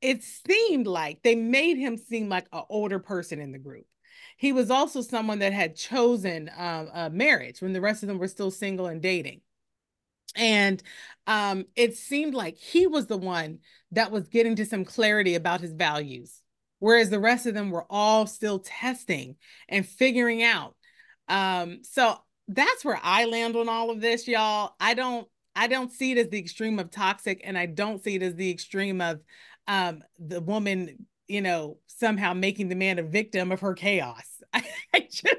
It 0.00 0.24
seemed 0.24 0.86
like 0.86 1.22
they 1.22 1.36
made 1.36 1.76
him 1.76 1.96
seem 1.96 2.28
like 2.28 2.46
an 2.52 2.62
older 2.68 2.98
person 2.98 3.40
in 3.40 3.52
the 3.52 3.58
group. 3.58 3.86
He 4.36 4.52
was 4.52 4.70
also 4.70 5.02
someone 5.02 5.40
that 5.40 5.52
had 5.52 5.76
chosen 5.76 6.50
um, 6.56 6.88
a 6.92 7.10
marriage 7.10 7.60
when 7.60 7.72
the 7.72 7.80
rest 7.80 8.02
of 8.02 8.08
them 8.08 8.18
were 8.18 8.28
still 8.28 8.50
single 8.50 8.86
and 8.86 9.02
dating. 9.02 9.42
And 10.34 10.82
um, 11.26 11.66
it 11.76 11.96
seemed 11.96 12.34
like 12.34 12.56
he 12.56 12.86
was 12.86 13.06
the 13.06 13.18
one 13.18 13.58
that 13.92 14.10
was 14.10 14.28
getting 14.28 14.56
to 14.56 14.64
some 14.64 14.84
clarity 14.84 15.34
about 15.34 15.60
his 15.60 15.72
values 15.72 16.39
whereas 16.80 17.10
the 17.10 17.20
rest 17.20 17.46
of 17.46 17.54
them 17.54 17.70
were 17.70 17.86
all 17.88 18.26
still 18.26 18.58
testing 18.58 19.36
and 19.68 19.86
figuring 19.86 20.42
out. 20.42 20.74
Um, 21.28 21.82
so 21.84 22.16
that's 22.48 22.84
where 22.84 22.98
I 23.02 23.26
land 23.26 23.54
on 23.54 23.68
all 23.68 23.90
of 23.90 24.00
this, 24.00 24.26
y'all. 24.26 24.74
I 24.80 24.94
don't 24.94 25.28
I 25.54 25.66
don't 25.66 25.92
see 25.92 26.12
it 26.12 26.18
as 26.18 26.28
the 26.28 26.38
extreme 26.38 26.78
of 26.78 26.90
toxic, 26.90 27.40
and 27.44 27.56
I 27.56 27.66
don't 27.66 28.02
see 28.02 28.16
it 28.16 28.22
as 28.22 28.34
the 28.34 28.50
extreme 28.50 29.00
of 29.00 29.20
um, 29.66 30.02
the 30.18 30.40
woman, 30.40 31.06
you 31.28 31.40
know, 31.40 31.78
somehow 31.86 32.32
making 32.32 32.68
the 32.68 32.74
man 32.74 32.98
a 32.98 33.02
victim 33.02 33.52
of 33.52 33.60
her 33.60 33.74
chaos. 33.74 34.24
I, 34.52 34.64
I 34.94 35.00
just 35.10 35.36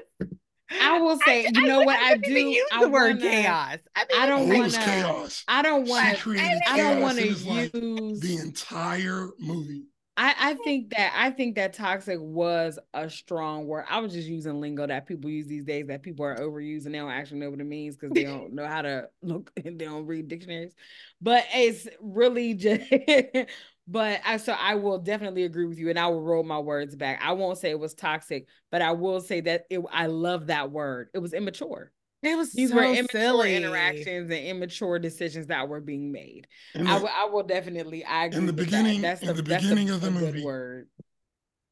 I 0.80 1.00
will 1.00 1.18
say, 1.26 1.46
I, 1.46 1.50
you 1.54 1.66
know 1.66 1.82
I, 1.82 1.84
what 1.84 1.98
I, 1.98 2.10
I 2.12 2.16
do. 2.16 2.32
Use 2.32 2.68
the 2.80 2.88
word 2.88 3.18
wanna, 3.18 3.30
chaos. 3.30 3.78
I, 3.94 4.04
mean, 4.10 4.22
I 4.22 4.26
don't 4.26 4.48
want 4.48 4.72
chaos. 4.72 5.44
I 5.48 5.62
don't 5.62 5.88
want 5.88 6.18
to. 6.18 6.60
I 6.66 6.76
don't 6.76 7.00
want 7.00 7.18
to 7.18 7.26
use 7.26 7.46
like 7.46 7.72
the 7.72 8.38
entire 8.42 9.28
movie. 9.38 9.84
I, 10.14 10.34
I 10.38 10.54
think 10.54 10.90
that 10.90 11.12
I 11.16 11.30
think 11.30 11.54
that 11.56 11.72
toxic 11.72 12.18
was 12.20 12.78
a 12.92 13.08
strong 13.08 13.66
word. 13.66 13.86
I 13.88 14.00
was 14.00 14.12
just 14.12 14.28
using 14.28 14.60
lingo 14.60 14.86
that 14.86 15.06
people 15.06 15.30
use 15.30 15.46
these 15.46 15.64
days 15.64 15.86
that 15.86 16.02
people 16.02 16.26
are 16.26 16.36
overusing. 16.36 16.92
They 16.92 16.98
don't 16.98 17.10
actually 17.10 17.40
know 17.40 17.50
what 17.50 17.60
it 17.60 17.64
means 17.64 17.96
because 17.96 18.12
they 18.12 18.24
don't 18.24 18.52
know 18.52 18.66
how 18.66 18.82
to 18.82 19.08
look 19.22 19.50
and 19.64 19.78
they 19.78 19.86
don't 19.86 20.06
read 20.06 20.28
dictionaries. 20.28 20.74
But 21.22 21.44
it's 21.54 21.88
really 22.00 22.52
just 22.52 22.82
but 23.88 24.20
I 24.24 24.36
so 24.36 24.52
I 24.52 24.74
will 24.74 24.98
definitely 24.98 25.44
agree 25.44 25.64
with 25.66 25.78
you 25.78 25.88
and 25.88 25.98
I 25.98 26.08
will 26.08 26.22
roll 26.22 26.44
my 26.44 26.58
words 26.58 26.94
back. 26.94 27.20
I 27.22 27.32
won't 27.32 27.56
say 27.58 27.70
it 27.70 27.80
was 27.80 27.94
toxic, 27.94 28.46
but 28.70 28.82
I 28.82 28.92
will 28.92 29.20
say 29.20 29.40
that 29.40 29.64
it 29.70 29.80
I 29.90 30.06
love 30.06 30.48
that 30.48 30.70
word. 30.70 31.08
It 31.14 31.20
was 31.20 31.32
immature. 31.32 31.90
It 32.22 32.36
was 32.36 32.52
these 32.52 32.70
so 32.70 32.76
were 32.76 32.84
immature 32.84 33.20
silly. 33.20 33.56
interactions 33.56 34.30
and 34.30 34.46
immature 34.46 34.98
decisions 35.00 35.48
that 35.48 35.68
were 35.68 35.80
being 35.80 36.12
made. 36.12 36.46
The, 36.74 36.82
I, 36.82 36.92
w- 36.94 37.12
I 37.12 37.24
will 37.26 37.42
definitely. 37.42 38.04
I 38.04 38.26
agree 38.26 38.38
in 38.38 38.46
the 38.46 38.52
beginning. 38.52 39.02
That. 39.02 39.20
That's 39.20 39.22
in 39.22 39.28
the, 39.28 39.34
the 39.34 39.42
beginning 39.42 39.90
of 39.90 40.00
the 40.00 40.10
movie, 40.10 40.44
word. 40.44 40.88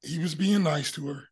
he 0.02 0.18
was 0.18 0.34
being 0.34 0.64
nice 0.64 0.90
to 0.92 1.06
her. 1.08 1.24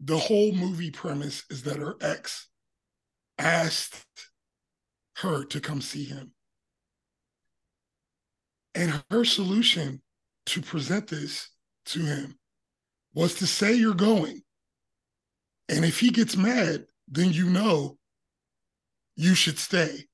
The 0.00 0.18
whole 0.18 0.52
movie 0.52 0.90
premise 0.90 1.44
is 1.48 1.62
that 1.62 1.76
her 1.78 1.94
ex 2.00 2.48
asked 3.38 4.04
her 5.18 5.44
to 5.44 5.60
come 5.60 5.80
see 5.80 6.04
him, 6.04 6.32
and 8.74 9.02
her 9.10 9.24
solution 9.24 10.02
to 10.46 10.60
present 10.60 11.06
this 11.08 11.48
to 11.86 12.00
him 12.00 12.38
was 13.14 13.36
to 13.36 13.46
say 13.46 13.72
you're 13.72 13.94
going 13.94 14.42
and 15.68 15.84
if 15.84 16.00
he 16.00 16.10
gets 16.10 16.36
mad, 16.36 16.86
then 17.08 17.32
you 17.32 17.48
know 17.48 17.98
you 19.16 19.34
should 19.34 19.58
stay. 19.58 20.06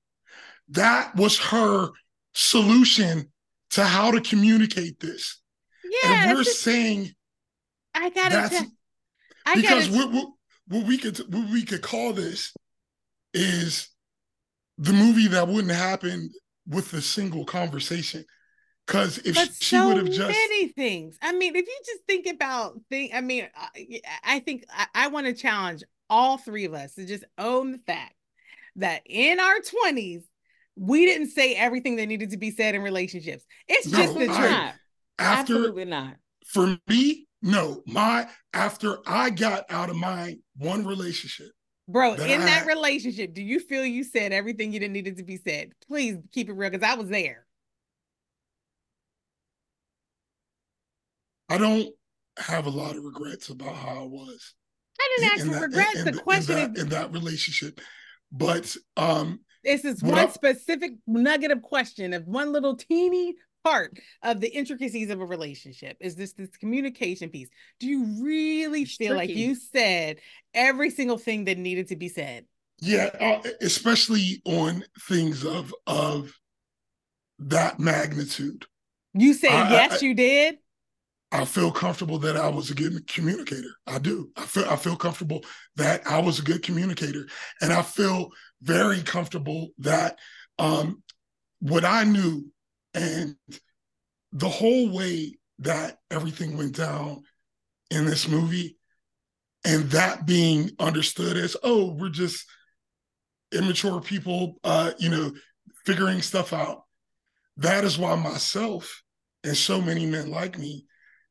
That 0.70 1.14
was 1.16 1.38
her 1.38 1.90
solution 2.34 3.32
to 3.70 3.84
how 3.84 4.10
to 4.10 4.20
communicate 4.20 5.00
this. 5.00 5.40
Yeah. 6.04 6.28
And 6.28 6.36
we're 6.36 6.44
just, 6.44 6.62
saying 6.62 7.10
I 7.94 8.10
gotta 8.10 8.34
that's 8.34 8.64
I 9.46 9.54
because 9.54 9.88
gotta, 9.88 10.08
what, 10.08 10.28
what 10.68 10.86
we 10.86 10.98
could 10.98 11.18
what 11.32 11.50
we 11.50 11.64
could 11.64 11.82
call 11.82 12.12
this 12.12 12.52
is 13.34 13.88
the 14.76 14.92
movie 14.92 15.28
that 15.28 15.48
wouldn't 15.48 15.72
happen 15.72 16.30
with 16.66 16.92
a 16.92 17.00
single 17.00 17.44
conversation. 17.44 18.24
Because 18.88 19.18
if 19.18 19.34
but 19.34 19.50
she 19.60 19.76
so 19.76 19.88
would 19.88 19.98
have 19.98 20.06
just 20.06 20.30
many 20.30 20.68
things. 20.68 21.18
I 21.20 21.32
mean, 21.32 21.54
if 21.54 21.66
you 21.66 21.78
just 21.84 22.04
think 22.06 22.26
about 22.26 22.80
thing, 22.88 23.10
I 23.12 23.20
mean, 23.20 23.44
uh, 23.44 23.66
I, 23.76 24.00
I 24.24 24.40
think 24.40 24.64
I, 24.74 24.86
I 24.94 25.08
want 25.08 25.26
to 25.26 25.34
challenge 25.34 25.84
all 26.08 26.38
three 26.38 26.64
of 26.64 26.72
us 26.72 26.94
to 26.94 27.04
just 27.04 27.22
own 27.36 27.72
the 27.72 27.78
fact 27.78 28.14
that 28.76 29.02
in 29.04 29.40
our 29.40 29.56
20s, 29.56 30.22
we 30.74 31.04
didn't 31.04 31.28
say 31.28 31.54
everything 31.54 31.96
that 31.96 32.06
needed 32.06 32.30
to 32.30 32.38
be 32.38 32.50
said 32.50 32.74
in 32.74 32.80
relationships. 32.80 33.44
It's 33.68 33.88
no, 33.88 33.98
just 33.98 34.14
the 34.14 34.26
truth. 34.26 34.72
After, 35.18 35.54
Absolutely 35.54 35.84
not. 35.84 36.14
For 36.46 36.78
me, 36.88 37.26
no. 37.42 37.82
My 37.86 38.26
after 38.54 39.00
I 39.06 39.28
got 39.28 39.64
out 39.68 39.90
of 39.90 39.96
my 39.96 40.38
one 40.56 40.86
relationship. 40.86 41.50
Bro, 41.88 42.16
that 42.16 42.30
in 42.30 42.40
I 42.40 42.44
that 42.46 42.66
relationship, 42.66 43.34
do 43.34 43.42
you 43.42 43.60
feel 43.60 43.84
you 43.84 44.02
said 44.02 44.32
everything 44.32 44.72
you 44.72 44.80
didn't 44.80 44.94
needed 44.94 45.18
to 45.18 45.24
be 45.24 45.36
said? 45.36 45.72
Please 45.86 46.16
keep 46.32 46.48
it 46.48 46.54
real 46.54 46.70
because 46.70 46.88
I 46.88 46.94
was 46.94 47.08
there. 47.08 47.44
I 51.48 51.58
don't 51.58 51.88
have 52.38 52.66
a 52.66 52.70
lot 52.70 52.96
of 52.96 53.04
regrets 53.04 53.48
about 53.48 53.74
how 53.74 54.02
I 54.02 54.06
was. 54.06 54.54
I 55.00 55.16
didn't 55.16 55.32
ask 55.32 55.46
for 55.46 55.66
regrets. 55.66 56.04
the 56.04 56.12
question 56.12 56.58
in 56.58 56.72
that, 56.72 56.76
is 56.76 56.82
in 56.84 56.88
that 56.90 57.12
relationship, 57.12 57.80
but 58.32 58.76
um, 58.96 59.40
this 59.64 59.84
is 59.84 60.02
one 60.02 60.14
I, 60.14 60.28
specific 60.28 60.92
nugget 61.06 61.50
of 61.50 61.62
question 61.62 62.12
of 62.12 62.26
one 62.26 62.52
little 62.52 62.76
teeny 62.76 63.34
part 63.64 63.98
of 64.22 64.40
the 64.40 64.48
intricacies 64.48 65.10
of 65.10 65.20
a 65.20 65.26
relationship 65.26 65.96
is 66.00 66.16
this 66.16 66.32
this 66.32 66.56
communication 66.56 67.28
piece. 67.28 67.48
Do 67.80 67.86
you 67.86 68.24
really 68.24 68.84
feel 68.84 69.14
tricky. 69.14 69.28
like 69.28 69.36
you 69.36 69.54
said 69.54 70.18
every 70.54 70.90
single 70.90 71.18
thing 71.18 71.44
that 71.44 71.58
needed 71.58 71.88
to 71.88 71.96
be 71.96 72.08
said? 72.08 72.44
Yeah, 72.80 73.10
uh, 73.20 73.48
especially 73.60 74.40
on 74.44 74.84
things 75.08 75.44
of 75.44 75.74
of 75.86 76.32
that 77.40 77.78
magnitude. 77.78 78.66
You 79.14 79.34
say 79.34 79.48
I, 79.48 79.70
yes, 79.70 80.02
I, 80.02 80.06
you 80.06 80.14
did. 80.14 80.58
I 81.30 81.44
feel 81.44 81.70
comfortable 81.70 82.18
that 82.20 82.36
I 82.36 82.48
was 82.48 82.70
a 82.70 82.74
good 82.74 83.06
communicator. 83.06 83.68
I 83.86 83.98
do. 83.98 84.30
I 84.36 84.42
feel 84.42 84.64
I 84.64 84.76
feel 84.76 84.96
comfortable 84.96 85.44
that 85.76 86.06
I 86.06 86.20
was 86.20 86.38
a 86.38 86.42
good 86.42 86.62
communicator, 86.62 87.26
and 87.60 87.72
I 87.72 87.82
feel 87.82 88.30
very 88.62 89.02
comfortable 89.02 89.68
that 89.78 90.18
um, 90.58 91.02
what 91.60 91.84
I 91.84 92.04
knew 92.04 92.46
and 92.94 93.36
the 94.32 94.48
whole 94.48 94.90
way 94.90 95.38
that 95.60 95.98
everything 96.10 96.56
went 96.56 96.76
down 96.76 97.24
in 97.90 98.06
this 98.06 98.26
movie, 98.26 98.78
and 99.64 99.90
that 99.90 100.26
being 100.26 100.70
understood 100.78 101.36
as 101.36 101.56
oh, 101.62 101.92
we're 101.92 102.08
just 102.08 102.46
immature 103.52 104.00
people, 104.00 104.58
uh, 104.64 104.92
you 104.98 105.10
know, 105.10 105.32
figuring 105.84 106.22
stuff 106.22 106.54
out. 106.54 106.84
That 107.58 107.84
is 107.84 107.98
why 107.98 108.14
myself 108.14 109.02
and 109.44 109.56
so 109.56 109.80
many 109.80 110.06
men 110.06 110.30
like 110.30 110.58
me 110.58 110.86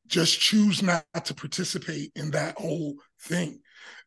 just 0.08 0.40
choose 0.40 0.82
not 0.82 1.06
to 1.26 1.34
participate 1.34 2.12
in 2.16 2.32
that 2.32 2.58
whole 2.58 2.96
thing 3.22 3.60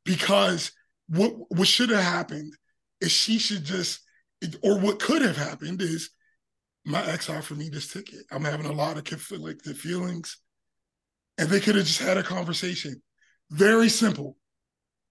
because 0.04 0.72
what 1.08 1.32
what 1.50 1.68
should 1.68 1.90
have 1.90 2.02
happened 2.02 2.54
is 3.00 3.10
she 3.10 3.38
should 3.38 3.64
just 3.64 4.00
or 4.62 4.78
what 4.78 5.00
could 5.00 5.22
have 5.22 5.36
happened 5.36 5.82
is 5.82 6.10
my 6.84 7.04
ex 7.06 7.28
offered 7.28 7.58
me 7.58 7.68
this 7.68 7.92
ticket. 7.92 8.20
I'm 8.30 8.44
having 8.44 8.66
a 8.66 8.72
lot 8.72 8.96
of 8.96 9.04
conflicted 9.04 9.76
feelings. 9.76 10.38
And 11.38 11.48
they 11.48 11.60
could 11.60 11.76
have 11.76 11.86
just 11.86 12.00
had 12.00 12.18
a 12.18 12.22
conversation. 12.22 13.02
Very 13.50 13.88
simple. 13.88 14.36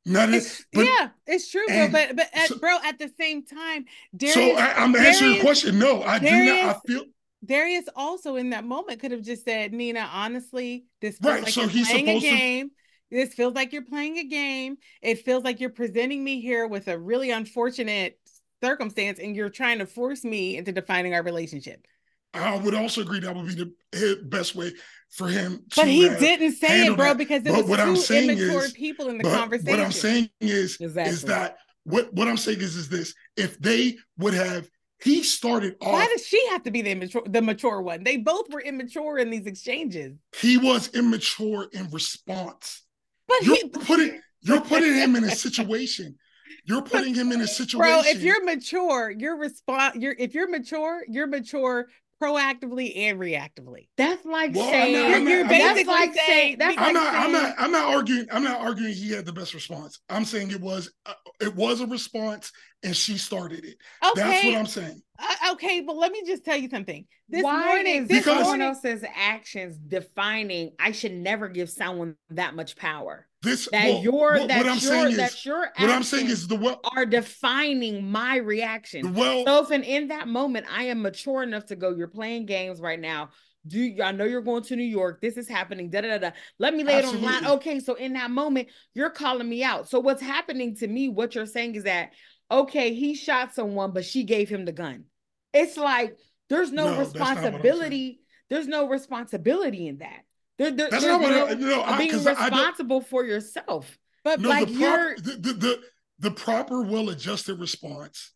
Not 0.05 0.33
it's, 0.33 0.65
but, 0.73 0.85
yeah, 0.85 1.09
it's 1.27 1.51
true, 1.51 1.65
bro. 1.67 1.89
But 1.91 2.15
but 2.15 2.29
at, 2.33 2.47
so, 2.47 2.57
bro, 2.57 2.77
at 2.83 2.97
the 2.97 3.11
same 3.19 3.45
time, 3.45 3.85
Darius, 4.15 4.33
so 4.33 4.55
I, 4.57 4.83
am 4.83 4.95
answering 4.95 5.33
your 5.33 5.41
question. 5.41 5.77
No, 5.77 6.01
I 6.01 6.19
Darius, 6.19 6.45
do 6.45 6.65
not. 6.65 6.75
I 6.75 6.79
feel 6.87 7.03
Darius 7.43 7.85
also 7.95 8.35
in 8.35 8.49
that 8.49 8.65
moment 8.65 8.99
could 8.99 9.11
have 9.11 9.21
just 9.21 9.45
said, 9.45 9.73
Nina, 9.73 10.09
honestly, 10.11 10.85
this 11.01 11.17
feels 11.17 11.33
right, 11.33 11.43
like 11.43 11.53
so 11.53 11.61
you're 11.61 11.85
playing 11.85 12.09
a 12.09 12.19
game. 12.19 12.69
To... 12.69 12.75
This 13.11 13.33
feels 13.33 13.55
like 13.55 13.73
you're 13.73 13.85
playing 13.85 14.17
a 14.17 14.25
game. 14.25 14.77
It 15.01 15.25
feels 15.25 15.43
like 15.43 15.59
you're 15.59 15.71
presenting 15.71 16.23
me 16.23 16.41
here 16.41 16.67
with 16.67 16.87
a 16.87 16.97
really 16.97 17.31
unfortunate 17.31 18.19
circumstance 18.61 19.19
and 19.19 19.35
you're 19.35 19.49
trying 19.49 19.79
to 19.79 19.85
force 19.85 20.23
me 20.23 20.57
into 20.57 20.71
defining 20.71 21.13
our 21.13 21.23
relationship. 21.23 21.85
I 22.33 22.57
would 22.57 22.75
also 22.75 23.01
agree 23.01 23.19
that 23.21 23.35
would 23.35 23.47
be 23.47 23.55
the 23.55 24.21
best 24.25 24.55
way 24.55 24.71
for 25.09 25.27
him. 25.27 25.63
But 25.75 25.87
he 25.87 26.07
didn't 26.07 26.53
say 26.53 26.85
it, 26.85 26.95
bro, 26.95 27.07
that. 27.07 27.17
because 27.17 27.43
it 27.43 27.51
was 27.51 27.65
what 27.65 27.77
two 27.77 27.83
I'm 27.83 27.95
saying 27.95 28.29
immature 28.29 28.65
is, 28.65 28.73
people 28.73 29.09
in 29.09 29.17
the 29.17 29.23
conversation. 29.23 29.71
What 29.71 29.83
I'm 29.83 29.91
saying 29.91 30.29
is, 30.39 30.77
exactly. 30.79 31.13
is 31.13 31.23
that 31.23 31.57
what 31.85 32.13
what 32.13 32.27
I'm 32.27 32.37
saying 32.37 32.59
is, 32.59 32.75
is 32.75 32.89
this: 32.89 33.15
if 33.35 33.57
they 33.59 33.97
would 34.19 34.35
have 34.35 34.69
he 35.01 35.23
started 35.23 35.75
off. 35.81 35.93
Why 35.93 36.07
does 36.07 36.25
she 36.25 36.45
have 36.49 36.63
to 36.63 36.71
be 36.71 36.81
the 36.81 36.91
immature, 36.91 37.23
the 37.25 37.41
mature 37.41 37.81
one? 37.81 38.03
They 38.03 38.17
both 38.17 38.49
were 38.51 38.61
immature 38.61 39.17
in 39.17 39.29
these 39.29 39.45
exchanges. 39.45 40.17
He 40.37 40.57
was 40.57 40.89
immature 40.93 41.67
in 41.71 41.89
response. 41.89 42.83
But 43.27 43.43
you're 43.43 43.55
he, 43.55 43.69
putting 43.69 44.21
you're 44.41 44.61
putting 44.61 44.93
him 44.93 45.15
in 45.15 45.23
a 45.23 45.31
situation. 45.31 46.17
You're 46.65 46.81
putting 46.81 47.13
him 47.13 47.31
in 47.31 47.41
a 47.41 47.47
situation. 47.47 47.77
Bro, 47.79 48.01
if 48.05 48.21
you're 48.21 48.43
mature, 48.43 49.11
you're 49.11 49.37
respond. 49.37 50.01
You're 50.01 50.15
if 50.19 50.33
you're 50.33 50.49
mature, 50.49 51.03
you're 51.07 51.27
mature 51.27 51.87
proactively 52.21 52.97
and 52.97 53.19
reactively. 53.19 53.87
That's 53.97 54.25
like 54.25 54.53
well, 54.53 54.69
saying 54.69 54.95
I'm 54.95 55.01
not, 55.01 55.15
I'm 55.15 55.27
you're, 55.27 55.43
not, 55.43 55.49
basically 55.49 55.93
like 55.93 56.13
saying 56.13 56.57
that's 56.59 56.77
I'm 56.77 56.83
like 56.83 56.93
not 56.93 57.13
saying, 57.13 57.25
I'm 57.25 57.31
not 57.31 57.55
I'm 57.57 57.71
not 57.71 57.95
arguing 57.95 58.27
I'm 58.31 58.43
not 58.43 58.59
arguing 58.61 58.93
he 58.93 59.11
had 59.11 59.25
the 59.25 59.33
best 59.33 59.53
response. 59.53 59.99
I'm 60.09 60.25
saying 60.25 60.51
it 60.51 60.61
was 60.61 60.91
uh, 61.05 61.13
it 61.39 61.55
was 61.55 61.81
a 61.81 61.87
response 61.87 62.51
and 62.83 62.95
she 62.95 63.17
started 63.17 63.65
it. 63.65 63.77
Okay. 64.03 64.21
That's 64.21 64.45
what 64.45 64.55
I'm 64.55 64.65
saying. 64.65 65.01
Uh, 65.17 65.53
okay, 65.53 65.81
but 65.81 65.95
let 65.95 66.11
me 66.11 66.23
just 66.25 66.45
tell 66.45 66.57
you 66.57 66.69
something. 66.69 67.05
This 67.27 67.43
Why 67.43 67.67
morning, 67.67 68.03
is 68.03 68.07
this 68.07 68.19
because 68.19 68.39
someone 68.39 68.61
else's 68.61 69.03
actions 69.15 69.77
defining 69.77 70.71
I 70.79 70.91
should 70.91 71.13
never 71.13 71.47
give 71.47 71.69
someone 71.69 72.15
that 72.31 72.55
much 72.55 72.75
power? 72.75 73.27
This 73.41 73.69
that 73.71 73.85
well, 73.85 74.03
your 74.03 74.33
what, 74.33 74.47
that 74.49 74.57
what 74.57 74.65
I'm 74.65 74.79
your, 74.79 74.91
saying 74.91 75.15
that 75.15 75.31
is, 75.31 75.45
your 75.45 75.59
what 75.59 75.89
I'm 75.89 76.03
saying 76.03 76.27
is 76.27 76.47
the 76.47 76.55
well 76.55 76.81
are 76.95 77.05
defining 77.05 78.11
my 78.11 78.35
reaction. 78.37 79.13
Well, 79.13 79.45
so 79.45 79.63
if 79.63 79.71
in, 79.71 79.83
in 79.83 80.07
that 80.09 80.27
moment 80.27 80.65
I 80.69 80.85
am 80.85 81.01
mature 81.01 81.41
enough 81.41 81.67
to 81.67 81.77
go, 81.77 81.95
you're 81.95 82.07
playing 82.07 82.47
games 82.47 82.81
right 82.81 82.99
now. 82.99 83.29
Do 83.65 83.79
you, 83.79 84.03
I 84.03 84.11
know 84.11 84.25
you're 84.25 84.41
going 84.41 84.63
to 84.63 84.75
New 84.75 84.83
York? 84.83 85.21
This 85.21 85.37
is 85.37 85.47
happening. 85.47 85.89
Da 85.89 86.01
da 86.01 86.17
da. 86.17 86.31
Let 86.59 86.73
me 86.73 86.83
lay 86.83 86.95
Absolutely. 86.95 87.27
it 87.27 87.27
on 87.27 87.43
line. 87.43 87.51
Okay, 87.53 87.79
so 87.79 87.93
in 87.93 88.13
that 88.13 88.31
moment, 88.31 88.69
you're 88.93 89.09
calling 89.09 89.47
me 89.47 89.63
out. 89.63 89.89
So 89.89 89.99
what's 89.99 90.21
happening 90.21 90.75
to 90.77 90.87
me? 90.87 91.07
What 91.07 91.35
you're 91.35 91.45
saying 91.45 91.75
is 91.75 91.83
that 91.83 92.11
okay, 92.51 92.93
he 92.93 93.15
shot 93.15 93.53
someone, 93.53 93.91
but 93.91 94.05
she 94.05 94.23
gave 94.23 94.49
him 94.49 94.65
the 94.65 94.71
gun. 94.71 95.05
It's 95.53 95.77
like 95.77 96.17
there's 96.49 96.71
no, 96.71 96.91
no 96.91 96.99
responsibility. 96.99 98.21
There's 98.49 98.67
no 98.67 98.87
responsibility 98.87 99.87
in 99.87 99.99
that. 99.99 100.21
There, 100.59 100.71
there, 100.71 100.89
That's 100.91 101.05
not 101.05 101.21
what 101.21 101.31
no, 101.31 101.47
I, 101.47 101.53
no, 101.53 101.83
I, 101.83 101.97
being 101.97 102.23
responsible 102.23 102.99
for 102.99 103.23
yourself. 103.23 103.97
But 104.25 104.41
no, 104.41 104.49
like 104.49 104.67
the 104.67 104.73
you're 104.73 105.15
the, 105.15 105.31
the, 105.31 105.53
the, 105.53 105.81
the 106.19 106.31
proper 106.31 106.81
well-adjusted 106.83 107.57
response 107.57 108.33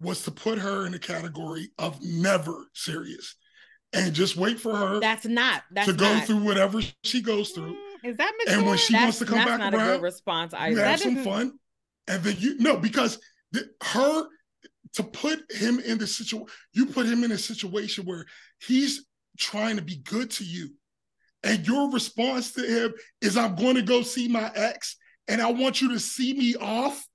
was 0.00 0.22
to 0.22 0.30
put 0.30 0.58
her 0.58 0.86
in 0.86 0.92
the 0.92 1.00
category 1.00 1.70
of 1.76 2.00
never 2.00 2.68
serious 2.74 3.34
and 3.92 4.14
just 4.14 4.36
wait 4.36 4.60
for 4.60 4.74
her. 4.76 5.00
That's 5.00 5.26
not 5.26 5.64
that's 5.72 5.88
to 5.88 5.94
go 5.94 6.14
not. 6.14 6.24
through 6.24 6.44
whatever 6.44 6.80
she 7.02 7.20
goes 7.20 7.50
through. 7.50 7.72
Mm, 7.72 8.10
is 8.10 8.16
that 8.18 8.32
mature? 8.38 8.58
And 8.58 8.66
when 8.68 8.78
she 8.78 8.92
that's, 8.92 9.02
wants 9.02 9.18
to 9.18 9.24
come 9.24 9.44
back 9.44 9.60
around, 9.60 9.74
a 9.74 9.94
good 9.96 10.02
response 10.02 10.54
either. 10.54 10.76
You 10.76 10.78
have 10.78 11.00
some 11.00 11.24
fun, 11.24 11.58
and 12.06 12.22
then 12.22 12.36
you 12.38 12.56
no 12.60 12.76
because 12.76 13.18
the, 13.50 13.68
her 13.82 14.26
to 14.94 15.02
put 15.02 15.40
him 15.50 15.80
in 15.80 15.98
the 15.98 16.06
situation, 16.06 16.46
you 16.72 16.86
put 16.86 17.06
him 17.06 17.24
in 17.24 17.32
a 17.32 17.38
situation 17.38 18.04
where 18.04 18.26
he's 18.60 19.04
trying 19.36 19.74
to 19.74 19.82
be 19.82 19.96
good 19.96 20.30
to 20.30 20.44
you 20.44 20.70
and 21.42 21.66
your 21.66 21.90
response 21.90 22.52
to 22.52 22.62
him 22.62 22.94
is 23.20 23.36
I'm 23.36 23.54
going 23.54 23.76
to 23.76 23.82
go 23.82 24.02
see 24.02 24.28
my 24.28 24.50
ex 24.54 24.96
and 25.28 25.40
I 25.40 25.50
want 25.52 25.80
you 25.80 25.90
to 25.92 26.00
see 26.00 26.34
me 26.34 26.56
off 26.56 27.06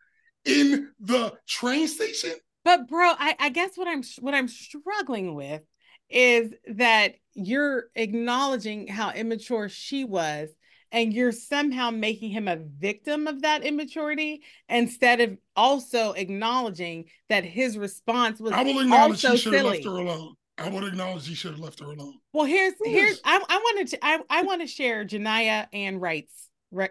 in 0.45 0.91
the 0.99 1.34
train 1.47 1.88
station. 1.88 2.34
But 2.63 2.88
bro, 2.88 3.11
I, 3.17 3.36
I 3.39 3.49
guess 3.49 3.71
what 3.76 3.88
I'm 3.88 4.03
what 4.19 4.34
I'm 4.34 4.47
struggling 4.47 5.36
with 5.36 5.61
is 6.09 6.53
that 6.67 7.15
you're 7.34 7.86
acknowledging 7.95 8.88
how 8.88 9.11
immature 9.11 9.67
she 9.67 10.05
was 10.05 10.49
and 10.91 11.11
you're 11.11 11.32
somehow 11.32 11.89
making 11.89 12.30
him 12.30 12.47
a 12.47 12.55
victim 12.57 13.26
of 13.28 13.41
that 13.41 13.63
immaturity 13.63 14.43
instead 14.69 15.19
of 15.19 15.38
also 15.55 16.13
acknowledging 16.13 17.05
that 17.30 17.43
his 17.43 17.78
response 17.78 18.39
was 18.39 18.53
I 18.53 18.63
will 18.63 18.80
acknowledge 18.80 19.21
he 19.21 19.38
should 19.38 19.53
have 19.53 19.65
left 19.65 19.84
her 19.84 19.89
alone. 19.89 20.36
I 20.57 20.69
would 20.69 20.83
acknowledge 20.83 21.27
he 21.27 21.35
should 21.35 21.51
have 21.51 21.59
left 21.59 21.79
her 21.79 21.87
alone. 21.87 22.19
Well, 22.31 22.45
here's 22.45 22.73
here's 22.83 23.19
I, 23.23 23.43
I 23.47 23.57
wanted 23.57 23.87
to 23.89 24.05
I, 24.05 24.19
I 24.29 24.41
want 24.43 24.61
to 24.61 24.67
share 24.67 25.03
Genia 25.03 25.67
and 25.73 26.01
Wright's 26.01 26.49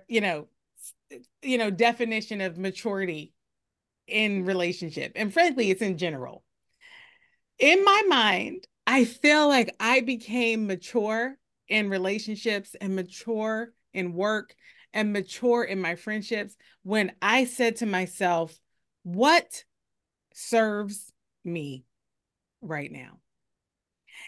you 0.08 0.20
know 0.20 0.48
you 1.42 1.58
know 1.58 1.70
definition 1.70 2.40
of 2.40 2.58
maturity 2.58 3.32
in 4.08 4.44
relationship, 4.44 5.12
and 5.14 5.32
frankly, 5.32 5.70
it's 5.70 5.82
in 5.82 5.96
general. 5.96 6.42
In 7.58 7.84
my 7.84 8.02
mind, 8.08 8.66
I 8.86 9.04
feel 9.04 9.46
like 9.46 9.74
I 9.78 10.00
became 10.00 10.66
mature 10.66 11.36
in 11.68 11.88
relationships 11.88 12.74
and 12.80 12.96
mature 12.96 13.72
in 13.94 14.12
work 14.12 14.54
and 14.92 15.12
mature 15.12 15.62
in 15.62 15.80
my 15.80 15.94
friendships 15.94 16.56
when 16.82 17.12
I 17.22 17.44
said 17.44 17.76
to 17.76 17.86
myself, 17.86 18.58
"What 19.04 19.64
serves 20.34 21.12
me 21.44 21.84
right 22.60 22.90
now?" 22.90 23.21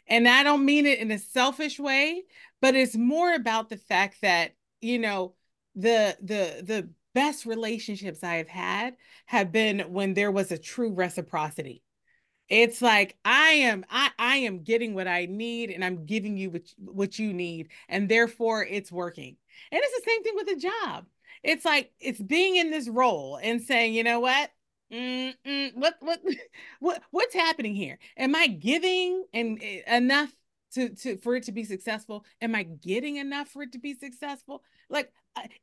And 0.06 0.28
I 0.28 0.42
don't 0.42 0.64
mean 0.64 0.86
it 0.86 0.98
in 0.98 1.10
a 1.10 1.18
selfish 1.18 1.78
way, 1.78 2.24
but 2.60 2.74
it's 2.74 2.96
more 2.96 3.34
about 3.34 3.68
the 3.68 3.76
fact 3.76 4.18
that, 4.22 4.54
you 4.80 4.98
know, 4.98 5.34
the 5.74 6.16
the 6.20 6.62
the 6.62 6.88
best 7.14 7.46
relationships 7.46 8.22
I 8.22 8.34
have 8.36 8.48
had 8.48 8.96
have 9.26 9.52
been 9.52 9.80
when 9.92 10.14
there 10.14 10.30
was 10.30 10.52
a 10.52 10.58
true 10.58 10.92
reciprocity. 10.92 11.82
It's 12.48 12.82
like 12.82 13.16
I 13.24 13.50
am 13.50 13.84
I 13.90 14.10
I 14.18 14.36
am 14.38 14.62
getting 14.62 14.94
what 14.94 15.08
I 15.08 15.26
need 15.26 15.70
and 15.70 15.84
I'm 15.84 16.04
giving 16.04 16.36
you 16.36 16.50
what, 16.50 16.62
what 16.78 17.18
you 17.18 17.32
need 17.32 17.70
and 17.88 18.08
therefore 18.08 18.64
it's 18.64 18.92
working. 18.92 19.36
And 19.72 19.80
it's 19.82 20.04
the 20.04 20.10
same 20.10 20.22
thing 20.22 20.34
with 20.36 20.48
a 20.48 20.60
job. 20.60 21.06
It's 21.42 21.64
like 21.64 21.92
it's 22.00 22.20
being 22.20 22.56
in 22.56 22.70
this 22.70 22.88
role 22.88 23.38
and 23.42 23.62
saying, 23.62 23.94
you 23.94 24.04
know 24.04 24.20
what? 24.20 24.50
What 24.90 25.94
what 26.00 26.20
what 26.80 27.02
what's 27.10 27.34
happening 27.34 27.74
here? 27.74 27.98
Am 28.16 28.34
I 28.34 28.46
giving 28.46 29.24
and 29.32 29.58
eh, 29.62 29.96
enough 29.96 30.30
to 30.74 30.90
to 30.90 31.16
for 31.16 31.36
it 31.36 31.44
to 31.44 31.52
be 31.52 31.64
successful? 31.64 32.24
Am 32.40 32.54
I 32.54 32.64
getting 32.64 33.16
enough 33.16 33.48
for 33.48 33.62
it 33.62 33.72
to 33.72 33.78
be 33.78 33.94
successful? 33.94 34.62
Like 34.88 35.12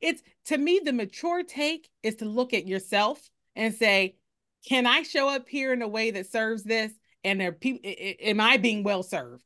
it's 0.00 0.22
to 0.46 0.58
me 0.58 0.80
the 0.84 0.92
mature 0.92 1.42
take 1.42 1.88
is 2.02 2.16
to 2.16 2.24
look 2.24 2.52
at 2.52 2.66
yourself 2.66 3.30
and 3.56 3.74
say, 3.74 4.16
can 4.66 4.86
I 4.86 5.02
show 5.02 5.28
up 5.28 5.48
here 5.48 5.72
in 5.72 5.82
a 5.82 5.88
way 5.88 6.10
that 6.12 6.30
serves 6.30 6.62
this? 6.62 6.92
And 7.24 7.40
are 7.40 7.52
people 7.52 7.90
am 8.20 8.40
I 8.40 8.56
being 8.56 8.82
well 8.82 9.02
served? 9.02 9.44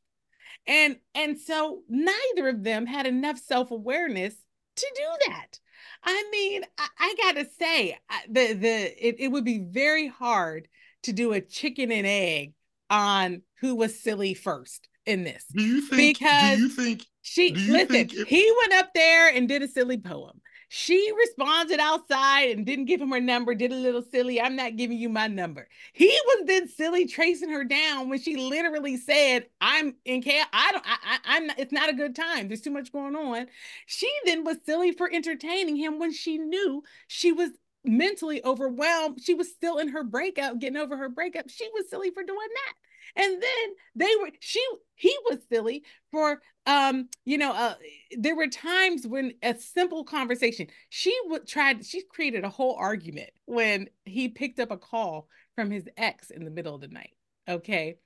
And 0.65 0.97
and 1.15 1.37
so 1.37 1.81
neither 1.87 2.49
of 2.49 2.63
them 2.63 2.85
had 2.85 3.05
enough 3.05 3.37
self-awareness 3.37 4.35
to 4.75 4.87
do 4.95 5.31
that. 5.31 5.59
I 6.03 6.29
mean, 6.31 6.63
I, 6.77 6.87
I 6.99 7.15
gotta 7.21 7.47
say, 7.59 7.97
the 8.29 8.53
the 8.53 9.07
it, 9.07 9.15
it 9.19 9.27
would 9.29 9.45
be 9.45 9.59
very 9.59 10.07
hard 10.07 10.67
to 11.03 11.13
do 11.13 11.33
a 11.33 11.41
chicken 11.41 11.91
and 11.91 12.07
egg 12.07 12.53
on 12.89 13.41
who 13.61 13.75
was 13.75 13.99
silly 14.01 14.33
first 14.33 14.87
in 15.05 15.23
this. 15.23 15.45
Do 15.53 15.63
you 15.63 15.81
think? 15.81 16.19
Because 16.19 16.57
do 16.57 16.63
you 16.63 16.69
think 16.69 17.05
she 17.21 17.53
listen? 17.53 17.95
If, 17.95 18.27
he 18.27 18.53
went 18.61 18.73
up 18.73 18.91
there 18.93 19.29
and 19.29 19.47
did 19.47 19.61
a 19.61 19.67
silly 19.67 19.97
poem. 19.97 20.41
She 20.69 21.11
responded 21.17 21.79
outside 21.79 22.49
and 22.49 22.65
didn't 22.65 22.85
give 22.85 23.01
him 23.01 23.11
her 23.11 23.21
number, 23.21 23.55
did 23.55 23.71
a 23.71 23.75
little 23.75 24.01
silly. 24.01 24.41
I'm 24.41 24.55
not 24.57 24.75
giving 24.75 24.97
you 24.97 25.07
my 25.07 25.27
number. 25.27 25.67
He 25.93 26.07
was 26.25 26.45
then 26.45 26.67
silly 26.67 27.05
tracing 27.07 27.49
her 27.49 27.63
down 27.63 28.09
when 28.09 28.19
she 28.19 28.35
literally 28.35 28.97
said, 28.97 29.47
I'm 29.61 29.95
in 30.03 30.21
chaos. 30.21 30.47
I 30.51 30.71
don't, 30.73 30.85
I, 30.85 31.17
I, 31.23 31.37
am 31.37 31.51
it's 31.57 31.71
not 31.71 31.89
a 31.89 31.93
good 31.93 32.15
time. 32.15 32.47
There's 32.47 32.61
too 32.61 32.71
much 32.71 32.91
going 32.91 33.15
on. 33.15 33.47
She 33.85 34.11
then 34.25 34.43
was 34.43 34.57
silly 34.65 34.91
for 34.91 35.09
entertaining 35.11 35.77
him 35.77 35.99
when 35.99 36.11
she 36.11 36.37
knew 36.37 36.83
she 37.07 37.31
was 37.31 37.51
mentally 37.85 38.43
overwhelmed. 38.43 39.21
She 39.21 39.33
was 39.33 39.49
still 39.49 39.77
in 39.77 39.89
her 39.89 40.03
breakup, 40.03 40.59
getting 40.59 40.77
over 40.77 40.97
her 40.97 41.09
breakup. 41.09 41.49
She 41.49 41.69
was 41.73 41.89
silly 41.89 42.11
for 42.11 42.23
doing 42.23 42.37
that. 42.39 42.73
And 43.17 43.41
then 43.41 43.69
they 43.95 44.11
were 44.21 44.29
she 44.39 44.63
he 44.95 45.15
was 45.29 45.39
silly 45.51 45.83
for 46.11 46.39
um 46.67 47.09
you 47.25 47.37
know 47.37 47.51
uh 47.51 47.73
there 48.17 48.35
were 48.35 48.47
times 48.47 49.07
when 49.07 49.33
a 49.41 49.55
simple 49.55 50.03
conversation 50.03 50.67
she 50.89 51.17
would 51.25 51.47
try 51.47 51.75
she 51.81 52.03
created 52.03 52.43
a 52.43 52.49
whole 52.49 52.75
argument 52.75 53.31
when 53.45 53.89
he 54.05 54.27
picked 54.29 54.59
up 54.59 54.69
a 54.69 54.77
call 54.77 55.27
from 55.55 55.71
his 55.71 55.89
ex 55.97 56.29
in 56.29 56.45
the 56.45 56.51
middle 56.51 56.75
of 56.75 56.81
the 56.81 56.87
night. 56.87 57.15
Okay. 57.49 57.97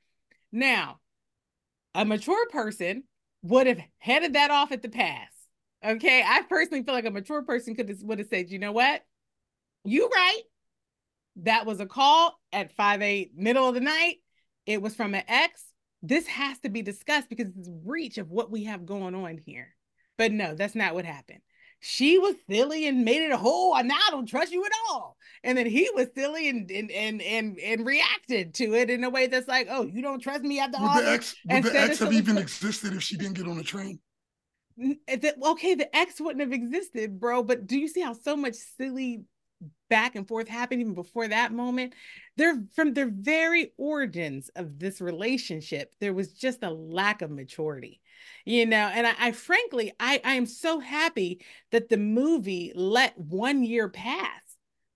Now, 0.51 0.99
a 1.93 2.05
mature 2.05 2.47
person 2.49 3.03
would 3.43 3.67
have 3.67 3.81
headed 3.97 4.33
that 4.33 4.51
off 4.51 4.71
at 4.71 4.81
the 4.81 4.89
pass. 4.89 5.29
Okay. 5.83 6.23
I 6.25 6.43
personally 6.43 6.83
feel 6.83 6.93
like 6.93 7.05
a 7.05 7.11
mature 7.11 7.43
person 7.43 7.75
could 7.75 7.89
have 7.89 8.01
would 8.03 8.19
have 8.19 8.29
said, 8.29 8.49
you 8.49 8.59
know 8.59 8.71
what? 8.71 9.03
You 9.83 10.07
right. 10.07 10.41
That 11.37 11.65
was 11.65 11.79
a 11.79 11.85
call 11.85 12.39
at 12.53 12.71
5 12.71 13.01
8 13.01 13.31
middle 13.35 13.67
of 13.67 13.73
the 13.73 13.81
night 13.81 14.17
it 14.65 14.81
was 14.81 14.95
from 14.95 15.15
an 15.15 15.23
ex, 15.27 15.63
this 16.01 16.27
has 16.27 16.59
to 16.59 16.69
be 16.69 16.81
discussed 16.81 17.29
because 17.29 17.47
it's 17.57 17.69
breach 17.69 18.17
of 18.17 18.29
what 18.29 18.51
we 18.51 18.65
have 18.65 18.85
going 18.85 19.15
on 19.15 19.37
here. 19.37 19.75
But 20.17 20.31
no, 20.31 20.55
that's 20.55 20.75
not 20.75 20.93
what 20.93 21.05
happened. 21.05 21.41
She 21.79 22.19
was 22.19 22.35
silly 22.47 22.87
and 22.87 23.03
made 23.03 23.23
it 23.23 23.31
a 23.31 23.37
whole. 23.37 23.75
And 23.75 23.87
now 23.87 23.95
I 23.95 24.11
don't 24.11 24.27
trust 24.27 24.51
you 24.51 24.63
at 24.63 24.71
all. 24.89 25.17
And 25.43 25.57
then 25.57 25.65
he 25.65 25.89
was 25.95 26.09
silly 26.15 26.47
and 26.47 26.69
and 26.69 26.91
and 26.91 27.21
and, 27.23 27.59
and 27.59 27.85
reacted 27.85 28.53
to 28.55 28.75
it 28.75 28.91
in 28.91 29.03
a 29.03 29.09
way 29.09 29.25
that's 29.25 29.47
like, 29.47 29.67
oh, 29.69 29.83
you 29.83 30.03
don't 30.03 30.19
trust 30.19 30.43
me 30.43 30.59
after 30.59 30.77
all. 30.77 30.95
Would 30.95 31.05
the 31.05 31.11
ex, 31.11 31.35
would 31.49 31.63
the 31.63 31.79
ex 31.79 31.99
have 31.99 32.13
even 32.13 32.37
existed 32.37 32.93
if 32.93 33.01
she 33.01 33.17
didn't 33.17 33.33
get 33.33 33.47
on 33.47 33.57
the 33.57 33.63
train? 33.63 33.99
Eh, 35.07 35.31
okay, 35.43 35.75
the 35.75 35.95
ex 35.95 36.21
wouldn't 36.21 36.41
have 36.41 36.53
existed, 36.53 37.19
bro. 37.19 37.41
But 37.41 37.65
do 37.65 37.79
you 37.79 37.87
see 37.87 38.01
how 38.01 38.13
so 38.13 38.35
much 38.35 38.55
silly 38.77 39.23
back 39.91 40.15
and 40.15 40.27
forth 40.27 40.47
happened 40.47 40.81
even 40.81 40.95
before 40.95 41.27
that 41.27 41.51
moment? 41.51 41.93
they're 42.37 42.63
from 42.73 42.93
their 42.93 43.09
very 43.09 43.73
origins 43.77 44.49
of 44.55 44.79
this 44.79 45.01
relationship 45.01 45.93
there 45.99 46.13
was 46.13 46.33
just 46.33 46.63
a 46.63 46.71
lack 46.71 47.21
of 47.21 47.29
maturity 47.29 48.01
you 48.45 48.65
know? 48.65 48.89
And 48.93 49.05
i, 49.05 49.13
I 49.19 49.31
frankly 49.33 49.91
I, 49.99 50.19
I 50.23 50.33
am 50.33 50.47
so 50.47 50.79
happy 50.79 51.41
that 51.71 51.89
the 51.89 51.97
movie 51.97 52.71
let 52.73 53.17
one 53.17 53.63
year 53.63 53.89
pass 53.89 54.41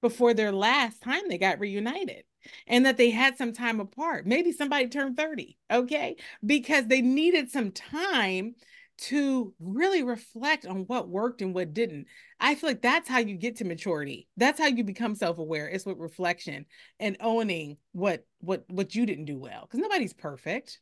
before 0.02 0.34
their 0.34 0.52
last 0.52 1.02
time 1.02 1.24
they 1.28 1.38
got 1.38 1.60
reunited 1.60 2.24
and 2.68 2.86
that 2.86 2.98
they 2.98 3.10
had 3.10 3.38
some 3.38 3.54
time 3.54 3.80
apart. 3.80 4.26
Maybe 4.26 4.52
somebody 4.52 4.88
turned 4.88 5.18
30 5.18 5.58
okay? 5.72 6.16
Because 6.46 6.86
they 6.88 7.02
needed 7.02 7.50
some 7.50 7.72
time 7.72 8.56
to 8.98 9.54
really 9.60 10.04
reflect 10.04 10.66
on 10.66 10.86
what 10.88 11.10
worked 11.10 11.41
and 11.41 11.54
what 11.54 11.74
didn't. 11.74 12.08
I 12.39 12.56
feel 12.56 12.70
like 12.70 12.82
that's 12.82 13.10
how 13.10 13.20
you 13.20 13.38
get 13.38 13.58
to 13.58 13.66
maturity. 13.66 14.28
That's 14.38 14.60
how 14.60 14.68
you 14.68 14.84
become 14.84 15.16
self-aware. 15.16 15.68
It's 15.68 15.86
with 15.86 15.98
reflection 15.98 16.66
and 17.00 17.18
owning 17.20 17.78
what 17.91 18.26
what 18.39 18.64
what 18.70 18.96
you 18.96 19.06
didn't 19.06 19.26
do 19.26 19.38
well 19.38 19.62
because 19.62 19.80
nobody's 19.80 20.14
perfect. 20.14 20.80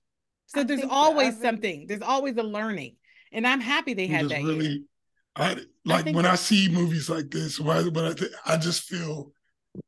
So 0.47 0.61
I 0.61 0.63
there's 0.63 0.83
always 0.89 1.39
something. 1.39 1.87
There's 1.87 2.01
always 2.01 2.37
a 2.37 2.43
learning. 2.43 2.97
And 3.31 3.47
I'm 3.47 3.61
happy 3.61 3.93
they 3.95 4.07
had 4.07 4.29
that. 4.29 4.43
Really, 4.43 4.67
year. 4.67 4.81
I 5.35 5.57
like 5.85 6.07
I 6.07 6.11
when 6.11 6.25
I 6.25 6.35
see 6.35 6.69
movies 6.69 7.09
like 7.09 7.31
this, 7.31 7.59
when 7.59 7.91
But 7.91 8.05
I, 8.05 8.13
th- 8.13 8.31
I 8.45 8.57
just 8.57 8.83
feel 8.83 9.31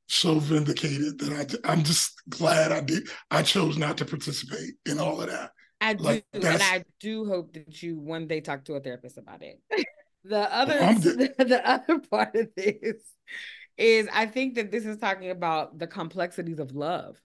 so 0.07 0.39
vindicated 0.39 1.19
that 1.19 1.59
I 1.65 1.71
I'm 1.71 1.84
just 1.84 2.13
glad 2.30 2.71
I 2.71 2.82
did 2.82 3.07
I 3.30 3.43
chose 3.43 3.78
not 3.78 3.97
to 3.99 4.05
participate 4.05 4.73
in 4.86 4.99
all 4.99 5.21
of 5.21 5.30
that. 5.30 5.51
I 5.82 5.93
do, 5.93 6.21
and 6.34 6.45
I 6.45 6.84
do 6.99 7.26
hope 7.26 7.53
that 7.53 7.84
you 7.84 7.97
one 7.99 8.28
day 8.28 8.41
talk 8.41 8.65
to 8.65 8.73
a 8.73 8.80
therapist 8.80 9.17
about 9.17 9.41
it. 9.43 9.61
the 10.23 10.53
other, 10.53 10.80
the, 10.95 11.34
the 11.45 11.69
other 11.69 11.99
part 11.99 12.36
of 12.36 12.49
this 12.55 12.97
is 13.78 14.07
I 14.13 14.26
think 14.26 14.55
that 14.55 14.71
this 14.71 14.86
is 14.86 14.97
talking 14.97 15.30
about 15.30 15.78
the 15.78 15.88
complexities 15.88 16.59
of 16.59 16.73
love, 16.73 17.21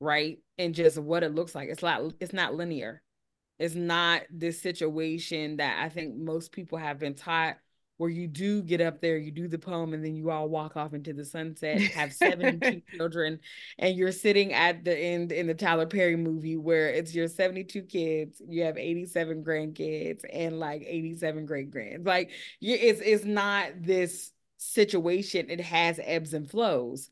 right? 0.00 0.38
And 0.58 0.74
just 0.74 0.98
what 0.98 1.22
it 1.22 1.34
looks 1.34 1.54
like. 1.54 1.68
It's 1.68 1.82
not 1.82 2.12
it's 2.20 2.32
not 2.32 2.54
linear. 2.54 3.02
It's 3.58 3.74
not 3.74 4.22
this 4.30 4.60
situation 4.60 5.58
that 5.58 5.82
I 5.82 5.88
think 5.88 6.16
most 6.16 6.52
people 6.52 6.78
have 6.78 6.98
been 6.98 7.14
taught 7.14 7.56
where 7.96 8.10
you 8.10 8.26
do 8.26 8.62
get 8.62 8.80
up 8.80 9.00
there, 9.00 9.16
you 9.16 9.30
do 9.30 9.46
the 9.46 9.58
poem, 9.58 9.94
and 9.94 10.04
then 10.04 10.16
you 10.16 10.30
all 10.30 10.48
walk 10.48 10.76
off 10.76 10.94
into 10.94 11.12
the 11.12 11.24
sunset, 11.24 11.80
have 11.92 12.12
72 12.12 12.82
children, 12.96 13.38
and 13.78 13.96
you're 13.96 14.12
sitting 14.12 14.52
at 14.52 14.84
the 14.84 14.96
end 14.96 15.32
in 15.32 15.46
the 15.46 15.54
Tyler 15.54 15.86
Perry 15.86 16.16
movie 16.16 16.56
where 16.56 16.88
it's 16.88 17.14
your 17.14 17.28
72 17.28 17.82
kids, 17.82 18.42
you 18.46 18.64
have 18.64 18.76
87 18.76 19.44
grandkids, 19.44 20.22
and 20.32 20.58
like 20.58 20.82
87 20.86 21.46
great 21.46 21.70
grands. 21.70 22.06
Like 22.06 22.30
it's 22.60 23.00
it's 23.00 23.24
not 23.24 23.70
this 23.80 24.32
situation, 24.56 25.50
it 25.50 25.60
has 25.60 26.00
ebbs 26.02 26.34
and 26.34 26.50
flows. 26.50 27.10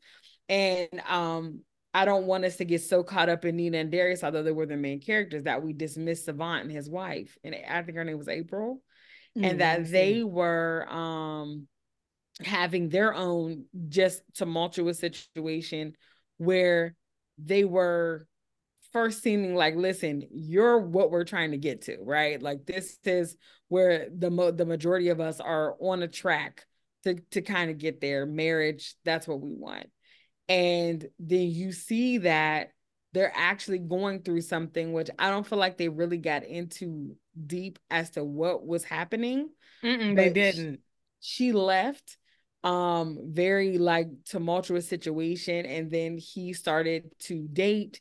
And 0.49 1.01
um 1.07 1.61
I 1.95 2.05
don't 2.05 2.25
want 2.25 2.43
us 2.43 2.55
to 2.55 2.65
get 2.65 2.81
so 2.81 3.03
caught 3.03 3.29
up 3.29 3.45
in 3.45 3.55
Nina 3.55 3.77
and 3.77 3.91
Darius, 3.91 4.23
although 4.23 4.41
they 4.41 4.51
were 4.51 4.65
the 4.65 4.75
main 4.75 4.99
characters, 4.99 5.43
that 5.43 5.61
we 5.61 5.73
dismiss 5.73 6.25
Savon 6.25 6.61
and 6.61 6.71
his 6.71 6.89
wife. 6.89 7.37
And 7.43 7.55
I 7.69 7.83
think 7.83 7.97
her 7.97 8.03
name 8.03 8.17
was 8.17 8.27
April 8.27 8.81
mm-hmm. 9.37 9.45
and 9.45 9.61
that 9.61 9.89
they 9.89 10.23
were 10.23 10.87
um 10.89 11.67
having 12.43 12.89
their 12.89 13.13
own 13.13 13.65
just 13.89 14.21
tumultuous 14.33 14.99
situation 14.99 15.93
where 16.37 16.95
they 17.37 17.63
were 17.63 18.27
first 18.91 19.23
seeming 19.23 19.55
like 19.55 19.75
listen 19.75 20.23
you're 20.31 20.77
what 20.77 21.09
we're 21.09 21.23
trying 21.23 21.51
to 21.51 21.57
get 21.57 21.81
to 21.81 21.97
right? 22.01 22.41
Like 22.41 22.65
this 22.65 22.97
is 23.03 23.35
where 23.69 24.07
the 24.15 24.29
mo- 24.29 24.51
the 24.51 24.65
majority 24.65 25.09
of 25.09 25.19
us 25.19 25.39
are 25.39 25.75
on 25.79 26.03
a 26.03 26.07
track 26.07 26.65
to 27.03 27.15
to 27.31 27.41
kind 27.41 27.71
of 27.71 27.77
get 27.77 28.01
there. 28.01 28.25
Marriage 28.25 28.95
that's 29.03 29.27
what 29.27 29.41
we 29.41 29.53
want. 29.53 29.87
And 30.47 31.07
then 31.19 31.49
you 31.49 31.71
see 31.71 32.19
that 32.19 32.69
they're 33.13 33.33
actually 33.35 33.79
going 33.79 34.21
through 34.21 34.41
something 34.41 34.91
which 34.91 35.09
I 35.17 35.29
don't 35.29 35.47
feel 35.47 35.59
like 35.59 35.77
they 35.77 35.89
really 35.89 36.17
got 36.17 36.43
into 36.43 37.15
deep 37.45 37.79
as 37.89 38.11
to 38.11 38.23
what 38.23 38.65
was 38.65 38.83
happening. 38.83 39.49
they 40.15 40.29
didn't. 40.31 40.79
She, 41.19 41.49
she 41.49 41.51
left 41.53 42.17
um 42.63 43.19
very 43.25 43.77
like 43.77 44.07
tumultuous 44.23 44.87
situation 44.87 45.65
and 45.65 45.91
then 45.91 46.17
he 46.17 46.53
started 46.53 47.11
to 47.19 47.45
date 47.51 47.99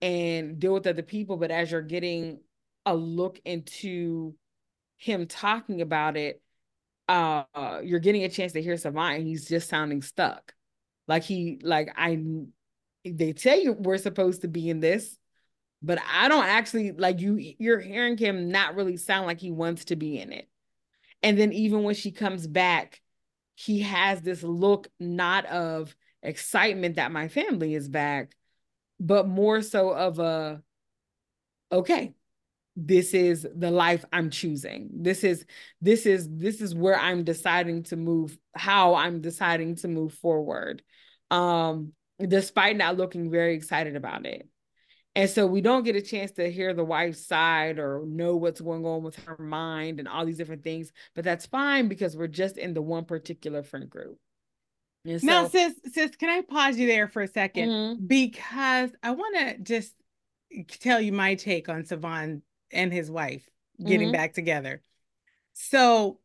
and 0.00 0.60
deal 0.60 0.72
with 0.72 0.86
other 0.86 1.02
people 1.02 1.36
but 1.36 1.50
as 1.50 1.72
you're 1.72 1.82
getting 1.82 2.38
a 2.86 2.94
look 2.94 3.40
into 3.44 4.32
him 4.98 5.26
talking 5.26 5.80
about 5.80 6.16
it 6.16 6.40
uh 7.08 7.42
you're 7.82 7.98
getting 7.98 8.22
a 8.22 8.28
chance 8.28 8.52
to 8.52 8.62
hear 8.62 8.76
Savon 8.76 9.14
and 9.14 9.26
he's 9.26 9.48
just 9.48 9.68
sounding 9.68 10.00
stuck 10.00 10.54
like 11.08 11.24
he 11.24 11.58
like 11.62 11.92
I 11.96 12.18
they 13.04 13.32
tell 13.32 13.58
you 13.58 13.72
we're 13.72 13.98
supposed 13.98 14.42
to 14.42 14.48
be 14.48 14.70
in 14.70 14.80
this, 14.80 15.16
but 15.84 15.98
I 16.10 16.28
don't 16.28 16.46
actually 16.46 16.92
like 16.92 17.20
you. 17.20 17.54
You're 17.58 17.80
hearing 17.80 18.16
him 18.16 18.50
not 18.50 18.74
really 18.74 18.96
sound 18.96 19.26
like 19.26 19.38
he 19.38 19.50
wants 19.50 19.86
to 19.86 19.96
be 19.96 20.18
in 20.18 20.32
it. 20.32 20.48
And 21.22 21.38
then 21.38 21.52
even 21.52 21.82
when 21.82 21.94
she 21.94 22.10
comes 22.10 22.46
back, 22.46 23.00
he 23.54 23.80
has 23.80 24.20
this 24.22 24.42
look 24.42 24.88
not 24.98 25.46
of 25.46 25.94
excitement 26.22 26.96
that 26.96 27.12
my 27.12 27.28
family 27.28 27.74
is 27.74 27.88
back, 27.88 28.34
but 28.98 29.28
more 29.28 29.62
so 29.62 29.90
of 29.90 30.18
a 30.18 30.62
okay, 31.70 32.14
this 32.76 33.14
is 33.14 33.46
the 33.54 33.70
life 33.70 34.04
I'm 34.12 34.30
choosing. 34.30 34.90
This 34.92 35.22
is 35.22 35.44
this 35.80 36.06
is 36.06 36.28
this 36.30 36.60
is 36.60 36.74
where 36.74 36.98
I'm 36.98 37.24
deciding 37.24 37.84
to 37.84 37.96
move, 37.96 38.36
how 38.54 38.94
I'm 38.94 39.20
deciding 39.20 39.76
to 39.76 39.88
move 39.88 40.14
forward. 40.14 40.82
Um, 41.30 41.92
despite 42.26 42.76
not 42.76 42.96
looking 42.96 43.30
very 43.30 43.54
excited 43.54 43.96
about 43.96 44.24
it. 44.24 44.48
And 45.16 45.30
so 45.30 45.46
we 45.46 45.60
don't 45.60 45.84
get 45.84 45.94
a 45.94 46.02
chance 46.02 46.32
to 46.32 46.50
hear 46.50 46.74
the 46.74 46.84
wife's 46.84 47.24
side 47.24 47.78
or 47.78 48.02
know 48.04 48.34
what's 48.34 48.60
going 48.60 48.84
on 48.84 49.04
with 49.04 49.16
her 49.26 49.38
mind 49.38 50.00
and 50.00 50.08
all 50.08 50.26
these 50.26 50.38
different 50.38 50.64
things. 50.64 50.92
But 51.14 51.24
that's 51.24 51.46
fine 51.46 51.88
because 51.88 52.16
we're 52.16 52.26
just 52.26 52.58
in 52.58 52.74
the 52.74 52.82
one 52.82 53.04
particular 53.04 53.62
friend 53.62 53.88
group. 53.88 54.18
And 55.04 55.20
so, 55.20 55.26
now, 55.26 55.48
sis, 55.48 55.74
sis, 55.92 56.16
can 56.16 56.30
I 56.30 56.40
pause 56.40 56.78
you 56.78 56.86
there 56.86 57.06
for 57.06 57.22
a 57.22 57.28
2nd 57.28 57.54
mm-hmm. 57.54 58.06
Because 58.06 58.90
I 59.02 59.12
want 59.12 59.36
to 59.36 59.58
just 59.58 59.92
tell 60.80 61.00
you 61.00 61.12
my 61.12 61.36
take 61.36 61.68
on 61.68 61.84
Savon 61.84 62.42
and 62.72 62.92
his 62.92 63.10
wife 63.10 63.48
getting 63.78 64.08
mm-hmm. 64.08 64.12
back 64.12 64.34
together. 64.34 64.82
So 65.52 66.18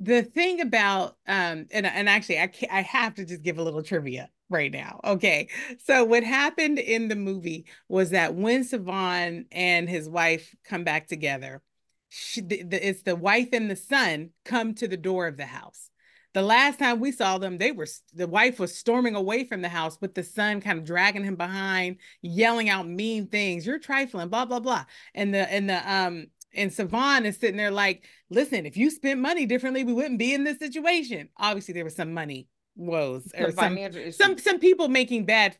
the 0.00 0.22
thing 0.22 0.60
about 0.60 1.16
um 1.28 1.66
and 1.70 1.86
and 1.86 2.08
actually 2.08 2.38
I 2.40 2.50
I 2.70 2.82
have 2.82 3.14
to 3.14 3.24
just 3.24 3.42
give 3.42 3.58
a 3.58 3.62
little 3.62 3.82
trivia 3.82 4.28
right 4.52 4.70
now. 4.70 5.00
Okay. 5.04 5.48
So 5.84 6.04
what 6.04 6.22
happened 6.22 6.78
in 6.78 7.08
the 7.08 7.16
movie 7.16 7.66
was 7.88 8.10
that 8.10 8.34
when 8.34 8.64
Savon 8.64 9.46
and 9.50 9.88
his 9.88 10.08
wife 10.08 10.54
come 10.64 10.84
back 10.84 11.08
together, 11.08 11.62
she, 12.08 12.42
the, 12.42 12.62
the, 12.62 12.88
it's 12.88 13.02
the 13.02 13.16
wife 13.16 13.48
and 13.52 13.70
the 13.70 13.76
son 13.76 14.30
come 14.44 14.74
to 14.74 14.86
the 14.86 14.96
door 14.96 15.26
of 15.26 15.36
the 15.36 15.46
house. 15.46 15.88
The 16.34 16.42
last 16.42 16.78
time 16.78 17.00
we 17.00 17.12
saw 17.12 17.36
them, 17.38 17.58
they 17.58 17.72
were 17.72 17.86
the 18.14 18.26
wife 18.26 18.58
was 18.58 18.76
storming 18.76 19.14
away 19.14 19.44
from 19.44 19.60
the 19.60 19.68
house 19.68 19.98
with 20.00 20.14
the 20.14 20.22
son 20.22 20.62
kind 20.62 20.78
of 20.78 20.84
dragging 20.84 21.24
him 21.24 21.36
behind, 21.36 21.98
yelling 22.22 22.70
out 22.70 22.88
mean 22.88 23.26
things. 23.26 23.66
You're 23.66 23.78
trifling, 23.78 24.28
blah 24.28 24.46
blah 24.46 24.60
blah. 24.60 24.84
And 25.14 25.34
the 25.34 25.50
and 25.52 25.68
the 25.68 25.92
um 25.92 26.26
and 26.54 26.72
Savon 26.72 27.26
is 27.26 27.38
sitting 27.38 27.56
there 27.56 27.70
like, 27.70 28.06
listen, 28.30 28.66
if 28.66 28.76
you 28.76 28.90
spent 28.90 29.20
money 29.20 29.46
differently, 29.46 29.84
we 29.84 29.92
wouldn't 29.92 30.18
be 30.18 30.34
in 30.34 30.44
this 30.44 30.58
situation. 30.58 31.28
Obviously, 31.36 31.74
there 31.74 31.84
was 31.84 31.96
some 31.96 32.14
money 32.14 32.48
woes 32.76 33.30
or 33.38 33.52
some, 33.52 33.74
some 34.12 34.38
some 34.38 34.58
people 34.58 34.88
making 34.88 35.26
bad 35.26 35.56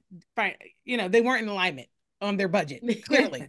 you 0.85 0.97
know 0.97 1.09
they 1.09 1.21
weren't 1.21 1.43
in 1.43 1.49
alignment 1.49 1.89
on 2.21 2.37
their 2.37 2.49
budget 2.49 2.83
clearly. 3.05 3.47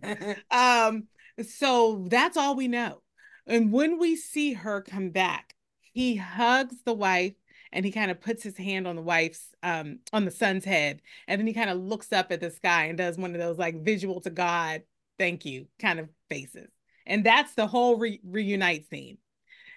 Um 0.52 1.08
so 1.48 2.06
that's 2.10 2.38
all 2.38 2.56
we 2.56 2.68
know. 2.68 3.02
And 3.48 3.72
when 3.72 4.00
we 4.00 4.16
see 4.16 4.54
her 4.54 4.82
come 4.82 5.10
back 5.10 5.56
he 5.94 6.16
hugs 6.16 6.76
the 6.86 6.94
wife 6.94 7.34
and 7.72 7.86
he 7.86 7.92
kind 7.92 8.12
of 8.12 8.20
puts 8.20 8.44
his 8.44 8.58
hand 8.58 8.88
on 8.88 8.96
the 8.96 9.02
wife's 9.02 9.54
um 9.64 10.00
on 10.12 10.26
the 10.26 10.32
son's 10.32 10.66
head. 10.66 11.02
And 11.28 11.40
then 11.40 11.48
he 11.48 11.54
kind 11.54 11.70
of 11.70 11.78
looks 11.78 12.12
up 12.12 12.32
at 12.32 12.42
the 12.42 12.52
sky 12.52 12.86
and 12.86 12.98
does 12.98 13.18
one 13.18 13.34
of 13.34 13.40
those 13.40 13.58
like 13.58 13.84
visual 13.84 14.20
to 14.22 14.30
god 14.30 14.84
thank 15.18 15.46
you 15.46 15.68
kind 15.80 16.00
of 16.00 16.10
faces. 16.30 16.70
And 17.06 17.26
that's 17.26 17.54
the 17.54 17.68
whole 17.68 17.98
re- 17.98 18.22
reunite 18.26 18.90
scene. 18.90 19.20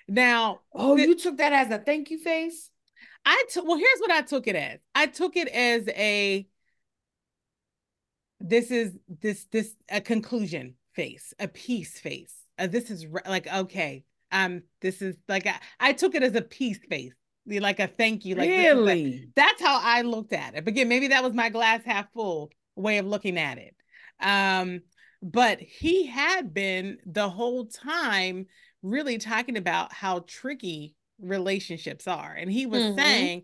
Now 0.09 0.61
oh 0.72 0.97
th- 0.97 1.09
you 1.09 1.14
took 1.14 1.37
that 1.39 1.53
as 1.53 1.70
a 1.70 1.78
thank 1.78 2.11
you 2.11 2.18
face 2.18 2.70
I 3.27 3.45
took 3.51 3.66
well, 3.66 3.77
here's 3.77 3.99
what 3.99 4.12
I 4.12 4.22
took 4.22 4.47
it 4.47 4.55
as. 4.55 4.79
I 4.95 5.07
took 5.07 5.37
it 5.37 5.49
as 5.49 5.89
a 5.89 6.47
this 8.41 8.70
is 8.70 8.93
this 9.20 9.47
this 9.51 9.74
a 9.91 10.01
conclusion 10.01 10.74
face, 10.95 11.35
a 11.41 11.49
peace 11.49 11.99
face. 11.99 12.35
Uh, 12.59 12.68
this 12.68 12.91
is 12.91 13.07
re- 13.07 13.20
like 13.27 13.53
okay, 13.53 14.05
um, 14.31 14.62
this 14.81 15.03
is 15.03 15.16
like 15.29 15.47
I, 15.47 15.57
I 15.81 15.93
took 15.93 16.14
it 16.14 16.22
as 16.22 16.37
a 16.37 16.43
peace 16.43 16.79
face, 16.89 17.14
like 17.47 17.81
a 17.81 17.89
thank 17.89 18.24
you. 18.24 18.37
Like 18.37 18.49
really, 18.49 19.29
that's 19.35 19.61
how 19.61 19.81
I 19.83 20.03
looked 20.03 20.33
at 20.33 20.55
it. 20.55 20.64
But 20.64 20.70
again, 20.72 20.89
maybe 20.89 21.09
that 21.09 21.24
was 21.24 21.35
my 21.35 21.49
glass 21.49 21.83
half 21.85 22.12
full 22.12 22.51
way 22.77 22.99
of 22.99 23.07
looking 23.07 23.39
at 23.39 23.59
it. 23.59 23.74
Um, 24.20 24.83
but 25.20 25.59
he 25.61 26.07
had 26.07 26.55
been 26.55 26.99
the 27.05 27.29
whole 27.29 27.66
time 27.66 28.47
really 28.83 29.18
talking 29.18 29.57
about 29.57 29.93
how 29.93 30.24
tricky 30.29 30.95
relationships 31.20 32.06
are. 32.06 32.32
And 32.32 32.50
he 32.50 32.66
was 32.66 32.82
mm-hmm. 32.82 32.98
saying, 32.98 33.42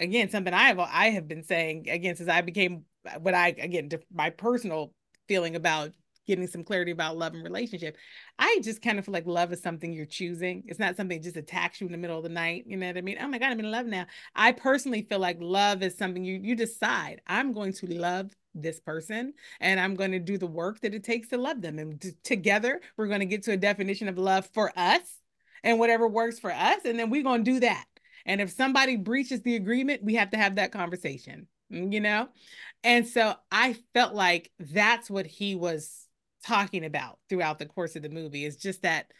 again, 0.00 0.30
something 0.30 0.54
I 0.54 0.68
have 0.68 0.78
I 0.78 1.10
have 1.10 1.28
been 1.28 1.42
saying 1.42 1.88
again 1.88 2.16
since 2.16 2.28
I 2.28 2.40
became 2.40 2.84
what 3.20 3.34
I 3.34 3.48
again 3.48 3.90
my 4.12 4.30
personal 4.30 4.92
feeling 5.28 5.56
about 5.56 5.92
getting 6.26 6.46
some 6.46 6.62
clarity 6.62 6.90
about 6.90 7.16
love 7.16 7.32
and 7.32 7.42
relationship. 7.42 7.96
I 8.38 8.60
just 8.62 8.82
kind 8.82 8.98
of 8.98 9.06
feel 9.06 9.14
like 9.14 9.26
love 9.26 9.50
is 9.50 9.62
something 9.62 9.92
you're 9.92 10.04
choosing. 10.04 10.62
It's 10.66 10.78
not 10.78 10.94
something 10.94 11.18
that 11.18 11.24
just 11.24 11.38
attacks 11.38 11.80
you 11.80 11.86
in 11.86 11.92
the 11.92 11.98
middle 11.98 12.18
of 12.18 12.22
the 12.22 12.28
night. 12.28 12.64
You 12.66 12.76
know 12.76 12.86
what 12.86 12.98
I 12.98 13.00
mean? 13.00 13.16
Oh 13.18 13.26
my 13.26 13.38
God, 13.38 13.50
I'm 13.50 13.60
in 13.60 13.70
love 13.70 13.86
now. 13.86 14.04
I 14.36 14.52
personally 14.52 15.06
feel 15.08 15.20
like 15.20 15.38
love 15.40 15.82
is 15.82 15.96
something 15.96 16.22
you 16.22 16.38
you 16.42 16.54
decide. 16.54 17.22
I'm 17.26 17.52
going 17.52 17.72
to 17.72 17.86
love 17.86 18.30
this 18.54 18.78
person 18.78 19.32
and 19.60 19.80
I'm 19.80 19.94
going 19.94 20.12
to 20.12 20.18
do 20.18 20.36
the 20.36 20.46
work 20.46 20.80
that 20.80 20.94
it 20.94 21.02
takes 21.02 21.28
to 21.28 21.38
love 21.38 21.62
them. 21.62 21.78
And 21.78 22.00
t- 22.00 22.12
together 22.22 22.80
we're 22.96 23.06
going 23.06 23.20
to 23.20 23.26
get 23.26 23.42
to 23.44 23.52
a 23.52 23.56
definition 23.56 24.08
of 24.08 24.18
love 24.18 24.46
for 24.52 24.72
us 24.76 25.18
and 25.62 25.78
whatever 25.78 26.06
works 26.06 26.38
for 26.38 26.52
us. 26.52 26.84
And 26.84 26.98
then 26.98 27.10
we're 27.10 27.22
going 27.22 27.44
to 27.44 27.50
do 27.52 27.60
that. 27.60 27.84
And 28.26 28.40
if 28.40 28.50
somebody 28.50 28.96
breaches 28.96 29.42
the 29.42 29.56
agreement, 29.56 30.04
we 30.04 30.14
have 30.14 30.30
to 30.30 30.36
have 30.36 30.56
that 30.56 30.72
conversation, 30.72 31.46
mm, 31.72 31.92
you 31.92 32.00
know? 32.00 32.28
And 32.84 33.06
so 33.06 33.34
I 33.50 33.76
felt 33.94 34.14
like 34.14 34.50
that's 34.58 35.08
what 35.10 35.26
he 35.26 35.54
was 35.54 36.06
talking 36.46 36.84
about 36.84 37.18
throughout 37.28 37.58
the 37.58 37.66
course 37.66 37.96
of 37.96 38.02
the 38.02 38.08
movie 38.08 38.44
is 38.44 38.56
just 38.56 38.82
that 38.82 39.10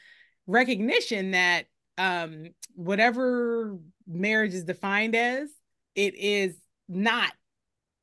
recognition 0.46 1.32
that 1.32 1.66
um, 1.96 2.48
whatever 2.74 3.78
marriage 4.06 4.54
is 4.54 4.64
defined 4.64 5.16
as, 5.16 5.48
it 5.94 6.14
is 6.14 6.56
not 6.88 7.32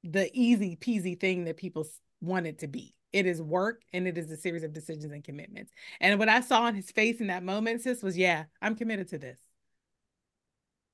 the 0.03 0.29
easy 0.33 0.75
peasy 0.75 1.19
thing 1.19 1.45
that 1.45 1.57
people 1.57 1.85
want 2.19 2.47
it 2.47 2.59
to 2.59 2.67
be. 2.67 2.94
It 3.15 3.25
is 3.25 3.41
work 3.41 3.81
and 3.93 4.09
it 4.09 4.17
is 4.17 4.29
a 4.29 4.35
series 4.35 4.63
of 4.63 4.73
decisions 4.73 5.05
and 5.05 5.23
commitments. 5.23 5.71
And 6.01 6.19
what 6.19 6.27
I 6.27 6.41
saw 6.41 6.63
on 6.63 6.75
his 6.75 6.91
face 6.91 7.21
in 7.21 7.27
that 7.27 7.43
moment, 7.43 7.81
sis, 7.81 8.03
was 8.03 8.17
yeah, 8.17 8.43
I'm 8.61 8.75
committed 8.75 9.07
to 9.09 9.17
this. 9.17 9.39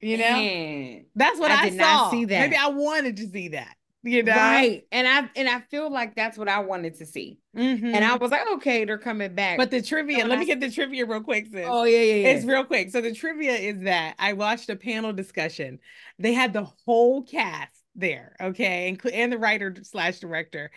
You 0.02 0.18
know, 0.18 0.32
Man, 0.32 1.06
that's 1.16 1.40
what 1.40 1.50
I, 1.50 1.62
I 1.62 1.70
did 1.70 1.80
saw. 1.80 1.84
Not 1.84 2.12
see 2.12 2.26
that. 2.26 2.40
Maybe 2.42 2.56
I 2.56 2.68
wanted 2.68 3.18
to 3.18 3.28
see 3.28 3.50
that. 3.50 3.76
You 4.04 4.22
know, 4.22 4.36
right? 4.36 4.84
And 4.92 5.08
I 5.08 5.30
and 5.36 5.50
I 5.50 5.62
feel 5.62 5.92
like 5.92 6.16
that's 6.16 6.38
what 6.38 6.48
I 6.48 6.60
wanted 6.60 6.96
to 7.00 7.08
see. 7.08 7.40
Mm-hmm. 7.58 7.88
And 7.88 8.06
I 8.06 8.16
was 8.18 8.30
like, 8.30 8.48
okay, 8.54 8.86
they're 8.86 9.00
coming 9.00 9.34
back. 9.34 9.58
But 9.58 9.72
the 9.72 9.82
trivia, 9.82 10.26
let 10.26 10.38
I... 10.38 10.42
me 10.42 10.46
get 10.46 10.60
the 10.60 10.72
trivia 10.72 11.08
real 11.08 11.22
quick, 11.22 11.48
sis. 11.52 11.66
Oh 11.68 11.86
yeah, 11.86 12.02
yeah, 12.02 12.14
yeah. 12.14 12.28
It's 12.30 12.46
real 12.46 12.66
quick. 12.66 12.92
So 12.92 13.02
the 13.02 13.16
trivia 13.16 13.54
is 13.54 13.82
that 13.82 14.16
I 14.20 14.34
watched 14.34 14.70
a 14.70 14.76
panel 14.76 15.12
discussion. 15.12 15.80
They 16.20 16.34
had 16.34 16.54
the 16.54 16.68
whole 16.86 17.24
cast 17.24 17.82
there, 17.94 18.36
okay, 18.42 18.90
and 18.90 19.14
and 19.14 19.32
the 19.34 19.38
writer 19.38 19.76
slash 19.84 20.20
director, 20.20 20.72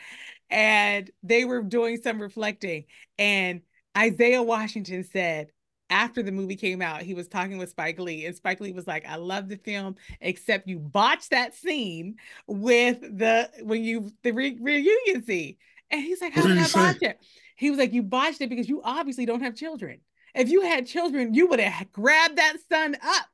and 0.51 1.11
they 1.23 1.45
were 1.45 1.63
doing 1.63 1.99
some 2.03 2.21
reflecting. 2.21 2.85
And 3.19 3.63
Isaiah 3.97 4.43
Washington 4.43 5.05
said, 5.05 5.51
after 5.91 6.23
the 6.23 6.33
movie 6.33 6.57
came 6.57 6.81
out, 6.81 7.03
he 7.03 7.15
was 7.15 7.29
talking 7.29 7.59
with 7.59 7.71
Spike 7.71 7.99
Lee, 7.99 8.25
and 8.27 8.35
Spike 8.35 8.61
Lee 8.61 8.73
was 8.73 8.87
like, 8.87 9.07
"I 9.07 9.17
love 9.17 9.49
the 9.49 9.57
film, 9.57 9.97
except 10.21 10.67
you 10.67 10.79
botched 10.79 11.31
that 11.31 11.55
scene 11.55 12.17
with 12.47 13.01
the 13.01 13.51
when 13.63 13.85
you 13.85 14.11
the 14.23 14.33
re- 14.33 14.59
reunion 14.61 15.25
scene." 15.25 15.57
And 15.91 16.01
he's 16.01 16.21
like, 16.21 16.33
"How 16.33 16.43
did, 16.43 16.55
did 16.55 16.59
I 16.59 16.73
botch 16.73 17.03
it?" 17.03 17.19
He 17.57 17.71
was 17.71 17.79
like, 17.79 17.93
"You 17.93 18.03
botched 18.03 18.41
it 18.41 18.49
because 18.49 18.69
you 18.69 18.81
obviously 18.83 19.27
don't 19.27 19.43
have 19.43 19.55
children. 19.55 20.01
If 20.35 20.49
you 20.49 20.63
had 20.63 20.87
children, 20.87 21.35
you 21.35 21.47
would 21.49 21.61
have 21.61 21.93
grabbed 21.93 22.39
that 22.39 22.57
son 22.69 22.97
up 23.03 23.27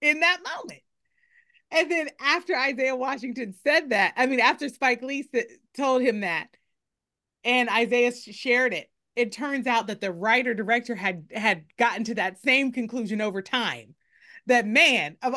in 0.00 0.20
that 0.20 0.40
moment." 0.42 0.82
And 1.70 1.90
then 1.90 2.08
after 2.18 2.56
Isaiah 2.56 2.96
Washington 2.96 3.54
said 3.62 3.90
that, 3.90 4.14
I 4.16 4.26
mean, 4.26 4.40
after 4.40 4.68
Spike 4.68 5.02
Lee 5.02 5.28
told 5.76 6.02
him 6.02 6.20
that, 6.20 6.48
and 7.44 7.68
Isaiah 7.68 8.12
shared 8.12 8.74
it. 8.74 8.90
It 9.16 9.32
turns 9.32 9.66
out 9.66 9.88
that 9.88 10.00
the 10.00 10.12
writer 10.12 10.54
director 10.54 10.94
had 10.94 11.24
had 11.32 11.64
gotten 11.76 12.04
to 12.04 12.14
that 12.14 12.40
same 12.40 12.72
conclusion 12.72 13.20
over 13.20 13.42
time. 13.42 13.94
That 14.46 14.66
man, 14.66 15.16
of 15.22 15.34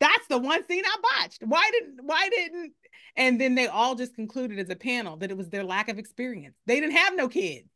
that's 0.00 0.26
the 0.28 0.38
one 0.38 0.66
scene 0.66 0.84
I 0.84 0.96
botched. 1.02 1.42
Why 1.44 1.68
didn't? 1.72 2.00
Why 2.02 2.28
didn't? 2.28 2.72
And 3.16 3.40
then 3.40 3.54
they 3.54 3.66
all 3.66 3.94
just 3.94 4.14
concluded 4.14 4.58
as 4.58 4.70
a 4.70 4.76
panel 4.76 5.16
that 5.18 5.30
it 5.30 5.36
was 5.36 5.50
their 5.50 5.64
lack 5.64 5.88
of 5.88 5.98
experience. 5.98 6.56
They 6.66 6.80
didn't 6.80 6.96
have 6.96 7.16
no 7.16 7.28
kids, 7.28 7.68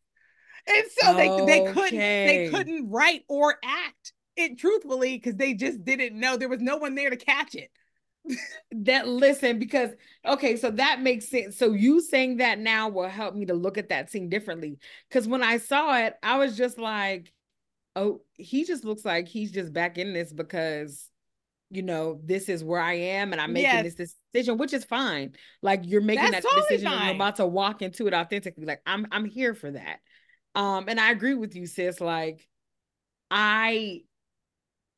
and 0.66 0.84
so 0.98 1.14
they 1.14 1.30
okay. 1.30 1.46
they 1.46 1.72
couldn't 1.72 1.98
they 1.98 2.48
couldn't 2.50 2.90
write 2.90 3.24
or 3.28 3.56
act 3.64 4.12
it 4.36 4.58
truthfully 4.58 5.16
because 5.16 5.36
they 5.36 5.54
just 5.54 5.84
didn't 5.84 6.18
know 6.18 6.36
there 6.36 6.48
was 6.48 6.60
no 6.60 6.76
one 6.76 6.94
there 6.94 7.10
to 7.10 7.16
catch 7.16 7.54
it 7.54 7.70
that 8.72 9.08
listen 9.08 9.58
because 9.58 9.90
okay 10.26 10.56
so 10.56 10.70
that 10.70 11.00
makes 11.00 11.28
sense. 11.28 11.56
So 11.56 11.72
you 11.72 12.00
saying 12.00 12.36
that 12.36 12.58
now 12.58 12.88
will 12.88 13.08
help 13.08 13.34
me 13.34 13.46
to 13.46 13.54
look 13.54 13.78
at 13.78 13.88
that 13.88 14.10
scene 14.10 14.28
differently. 14.28 14.78
Because 15.08 15.26
when 15.26 15.42
i 15.42 15.56
saw 15.58 15.96
it 15.96 16.14
i 16.22 16.36
was 16.36 16.56
just 16.56 16.78
like 16.78 17.32
oh 17.96 18.20
he 18.34 18.64
just 18.64 18.84
looks 18.84 19.04
like 19.04 19.26
he's 19.26 19.50
just 19.50 19.72
back 19.72 19.98
in 19.98 20.12
this 20.12 20.32
because 20.32 21.08
you 21.70 21.82
know 21.82 22.20
this 22.24 22.48
is 22.48 22.62
where 22.64 22.80
i 22.80 22.94
am 22.94 23.32
and 23.32 23.40
i'm 23.40 23.52
making 23.52 23.84
yes. 23.84 23.94
this 23.94 24.14
decision 24.32 24.58
which 24.58 24.72
is 24.72 24.84
fine. 24.84 25.32
Like 25.62 25.82
you're 25.84 26.00
making 26.00 26.30
That's 26.30 26.44
that 26.44 26.48
totally 26.48 26.62
decision 26.68 26.90
fine. 26.90 26.98
and 26.98 27.06
you're 27.06 27.14
about 27.16 27.36
to 27.36 27.46
walk 27.46 27.82
into 27.82 28.06
it 28.06 28.14
authentically. 28.14 28.64
Like 28.64 28.82
i'm 28.86 29.06
i'm 29.10 29.24
here 29.24 29.54
for 29.54 29.70
that. 29.70 29.98
Um 30.54 30.84
and 30.88 31.00
i 31.00 31.10
agree 31.10 31.34
with 31.34 31.54
you 31.54 31.66
sis. 31.66 32.00
Like 32.00 32.46
i 33.30 34.00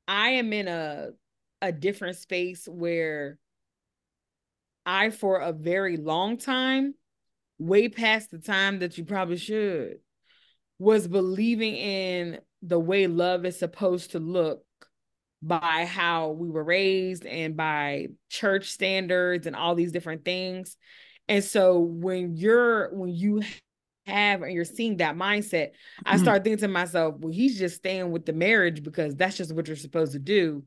i 0.09 0.31
am 0.31 0.53
in 0.53 0.69
a 0.69 1.11
a 1.63 1.73
different 1.73 2.17
space 2.17 2.67
where 2.67 3.39
I, 4.85 5.11
for 5.11 5.39
a 5.39 5.53
very 5.53 5.97
long 5.97 6.37
time, 6.37 6.95
way 7.59 7.89
past 7.89 8.31
the 8.31 8.39
time 8.39 8.81
that 8.81 8.99
you 8.99 9.05
probably 9.05 9.37
should, 9.37 9.99
was 10.79 11.07
believing 11.07 11.77
in 11.77 12.41
the 12.63 12.79
way 12.79 13.07
love 13.07 13.45
is 13.45 13.59
supposed 13.59 14.11
to 14.11 14.19
look 14.19 14.65
by 15.41 15.87
how 15.87 16.31
we 16.31 16.51
were 16.51 16.65
raised 16.65 17.25
and 17.25 17.57
by 17.57 18.09
church 18.29 18.71
standards 18.71 19.47
and 19.47 19.57
all 19.57 19.75
these 19.75 19.93
different 19.93 20.25
things. 20.25 20.77
And 21.29 21.43
so 21.43 21.79
when 21.79 22.37
you're 22.37 22.93
when 22.93 23.11
you 23.11 23.43
have 24.07 24.43
and 24.43 24.53
you're 24.53 24.65
seeing 24.65 24.97
that 24.97 25.17
mindset, 25.17 25.71
I 26.05 26.15
mm-hmm. 26.15 26.23
start 26.23 26.45
thinking 26.45 26.61
to 26.61 26.69
myself, 26.69 27.17
well, 27.19 27.33
he's 27.33 27.59
just 27.59 27.77
staying 27.77 28.11
with 28.11 28.27
the 28.27 28.33
marriage 28.33 28.83
because 28.83 29.15
that's 29.15 29.37
just 29.37 29.55
what 29.55 29.67
you're 29.67 29.77
supposed 29.77 30.13
to 30.13 30.19
do. 30.19 30.65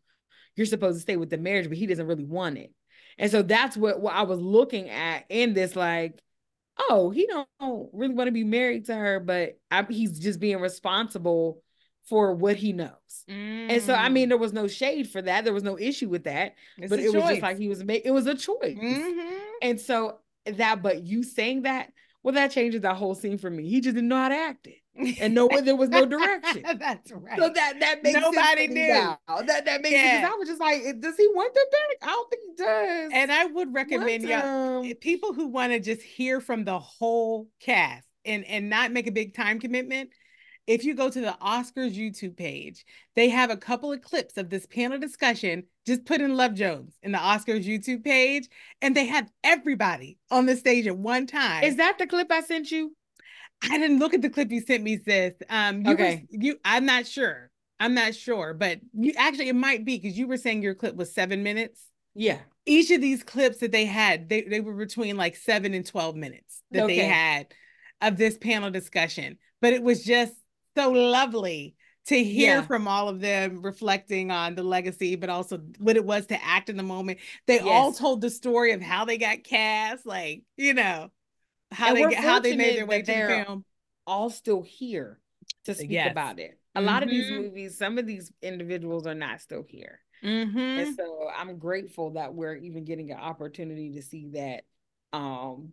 You're 0.55 0.65
supposed 0.65 0.97
to 0.97 1.01
stay 1.01 1.17
with 1.17 1.29
the 1.29 1.37
marriage, 1.37 1.67
but 1.67 1.77
he 1.77 1.85
doesn't 1.85 2.07
really 2.07 2.25
want 2.25 2.57
it. 2.57 2.71
And 3.17 3.31
so 3.31 3.41
that's 3.41 3.77
what, 3.77 4.01
what 4.01 4.13
I 4.13 4.23
was 4.23 4.39
looking 4.39 4.89
at 4.89 5.25
in 5.29 5.53
this, 5.53 5.75
like, 5.75 6.21
oh, 6.77 7.09
he 7.09 7.27
don't 7.27 7.89
really 7.93 8.13
want 8.13 8.27
to 8.27 8.33
be 8.33 8.43
married 8.43 8.85
to 8.85 8.95
her, 8.95 9.19
but 9.19 9.57
I, 9.71 9.85
he's 9.89 10.19
just 10.19 10.39
being 10.39 10.59
responsible 10.59 11.61
for 12.09 12.33
what 12.33 12.55
he 12.55 12.73
knows. 12.73 12.91
Mm. 13.29 13.71
And 13.71 13.81
so, 13.81 13.93
I 13.93 14.09
mean, 14.09 14.27
mm. 14.27 14.29
there 14.29 14.37
was 14.37 14.53
no 14.53 14.67
shade 14.67 15.09
for 15.09 15.21
that. 15.21 15.43
There 15.43 15.53
was 15.53 15.63
no 15.63 15.77
issue 15.79 16.09
with 16.09 16.25
that. 16.25 16.55
It's 16.77 16.89
but 16.89 16.99
it 16.99 17.05
choice. 17.05 17.13
was 17.13 17.23
just 17.23 17.41
like 17.41 17.57
he 17.57 17.67
was 17.67 17.83
made. 17.83 18.01
It 18.05 18.11
was 18.11 18.27
a 18.27 18.35
choice. 18.35 18.77
Mm-hmm. 18.77 19.37
And 19.61 19.79
so 19.79 20.19
that, 20.45 20.83
but 20.83 21.03
you 21.03 21.23
saying 21.23 21.63
that, 21.63 21.91
well, 22.21 22.33
that 22.35 22.51
changes 22.51 22.81
that 22.81 22.95
whole 22.95 23.15
scene 23.15 23.37
for 23.37 23.49
me. 23.49 23.69
He 23.69 23.81
just 23.81 23.95
didn't 23.95 24.09
know 24.09 24.17
how 24.17 24.29
to 24.29 24.35
act 24.35 24.67
it 24.67 24.77
and 24.97 25.33
no 25.33 25.49
there 25.63 25.75
was 25.75 25.89
no 25.89 26.05
direction. 26.05 26.63
That's 26.79 27.11
right. 27.11 27.37
So 27.37 27.49
that 27.49 27.79
that 27.79 28.03
makes 28.03 28.19
nobody 28.19 28.67
knew. 28.67 28.87
Now. 28.87 29.19
That 29.27 29.65
that 29.65 29.81
makes 29.81 29.95
yeah. 29.95 30.21
sense. 30.21 30.33
I 30.33 30.37
was 30.37 30.47
just 30.47 30.61
like, 30.61 30.83
does 30.99 31.17
he 31.17 31.27
want 31.33 31.53
the 31.53 31.65
back? 31.71 32.09
I 32.09 32.13
don't 32.13 32.29
think 32.29 32.41
he 32.45 32.63
does. 32.63 33.11
And 33.13 33.31
I 33.31 33.45
would 33.45 33.73
recommend 33.73 34.23
you 34.23 34.89
eh, 34.89 34.93
people 34.99 35.33
who 35.33 35.47
want 35.47 35.73
to 35.73 35.79
just 35.79 36.01
hear 36.01 36.39
from 36.39 36.63
the 36.63 36.79
whole 36.79 37.47
cast 37.59 38.07
and 38.23 38.45
and 38.45 38.69
not 38.69 38.91
make 38.91 39.07
a 39.07 39.11
big 39.11 39.33
time 39.35 39.59
commitment. 39.59 40.09
If 40.67 40.83
you 40.83 40.95
go 40.95 41.11
to 41.11 41.21
the 41.21 41.37
Oscars 41.43 41.95
YouTube 41.95 42.35
page, 42.35 42.85
they 43.15 43.29
have 43.29 43.51
a 43.51 43.57
couple 43.57 43.93
of 43.93 44.01
clips 44.01 44.35
of 44.35 44.49
this 44.49 44.65
panel 44.65 44.97
discussion. 44.97 45.65
Just 45.85 46.05
put 46.05 46.21
in 46.21 46.35
Love 46.35 46.55
Jones 46.55 46.97
in 47.03 47.11
the 47.11 47.19
Oscars 47.19 47.65
YouTube 47.65 48.03
page, 48.03 48.49
and 48.81 48.95
they 48.95 49.05
have 49.05 49.29
everybody 49.43 50.17
on 50.31 50.47
the 50.47 50.55
stage 50.55 50.87
at 50.87 50.97
one 50.97 51.27
time. 51.27 51.63
Is 51.63 51.75
that 51.75 51.99
the 51.99 52.07
clip 52.07 52.31
I 52.31 52.41
sent 52.41 52.71
you? 52.71 52.95
I 53.63 53.77
didn't 53.77 53.99
look 53.99 54.13
at 54.13 54.21
the 54.21 54.29
clip 54.29 54.51
you 54.51 54.61
sent 54.61 54.83
me, 54.83 54.97
sis. 54.97 55.33
Um, 55.49 55.85
you 55.85 55.93
okay. 55.93 56.25
Were, 56.31 56.37
you, 56.43 56.59
I'm 56.63 56.85
not 56.85 57.07
sure. 57.07 57.49
I'm 57.79 57.93
not 57.93 58.15
sure, 58.15 58.53
but 58.53 58.79
you 58.93 59.13
actually 59.17 59.49
it 59.49 59.55
might 59.55 59.83
be 59.83 59.97
because 59.97 60.17
you 60.17 60.27
were 60.27 60.37
saying 60.37 60.61
your 60.61 60.75
clip 60.75 60.95
was 60.95 61.13
seven 61.13 61.43
minutes. 61.43 61.81
Yeah. 62.13 62.39
Each 62.65 62.89
of 62.91 63.01
these 63.01 63.23
clips 63.23 63.57
that 63.57 63.71
they 63.71 63.85
had, 63.85 64.29
they, 64.29 64.41
they 64.41 64.61
were 64.61 64.73
between 64.73 65.17
like 65.17 65.35
seven 65.35 65.73
and 65.73 65.85
12 65.85 66.15
minutes 66.15 66.61
that 66.71 66.83
okay. 66.83 66.95
they 66.95 67.05
had 67.05 67.47
of 68.01 68.17
this 68.17 68.37
panel 68.37 68.71
discussion. 68.71 69.37
But 69.61 69.73
it 69.73 69.83
was 69.83 70.03
just 70.03 70.33
so 70.77 70.91
lovely 70.91 71.75
to 72.07 72.23
hear 72.23 72.57
yeah. 72.57 72.61
from 72.61 72.87
all 72.87 73.09
of 73.09 73.19
them 73.19 73.61
reflecting 73.61 74.31
on 74.31 74.55
the 74.55 74.63
legacy, 74.63 75.15
but 75.15 75.29
also 75.29 75.59
what 75.79 75.97
it 75.97 76.05
was 76.05 76.27
to 76.27 76.43
act 76.43 76.69
in 76.69 76.77
the 76.77 76.83
moment. 76.83 77.19
They 77.45 77.55
yes. 77.55 77.65
all 77.65 77.91
told 77.91 78.21
the 78.21 78.29
story 78.29 78.71
of 78.71 78.81
how 78.81 79.05
they 79.05 79.17
got 79.17 79.43
cast, 79.43 80.05
like, 80.05 80.43
you 80.55 80.73
know 80.73 81.09
how 81.75 81.89
and 81.89 81.97
they 81.97 82.09
get 82.09 82.23
how 82.23 82.39
they 82.39 82.55
made 82.55 82.77
their 82.77 82.85
way 82.85 83.01
to 83.01 83.11
the 83.11 83.43
film. 83.45 83.65
All 84.07 84.29
still 84.29 84.61
here 84.61 85.19
to 85.65 85.73
speak 85.73 85.91
yes. 85.91 86.11
about 86.11 86.39
it. 86.39 86.59
A 86.75 86.79
mm-hmm. 86.79 86.87
lot 86.87 87.03
of 87.03 87.09
these 87.09 87.25
mm-hmm. 87.25 87.43
movies, 87.43 87.77
some 87.77 87.97
of 87.97 88.05
these 88.05 88.31
individuals 88.41 89.07
are 89.07 89.15
not 89.15 89.41
still 89.41 89.63
here. 89.67 89.99
Mm-hmm. 90.23 90.57
And 90.57 90.95
so 90.95 91.29
I'm 91.35 91.57
grateful 91.57 92.11
that 92.11 92.33
we're 92.33 92.55
even 92.55 92.85
getting 92.85 93.11
an 93.11 93.19
opportunity 93.19 93.93
to 93.93 94.01
see 94.01 94.29
that 94.33 94.63
um 95.13 95.71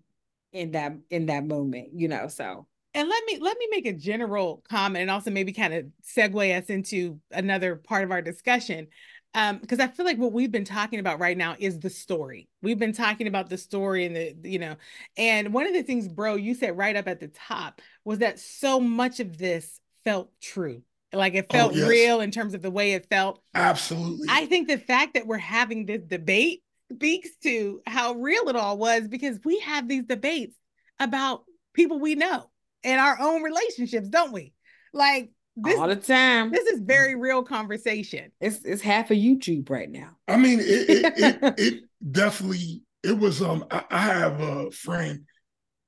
in 0.53 0.73
that 0.73 0.93
in 1.11 1.27
that 1.27 1.45
moment, 1.45 1.89
you 1.95 2.09
know. 2.09 2.29
So 2.29 2.67
and 2.95 3.09
let 3.09 3.25
me 3.27 3.39
let 3.41 3.57
me 3.59 3.69
make 3.71 3.87
a 3.87 3.93
general 3.93 4.63
comment 4.69 5.03
and 5.03 5.11
also 5.11 5.31
maybe 5.31 5.53
kind 5.53 5.73
of 5.75 5.87
segue 6.05 6.59
us 6.59 6.67
into 6.67 7.19
another 7.31 7.77
part 7.77 8.05
of 8.05 8.11
our 8.11 8.23
discussion 8.23 8.89
um 9.35 9.59
because 9.59 9.81
i 9.81 9.87
feel 9.87 10.05
like 10.05 10.19
what 10.19 10.33
we've 10.33 10.53
been 10.53 10.65
talking 10.65 10.99
about 10.99 11.19
right 11.19 11.37
now 11.37 11.57
is 11.59 11.81
the 11.81 11.91
story. 11.91 12.49
We've 12.61 12.79
been 12.79 12.93
talking 12.93 13.27
about 13.27 13.49
the 13.49 13.59
story 13.59 14.05
and 14.05 14.15
the 14.17 14.37
you 14.45 14.59
know 14.59 14.77
and 15.17 15.53
one 15.53 15.67
of 15.67 15.73
the 15.73 15.83
things 15.83 16.09
bro 16.09 16.35
you 16.35 16.55
said 16.55 16.77
right 16.77 16.97
up 16.97 17.09
at 17.09 17.21
the 17.21 17.29
top 17.29 17.81
was 18.05 18.19
that 18.19 18.39
so 18.39 18.81
much 18.81 19.21
of 19.21 19.39
this 19.39 19.81
felt 20.05 20.31
true. 20.41 20.83
Like 21.13 21.35
it 21.35 21.47
oh, 21.51 21.53
felt 21.53 21.73
oh, 21.73 21.77
yes. 21.77 21.89
real 21.89 22.21
in 22.21 22.31
terms 22.31 22.55
of 22.55 22.63
the 22.63 22.71
way 22.71 22.93
it 22.93 23.07
felt. 23.09 23.43
Absolutely. 23.55 24.29
I 24.31 24.47
think 24.47 24.69
the 24.69 24.79
fact 24.79 25.15
that 25.15 25.27
we're 25.27 25.39
having 25.39 25.85
this 25.87 26.03
debate 26.03 26.63
speaks 26.91 27.31
to 27.43 27.81
how 27.87 28.15
real 28.15 28.49
it 28.49 28.57
all 28.57 28.79
was 28.79 29.09
because 29.09 29.39
we 29.45 29.61
have 29.61 29.89
these 29.89 30.05
debates 30.05 30.57
about 30.99 31.45
people 31.75 31.99
we 31.99 32.15
know 32.15 32.51
in 32.83 32.99
our 32.99 33.19
own 33.21 33.43
relationships 33.43 34.09
don't 34.09 34.33
we? 34.33 34.55
Like 34.93 35.31
this, 35.57 35.79
all 35.79 35.89
the 35.89 35.97
time. 35.97 36.51
This 36.51 36.67
is 36.67 36.81
very 36.81 37.15
real 37.15 37.43
conversation. 37.43 38.33
It's 38.41 38.65
it's 38.65 38.83
half 38.83 39.11
of 39.11 39.17
YouTube 39.17 39.69
right 39.71 39.91
now. 39.91 40.11
I 40.29 40.37
mean, 40.37 40.61
it 40.61 40.65
it, 40.65 41.15
it, 41.19 41.55
it 41.59 41.85
definitely 42.11 42.83
it 43.03 43.19
was. 43.19 43.43
Um, 43.43 43.65
I, 43.71 43.85
I, 43.91 44.01
have 44.01 44.41
a 44.41 44.71
friend, 44.71 45.25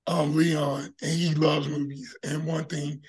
um, 0.07 0.37
Leon, 0.37 0.95
and 1.03 1.11
he 1.11 1.35
loves 1.35 1.69
movies. 1.69 2.17
And 2.23 2.47
one 2.47 2.65
thing 2.65 3.01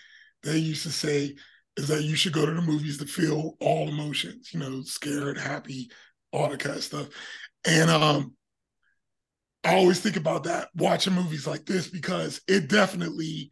they 0.43 0.57
used 0.57 0.83
to 0.83 0.91
say 0.91 1.35
is 1.77 1.87
that 1.89 2.03
you 2.03 2.15
should 2.15 2.33
go 2.33 2.45
to 2.45 2.53
the 2.53 2.61
movies 2.61 2.97
to 2.99 3.05
feel 3.05 3.57
all 3.59 3.89
emotions. 3.89 4.53
You 4.53 4.59
know, 4.59 4.81
scared, 4.83 5.37
happy, 5.37 5.89
all 6.31 6.49
that 6.49 6.59
kind 6.59 6.77
of 6.77 6.83
stuff. 6.83 7.09
And 7.65 7.89
um, 7.89 8.33
I 9.63 9.75
always 9.75 9.99
think 9.99 10.15
about 10.15 10.43
that 10.43 10.69
watching 10.75 11.13
movies 11.13 11.47
like 11.47 11.65
this 11.65 11.87
because 11.87 12.39
it 12.47 12.69
definitely 12.69 13.49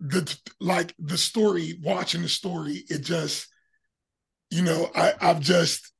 the 0.00 0.38
like 0.60 0.94
the 0.98 1.18
story, 1.18 1.78
watching 1.82 2.22
the 2.22 2.28
story, 2.28 2.84
it 2.88 3.00
just, 3.00 3.48
you 4.50 4.62
know, 4.62 4.90
I, 4.94 5.12
I've 5.20 5.40
just 5.40 5.92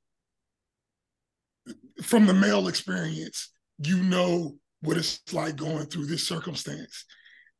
from 2.02 2.26
the 2.26 2.34
male 2.34 2.68
experience, 2.68 3.50
you 3.78 4.02
know 4.02 4.56
what 4.80 4.96
it's 4.96 5.20
like 5.32 5.56
going 5.56 5.86
through 5.86 6.06
this 6.06 6.26
circumstance 6.26 7.04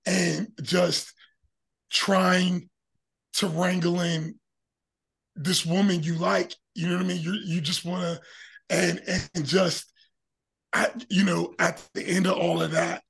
and 0.07 0.49
just 0.63 1.13
trying 1.91 2.69
to 3.35 3.49
wrangle 3.49 4.01
in 4.01 4.39
this 5.35 5.65
woman 5.65 6.03
you 6.03 6.15
like, 6.15 6.55
you 6.75 6.89
know 6.89 6.97
what 6.97 7.05
I 7.05 7.09
mean? 7.09 7.23
You 7.23 7.33
you 7.45 7.61
just 7.61 7.85
want 7.85 8.03
to 8.03 8.21
and 8.71 9.01
and 9.35 9.47
just 9.47 9.91
I, 10.73 10.91
you 11.09 11.25
know, 11.25 11.55
at 11.59 11.83
the 11.95 12.03
end 12.05 12.27
of 12.27 12.37
all 12.37 12.61
of 12.61 12.73
that, 12.73 13.03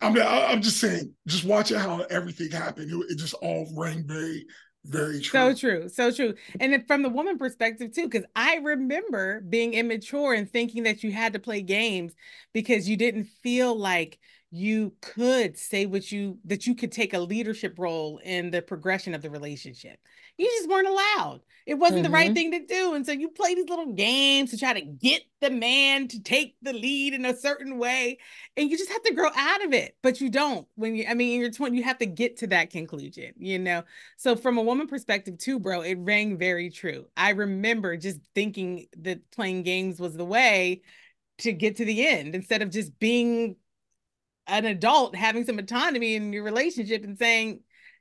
I 0.00 0.10
mean, 0.10 0.22
I, 0.22 0.52
am 0.52 0.62
just 0.62 0.78
saying, 0.78 1.12
just 1.26 1.44
watching 1.44 1.78
how 1.78 2.02
everything 2.02 2.50
happened. 2.50 2.90
It, 2.90 3.12
it, 3.12 3.18
just 3.18 3.34
all 3.34 3.68
rang 3.74 4.06
very, 4.06 4.46
very 4.84 5.20
true. 5.20 5.40
So 5.40 5.54
true, 5.54 5.88
so 5.88 6.12
true. 6.12 6.34
And 6.60 6.86
from 6.86 7.02
the 7.02 7.08
woman 7.08 7.38
perspective 7.38 7.92
too, 7.92 8.08
because 8.08 8.26
I 8.36 8.56
remember 8.56 9.40
being 9.40 9.74
immature 9.74 10.34
and 10.34 10.48
thinking 10.48 10.84
that 10.84 11.02
you 11.02 11.10
had 11.10 11.32
to 11.32 11.40
play 11.40 11.60
games 11.60 12.14
because 12.52 12.88
you 12.88 12.96
didn't 12.96 13.24
feel 13.42 13.76
like 13.76 14.20
you 14.54 14.92
could 15.00 15.58
say 15.58 15.84
what 15.84 16.12
you 16.12 16.38
that 16.44 16.64
you 16.64 16.76
could 16.76 16.92
take 16.92 17.12
a 17.12 17.18
leadership 17.18 17.74
role 17.76 18.18
in 18.18 18.52
the 18.52 18.62
progression 18.62 19.12
of 19.12 19.20
the 19.20 19.28
relationship. 19.28 19.98
You 20.38 20.46
just 20.46 20.68
weren't 20.68 20.86
allowed. 20.86 21.40
It 21.66 21.74
wasn't 21.74 22.02
mm-hmm. 22.02 22.04
the 22.04 22.10
right 22.16 22.26
mm-hmm. 22.26 22.34
thing 22.34 22.50
to 22.52 22.66
do. 22.66 22.94
And 22.94 23.04
so 23.04 23.10
you 23.10 23.30
play 23.30 23.56
these 23.56 23.68
little 23.68 23.94
games 23.94 24.50
to 24.50 24.58
try 24.58 24.72
to 24.72 24.80
get 24.80 25.22
the 25.40 25.50
man 25.50 26.06
to 26.08 26.22
take 26.22 26.54
the 26.62 26.72
lead 26.72 27.14
in 27.14 27.24
a 27.24 27.36
certain 27.36 27.78
way. 27.78 28.18
And 28.56 28.70
you 28.70 28.78
just 28.78 28.92
have 28.92 29.02
to 29.02 29.14
grow 29.14 29.30
out 29.34 29.64
of 29.64 29.72
it. 29.72 29.96
But 30.02 30.20
you 30.20 30.30
don't. 30.30 30.68
When 30.76 30.94
you 30.94 31.06
I 31.08 31.14
mean 31.14 31.34
in 31.34 31.40
your 31.40 31.50
20, 31.50 31.76
you 31.76 31.82
have 31.82 31.98
to 31.98 32.06
get 32.06 32.36
to 32.38 32.46
that 32.48 32.70
conclusion, 32.70 33.32
you 33.36 33.58
know. 33.58 33.82
So 34.18 34.36
from 34.36 34.56
a 34.58 34.62
woman 34.62 34.86
perspective 34.86 35.36
too, 35.36 35.58
bro, 35.58 35.80
it 35.80 35.98
rang 35.98 36.38
very 36.38 36.70
true. 36.70 37.06
I 37.16 37.30
remember 37.30 37.96
just 37.96 38.20
thinking 38.36 38.86
that 38.98 39.28
playing 39.32 39.64
games 39.64 39.98
was 39.98 40.14
the 40.14 40.24
way 40.24 40.82
to 41.38 41.52
get 41.52 41.76
to 41.76 41.84
the 41.84 42.06
end 42.06 42.36
instead 42.36 42.62
of 42.62 42.70
just 42.70 42.96
being 43.00 43.56
an 44.46 44.64
adult 44.64 45.16
having 45.16 45.44
some 45.44 45.58
autonomy 45.58 46.14
in 46.14 46.32
your 46.32 46.44
relationship 46.44 47.04
and 47.04 47.18
saying, 47.18 47.60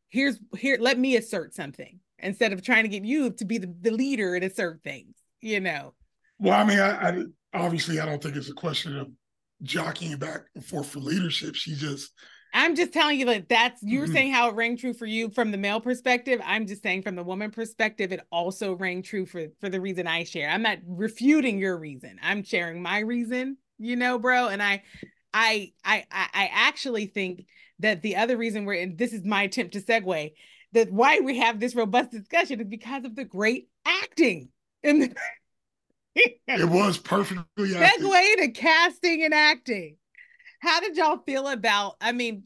here's 0.10 0.40
here, 0.58 0.78
let 0.80 0.98
me 1.00 1.16
assert 1.16 1.54
something 1.54 2.00
instead 2.20 2.54
of 2.54 2.62
trying 2.62 2.84
to 2.84 2.90
get 2.90 3.04
you 3.04 3.32
to 3.32 3.46
be 3.46 3.58
the, 3.58 3.74
the 3.82 3.92
leader 3.92 4.36
and 4.36 4.44
assert 4.44 4.82
things, 4.84 5.16
you 5.42 5.60
know. 5.60 5.94
Well, 6.40 6.60
I 6.60 6.64
mean, 6.64 6.80
I, 6.80 7.10
I 7.10 7.24
obviously 7.54 8.00
I 8.00 8.06
don't 8.06 8.22
think 8.22 8.36
it's 8.36 8.50
a 8.50 8.54
question 8.54 8.98
of 8.98 9.10
jockeying 9.62 10.18
back 10.18 10.42
and 10.56 10.66
forth 10.66 10.90
for 10.90 11.00
leadership. 11.00 11.56
She 11.56 11.76
just 11.76 12.12
I'm 12.54 12.76
just 12.76 12.94
telling 12.94 13.20
you 13.20 13.26
that 13.26 13.50
that's 13.50 13.82
you 13.82 14.00
were 14.00 14.06
mm-hmm. 14.06 14.14
saying 14.14 14.32
how 14.34 14.50
it 14.50 14.56
rang 14.56 14.78
true 14.78 14.94
for 14.94 15.08
you 15.08 15.30
from 15.30 15.52
the 15.52 15.58
male 15.58 15.82
perspective. 15.82 16.40
I'm 16.46 16.68
just 16.68 16.84
saying 16.84 17.02
from 17.02 17.16
the 17.16 17.24
woman 17.24 17.50
perspective, 17.50 18.12
it 18.12 18.22
also 18.32 18.76
rang 18.76 19.02
true 19.02 19.26
for 19.26 19.48
for 19.60 19.70
the 19.70 19.82
reason 19.82 20.06
I 20.06 20.24
share. 20.24 20.50
I'm 20.50 20.62
not 20.62 20.78
refuting 20.86 21.58
your 21.58 21.78
reason. 21.78 22.20
I'm 22.22 22.44
sharing 22.44 22.82
my 22.82 23.00
reason, 23.00 23.58
you 23.80 23.96
know, 23.96 24.20
bro. 24.20 24.50
And 24.50 24.62
I 24.62 24.84
I 25.34 25.74
I 25.84 26.06
I 26.12 26.50
actually 26.54 27.08
think 27.08 27.46
that 27.80 28.02
the 28.02 28.16
other 28.16 28.38
reason 28.38 28.66
we're 28.66 28.74
in 28.76 28.96
this 28.96 29.14
is 29.14 29.24
my 29.26 29.44
attempt 29.44 29.74
to 29.74 29.82
segue 29.82 30.34
that 30.74 30.92
why 30.92 31.20
we 31.20 31.38
have 31.38 31.60
this 31.60 31.76
robust 31.76 32.12
discussion 32.12 32.60
is 32.60 32.68
because 32.68 33.06
of 33.06 33.16
the 33.16 33.24
great 33.24 33.70
acting 33.86 34.50
in 34.82 35.00
the, 35.00 35.16
it 36.16 36.70
was 36.70 36.98
perfectly 36.98 37.70
segue 37.70 38.36
to 38.38 38.52
casting 38.52 39.24
and 39.24 39.34
acting. 39.34 39.98
How 40.60 40.80
did 40.80 40.96
y'all 40.96 41.18
feel 41.26 41.48
about? 41.48 41.96
I 42.00 42.12
mean, 42.12 42.44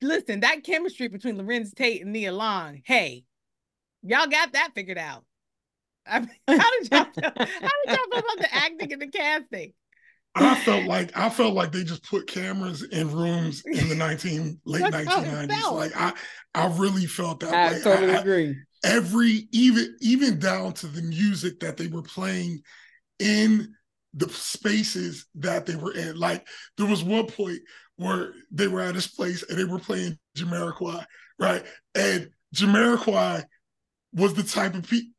listen, 0.00 0.40
that 0.40 0.64
chemistry 0.64 1.08
between 1.08 1.36
Larenz 1.36 1.74
Tate 1.74 2.02
and 2.02 2.12
Nia 2.12 2.32
Long. 2.32 2.80
Hey, 2.84 3.24
y'all 4.02 4.26
got 4.26 4.52
that 4.52 4.70
figured 4.74 4.98
out. 4.98 5.24
I 6.06 6.20
mean, 6.20 6.30
how 6.48 6.70
did 6.80 6.90
y'all 6.90 7.04
feel, 7.04 7.32
how 7.36 7.44
did 7.44 7.88
y'all 7.88 8.10
feel 8.10 8.18
about 8.18 8.38
the 8.38 8.54
acting 8.54 8.92
and 8.92 9.02
the 9.02 9.06
casting? 9.08 9.72
I 10.34 10.54
felt 10.56 10.86
like 10.86 11.16
I 11.16 11.28
felt 11.28 11.54
like 11.54 11.72
they 11.72 11.84
just 11.84 12.08
put 12.08 12.26
cameras 12.26 12.82
in 12.82 13.10
rooms 13.10 13.62
in 13.66 13.88
the 13.88 13.94
nineteen 13.94 14.60
late 14.64 14.90
nineteen 14.90 15.30
nineties. 15.30 15.62
Like 15.64 15.92
I 15.94 16.12
I 16.54 16.66
really 16.78 17.06
felt 17.06 17.40
that 17.40 17.52
I 17.52 17.72
way. 17.72 17.80
totally 17.82 18.14
I, 18.14 18.20
agree. 18.20 18.56
every 18.82 19.48
even 19.52 19.96
even 20.00 20.38
down 20.38 20.72
to 20.74 20.86
the 20.86 21.02
music 21.02 21.60
that 21.60 21.76
they 21.76 21.88
were 21.88 22.02
playing 22.02 22.62
in 23.18 23.74
the 24.14 24.28
spaces 24.30 25.26
that 25.36 25.66
they 25.66 25.76
were 25.76 25.92
in. 25.94 26.16
Like 26.16 26.46
there 26.78 26.86
was 26.86 27.04
one 27.04 27.26
point 27.26 27.60
where 27.96 28.32
they 28.50 28.68
were 28.68 28.80
at 28.80 28.94
this 28.94 29.06
place 29.06 29.42
and 29.42 29.58
they 29.58 29.64
were 29.64 29.78
playing 29.78 30.18
Jamiroquai, 30.36 31.04
right? 31.38 31.64
And 31.94 32.30
Jamiroquai 32.54 33.44
was 34.14 34.34
the 34.34 34.42
type 34.42 34.74
of 34.74 34.88
pe- 34.88 35.10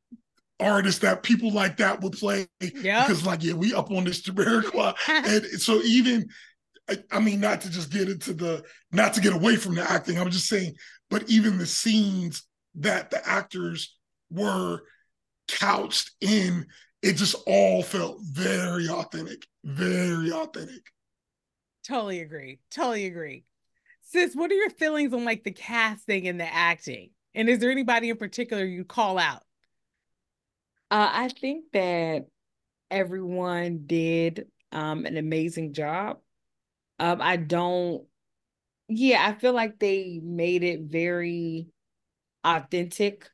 artist 0.60 1.02
that 1.02 1.24
people 1.24 1.52
like 1.52 1.78
that 1.78 2.02
would 2.02 2.14
play. 2.14 2.48
Yeah. 2.62 3.06
because 3.06 3.26
like 3.26 3.44
yeah 3.44 3.54
we 3.54 3.74
up 3.74 3.92
on 3.92 4.04
this 4.04 4.22
Jamiroquai 4.22 4.96
and 5.10 5.46
so 5.62 5.82
even 5.82 6.28
I, 6.90 6.98
I 7.12 7.20
mean 7.20 7.40
not 7.40 7.62
to 7.62 7.70
just 7.70 7.92
get 7.92 8.10
into 8.10 8.34
the 8.34 8.64
not 8.92 9.14
to 9.16 9.22
get 9.22 9.34
away 9.34 9.56
from 9.56 9.76
the 9.76 9.90
acting 9.90 10.20
I'm 10.20 10.30
just 10.30 10.48
saying 10.48 10.76
but 11.10 11.30
even 11.30 11.58
the 11.58 11.66
scenes 11.66 12.44
that 12.76 13.12
the 13.12 13.28
actors 13.28 13.98
were 14.30 14.82
couched 15.48 16.12
in 16.22 16.66
it 17.02 17.14
just 17.14 17.36
all 17.46 17.84
felt 17.84 18.20
very 18.22 18.88
authentic 18.90 19.46
very 19.64 20.32
authentic. 20.32 20.84
Totally 21.88 22.22
agree. 22.22 22.60
Totally 22.72 23.06
agree. 23.06 23.46
Sis 24.02 24.36
what 24.36 24.52
are 24.52 24.56
your 24.56 24.70
feelings 24.70 25.14
on 25.14 25.26
like 25.26 25.44
the 25.44 25.52
casting 25.52 26.28
and 26.28 26.40
the 26.40 26.54
acting? 26.54 27.12
And 27.36 27.50
is 27.50 27.60
there 27.60 27.72
anybody 27.72 28.10
in 28.10 28.18
particular 28.18 28.64
you 28.64 28.86
call 28.86 29.18
out 29.18 29.44
uh, 30.92 31.10
I 31.12 31.30
think 31.30 31.66
that 31.74 32.28
everyone 32.92 33.84
did 33.86 34.48
um, 34.72 35.06
an 35.06 35.18
amazing 35.18 35.74
job. 35.74 36.20
Um, 37.00 37.22
I 37.22 37.38
don't, 37.38 38.06
yeah, 38.88 39.26
I 39.28 39.34
feel 39.34 39.54
like 39.54 39.80
they 39.80 40.20
made 40.24 40.64
it 40.64 40.82
very 40.82 41.68
authentic 42.44 43.30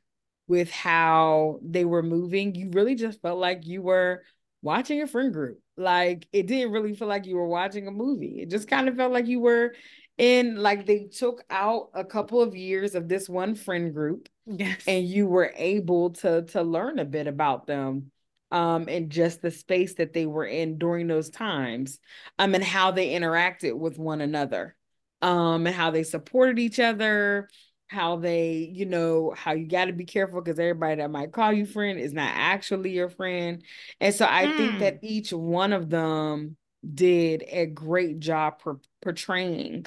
with 0.48 0.70
how 0.70 1.60
they 1.62 1.84
were 1.84 2.02
moving. 2.02 2.54
You 2.54 2.70
really 2.72 2.94
just 2.94 3.22
felt 3.22 3.38
like 3.38 3.66
you 3.66 3.82
were 3.82 4.24
watching 4.62 5.02
a 5.02 5.06
friend 5.06 5.32
group. 5.32 5.60
Like 5.76 6.26
it 6.32 6.46
didn't 6.46 6.72
really 6.72 6.94
feel 6.94 7.08
like 7.08 7.26
you 7.26 7.36
were 7.36 7.46
watching 7.48 7.86
a 7.86 7.92
movie. 7.92 8.40
It 8.42 8.50
just 8.50 8.68
kind 8.68 8.88
of 8.88 8.96
felt 8.96 9.12
like 9.12 9.26
you 9.26 9.40
were 9.40 9.74
in 10.20 10.56
like 10.56 10.84
they 10.84 11.04
took 11.04 11.42
out 11.48 11.88
a 11.94 12.04
couple 12.04 12.42
of 12.42 12.54
years 12.54 12.94
of 12.94 13.08
this 13.08 13.26
one 13.26 13.54
friend 13.54 13.94
group 13.94 14.28
yes. 14.44 14.82
and 14.86 15.08
you 15.08 15.26
were 15.26 15.50
able 15.56 16.10
to 16.10 16.42
to 16.42 16.62
learn 16.62 16.98
a 16.98 17.06
bit 17.06 17.26
about 17.26 17.66
them 17.66 18.10
um 18.50 18.86
and 18.86 19.08
just 19.08 19.40
the 19.40 19.50
space 19.50 19.94
that 19.94 20.12
they 20.12 20.26
were 20.26 20.44
in 20.44 20.76
during 20.76 21.06
those 21.06 21.30
times 21.30 21.98
um 22.38 22.54
and 22.54 22.62
how 22.62 22.90
they 22.90 23.14
interacted 23.14 23.74
with 23.74 23.98
one 23.98 24.20
another 24.20 24.76
um 25.22 25.66
and 25.66 25.74
how 25.74 25.90
they 25.90 26.02
supported 26.02 26.58
each 26.58 26.78
other 26.78 27.48
how 27.86 28.16
they 28.16 28.70
you 28.74 28.84
know 28.84 29.32
how 29.34 29.52
you 29.52 29.66
got 29.66 29.86
to 29.86 29.94
be 29.94 30.04
careful 30.04 30.42
because 30.42 30.58
everybody 30.58 30.96
that 30.96 31.10
might 31.10 31.32
call 31.32 31.50
you 31.50 31.64
friend 31.64 31.98
is 31.98 32.12
not 32.12 32.30
actually 32.34 32.90
your 32.90 33.08
friend 33.08 33.64
and 34.00 34.14
so 34.14 34.26
i 34.28 34.44
mm. 34.44 34.56
think 34.58 34.78
that 34.80 34.98
hmm. 34.98 35.06
each 35.06 35.32
one 35.32 35.72
of 35.72 35.88
them 35.88 36.58
did 36.94 37.42
a 37.48 37.64
great 37.64 38.20
job 38.20 38.58
per- 38.58 38.80
portraying 39.00 39.86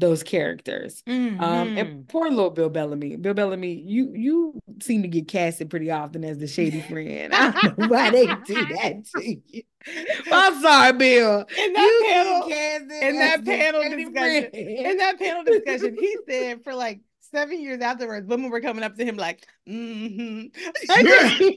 those 0.00 0.22
characters. 0.22 1.02
Mm-hmm. 1.06 1.40
Um, 1.40 1.76
and 1.76 1.88
mm-hmm. 1.88 2.00
poor 2.08 2.28
little 2.28 2.50
Bill 2.50 2.70
Bellamy. 2.70 3.16
Bill 3.16 3.34
Bellamy, 3.34 3.74
you 3.74 4.12
you 4.14 4.60
seem 4.80 5.02
to 5.02 5.08
get 5.08 5.28
casted 5.28 5.70
pretty 5.70 5.90
often 5.90 6.24
as 6.24 6.38
the 6.38 6.46
shady 6.46 6.80
friend. 6.88 7.32
I 7.32 7.50
don't 7.52 7.78
know 7.78 7.88
why 7.88 8.10
they 8.10 8.26
do 8.26 8.66
that 8.66 9.04
to 9.16 9.36
you. 9.46 9.62
I'm 10.32 10.60
sorry, 10.60 10.92
Bill. 10.94 11.46
In 11.56 11.72
that 11.72 11.82
you 11.82 12.06
panel, 12.08 12.48
in 13.02 13.18
that 13.18 13.44
panel 13.44 13.82
discussion, 13.82 14.50
in 14.52 14.96
that 14.98 15.18
panel 15.18 15.44
discussion, 15.44 15.96
he 15.98 16.16
said 16.28 16.64
for 16.64 16.74
like 16.74 17.00
seven 17.30 17.60
years 17.60 17.80
afterwards, 17.80 18.26
women 18.26 18.50
were 18.50 18.60
coming 18.60 18.82
up 18.82 18.96
to 18.96 19.04
him 19.04 19.16
like, 19.16 19.46
mm-hmm. 19.68 20.46
and 20.90 21.08
he 21.38 21.54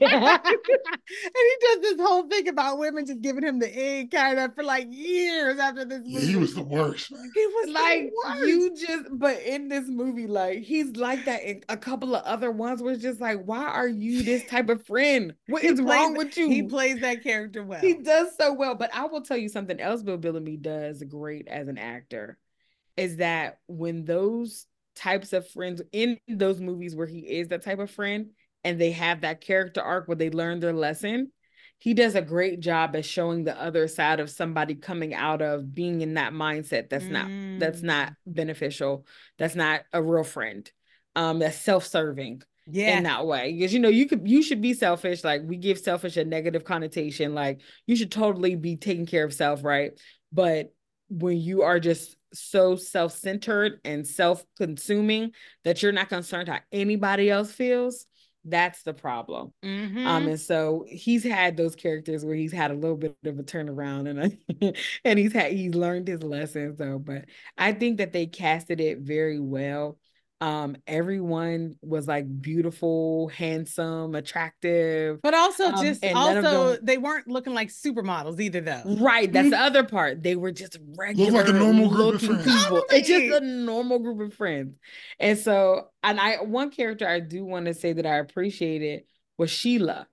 does 1.60 1.80
this 1.80 2.00
whole 2.00 2.28
thing 2.28 2.48
about 2.48 2.78
women 2.78 3.06
just 3.06 3.20
giving 3.20 3.42
him 3.42 3.58
the 3.58 3.76
egg 3.76 4.10
kind 4.10 4.38
of 4.38 4.54
for 4.54 4.62
like 4.62 4.86
years 4.90 5.58
after 5.58 5.84
this 5.84 6.02
movie. 6.04 6.26
He 6.26 6.36
was 6.36 6.54
the 6.54 6.62
worst, 6.62 7.12
man. 7.12 7.30
He 7.34 7.46
was 7.46 7.70
like 7.70 8.10
you 8.46 8.74
just 8.76 9.06
but 9.12 9.40
in 9.42 9.68
this 9.68 9.88
movie, 9.88 10.26
like 10.26 10.60
he's 10.60 10.96
like 10.96 11.24
that 11.24 11.42
in 11.42 11.62
a 11.68 11.76
couple 11.76 12.14
of 12.14 12.24
other 12.24 12.50
ones 12.50 12.82
where 12.82 12.92
it's 12.92 13.02
just 13.02 13.20
like, 13.20 13.42
why 13.44 13.64
are 13.64 13.88
you 13.88 14.22
this 14.22 14.44
type 14.48 14.68
of 14.68 14.84
friend? 14.86 15.34
What 15.48 15.62
he 15.62 15.68
is 15.68 15.80
plays, 15.80 15.88
wrong 15.88 16.16
with 16.16 16.36
you? 16.36 16.48
He 16.48 16.62
plays 16.62 17.00
that 17.00 17.22
character 17.22 17.64
well. 17.64 17.80
He 17.80 17.94
does 17.94 18.36
so 18.36 18.52
well. 18.52 18.74
But 18.74 18.94
I 18.94 19.06
will 19.06 19.22
tell 19.22 19.36
you 19.36 19.48
something 19.48 19.80
else 19.80 20.02
Bill 20.02 20.16
Bellamy 20.16 20.56
does 20.56 21.02
great 21.02 21.48
as 21.48 21.68
an 21.68 21.78
actor 21.78 22.38
is 22.96 23.16
that 23.16 23.58
when 23.66 24.04
those 24.04 24.66
types 24.94 25.32
of 25.32 25.48
friends 25.48 25.82
in 25.92 26.18
those 26.28 26.60
movies 26.60 26.94
where 26.94 27.06
he 27.06 27.18
is 27.20 27.48
that 27.48 27.62
type 27.62 27.78
of 27.78 27.90
friend 27.90 28.30
and 28.62 28.80
they 28.80 28.92
have 28.92 29.20
that 29.20 29.40
character 29.40 29.82
arc 29.82 30.08
where 30.08 30.16
they 30.16 30.30
learn 30.30 30.60
their 30.60 30.72
lesson 30.72 31.30
he 31.78 31.92
does 31.92 32.14
a 32.14 32.22
great 32.22 32.60
job 32.60 32.96
at 32.96 33.04
showing 33.04 33.44
the 33.44 33.60
other 33.60 33.88
side 33.88 34.20
of 34.20 34.30
somebody 34.30 34.74
coming 34.74 35.12
out 35.12 35.42
of 35.42 35.74
being 35.74 36.00
in 36.00 36.14
that 36.14 36.32
mindset 36.32 36.88
that's 36.88 37.04
mm. 37.04 37.10
not 37.10 37.60
that's 37.60 37.82
not 37.82 38.10
mm. 38.10 38.14
beneficial 38.26 39.06
that's 39.38 39.54
not 39.54 39.82
a 39.92 40.02
real 40.02 40.24
friend 40.24 40.70
um 41.16 41.38
that's 41.38 41.58
self-serving 41.58 42.42
yeah 42.66 42.96
in 42.96 43.04
that 43.04 43.26
way 43.26 43.52
because 43.52 43.74
you 43.74 43.80
know 43.80 43.90
you 43.90 44.08
could 44.08 44.26
you 44.26 44.42
should 44.42 44.62
be 44.62 44.72
selfish 44.72 45.22
like 45.22 45.42
we 45.44 45.56
give 45.56 45.78
selfish 45.78 46.16
a 46.16 46.24
negative 46.24 46.64
connotation 46.64 47.34
like 47.34 47.60
you 47.86 47.94
should 47.94 48.10
totally 48.10 48.56
be 48.56 48.76
taking 48.76 49.04
care 49.04 49.24
of 49.24 49.34
self 49.34 49.62
right 49.62 50.00
but 50.32 50.72
when 51.10 51.36
you 51.36 51.62
are 51.62 51.78
just 51.78 52.16
so 52.34 52.76
self-centered 52.76 53.80
and 53.84 54.06
self-consuming 54.06 55.32
that 55.64 55.82
you're 55.82 55.92
not 55.92 56.08
concerned 56.08 56.48
how 56.48 56.58
anybody 56.72 57.30
else 57.30 57.50
feels 57.52 58.06
that's 58.44 58.82
the 58.82 58.92
problem 58.92 59.52
mm-hmm. 59.64 60.06
um 60.06 60.28
and 60.28 60.40
so 60.40 60.84
he's 60.86 61.24
had 61.24 61.56
those 61.56 61.74
characters 61.74 62.24
where 62.24 62.34
he's 62.34 62.52
had 62.52 62.70
a 62.70 62.74
little 62.74 62.96
bit 62.96 63.16
of 63.24 63.38
a 63.38 63.42
turnaround 63.42 64.08
and 64.08 64.36
a, 64.60 64.74
and 65.04 65.18
he's 65.18 65.32
had 65.32 65.52
he's 65.52 65.74
learned 65.74 66.06
his 66.06 66.22
lessons 66.22 66.76
though 66.76 66.98
but 66.98 67.24
i 67.56 67.72
think 67.72 67.98
that 67.98 68.12
they 68.12 68.26
casted 68.26 68.80
it 68.80 68.98
very 68.98 69.40
well 69.40 69.98
um 70.40 70.76
everyone 70.86 71.76
was 71.80 72.08
like 72.08 72.26
beautiful 72.40 73.28
handsome 73.28 74.14
attractive 74.14 75.20
but 75.22 75.32
also 75.32 75.66
um, 75.66 75.82
just 75.82 76.04
also 76.04 76.72
them, 76.72 76.78
they 76.82 76.98
weren't 76.98 77.28
looking 77.28 77.54
like 77.54 77.68
supermodels 77.68 78.40
either 78.40 78.60
though. 78.60 78.82
Right 79.00 79.32
that's 79.32 79.50
the 79.50 79.60
other 79.60 79.84
part. 79.84 80.22
They 80.22 80.36
were 80.36 80.52
just 80.52 80.78
regular 80.98 81.30
Look 81.30 81.46
like 81.46 81.54
a 81.54 81.58
normal 81.58 81.88
group 81.88 82.14
of 82.14 82.22
friends. 82.22 82.44
people. 82.44 82.84
It's 82.90 83.08
just 83.08 83.42
a 83.42 83.44
normal 83.44 84.00
group 84.00 84.20
of 84.20 84.34
friends. 84.34 84.76
And 85.20 85.38
so 85.38 85.88
and 86.02 86.20
i 86.20 86.36
one 86.36 86.70
character 86.70 87.08
i 87.08 87.18
do 87.20 87.44
want 87.44 87.66
to 87.66 87.74
say 87.74 87.92
that 87.92 88.06
i 88.06 88.16
appreciated 88.16 89.04
was 89.38 89.50
sheila 89.50 90.06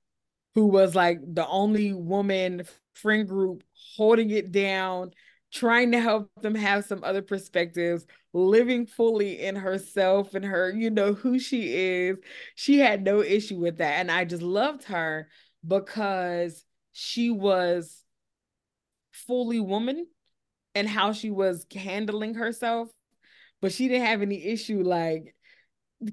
who 0.56 0.68
was 0.68 0.96
like 0.96 1.20
the 1.22 1.48
only 1.48 1.94
woman 1.94 2.64
friend 2.94 3.28
group 3.28 3.64
holding 3.96 4.30
it 4.30 4.52
down 4.52 5.12
trying 5.52 5.92
to 5.92 6.00
help 6.00 6.30
them 6.42 6.56
have 6.56 6.86
some 6.86 7.04
other 7.04 7.22
perspectives, 7.22 8.06
living 8.34 8.86
fully 8.86 9.42
in 9.42 9.56
herself 9.56 10.34
and 10.34 10.46
her, 10.46 10.72
you 10.72 10.90
know, 10.90 11.14
who 11.14 11.40
she 11.40 11.74
is. 11.74 12.18
She 12.56 12.80
had 12.80 13.04
no 13.04 13.22
issue 13.22 13.58
with 13.58 13.78
that. 13.78 14.00
And 14.00 14.10
I 14.10 14.26
just 14.26 14.42
loved 14.42 14.86
her 14.86 15.28
because 15.68 16.66
she 16.94 17.30
was 17.32 18.04
fully 19.12 19.60
woman 19.60 20.08
and 20.74 20.88
how 20.88 21.12
she 21.12 21.30
was 21.30 21.66
handling 21.74 22.36
herself. 22.36 22.90
But 23.62 23.74
she 23.74 23.88
didn't 23.88 24.08
have 24.08 24.22
any 24.22 24.44
issue 24.44 24.82
like 24.82 25.36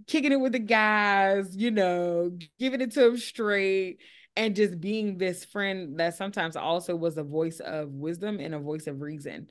kicking 0.06 0.32
it 0.32 0.40
with 0.40 0.52
the 0.52 0.58
guys, 0.58 1.56
you 1.56 1.70
know, 1.70 2.36
giving 2.58 2.80
it 2.80 2.92
to 2.92 3.00
them 3.00 3.16
straight 3.16 3.98
and 4.38 4.54
just 4.54 4.80
being 4.80 5.18
this 5.18 5.44
friend 5.44 5.98
that 5.98 6.16
sometimes 6.16 6.54
also 6.54 6.94
was 6.94 7.18
a 7.18 7.24
voice 7.24 7.58
of 7.58 7.90
wisdom 7.90 8.38
and 8.38 8.54
a 8.54 8.58
voice 8.58 8.86
of 8.86 9.00
reason 9.00 9.50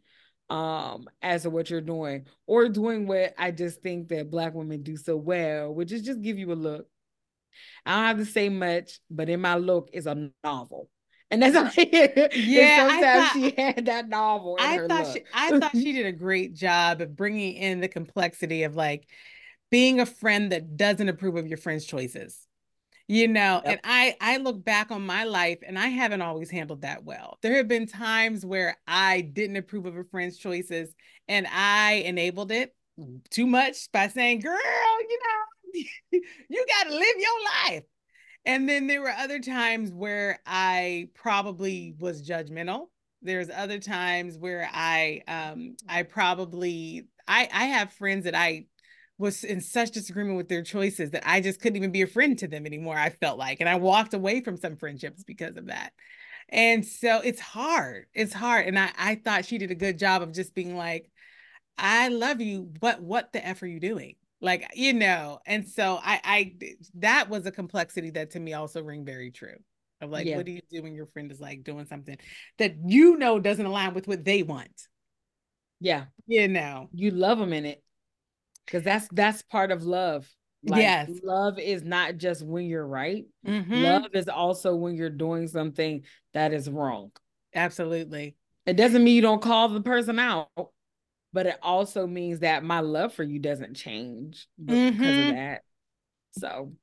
um 0.49 1.09
as 1.21 1.43
to 1.43 1.49
what 1.49 1.69
you're 1.69 1.81
doing 1.81 2.25
or 2.45 2.69
doing 2.69 3.05
what 3.05 3.33
I 3.37 3.51
just 3.51 3.81
think 3.81 4.07
that 4.07 4.31
black 4.31 4.53
women 4.53 4.81
do 4.81 4.95
so 4.95 5.17
well, 5.17 5.73
which 5.73 5.91
is 5.91 6.03
just 6.03 6.21
give 6.21 6.39
you 6.39 6.53
a 6.53 6.55
look. 6.55 6.87
I 7.85 7.95
don't 7.95 8.05
have 8.05 8.25
to 8.25 8.31
say 8.31 8.47
much, 8.47 8.99
but 9.09 9.27
in 9.27 9.41
my 9.41 9.55
look 9.55 9.89
is 9.91 10.07
a 10.07 10.29
novel. 10.45 10.89
And 11.29 11.41
that's 11.43 11.55
all 11.77 11.83
yeah. 11.83 12.87
sometimes 12.87 13.03
thought, 13.03 13.33
she 13.33 13.61
had 13.61 13.85
that 13.87 14.07
novel. 14.07 14.55
I 14.57 14.77
thought 14.87 15.07
look. 15.07 15.13
she 15.13 15.23
I 15.33 15.59
thought 15.59 15.71
she 15.73 15.91
did 15.91 16.05
a 16.05 16.13
great 16.13 16.53
job 16.53 17.01
of 17.01 17.13
bringing 17.13 17.55
in 17.55 17.81
the 17.81 17.89
complexity 17.89 18.63
of 18.63 18.73
like 18.77 19.05
being 19.69 19.99
a 19.99 20.05
friend 20.05 20.53
that 20.53 20.77
doesn't 20.77 21.09
approve 21.09 21.35
of 21.35 21.47
your 21.47 21.57
friend's 21.57 21.83
choices 21.83 22.46
you 23.07 23.27
know 23.27 23.61
yep. 23.63 23.65
and 23.65 23.79
i 23.83 24.15
i 24.19 24.37
look 24.37 24.63
back 24.63 24.91
on 24.91 25.05
my 25.05 25.23
life 25.23 25.59
and 25.65 25.79
i 25.79 25.87
haven't 25.87 26.21
always 26.21 26.49
handled 26.49 26.81
that 26.81 27.03
well. 27.03 27.37
There 27.41 27.55
have 27.55 27.67
been 27.67 27.87
times 27.87 28.45
where 28.45 28.77
i 28.87 29.21
didn't 29.21 29.57
approve 29.57 29.85
of 29.85 29.95
a 29.95 30.03
friend's 30.03 30.37
choices 30.37 30.93
and 31.27 31.47
i 31.51 32.03
enabled 32.05 32.51
it 32.51 32.75
too 33.29 33.47
much 33.47 33.91
by 33.91 34.07
saying 34.07 34.39
girl 34.41 34.57
you 35.09 35.19
know 35.23 35.47
you 36.11 36.65
got 36.67 36.89
to 36.89 36.95
live 36.95 37.15
your 37.17 37.73
life. 37.73 37.83
And 38.45 38.67
then 38.67 38.87
there 38.87 39.01
were 39.01 39.09
other 39.11 39.39
times 39.39 39.91
where 39.91 40.39
i 40.45 41.09
probably 41.15 41.95
was 41.99 42.27
judgmental. 42.27 42.87
There's 43.21 43.49
other 43.49 43.79
times 43.79 44.37
where 44.37 44.69
i 44.71 45.21
um 45.27 45.75
i 45.87 46.03
probably 46.03 47.07
i 47.27 47.49
i 47.53 47.65
have 47.65 47.91
friends 47.93 48.25
that 48.25 48.35
i 48.35 48.65
was 49.17 49.43
in 49.43 49.61
such 49.61 49.91
disagreement 49.91 50.37
with 50.37 50.47
their 50.47 50.61
choices 50.61 51.11
that 51.11 51.27
I 51.27 51.41
just 51.41 51.59
couldn't 51.59 51.77
even 51.77 51.91
be 51.91 52.03
a 52.03 52.07
friend 52.07 52.37
to 52.39 52.47
them 52.47 52.65
anymore. 52.65 52.97
I 52.97 53.09
felt 53.09 53.39
like, 53.39 53.59
and 53.59 53.69
I 53.69 53.75
walked 53.75 54.13
away 54.13 54.41
from 54.41 54.57
some 54.57 54.75
friendships 54.75 55.23
because 55.23 55.57
of 55.57 55.67
that. 55.67 55.91
And 56.49 56.85
so 56.85 57.19
it's 57.21 57.39
hard. 57.39 58.05
It's 58.13 58.33
hard. 58.33 58.67
And 58.67 58.77
I, 58.77 58.91
I 58.97 59.15
thought 59.15 59.45
she 59.45 59.57
did 59.57 59.71
a 59.71 59.75
good 59.75 59.97
job 59.97 60.21
of 60.21 60.33
just 60.33 60.53
being 60.53 60.77
like, 60.77 61.09
I 61.77 62.09
love 62.09 62.41
you, 62.41 62.69
but 62.79 63.01
what 63.01 63.33
the 63.33 63.45
F 63.45 63.61
are 63.63 63.67
you 63.67 63.79
doing? 63.79 64.15
Like, 64.39 64.69
you 64.75 64.93
know, 64.93 65.39
and 65.45 65.67
so 65.67 65.99
I, 66.01 66.21
I, 66.23 66.55
that 66.95 67.29
was 67.29 67.45
a 67.47 67.51
complexity 67.51 68.11
that 68.11 68.31
to 68.31 68.39
me 68.39 68.53
also 68.53 68.83
ring 68.83 69.03
very 69.03 69.31
true 69.31 69.57
of 69.99 70.11
like, 70.11 70.27
yeah. 70.27 70.37
what 70.37 70.45
do 70.45 70.51
you 70.51 70.61
do 70.71 70.83
when 70.83 70.93
your 70.93 71.07
friend 71.07 71.31
is 71.31 71.39
like 71.39 71.63
doing 71.63 71.85
something 71.87 72.17
that 72.59 72.75
you 72.85 73.17
know 73.17 73.39
doesn't 73.39 73.65
align 73.65 73.95
with 73.95 74.07
what 74.07 74.23
they 74.23 74.43
want? 74.43 74.87
Yeah. 75.79 76.05
You 76.27 76.47
know, 76.47 76.89
you 76.93 77.11
love 77.11 77.39
them 77.39 77.51
in 77.51 77.65
it 77.65 77.83
because 78.67 78.83
that's 78.83 79.07
that's 79.11 79.41
part 79.41 79.71
of 79.71 79.83
love 79.83 80.29
like, 80.63 80.81
yes 80.81 81.09
love 81.23 81.57
is 81.57 81.83
not 81.83 82.17
just 82.17 82.45
when 82.45 82.65
you're 82.65 82.85
right 82.85 83.25
mm-hmm. 83.45 83.73
love 83.73 84.05
is 84.13 84.27
also 84.27 84.75
when 84.75 84.95
you're 84.95 85.09
doing 85.09 85.47
something 85.47 86.03
that 86.33 86.53
is 86.53 86.69
wrong 86.69 87.11
absolutely 87.55 88.35
it 88.65 88.75
doesn't 88.75 89.03
mean 89.03 89.15
you 89.15 89.21
don't 89.21 89.41
call 89.41 89.69
the 89.69 89.81
person 89.81 90.19
out 90.19 90.49
but 91.33 91.45
it 91.45 91.57
also 91.61 92.07
means 92.07 92.39
that 92.39 92.63
my 92.63 92.79
love 92.79 93.13
for 93.13 93.23
you 93.23 93.39
doesn't 93.39 93.75
change 93.75 94.47
because 94.63 94.95
mm-hmm. 94.95 95.29
of 95.29 95.35
that 95.35 95.61
so 96.31 96.73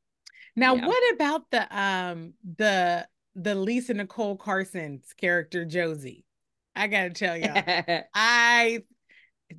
now 0.57 0.75
yeah. 0.75 0.87
what 0.87 1.15
about 1.15 1.51
the 1.51 1.79
um 1.79 2.33
the 2.57 3.07
the 3.35 3.55
lisa 3.55 3.93
nicole 3.93 4.37
carson's 4.37 5.13
character 5.15 5.65
josie 5.65 6.25
i 6.77 6.87
gotta 6.87 7.11
tell 7.11 7.37
y'all. 7.37 7.53
i 8.15 8.83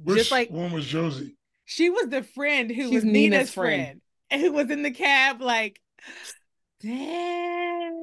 Which 0.04 0.18
just 0.18 0.32
like 0.32 0.50
one 0.50 0.72
was 0.72 0.86
josie 0.86 1.35
she 1.66 1.90
was 1.90 2.08
the 2.10 2.24
friend 2.24 2.72
who 2.72 2.84
She's 2.90 2.92
was 2.92 3.04
Nina's, 3.04 3.14
Nina's 3.14 3.54
friend. 3.54 4.02
friend, 4.30 4.44
who 4.44 4.52
was 4.54 4.70
in 4.70 4.84
the 4.84 4.92
cab, 4.92 5.42
like, 5.42 5.82
damn. 6.82 7.94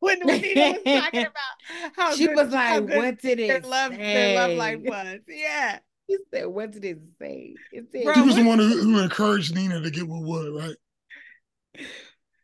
When, 0.00 0.20
when 0.22 0.40
Nina 0.40 0.68
was 0.68 0.82
talking 0.92 1.26
about 1.26 1.92
how 1.96 2.14
she 2.14 2.26
good, 2.26 2.36
was 2.36 2.50
like, 2.52 2.88
"What 2.88 3.20
did 3.20 3.40
it 3.40 3.48
their 3.48 3.70
love, 3.70 3.92
say? 3.92 4.12
Their 4.14 4.48
love 4.48 4.56
life 4.56 4.78
was, 4.80 5.18
yeah." 5.28 5.80
He 6.06 6.16
said, 6.32 6.46
"What 6.46 6.70
did 6.70 6.84
it 6.84 6.98
say?" 7.20 7.54
It 7.72 7.86
said, 7.90 8.14
she 8.14 8.20
was 8.22 8.36
the 8.36 8.44
one 8.44 8.58
who, 8.58 8.80
who 8.80 8.98
encouraged 9.00 9.54
Nina 9.54 9.80
to 9.80 9.90
get 9.90 10.06
with 10.06 10.22
Wood, 10.22 10.62
right? 10.62 11.84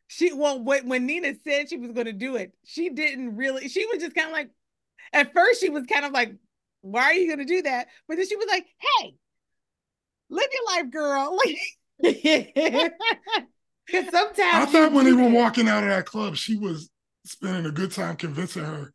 She 0.07 0.33
well, 0.33 0.63
when 0.63 1.07
Nina 1.07 1.35
said 1.43 1.69
she 1.69 1.77
was 1.77 1.91
going 1.91 2.07
to 2.07 2.13
do 2.13 2.37
it, 2.37 2.53
she 2.65 2.89
didn't 2.89 3.35
really. 3.37 3.69
She 3.69 3.85
was 3.87 4.01
just 4.01 4.15
kind 4.15 4.29
of 4.29 4.33
like, 4.33 4.49
at 5.13 5.33
first, 5.33 5.61
she 5.61 5.71
was 5.71 5.87
kind 5.87 6.05
of 6.05 6.13
like, 6.13 6.37
"Why 6.83 7.03
are 7.05 7.15
you 7.15 7.27
going 7.27 7.45
to 7.45 7.53
do 7.53 7.63
that?" 7.63 7.89
But 8.07 8.19
then 8.19 8.29
she 8.29 8.37
was 8.37 8.47
like, 8.49 8.65
"Hey, 9.01 9.17
live 10.35 10.49
your 10.53 10.67
life, 10.77 10.91
girl. 10.91 11.39
Because 13.87 14.11
sometimes 14.11 14.39
I 14.39 14.65
thought 14.67 14.93
when 14.93 15.05
they 15.05 15.13
were 15.13 15.29
walking 15.29 15.69
out 15.69 15.85
of 15.85 15.91
that 15.91 16.07
club, 16.07 16.37
she 16.37 16.57
was 16.57 16.91
spending 17.27 17.67
a 17.67 17.71
good 17.71 17.93
time 17.93 18.17
convincing 18.17 18.65
her. 18.65 18.95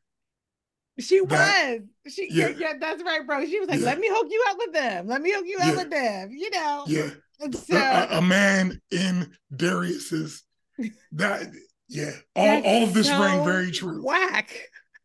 She 1.00 1.24
that, 1.28 1.80
was. 2.06 2.14
She 2.14 2.28
yeah. 2.32 2.50
yeah, 2.58 2.74
that's 2.80 3.04
right, 3.04 3.26
bro. 3.26 3.46
She 3.46 3.60
was 3.60 3.70
like, 3.70 3.80
yeah. 3.80 3.86
"Let 3.86 4.00
me 4.00 4.10
hook 4.10 4.28
you 4.30 4.44
up 4.50 4.58
with 4.58 4.74
them. 4.74 5.08
Let 5.08 5.22
me 5.22 5.32
hook 5.32 5.46
you 5.46 5.58
yeah. 5.60 5.70
up 5.70 5.76
with 5.78 5.90
them." 5.92 6.32
You 6.32 6.50
know. 6.50 6.84
Yeah. 6.88 7.10
So, 7.54 7.78
a, 7.78 8.18
a, 8.18 8.22
man 8.22 8.82
in 8.92 9.32
Darius's 9.56 10.44
that 11.14 11.48
yeah. 11.88 12.12
All 12.36 12.64
all 12.64 12.84
of 12.84 12.94
this 12.94 13.08
so 13.08 13.22
rang 13.22 13.46
very 13.46 13.72
true. 13.72 14.04
Whack. 14.04 14.54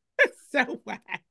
so 0.51 0.81
whack. 0.85 1.23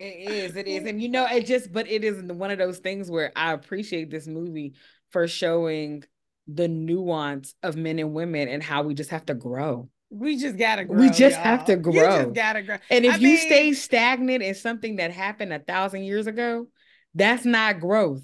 It 0.00 0.30
is, 0.30 0.56
it 0.56 0.66
is. 0.66 0.86
And 0.86 1.00
you 1.00 1.10
know, 1.10 1.26
it 1.26 1.44
just, 1.44 1.70
but 1.70 1.86
it 1.86 2.02
is 2.04 2.22
one 2.22 2.50
of 2.50 2.58
those 2.58 2.78
things 2.78 3.10
where 3.10 3.32
I 3.36 3.52
appreciate 3.52 4.10
this 4.10 4.26
movie 4.26 4.72
for 5.10 5.28
showing 5.28 6.04
the 6.48 6.68
nuance 6.68 7.54
of 7.62 7.76
men 7.76 7.98
and 7.98 8.14
women 8.14 8.48
and 8.48 8.62
how 8.62 8.82
we 8.82 8.94
just 8.94 9.10
have 9.10 9.26
to 9.26 9.34
grow. 9.34 9.90
We 10.08 10.38
just 10.38 10.56
gotta 10.56 10.86
grow. 10.86 10.98
We 10.98 11.10
just 11.10 11.36
y'all. 11.36 11.44
have 11.44 11.66
to 11.66 11.76
grow. 11.76 11.92
You 11.92 12.24
just 12.24 12.34
gotta 12.34 12.62
grow. 12.62 12.78
And 12.88 13.04
if 13.04 13.14
I 13.14 13.16
you 13.18 13.28
mean... 13.28 13.46
stay 13.46 13.72
stagnant 13.74 14.42
in 14.42 14.54
something 14.54 14.96
that 14.96 15.12
happened 15.12 15.52
a 15.52 15.58
thousand 15.58 16.04
years 16.04 16.26
ago, 16.26 16.66
that's 17.14 17.44
not 17.44 17.78
growth. 17.78 18.22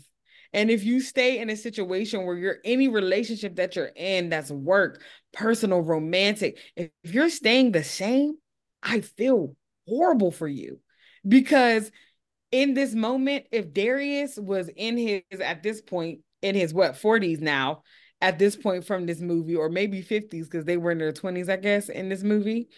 And 0.55 0.71
if 0.71 0.83
you 0.83 1.01
stay 1.01 1.39
in 1.41 1.51
a 1.51 1.57
situation 1.57 2.25
where 2.25 2.39
you're 2.39 2.57
any 2.65 2.89
relationship 2.89 3.57
that 3.57 3.77
you're 3.77 3.93
in 3.95 4.31
that's 4.31 4.51
work, 4.51 5.03
personal, 5.35 5.83
romantic, 5.83 6.59
if 6.75 6.91
you're 7.03 7.29
staying 7.29 7.73
the 7.73 7.85
same, 7.85 8.39
I 8.83 9.03
feel 9.03 9.55
horrible 9.87 10.31
for 10.31 10.49
you 10.49 10.81
because 11.27 11.91
in 12.53 12.75
this 12.75 12.95
moment, 12.95 13.47
if 13.51 13.73
Darius 13.73 14.37
was 14.37 14.71
in 14.77 14.97
his 14.97 15.41
at 15.41 15.63
this 15.63 15.81
point 15.81 16.21
in 16.43 16.55
his 16.55 16.73
what 16.73 16.95
40s 16.95 17.41
now, 17.41 17.83
at 18.21 18.39
this 18.39 18.57
point 18.57 18.85
from 18.85 19.07
this 19.07 19.21
movie, 19.21 19.57
or 19.57 19.69
maybe 19.69 20.03
50s, 20.03 20.45
because 20.45 20.65
they 20.65 20.77
were 20.77 20.91
in 20.91 20.99
their 20.99 21.13
20s, 21.13 21.49
I 21.49 21.57
guess, 21.57 21.89
in 21.89 22.09
this 22.09 22.23
movie. 22.23 22.69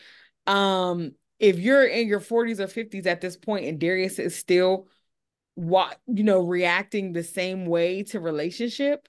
Um, 0.46 1.12
if 1.38 1.58
you're 1.58 1.86
in 1.86 2.08
your 2.08 2.20
40s 2.20 2.58
or 2.58 2.66
50s 2.66 3.06
at 3.06 3.20
this 3.20 3.36
point 3.36 3.66
and 3.66 3.78
Darius 3.78 4.18
is 4.18 4.34
still 4.34 4.88
what 5.54 5.98
you 6.06 6.22
know 6.22 6.40
reacting 6.40 7.12
the 7.12 7.22
same 7.22 7.66
way 7.66 8.02
to 8.04 8.20
relationship, 8.20 9.08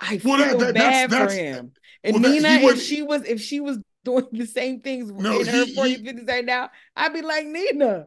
I 0.00 0.18
feel 0.18 0.32
well, 0.32 0.58
that, 0.58 0.58
that, 0.58 0.74
bad 0.74 1.10
that's, 1.10 1.34
for 1.34 1.38
him. 1.38 1.72
And 2.04 2.22
well, 2.22 2.32
Nina, 2.32 2.64
would, 2.64 2.76
if 2.76 2.82
she 2.82 3.02
was 3.02 3.24
if 3.24 3.40
she 3.40 3.60
was 3.60 3.78
doing 4.04 4.26
the 4.32 4.46
same 4.46 4.80
things 4.80 5.10
no, 5.10 5.40
in 5.40 5.46
her 5.46 5.64
40s, 5.64 6.04
50s 6.06 6.28
right 6.28 6.44
now, 6.44 6.70
I'd 6.96 7.12
be 7.12 7.22
like, 7.22 7.46
Nina, 7.46 8.06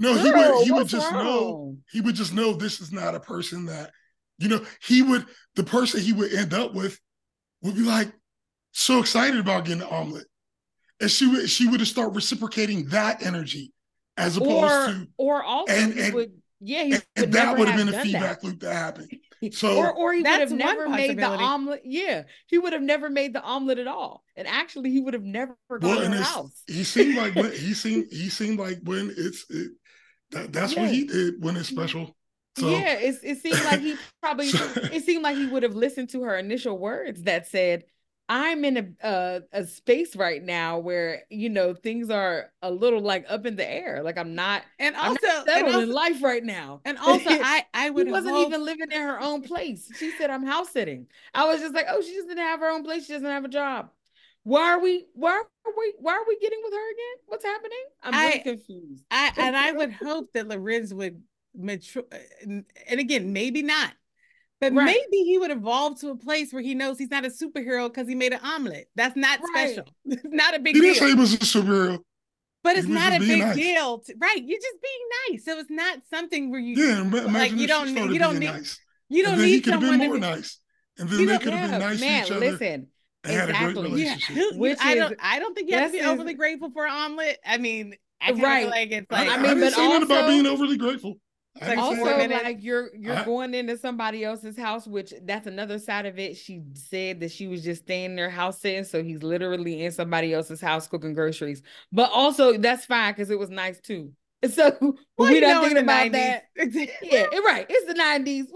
no, 0.00 0.14
Girl, 0.14 0.24
he 0.24 0.30
would 0.32 0.64
he 0.64 0.72
would 0.72 0.88
just 0.88 1.12
wrong? 1.12 1.24
know 1.24 1.76
he 1.92 2.00
would 2.00 2.14
just 2.14 2.32
know 2.32 2.54
this 2.54 2.80
is 2.80 2.90
not 2.90 3.14
a 3.14 3.20
person 3.20 3.66
that 3.66 3.90
you 4.38 4.48
know 4.48 4.64
he 4.82 5.02
would 5.02 5.26
the 5.56 5.62
person 5.62 6.00
he 6.00 6.14
would 6.14 6.32
end 6.32 6.54
up 6.54 6.74
with 6.74 6.98
would 7.62 7.74
be 7.74 7.82
like 7.82 8.10
so 8.72 8.98
excited 8.98 9.38
about 9.38 9.66
getting 9.66 9.80
the 9.80 9.88
omelet. 9.88 10.26
And 11.00 11.10
she 11.10 11.26
would 11.26 11.50
she 11.50 11.68
would 11.68 11.86
start 11.86 12.14
reciprocating 12.14 12.86
that 12.88 13.24
energy 13.24 13.72
as 14.16 14.38
opposed 14.38 14.64
or, 14.64 14.86
to 14.86 15.06
or 15.18 15.44
also 15.44 15.72
and, 15.72 15.98
and 15.98 16.14
would 16.14 16.32
yeah, 16.60 16.84
he 16.84 16.92
and, 16.92 17.04
and 17.16 17.32
that 17.34 17.58
would 17.58 17.68
have 17.68 17.76
been 17.76 17.94
a 17.94 18.02
feedback 18.02 18.40
that. 18.40 18.46
loop 18.46 18.60
that 18.60 18.74
happened. 18.74 19.10
So 19.52 19.78
or, 19.78 19.90
or 19.94 20.12
he 20.12 20.20
would 20.20 20.26
have 20.26 20.52
never 20.52 20.86
made 20.86 21.16
the 21.16 21.24
omelet. 21.24 21.80
Yeah, 21.82 22.24
he 22.46 22.58
would 22.58 22.74
have 22.74 22.82
never 22.82 23.08
made 23.08 23.32
the 23.32 23.40
omelet 23.40 23.78
at 23.78 23.86
all. 23.86 24.22
And 24.36 24.46
actually, 24.46 24.90
he 24.90 25.00
would 25.00 25.14
have 25.14 25.22
never 25.22 25.56
gone 25.70 25.80
well, 25.80 25.98
to 25.98 26.10
her 26.10 26.22
house. 26.22 26.62
He 26.66 26.84
seemed 26.84 27.16
like 27.16 27.34
when 27.34 27.50
he 27.56 27.72
seemed 27.72 28.08
he 28.10 28.28
seemed 28.28 28.58
like 28.58 28.80
when 28.84 29.10
it's 29.16 29.46
it, 29.48 29.70
that, 30.32 30.52
that's 30.52 30.74
yeah. 30.74 30.82
what 30.82 30.90
he 30.90 31.04
did 31.04 31.42
when 31.42 31.56
it's 31.56 31.68
special. 31.68 32.14
So, 32.56 32.68
yeah, 32.68 32.94
it, 32.94 33.16
it 33.22 33.38
seemed 33.38 33.64
like 33.64 33.80
he 33.80 33.96
probably 34.22 34.46
it 34.92 35.04
seemed 35.04 35.22
like 35.22 35.36
he 35.36 35.46
would 35.46 35.62
have 35.62 35.74
listened 35.74 36.10
to 36.10 36.22
her 36.22 36.36
initial 36.36 36.78
words 36.78 37.22
that 37.22 37.46
said, 37.46 37.84
"I'm 38.28 38.64
in 38.64 38.76
a, 38.76 39.08
a 39.08 39.42
a 39.52 39.66
space 39.66 40.16
right 40.16 40.42
now 40.42 40.78
where 40.78 41.22
you 41.30 41.48
know 41.48 41.74
things 41.74 42.10
are 42.10 42.52
a 42.60 42.70
little 42.70 43.00
like 43.00 43.24
up 43.28 43.46
in 43.46 43.56
the 43.56 43.68
air. 43.68 44.02
Like 44.02 44.18
I'm 44.18 44.34
not, 44.34 44.62
and 44.78 44.96
also 44.96 45.26
I'm 45.26 45.44
settled 45.44 45.74
also, 45.74 45.80
in 45.82 45.92
life 45.92 46.22
right 46.22 46.44
now. 46.44 46.80
And 46.84 46.98
also, 47.02 47.30
I 47.30 47.64
I 47.72 47.90
would 47.90 48.10
wasn't 48.10 48.34
hoped... 48.34 48.48
even 48.48 48.64
living 48.64 48.90
in 48.90 49.00
her 49.00 49.20
own 49.20 49.42
place. 49.42 49.90
She 49.96 50.10
said 50.12 50.30
I'm 50.30 50.44
house 50.44 50.70
sitting. 50.70 51.06
I 51.34 51.46
was 51.46 51.60
just 51.60 51.74
like, 51.74 51.86
oh, 51.88 52.02
she 52.02 52.16
doesn't 52.16 52.38
have 52.38 52.60
her 52.60 52.70
own 52.70 52.82
place. 52.84 53.06
She 53.06 53.12
doesn't 53.12 53.26
have 53.26 53.44
a 53.44 53.48
job. 53.48 53.90
Why 54.44 54.70
are 54.70 54.80
we? 54.80 55.06
Why 55.14 55.32
are 55.32 55.72
we? 55.76 55.94
Why 55.98 56.14
are 56.14 56.24
we 56.26 56.38
getting 56.38 56.60
with 56.62 56.72
her 56.72 56.90
again? 56.92 57.16
What's 57.26 57.44
happening? 57.44 57.84
I'm 58.02 58.12
really 58.14 58.34
I, 58.34 58.38
confused. 58.38 59.04
I 59.10 59.32
and 59.36 59.56
I 59.56 59.72
would 59.72 59.92
hope 59.92 60.32
that 60.34 60.48
Larenz 60.48 60.92
would 60.92 61.22
mature. 61.54 62.04
And 62.42 62.64
again, 62.88 63.32
maybe 63.32 63.62
not, 63.62 63.92
but 64.60 64.72
right. 64.72 64.86
maybe 64.86 65.24
he 65.24 65.38
would 65.38 65.50
evolve 65.50 66.00
to 66.00 66.10
a 66.10 66.16
place 66.16 66.52
where 66.52 66.62
he 66.62 66.74
knows 66.74 66.98
he's 66.98 67.10
not 67.10 67.24
a 67.24 67.28
superhero 67.28 67.88
because 67.88 68.08
he 68.08 68.14
made 68.14 68.32
an 68.32 68.40
omelet. 68.42 68.88
That's 68.94 69.16
not 69.16 69.40
right. 69.54 69.70
special. 69.70 69.92
It's 70.04 70.22
not 70.24 70.54
a 70.54 70.58
big 70.58 70.74
he 70.74 70.80
deal. 70.80 70.94
He 70.94 71.00
didn't 71.00 71.08
say 71.08 71.14
he 71.14 71.20
was 71.20 71.34
a 71.34 71.38
superhero. 71.38 71.98
But 72.62 72.76
it's 72.76 72.86
not 72.86 73.14
a 73.14 73.18
big 73.18 73.40
nice. 73.40 73.56
deal, 73.56 74.00
to, 74.00 74.14
right? 74.20 74.36
You're 74.36 74.60
just 74.60 74.76
being 74.82 75.08
nice, 75.30 75.44
so 75.46 75.58
it's 75.58 75.70
not 75.70 76.00
something 76.10 76.50
where 76.50 76.60
you 76.60 76.76
yeah. 76.76 77.00
Like 77.24 77.52
you 77.52 77.66
don't 77.66 77.88
you 77.88 78.18
don't 78.18 78.38
need 78.38 78.46
nice. 78.46 78.78
you 79.08 79.24
don't 79.24 79.38
need 79.38 79.48
he 79.48 79.60
could 79.62 79.72
have 79.72 79.80
been 79.80 79.96
more 79.96 80.14
be, 80.14 80.20
nice, 80.20 80.58
and 80.98 81.08
then 81.08 81.24
they 81.24 81.38
could 81.38 81.54
have 81.54 81.70
been 81.70 81.80
nice 81.80 82.00
man, 82.00 82.26
to 82.26 82.26
each 82.26 82.36
other. 82.36 82.50
Listen, 82.50 82.88
exactly. 83.24 84.02
Yeah. 84.02 84.16
Which 84.54 84.78
I 84.80 84.94
don't. 84.94 85.16
I 85.20 85.38
don't 85.38 85.54
think 85.54 85.70
you 85.70 85.76
have 85.76 85.92
to 85.92 85.98
be 85.98 86.04
overly 86.04 86.34
grateful 86.34 86.70
for 86.70 86.86
an 86.86 86.92
omelet. 86.92 87.38
I 87.44 87.58
mean, 87.58 87.94
I 88.20 88.32
right. 88.32 88.68
like 88.68 88.90
it's 88.92 89.10
like. 89.10 89.28
I, 89.28 89.34
I 89.34 89.36
mean, 89.38 89.62
I 89.62 89.70
but 89.70 89.78
also, 89.78 90.04
about 90.04 90.28
being 90.28 90.46
overly 90.46 90.76
grateful. 90.76 91.18
Like 91.60 91.78
also, 91.78 92.04
like 92.04 92.62
you're 92.62 92.94
you're 92.94 93.16
I, 93.16 93.24
going 93.24 93.54
into 93.54 93.76
somebody 93.76 94.24
else's 94.24 94.56
house, 94.56 94.86
which 94.86 95.12
that's 95.24 95.46
another 95.46 95.78
side 95.78 96.06
of 96.06 96.18
it. 96.18 96.36
She 96.36 96.62
said 96.74 97.20
that 97.20 97.32
she 97.32 97.48
was 97.48 97.64
just 97.64 97.82
staying 97.82 98.06
in 98.06 98.16
their 98.16 98.30
house 98.30 98.60
sitting, 98.60 98.84
so 98.84 99.02
he's 99.02 99.22
literally 99.22 99.84
in 99.84 99.92
somebody 99.92 100.32
else's 100.32 100.60
house 100.60 100.86
cooking 100.86 101.12
groceries. 101.12 101.62
But 101.92 102.10
also, 102.12 102.56
that's 102.56 102.86
fine 102.86 103.12
because 103.12 103.30
it 103.30 103.38
was 103.38 103.50
nice 103.50 103.80
too. 103.80 104.12
So 104.48 104.74
well, 105.18 105.30
we 105.30 105.38
don't 105.38 105.62
think 105.62 105.78
about 105.78 106.06
90s. 106.06 106.12
that. 106.12 106.44
yeah, 107.02 107.26
right. 107.44 107.66
It's 107.68 107.86
the 107.86 107.92
nineties. 107.92 108.46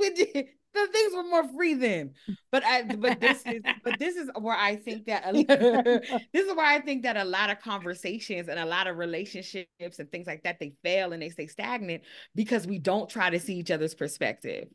The 0.74 0.88
things 0.92 1.14
were 1.14 1.24
more 1.24 1.48
free 1.54 1.74
then. 1.74 2.14
But 2.50 2.64
I 2.64 2.82
but 2.82 3.20
this 3.20 3.42
is 3.46 3.62
but 3.84 3.98
this 3.98 4.16
is 4.16 4.30
where 4.38 4.56
I 4.56 4.76
think 4.76 5.06
that 5.06 5.24
a, 5.26 5.32
this 6.32 6.46
is 6.46 6.54
where 6.54 6.66
I 6.66 6.80
think 6.80 7.02
that 7.04 7.16
a 7.16 7.24
lot 7.24 7.50
of 7.50 7.60
conversations 7.60 8.48
and 8.48 8.58
a 8.58 8.66
lot 8.66 8.86
of 8.86 8.96
relationships 8.96 9.98
and 9.98 10.10
things 10.10 10.26
like 10.26 10.42
that 10.44 10.58
they 10.58 10.74
fail 10.82 11.12
and 11.12 11.22
they 11.22 11.30
stay 11.30 11.46
stagnant 11.46 12.02
because 12.34 12.66
we 12.66 12.78
don't 12.78 13.08
try 13.08 13.30
to 13.30 13.40
see 13.40 13.54
each 13.56 13.70
other's 13.70 13.94
perspective. 13.94 14.68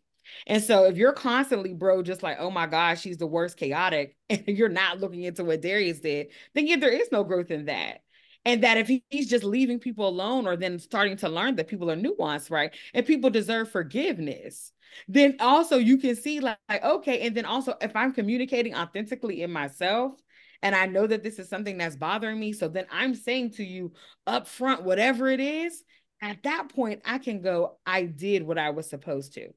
And 0.46 0.64
so 0.64 0.86
if 0.86 0.96
you're 0.96 1.14
constantly, 1.14 1.74
bro, 1.74 2.04
just 2.04 2.22
like, 2.22 2.38
oh 2.40 2.52
my 2.52 2.68
gosh, 2.68 3.02
she's 3.02 3.18
the 3.18 3.26
worst 3.26 3.58
chaotic, 3.58 4.16
and 4.30 4.44
you're 4.48 4.70
not 4.70 5.00
looking 5.00 5.24
into 5.24 5.44
what 5.44 5.62
Darius 5.62 6.00
did, 6.00 6.28
then 6.54 6.68
yeah, 6.68 6.78
there 6.78 6.92
is 6.92 7.12
no 7.12 7.24
growth 7.24 7.50
in 7.50 7.66
that 7.66 8.02
and 8.46 8.64
that 8.64 8.78
if 8.78 8.88
he, 8.88 9.04
he's 9.10 9.30
just 9.30 9.44
leaving 9.44 9.80
people 9.80 10.08
alone 10.08 10.48
or 10.48 10.56
then 10.56 10.80
starting 10.80 11.18
to 11.18 11.30
learn 11.30 11.56
that 11.56 11.68
people 11.68 11.90
are 11.92 11.98
nuanced 11.98 12.52
right 12.52 12.76
and 12.94 13.06
people 13.06 13.30
deserve 13.30 13.70
forgiveness 13.70 14.72
then 15.08 15.36
also 15.40 15.78
you 15.78 15.98
can 15.98 16.16
see 16.16 16.40
like, 16.40 16.58
like 16.68 16.84
okay 16.84 17.26
and 17.26 17.36
then 17.36 17.46
also 17.46 17.74
if 17.82 17.96
i'm 17.96 18.14
communicating 18.14 18.76
authentically 18.76 19.42
in 19.42 19.52
myself 19.52 20.14
and 20.62 20.76
i 20.76 20.86
know 20.86 21.06
that 21.06 21.24
this 21.24 21.40
is 21.40 21.50
something 21.50 21.78
that's 21.78 21.96
bothering 21.96 22.40
me 22.40 22.54
so 22.54 22.68
then 22.68 22.86
i'm 22.92 23.14
saying 23.14 23.52
to 23.52 23.64
you 23.64 23.92
up 24.26 24.48
front 24.48 24.84
whatever 24.84 25.28
it 25.28 25.40
is 25.40 25.84
at 26.22 26.42
that 26.44 26.74
point 26.74 27.02
i 27.06 27.18
can 27.18 27.42
go 27.42 27.78
i 27.86 28.04
did 28.04 28.44
what 28.44 28.58
i 28.58 28.70
was 28.70 28.90
supposed 28.90 29.34
to. 29.34 29.48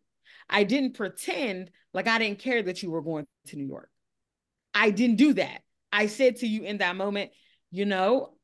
I 0.49 0.65
didn't 0.65 0.95
pretend 0.95 1.71
like 1.95 2.09
i 2.09 2.19
didn't 2.19 2.41
care 2.41 2.63
that 2.63 2.83
you 2.83 2.91
were 2.91 3.03
going 3.03 3.27
to 3.47 3.57
new 3.57 3.67
york. 3.67 3.89
I 4.75 4.91
didn't 4.91 5.17
do 5.17 5.35
that. 5.35 5.63
I 5.93 6.07
said 6.07 6.37
to 6.37 6.47
you 6.47 6.65
in 6.65 6.79
that 6.79 6.97
moment 6.97 7.31
you 7.71 7.87
know 7.87 8.35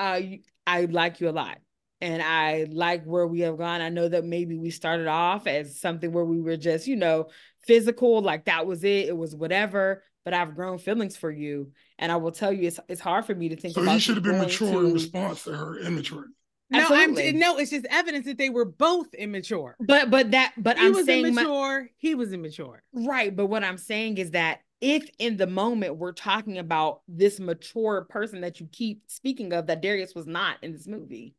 uh, 0.00 0.20
I 0.66 0.84
like 0.86 1.20
you 1.20 1.28
a 1.28 1.30
lot 1.30 1.58
and 2.00 2.22
I 2.22 2.66
like 2.70 3.04
where 3.04 3.26
we 3.26 3.40
have 3.40 3.58
gone. 3.58 3.80
I 3.80 3.90
know 3.90 4.08
that 4.08 4.24
maybe 4.24 4.56
we 4.56 4.70
started 4.70 5.06
off 5.06 5.46
as 5.46 5.80
something 5.80 6.12
where 6.12 6.24
we 6.24 6.40
were 6.40 6.56
just, 6.56 6.86
you 6.86 6.96
know, 6.96 7.28
physical, 7.66 8.22
like 8.22 8.46
that 8.46 8.66
was 8.66 8.84
it, 8.84 9.08
it 9.08 9.16
was 9.16 9.34
whatever. 9.34 10.02
But 10.24 10.34
I've 10.34 10.54
grown 10.54 10.78
feelings 10.78 11.16
for 11.16 11.30
you, 11.30 11.72
and 11.98 12.12
I 12.12 12.16
will 12.16 12.30
tell 12.30 12.52
you, 12.52 12.68
it's 12.68 12.78
it's 12.88 13.00
hard 13.00 13.24
for 13.24 13.34
me 13.34 13.48
to 13.48 13.56
think. 13.56 13.74
So 13.74 13.80
about 13.82 13.94
he 13.94 14.00
should 14.00 14.16
have 14.16 14.24
been 14.24 14.38
mature 14.38 14.70
to... 14.70 14.86
in 14.86 14.92
response 14.92 15.44
to 15.44 15.56
her 15.56 15.78
immaturity. 15.78 16.32
No, 16.68 16.80
Absolutely. 16.80 17.28
I'm 17.30 17.38
no. 17.38 17.56
It's 17.56 17.70
just 17.70 17.86
evidence 17.88 18.26
that 18.26 18.36
they 18.36 18.50
were 18.50 18.66
both 18.66 19.14
immature. 19.14 19.76
But 19.80 20.10
but 20.10 20.32
that 20.32 20.52
but 20.58 20.78
he 20.78 20.86
I'm 20.86 20.92
was 20.92 21.06
saying 21.06 21.26
immature. 21.26 21.82
My, 21.82 21.88
he 21.96 22.14
was 22.14 22.34
immature. 22.34 22.82
Right. 22.92 23.34
But 23.34 23.46
what 23.46 23.64
I'm 23.64 23.78
saying 23.78 24.18
is 24.18 24.32
that 24.32 24.60
if 24.80 25.08
in 25.18 25.36
the 25.36 25.46
moment 25.46 25.96
we're 25.96 26.12
talking 26.12 26.58
about 26.58 27.02
this 27.06 27.38
mature 27.38 28.06
person 28.08 28.40
that 28.40 28.60
you 28.60 28.68
keep 28.72 29.02
speaking 29.08 29.52
of 29.52 29.66
that 29.66 29.82
Darius 29.82 30.14
was 30.14 30.26
not 30.26 30.56
in 30.62 30.72
this 30.72 30.86
movie, 30.86 31.34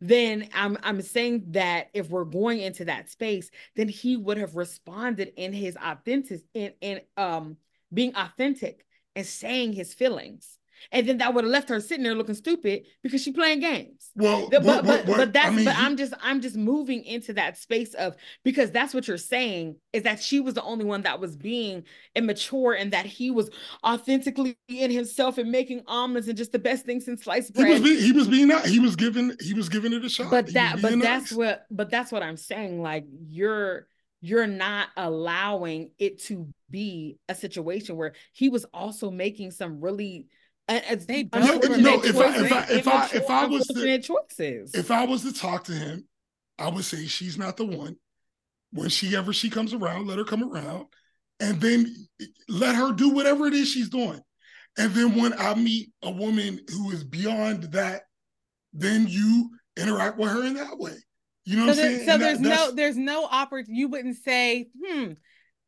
then 0.00 0.48
I'm 0.54 0.78
I'm 0.82 1.02
saying 1.02 1.44
that 1.48 1.88
if 1.94 2.08
we're 2.08 2.24
going 2.24 2.60
into 2.60 2.84
that 2.84 3.10
space, 3.10 3.50
then 3.74 3.88
he 3.88 4.16
would 4.16 4.38
have 4.38 4.54
responded 4.54 5.32
in 5.36 5.52
his 5.52 5.76
authentic 5.76 6.42
in 6.54 6.72
in 6.80 7.00
um 7.16 7.56
being 7.92 8.14
authentic 8.14 8.84
and 9.16 9.26
saying 9.26 9.72
his 9.72 9.94
feelings 9.94 10.58
and 10.92 11.08
then 11.08 11.18
that 11.18 11.34
would 11.34 11.44
have 11.44 11.50
left 11.50 11.68
her 11.68 11.80
sitting 11.80 12.04
there 12.04 12.14
looking 12.14 12.34
stupid 12.34 12.84
because 13.02 13.22
she 13.22 13.32
playing 13.32 13.60
games. 13.60 14.10
Well, 14.14 14.48
but 14.50 14.62
what, 14.62 14.84
but, 14.84 15.06
what, 15.06 15.16
but 15.16 15.32
that's 15.32 15.48
I 15.48 15.50
mean, 15.50 15.64
but 15.64 15.76
I'm 15.76 15.96
just 15.96 16.14
I'm 16.22 16.40
just 16.40 16.56
moving 16.56 17.04
into 17.04 17.32
that 17.34 17.56
space 17.58 17.94
of 17.94 18.16
because 18.44 18.70
that's 18.70 18.94
what 18.94 19.08
you're 19.08 19.16
saying 19.18 19.76
is 19.92 20.02
that 20.04 20.22
she 20.22 20.40
was 20.40 20.54
the 20.54 20.62
only 20.62 20.84
one 20.84 21.02
that 21.02 21.20
was 21.20 21.36
being 21.36 21.84
immature 22.14 22.74
and 22.74 22.92
that 22.92 23.06
he 23.06 23.30
was 23.30 23.50
authentically 23.84 24.56
in 24.68 24.90
himself 24.90 25.38
and 25.38 25.50
making 25.50 25.82
omelets 25.86 26.28
and 26.28 26.36
just 26.36 26.52
the 26.52 26.58
best 26.58 26.84
thing 26.84 27.00
since 27.00 27.24
sliced 27.24 27.54
bread. 27.54 27.66
He 27.66 27.72
was 27.72 27.82
being, 27.82 28.02
he 28.02 28.12
was 28.12 28.28
being 28.28 28.48
that 28.48 28.66
he 28.66 28.78
was 28.78 28.96
giving 28.96 29.32
he 29.40 29.54
was 29.54 29.68
giving 29.68 29.92
it 29.92 30.04
a 30.04 30.08
shot. 30.08 30.30
But 30.30 30.52
that 30.54 30.80
but 30.80 30.98
that's 31.00 31.32
what 31.32 31.66
but 31.70 31.90
that's 31.90 32.12
what 32.12 32.22
I'm 32.22 32.36
saying. 32.36 32.82
Like 32.82 33.04
you're 33.28 33.86
you're 34.24 34.46
not 34.46 34.88
allowing 34.96 35.90
it 35.98 36.18
to 36.22 36.48
be 36.70 37.18
a 37.28 37.34
situation 37.34 37.94
where 37.94 38.14
he 38.32 38.48
was 38.48 38.64
also 38.72 39.10
making 39.10 39.50
some 39.50 39.82
really 39.82 40.28
they 40.68 41.28
no, 41.34 41.58
no 41.58 42.02
if, 42.02 42.16
I, 42.16 42.36
if, 42.36 42.52
I, 42.52 42.66
if, 42.70 42.88
I, 42.88 43.08
if 43.12 43.30
I 43.30 43.46
was 43.46 43.66
to, 43.66 43.98
choices. 43.98 44.74
if 44.74 44.90
I 44.90 45.04
was 45.04 45.22
to 45.22 45.32
talk 45.32 45.64
to 45.64 45.72
him, 45.72 46.06
I 46.58 46.70
would 46.70 46.84
say 46.84 47.06
she's 47.06 47.36
not 47.36 47.56
the 47.56 47.66
one. 47.66 47.96
When 48.72 48.88
she 48.88 49.14
ever 49.14 49.32
she 49.32 49.50
comes 49.50 49.72
around, 49.72 50.06
let 50.06 50.18
her 50.18 50.24
come 50.24 50.42
around, 50.42 50.86
and 51.38 51.60
then 51.60 51.94
let 52.48 52.74
her 52.74 52.92
do 52.92 53.10
whatever 53.10 53.46
it 53.46 53.54
is 53.54 53.68
she's 53.68 53.88
doing. 53.88 54.20
And 54.76 54.92
then 54.92 55.14
when 55.14 55.32
I 55.34 55.54
meet 55.54 55.92
a 56.02 56.10
woman 56.10 56.60
who 56.68 56.90
is 56.90 57.04
beyond 57.04 57.64
that, 57.72 58.02
then 58.72 59.06
you 59.06 59.50
interact 59.76 60.18
with 60.18 60.30
her 60.30 60.44
in 60.44 60.54
that 60.54 60.78
way. 60.78 60.96
You 61.44 61.56
know 61.58 61.72
so 61.72 61.80
what 61.82 61.90
I'm 61.90 61.94
saying? 61.94 62.08
So 62.08 62.18
there's 62.18 62.38
that, 62.38 62.48
no 62.48 62.72
there's 62.72 62.96
no 62.96 63.26
opportunity. 63.26 63.74
You 63.74 63.88
wouldn't 63.88 64.16
say, 64.16 64.68
hmm, 64.82 65.12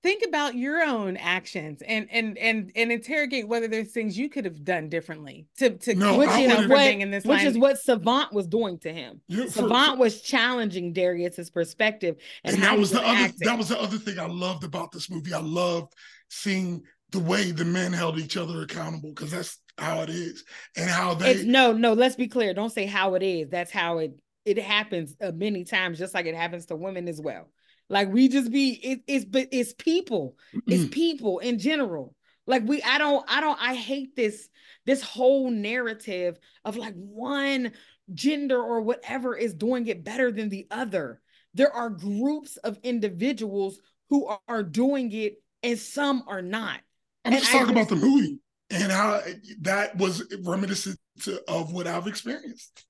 think 0.06 0.22
about 0.24 0.54
your 0.54 0.82
own 0.84 1.16
actions 1.16 1.82
and 1.84 2.06
and 2.12 2.38
and 2.38 2.70
and 2.76 2.92
interrogate 2.92 3.48
whether 3.48 3.66
there's 3.66 3.90
things 3.90 4.16
you 4.16 4.28
could 4.28 4.44
have 4.44 4.62
done 4.62 4.88
differently 4.88 5.46
to 5.58 5.70
to 5.70 5.96
no, 5.96 6.16
which, 6.16 6.30
is 6.30 6.68
what, 6.68 6.86
in 6.86 7.10
this 7.10 7.24
which 7.24 7.42
is 7.42 7.58
what 7.58 7.76
Savon 7.78 8.28
was 8.30 8.46
doing 8.46 8.78
to 8.78 8.92
him. 8.92 9.20
Yeah, 9.26 9.46
Savon 9.48 9.96
for, 9.96 10.02
was 10.02 10.22
challenging 10.22 10.92
Darius's 10.92 11.50
perspective, 11.50 12.16
and, 12.44 12.54
and 12.54 12.62
that 12.62 12.78
was 12.78 12.92
the 12.92 13.00
other 13.00 13.08
acting. 13.08 13.48
that 13.48 13.58
was 13.58 13.68
the 13.68 13.80
other 13.80 13.98
thing 13.98 14.20
I 14.20 14.26
loved 14.26 14.62
about 14.62 14.92
this 14.92 15.10
movie. 15.10 15.34
I 15.34 15.40
loved 15.40 15.92
seeing 16.30 16.84
the 17.10 17.18
way 17.18 17.50
the 17.50 17.64
men 17.64 17.92
held 17.92 18.18
each 18.18 18.36
other 18.36 18.62
accountable 18.62 19.10
because 19.12 19.32
that's 19.32 19.58
how 19.76 20.02
it 20.02 20.10
is, 20.10 20.44
and 20.76 20.88
how 20.88 21.14
they. 21.14 21.32
It's, 21.32 21.44
no, 21.44 21.72
no. 21.72 21.94
Let's 21.94 22.14
be 22.14 22.28
clear. 22.28 22.54
Don't 22.54 22.72
say 22.72 22.86
how 22.86 23.14
it 23.14 23.24
is. 23.24 23.48
That's 23.48 23.72
how 23.72 23.98
it 23.98 24.12
it 24.44 24.60
happens 24.60 25.16
uh, 25.20 25.32
many 25.32 25.64
times, 25.64 25.98
just 25.98 26.14
like 26.14 26.26
it 26.26 26.36
happens 26.36 26.66
to 26.66 26.76
women 26.76 27.08
as 27.08 27.20
well. 27.20 27.48
Like 27.88 28.12
we 28.12 28.28
just 28.28 28.50
be 28.50 28.70
it, 28.70 29.00
it's 29.06 29.24
but 29.24 29.48
it's 29.52 29.72
people. 29.72 30.36
It's 30.66 30.88
people 30.92 31.38
in 31.38 31.58
general. 31.58 32.14
Like 32.46 32.62
we 32.66 32.82
I 32.82 32.98
don't 32.98 33.24
I 33.28 33.40
don't 33.40 33.58
I 33.60 33.74
hate 33.74 34.16
this 34.16 34.48
this 34.86 35.02
whole 35.02 35.50
narrative 35.50 36.38
of 36.64 36.76
like 36.76 36.94
one 36.94 37.72
gender 38.14 38.60
or 38.60 38.80
whatever 38.80 39.36
is 39.36 39.54
doing 39.54 39.86
it 39.86 40.04
better 40.04 40.30
than 40.30 40.48
the 40.48 40.66
other. 40.70 41.20
There 41.54 41.72
are 41.72 41.90
groups 41.90 42.56
of 42.58 42.78
individuals 42.82 43.80
who 44.10 44.30
are, 44.48 44.62
doing 44.62 45.10
it 45.12 45.42
and 45.62 45.78
some 45.78 46.22
are 46.28 46.42
not. 46.42 46.80
I'm 47.24 47.32
and 47.32 47.40
just 47.40 47.50
talking 47.50 47.70
about 47.70 47.88
the 47.88 47.96
movie 47.96 48.38
and 48.70 48.92
how 48.92 49.20
that 49.62 49.96
was 49.96 50.22
reminiscent 50.44 50.98
to, 51.22 51.42
of 51.48 51.72
what 51.72 51.86
I've 51.86 52.06
experienced. 52.06 52.84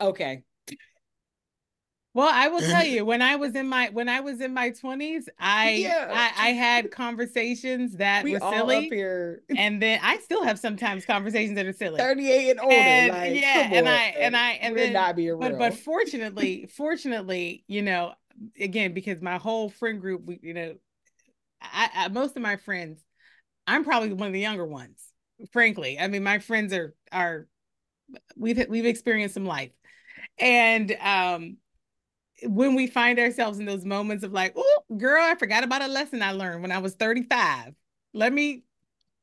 Okay. 0.00 0.42
Well, 2.16 2.30
I 2.32 2.48
will 2.48 2.62
tell 2.62 2.82
you, 2.82 3.04
when 3.04 3.20
I 3.20 3.36
was 3.36 3.54
in 3.54 3.68
my 3.68 3.90
when 3.92 4.08
I 4.08 4.20
was 4.20 4.40
in 4.40 4.54
my 4.54 4.70
twenties, 4.70 5.28
I, 5.38 5.72
yeah. 5.72 6.08
I, 6.10 6.48
I 6.48 6.52
had 6.52 6.90
conversations 6.90 7.98
that 7.98 8.24
we 8.24 8.32
were 8.32 8.40
silly, 8.40 8.90
and 9.50 9.82
then 9.82 10.00
I 10.02 10.16
still 10.16 10.42
have 10.42 10.58
sometimes 10.58 11.04
conversations 11.04 11.56
that 11.56 11.66
are 11.66 11.74
silly. 11.74 12.00
Thirty 12.00 12.32
eight 12.32 12.52
and 12.52 12.60
older, 12.60 12.74
and, 12.74 13.12
like, 13.12 13.38
yeah, 13.38 13.68
and 13.70 13.86
I 13.86 14.02
and 14.18 14.34
I 14.34 14.52
and 14.52 14.74
then 14.74 14.94
not 14.94 15.14
be 15.14 15.30
real. 15.30 15.38
But, 15.38 15.58
but 15.58 15.74
fortunately, 15.74 16.70
fortunately, 16.74 17.64
you 17.68 17.82
know, 17.82 18.14
again 18.58 18.94
because 18.94 19.20
my 19.20 19.36
whole 19.36 19.68
friend 19.68 20.00
group, 20.00 20.24
we, 20.24 20.40
you 20.42 20.54
know, 20.54 20.76
I, 21.60 21.90
I 21.94 22.08
most 22.08 22.34
of 22.34 22.40
my 22.40 22.56
friends, 22.56 23.04
I'm 23.66 23.84
probably 23.84 24.14
one 24.14 24.28
of 24.28 24.32
the 24.32 24.40
younger 24.40 24.64
ones. 24.64 25.02
Frankly, 25.52 25.98
I 25.98 26.08
mean, 26.08 26.22
my 26.22 26.38
friends 26.38 26.72
are 26.72 26.94
are 27.12 27.46
we've 28.38 28.66
we've 28.70 28.86
experienced 28.86 29.34
some 29.34 29.44
life, 29.44 29.72
and 30.38 30.96
um 31.02 31.58
when 32.42 32.74
we 32.74 32.86
find 32.86 33.18
ourselves 33.18 33.58
in 33.58 33.64
those 33.64 33.84
moments 33.84 34.24
of 34.24 34.32
like, 34.32 34.52
oh, 34.56 34.82
girl, 34.96 35.22
I 35.22 35.34
forgot 35.34 35.64
about 35.64 35.82
a 35.82 35.88
lesson 35.88 36.22
I 36.22 36.32
learned 36.32 36.62
when 36.62 36.72
I 36.72 36.78
was 36.78 36.94
35. 36.94 37.74
Let 38.12 38.32
me 38.32 38.64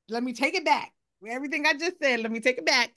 let 0.09 0.23
me 0.23 0.33
take 0.33 0.55
it 0.55 0.65
back. 0.65 0.91
Everything 1.27 1.65
I 1.65 1.73
just 1.73 1.97
said, 2.01 2.19
let 2.19 2.31
me 2.31 2.39
take 2.39 2.57
it 2.57 2.65
back 2.65 2.91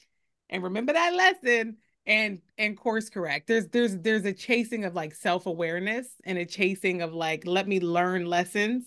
and 0.51 0.63
remember 0.63 0.93
that 0.93 1.15
lesson 1.15 1.77
and 2.07 2.41
and 2.59 2.77
course 2.77 3.09
correct. 3.09 3.47
There's 3.47 3.69
there's 3.69 3.97
there's 3.99 4.25
a 4.25 4.33
chasing 4.33 4.85
of 4.85 4.95
like 4.95 5.15
self-awareness 5.15 6.09
and 6.25 6.39
a 6.39 6.47
chasing 6.47 7.03
of 7.03 7.13
like 7.13 7.47
let 7.47 7.69
me 7.69 7.81
learn 7.81 8.27
lessons. 8.27 8.85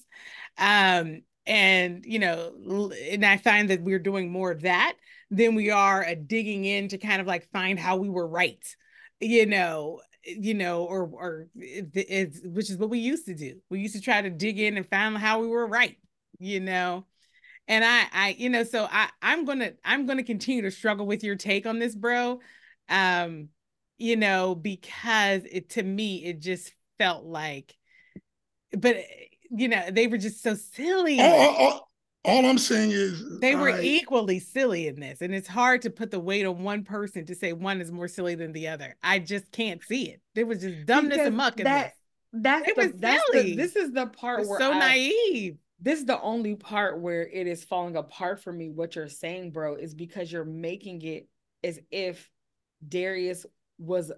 Um 0.57 1.21
and 1.45 2.05
you 2.05 2.19
know 2.19 2.91
and 3.11 3.25
I 3.25 3.37
find 3.37 3.69
that 3.69 3.81
we're 3.81 3.99
doing 3.99 4.31
more 4.31 4.51
of 4.51 4.61
that 4.61 4.95
than 5.31 5.55
we 5.55 5.69
are 5.69 6.03
a 6.03 6.15
digging 6.15 6.65
in 6.65 6.89
to 6.89 6.97
kind 6.97 7.21
of 7.21 7.27
like 7.27 7.49
find 7.51 7.79
how 7.79 7.97
we 7.97 8.09
were 8.09 8.27
right 8.27 8.63
you 9.19 9.45
know 9.45 9.99
you 10.23 10.53
know, 10.53 10.83
or 10.83 11.09
or 11.11 11.47
it's 11.55 12.41
which 12.43 12.69
is 12.69 12.77
what 12.77 12.89
we 12.89 12.99
used 12.99 13.25
to 13.25 13.35
do. 13.35 13.59
We 13.69 13.79
used 13.79 13.95
to 13.95 14.01
try 14.01 14.21
to 14.21 14.29
dig 14.29 14.59
in 14.59 14.77
and 14.77 14.87
find 14.87 15.17
how 15.17 15.39
we 15.41 15.47
were 15.47 15.67
right, 15.67 15.97
you 16.39 16.59
know. 16.59 17.05
And 17.67 17.85
I, 17.85 18.05
I, 18.11 18.35
you 18.37 18.49
know, 18.49 18.63
so 18.63 18.87
I, 18.89 19.09
I'm 19.21 19.45
gonna, 19.45 19.73
I'm 19.85 20.07
gonna 20.07 20.23
continue 20.23 20.63
to 20.63 20.71
struggle 20.71 21.05
with 21.05 21.23
your 21.23 21.35
take 21.35 21.67
on 21.67 21.77
this, 21.77 21.93
bro. 21.93 22.39
Um, 22.89 23.49
you 23.99 24.15
know, 24.15 24.55
because 24.55 25.43
it 25.51 25.69
to 25.71 25.83
me, 25.83 26.25
it 26.25 26.39
just 26.39 26.73
felt 26.97 27.25
like, 27.25 27.75
but 28.75 28.97
you 29.51 29.67
know, 29.67 29.91
they 29.91 30.07
were 30.07 30.17
just 30.17 30.41
so 30.41 30.55
silly. 30.55 31.19
All, 31.19 31.55
all, 31.55 31.88
all 32.25 32.45
I'm 32.45 32.57
saying 32.57 32.91
is 32.91 33.39
they 33.39 33.55
were 33.55 33.71
I, 33.71 33.81
equally 33.81 34.39
silly 34.39 34.87
in 34.87 34.99
this, 34.99 35.21
and 35.21 35.33
it's 35.33 35.47
hard 35.47 35.81
to 35.83 35.89
put 35.89 36.11
the 36.11 36.19
weight 36.19 36.45
on 36.45 36.63
one 36.63 36.83
person 36.83 37.25
to 37.27 37.35
say 37.35 37.53
one 37.53 37.79
is 37.81 37.91
more 37.91 38.07
silly 38.07 38.35
than 38.35 38.51
the 38.51 38.67
other. 38.67 38.95
I 39.01 39.19
just 39.19 39.51
can't 39.51 39.81
see 39.83 40.09
it. 40.09 40.21
There 40.35 40.45
was 40.45 40.59
just 40.61 40.85
dumbness 40.85 41.19
and 41.19 41.37
muck 41.37 41.59
in 41.59 41.63
that- 41.65 41.85
this. 41.87 41.93
That's 42.31 42.65
They 42.67 42.73
the, 42.73 42.87
were 42.89 42.93
that's 42.99 43.23
silly. 43.31 43.49
the 43.51 43.55
this 43.55 43.75
is 43.75 43.91
the 43.91 44.05
part 44.05 44.41
They're 44.41 44.49
where 44.49 44.59
so 44.59 44.71
I- 44.73 44.77
naive. 44.79 45.57
this 45.81 45.97
is 45.99 46.05
the 46.05 46.21
only 46.21 46.55
part 46.55 46.99
where 46.99 47.27
it 47.27 47.47
is 47.47 47.63
falling 47.63 47.95
apart 47.95 48.43
for 48.43 48.53
me. 48.53 48.69
What 48.69 48.95
you're 48.95 49.07
saying, 49.09 49.49
bro, 49.51 49.75
is 49.75 49.95
because 49.95 50.31
you're 50.31 50.45
making 50.45 51.01
it 51.01 51.27
as 51.63 51.79
if 51.89 52.29
Darius 52.87 53.47
was 53.79 54.11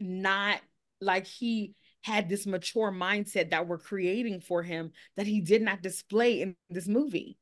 not 0.00 0.60
like 1.00 1.26
he 1.26 1.74
had 2.02 2.28
this 2.28 2.46
mature 2.46 2.90
mindset 2.92 3.50
that 3.50 3.66
we're 3.66 3.78
creating 3.78 4.40
for 4.40 4.62
him 4.62 4.92
that 5.16 5.26
he 5.26 5.40
did 5.40 5.62
not 5.62 5.82
display 5.82 6.40
in 6.40 6.56
this 6.68 6.88
movie. 6.88 7.38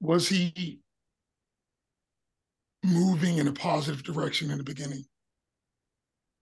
was 0.00 0.28
he 0.28 0.80
moving 2.84 3.38
in 3.38 3.48
a 3.48 3.52
positive 3.52 4.02
direction 4.02 4.50
in 4.50 4.58
the 4.58 4.64
beginning? 4.64 5.04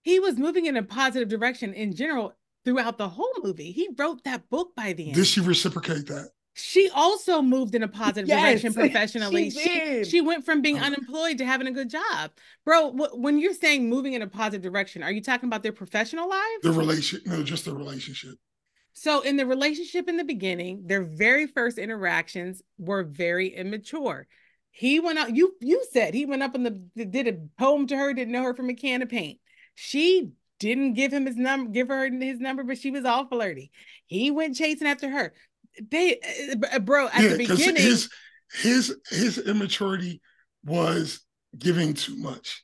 He 0.03 0.19
was 0.19 0.37
moving 0.37 0.65
in 0.65 0.77
a 0.77 0.83
positive 0.83 1.27
direction 1.27 1.73
in 1.73 1.95
general 1.95 2.33
throughout 2.63 2.97
the 2.97 3.09
whole 3.09 3.33
movie. 3.43 3.71
He 3.71 3.89
wrote 3.97 4.23
that 4.23 4.49
book 4.49 4.75
by 4.75 4.93
the 4.93 5.07
end. 5.07 5.15
Did 5.15 5.27
she 5.27 5.41
reciprocate 5.41 6.07
that? 6.07 6.29
She 6.57 6.89
also 6.89 7.41
moved 7.41 7.75
in 7.75 7.83
a 7.83 7.87
positive 7.87 8.27
Yes, 8.27 8.41
direction 8.41 8.73
professionally. 8.91 9.51
She, 9.51 9.63
did. 9.63 10.07
she 10.07 10.21
went 10.21 10.43
from 10.43 10.61
being 10.61 10.79
oh. 10.79 10.83
unemployed 10.83 11.37
to 11.37 11.45
having 11.45 11.67
a 11.67 11.71
good 11.71 11.89
job. 11.89 12.31
Bro, 12.65 12.93
wh- 12.93 13.17
when 13.17 13.37
you're 13.37 13.53
saying 13.53 13.87
moving 13.87 14.13
in 14.13 14.23
a 14.23 14.27
positive 14.27 14.63
direction, 14.63 15.03
are 15.03 15.11
you 15.11 15.21
talking 15.21 15.47
about 15.47 15.61
their 15.61 15.71
professional 15.71 16.27
lives? 16.27 16.63
The 16.63 16.71
relation, 16.71 17.21
no, 17.25 17.43
just 17.43 17.65
the 17.65 17.75
relationship. 17.75 18.35
So 18.93 19.21
in 19.21 19.37
the 19.37 19.45
relationship 19.45 20.09
in 20.09 20.17
the 20.17 20.23
beginning, 20.23 20.87
their 20.87 21.03
very 21.03 21.45
first 21.45 21.77
interactions 21.77 22.63
were 22.79 23.03
very 23.03 23.49
immature. 23.49 24.25
He 24.71 24.99
went 24.99 25.19
out, 25.19 25.35
you 25.35 25.55
you 25.61 25.85
said 25.91 26.15
he 26.15 26.25
went 26.25 26.41
up 26.41 26.55
and 26.55 26.65
the 26.65 27.05
did 27.05 27.27
a 27.27 27.37
poem 27.59 27.85
to 27.87 27.97
her, 27.97 28.13
didn't 28.13 28.33
know 28.33 28.43
her 28.43 28.55
from 28.55 28.69
a 28.69 28.73
can 28.73 29.03
of 29.03 29.09
paint. 29.09 29.39
She 29.75 30.31
didn't 30.59 30.93
give 30.93 31.13
him 31.13 31.27
his 31.27 31.35
number, 31.35 31.69
give 31.69 31.89
her 31.89 32.09
his 32.09 32.39
number, 32.39 32.63
but 32.63 32.79
she 32.79 32.89
was 32.89 33.05
all 33.05 33.27
flirty. 33.27 33.71
He 34.07 34.31
went 34.31 34.55
chasing 34.55 34.87
after 34.87 35.09
her. 35.09 35.33
They 35.89 36.19
uh, 36.73 36.79
bro, 36.79 37.07
at 37.07 37.21
yeah, 37.21 37.29
the 37.29 37.37
because 37.37 37.57
beginning, 37.59 37.81
his 37.81 38.09
his 38.61 38.97
his 39.09 39.37
immaturity 39.37 40.21
was 40.63 41.21
giving 41.57 41.93
too 41.93 42.15
much. 42.17 42.63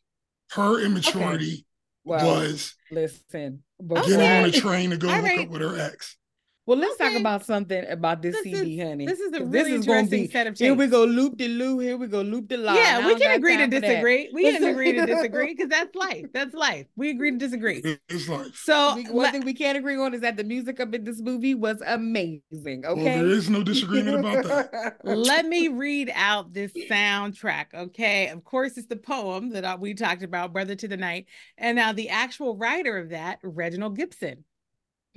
Her 0.52 0.80
immaturity 0.84 1.66
Well, 2.04 2.40
was 2.40 2.76
listen, 2.92 3.64
getting 3.80 4.22
on 4.22 4.46
a 4.46 4.52
train 4.52 4.92
to 4.92 4.98
go 4.98 5.10
All 5.10 5.16
look 5.16 5.24
right. 5.26 5.40
up 5.40 5.50
with 5.50 5.62
her 5.62 5.80
ex. 5.80 6.18
Well, 6.66 6.78
let's 6.78 6.96
talk 6.98 7.14
about 7.20 7.46
something 7.46 7.86
about 7.90 8.22
this, 8.22 8.36
This 8.36 8.44
CD, 8.44 8.80
honey. 8.80 9.06
this 9.06 9.20
is 9.20 9.34
a 9.34 9.40
'cause 9.40 9.50
really 9.50 9.72
gonna 9.72 9.76
interesting 9.76 10.30
set 10.32 10.48
of 10.48 10.54
changes. 10.56 10.60
Here 10.66 10.74
we 10.74 10.88
go, 10.88 11.04
loop 11.04 11.36
de 11.36 11.50
loo. 11.50 11.80
Here 11.80 11.98
we 11.98 12.08
go, 12.08 12.22
loop 12.22 12.48
de 12.48 12.56
la. 12.56 12.74
Yeah, 12.74 13.06
we 13.06 13.16
can 13.16 13.32
agree 13.36 13.58
to 13.58 13.68
disagree. 13.68 14.30
We 14.34 14.44
can 14.50 14.64
agree 14.64 14.94
to 14.94 15.06
disagree 15.06 15.48
because 15.48 15.68
because 15.68 15.70
that's 15.70 15.94
life. 15.96 16.26
That's 16.34 16.54
life. 16.54 16.88
We 16.96 17.10
agree 17.10 17.32
to 17.32 17.38
disagree. 17.38 17.82
It's 18.08 18.30
like, 18.30 18.56
So 18.56 18.96
one 19.12 19.26
le- 19.26 19.32
thing 19.32 19.42
we 19.44 19.54
can't 19.54 19.78
agree 19.78 19.98
on 19.98 20.14
is 20.14 20.22
that 20.22 20.38
the 20.38 20.46
music 20.46 20.80
up 20.80 20.94
in 20.94 21.04
this 21.04 21.22
movie 21.22 21.54
was 21.54 21.82
amazing. 21.86 22.42
well, 22.84 22.94
Okay, 22.94 23.04
there 23.20 23.28
is 23.28 23.50
no 23.50 23.62
disagreement 23.62 24.20
about 24.20 24.44
that. 24.46 24.98
let 25.04 25.46
me 25.46 25.68
read 25.68 26.12
out 26.16 26.54
this 26.54 26.72
soundtrack. 26.90 27.74
Okay. 27.74 28.30
Of 28.30 28.46
course, 28.46 28.78
it's 28.78 28.88
the 28.88 28.96
poem 28.96 29.50
that 29.50 29.66
uh, 29.66 29.78
we 29.80 29.94
talked 29.94 30.24
about, 30.24 30.54
Brother 30.54 30.76
to 30.76 30.88
the 30.88 30.98
Night. 30.98 31.26
And 31.58 31.76
now 31.76 31.92
the 31.92 32.08
actual 32.10 32.56
writer 32.56 32.98
of 32.98 33.10
that, 33.10 33.40
Reginald 33.44 33.98
Gibson. 33.98 34.46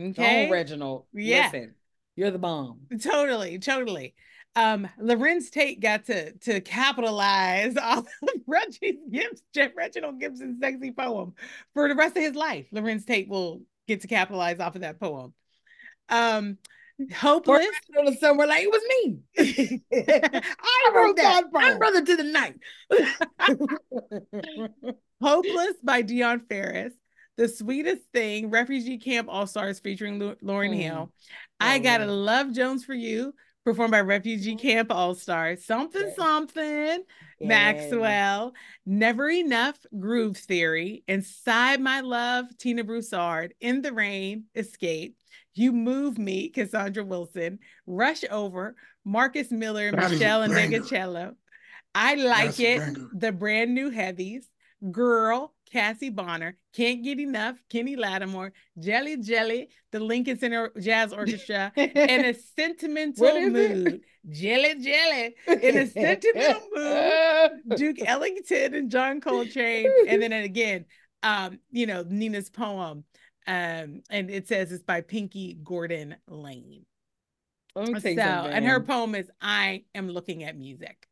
Okay. 0.01 0.47
Oh, 0.47 0.51
Reginald. 0.51 1.05
Yeah. 1.12 1.51
Listen, 1.52 1.74
you're 2.16 2.31
the 2.31 2.39
bomb. 2.39 2.81
Totally, 3.02 3.59
totally. 3.59 4.14
Um, 4.55 4.89
Larenz 5.01 5.51
Tate 5.51 5.81
got 5.81 6.06
to 6.06 6.32
to 6.32 6.60
capitalize 6.60 7.77
off 7.82 8.06
of 8.23 8.31
Reggie 8.47 8.98
Gibbs, 9.10 9.43
Jeff 9.55 9.73
Reginald 9.77 10.18
Gibson's 10.18 10.60
sexy 10.60 10.93
poem 10.93 11.35
for 11.74 11.89
the 11.89 11.94
rest 11.94 12.16
of 12.16 12.23
his 12.23 12.35
life. 12.35 12.66
Larenz 12.73 13.06
Tate 13.06 13.28
will 13.28 13.62
get 13.86 14.01
to 14.01 14.09
capitalize 14.09 14.59
off 14.60 14.74
of 14.74 14.81
that 14.81 14.98
poem. 14.98 15.35
Um, 16.09 16.56
Or 16.98 17.06
hopeless. 17.14 17.66
Reginald 17.90 18.18
somewhere 18.18 18.47
like 18.47 18.64
it 18.64 18.70
was 18.70 18.82
me. 18.89 19.18
I 20.62 20.90
wrote 20.94 21.16
that. 21.16 21.44
I'm 21.55 21.78
brother 21.78 22.02
to 22.05 22.16
the 22.16 22.24
night. 22.24 22.56
Hopeless 25.20 25.74
by 25.82 26.02
Dionne 26.02 26.48
Farris. 26.48 26.93
The 27.37 27.49
Sweetest 27.49 28.03
Thing, 28.13 28.51
Refugee 28.51 28.99
Camp 28.99 29.29
All 29.31 29.47
Stars 29.47 29.79
featuring 29.79 30.19
Lu- 30.19 30.37
Lauryn 30.37 30.71
Mm. 30.75 30.81
Hill. 30.83 31.13
I 31.61 31.79
Oh, 31.79 31.83
Gotta 31.83 32.05
yeah. 32.05 32.11
Love 32.11 32.53
Jones 32.53 32.85
for 32.85 32.95
You, 32.95 33.35
performed 33.65 33.91
by 33.93 34.01
Refugee 34.01 34.57
Camp 34.57 34.91
All 34.91 35.15
Stars. 35.15 35.65
Something, 35.65 36.07
Yeah. 36.09 36.15
something. 36.15 37.05
Yeah. 37.41 37.49
Maxwell, 37.49 38.55
Never 38.87 39.29
Enough, 39.29 39.79
Groove 39.99 40.39
Theory, 40.39 41.03
Inside 41.09 41.81
My 41.81 42.01
Love, 42.01 42.47
Trina 42.59 42.85
Broussard, 42.85 43.53
In 43.61 43.83
the 43.83 43.93
Rain, 43.93 44.45
Xscape, 44.57 45.15
You 45.55 45.73
Move 45.73 46.17
Me, 46.19 46.49
Cassandra 46.49 47.05
Wilson, 47.05 47.59
Rush 47.87 48.25
Over, 48.31 48.77
Marcus 49.05 49.51
Miller, 49.51 49.91
That 49.91 50.05
is 50.05 50.11
a 50.13 50.15
Michelle 50.15 50.43
and 50.43 50.53
banger. 50.55 50.81
Ndegeocello. 50.81 51.35
I 51.95 52.15
Like 52.15 52.45
That's 52.57 52.61
It, 52.61 52.79
banger. 52.79 53.09
The 53.15 53.33
Brand 53.33 53.75
New 53.75 53.91
Heavies, 53.91 54.49
Girl, 54.91 55.55
Cassie 55.70 56.10
Bonner, 56.10 56.56
Can't 56.74 57.02
Get 57.02 57.18
Enough, 57.18 57.56
Kenny 57.70 57.97
Lattimore, 57.97 58.52
Jelly 58.78 59.16
Jelly, 59.18 59.68
the 59.93 60.01
Lincoln 60.01 60.38
Center 60.38 60.72
Jazz 60.80 61.12
Orchestra, 61.12 61.72
in 61.76 62.24
a 62.24 62.34
sentimental 62.56 63.24
is 63.26 63.47
it? 63.47 63.52
mood. 63.52 64.01
Jelly 64.30 64.74
Jelly, 64.80 65.34
in 65.62 65.76
a 65.78 65.86
sentimental 65.88 66.62
mood. 66.74 67.78
Duke 67.78 67.98
Ellington 68.06 68.74
and 68.74 68.90
John 68.90 69.20
Coltrane, 69.20 69.90
and 70.09 70.22
then 70.22 70.32
again, 70.32 70.84
um, 71.22 71.59
you 71.70 71.86
know, 71.86 72.05
Nina's 72.09 72.48
poem, 72.51 73.05
um, 73.47 74.02
and 74.10 74.30
it 74.30 74.48
says 74.48 74.72
it's 74.72 74.84
by 74.84 75.01
Pinkie 75.01 75.59
Gordon 75.62 76.16
Lane. 76.28 76.84
Let 77.74 77.88
me 77.88 77.94
So, 77.94 78.01
tell 78.01 78.12
you 78.12 78.18
something. 78.20 78.52
and 78.52 78.64
her 78.66 78.80
poem 78.80 79.14
is 79.14 79.30
"I 79.40 79.84
am 79.94 80.09
looking 80.09 80.44
at 80.44 80.56
music." 80.56 81.06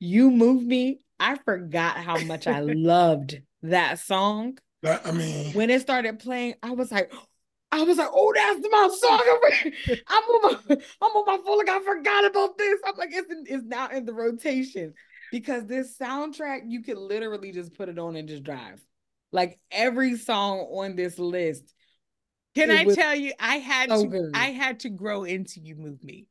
You 0.00 0.30
move 0.30 0.62
me. 0.62 1.00
I 1.20 1.36
forgot 1.36 1.96
how 1.98 2.18
much 2.24 2.46
I 2.46 2.60
loved 2.62 3.40
that 3.70 3.98
song. 3.98 4.58
That 4.82 5.06
I 5.06 5.12
mean, 5.12 5.52
When 5.52 5.70
it 5.70 5.80
started 5.80 6.18
playing, 6.18 6.54
I 6.62 6.72
was 6.72 6.92
like, 6.92 7.12
I 7.72 7.82
was 7.82 7.98
like, 7.98 8.10
oh, 8.12 8.32
that's 8.32 8.60
my 8.70 8.88
song. 8.96 9.96
I'm 10.06 10.22
on 10.22 10.52
my, 10.68 10.76
I'm 11.02 11.10
on 11.10 11.26
my 11.26 11.44
phone. 11.44 11.58
Like 11.58 11.68
I 11.68 11.80
forgot 11.80 12.24
about 12.24 12.56
this. 12.56 12.78
I'm 12.86 12.96
like, 12.96 13.08
it's, 13.12 13.32
in, 13.32 13.44
it's 13.48 13.64
now 13.64 13.88
in 13.88 14.04
the 14.04 14.12
rotation 14.12 14.94
because 15.32 15.66
this 15.66 15.98
soundtrack, 15.98 16.60
you 16.68 16.82
could 16.84 16.98
literally 16.98 17.50
just 17.50 17.74
put 17.74 17.88
it 17.88 17.98
on 17.98 18.14
and 18.14 18.28
just 18.28 18.44
drive. 18.44 18.80
Like 19.32 19.58
every 19.72 20.16
song 20.16 20.60
on 20.60 20.94
this 20.94 21.18
list. 21.18 21.74
Can 22.54 22.70
I 22.70 22.84
tell 22.84 23.16
you, 23.16 23.32
I 23.40 23.56
had 23.56 23.88
so 23.88 24.02
to, 24.02 24.08
good. 24.08 24.30
I 24.32 24.50
had 24.50 24.80
to 24.80 24.90
grow 24.90 25.24
into 25.24 25.58
"You 25.58 25.74
Move 25.74 26.04
Me." 26.04 26.28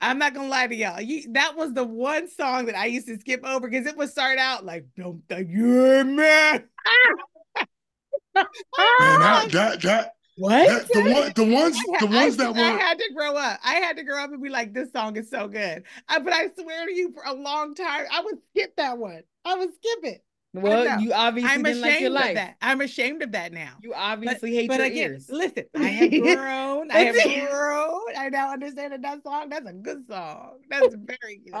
I'm 0.00 0.18
not 0.18 0.34
gonna 0.34 0.48
lie 0.48 0.66
to 0.66 0.74
y'all. 0.74 1.00
You, 1.00 1.32
that 1.32 1.56
was 1.56 1.72
the 1.74 1.84
one 1.84 2.28
song 2.30 2.66
that 2.66 2.76
I 2.76 2.86
used 2.86 3.06
to 3.08 3.18
skip 3.18 3.44
over 3.44 3.68
because 3.68 3.86
it 3.86 3.96
would 3.96 4.08
start 4.10 4.38
out 4.38 4.64
like 4.64 4.86
"Don't 4.96 5.22
think 5.28 5.50
you 5.50 6.04
man." 6.04 6.64
man, 8.34 8.44
that 8.44 8.46
ah! 8.78 9.46
that 9.50 9.82
that, 9.82 10.12
What? 10.36 10.68
that 10.68 10.88
the 10.88 11.12
one 11.12 11.32
the 11.34 11.44
ones 11.54 11.76
I 11.76 11.98
the 12.00 12.06
had- 12.06 12.14
I- 12.16 12.24
ones 12.24 12.36
that 12.38 12.56
I 12.56 12.72
were 12.72 12.78
had 12.78 12.98
to 12.98 13.10
grow 13.14 13.36
up. 13.36 13.60
I 13.64 13.74
had 13.74 13.96
to 13.98 14.04
grow 14.04 14.22
up 14.22 14.30
and 14.32 14.42
be 14.42 14.48
like, 14.48 14.72
this 14.72 14.90
song 14.92 15.16
is 15.16 15.28
so 15.30 15.48
good. 15.48 15.82
I, 16.08 16.18
but 16.20 16.32
I 16.32 16.48
swear 16.58 16.86
to 16.86 16.92
you, 16.94 17.12
for 17.12 17.22
a 17.24 17.34
long 17.34 17.74
time, 17.74 18.04
I 18.12 18.22
would 18.22 18.38
skip 18.50 18.76
that 18.76 18.96
one. 18.98 19.22
I 19.44 19.54
would 19.56 19.70
skip 19.74 20.04
it. 20.04 20.24
Well, 20.52 21.00
you 21.00 21.12
obviously 21.12 21.50
I'm 21.50 21.62
didn't 21.62 21.80
like 21.80 22.00
your 22.00 22.10
ashamed 22.10 22.16
of 22.16 22.22
life. 22.22 22.34
that. 22.34 22.56
I'm 22.60 22.80
ashamed 22.80 23.22
of 23.22 23.32
that 23.32 23.52
now. 23.52 23.74
You 23.82 23.94
obviously 23.94 24.52
hate 24.54 24.68
But 24.68 24.78
your 24.78 24.86
again, 24.86 25.10
ears. 25.12 25.26
listen, 25.30 25.64
I 25.76 25.82
have 25.88 26.10
grown. 26.10 26.90
I 26.90 26.98
have 26.98 27.14
That's 27.14 27.26
it. 27.26 27.50
grown. 27.50 28.00
I 28.18 28.28
now 28.30 28.52
understand 28.52 28.92
that 28.92 29.02
that 29.02 29.22
song. 29.22 29.48
That's 29.48 29.68
a 29.68 29.72
good 29.72 30.06
song. 30.08 30.58
That's 30.68 30.94
very 30.94 31.40
good. 31.44 31.52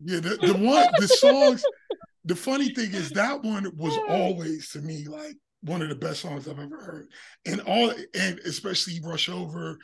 yeah 0.00 0.20
the, 0.20 0.38
the 0.42 0.54
one 0.54 0.86
the 0.98 1.08
songs. 1.08 1.64
The 2.24 2.34
funny 2.34 2.70
thing 2.70 2.92
is 2.94 3.10
that 3.10 3.42
one 3.44 3.70
was 3.76 3.96
always 4.08 4.70
to 4.70 4.80
me 4.80 5.04
like 5.06 5.36
one 5.60 5.82
of 5.82 5.88
the 5.90 5.94
best 5.94 6.20
songs 6.22 6.48
I've 6.48 6.58
ever 6.58 6.80
heard, 6.80 7.06
and 7.46 7.60
all 7.60 7.92
and 8.18 8.38
especially 8.40 9.00
Rush 9.04 9.28
Over, 9.28 9.78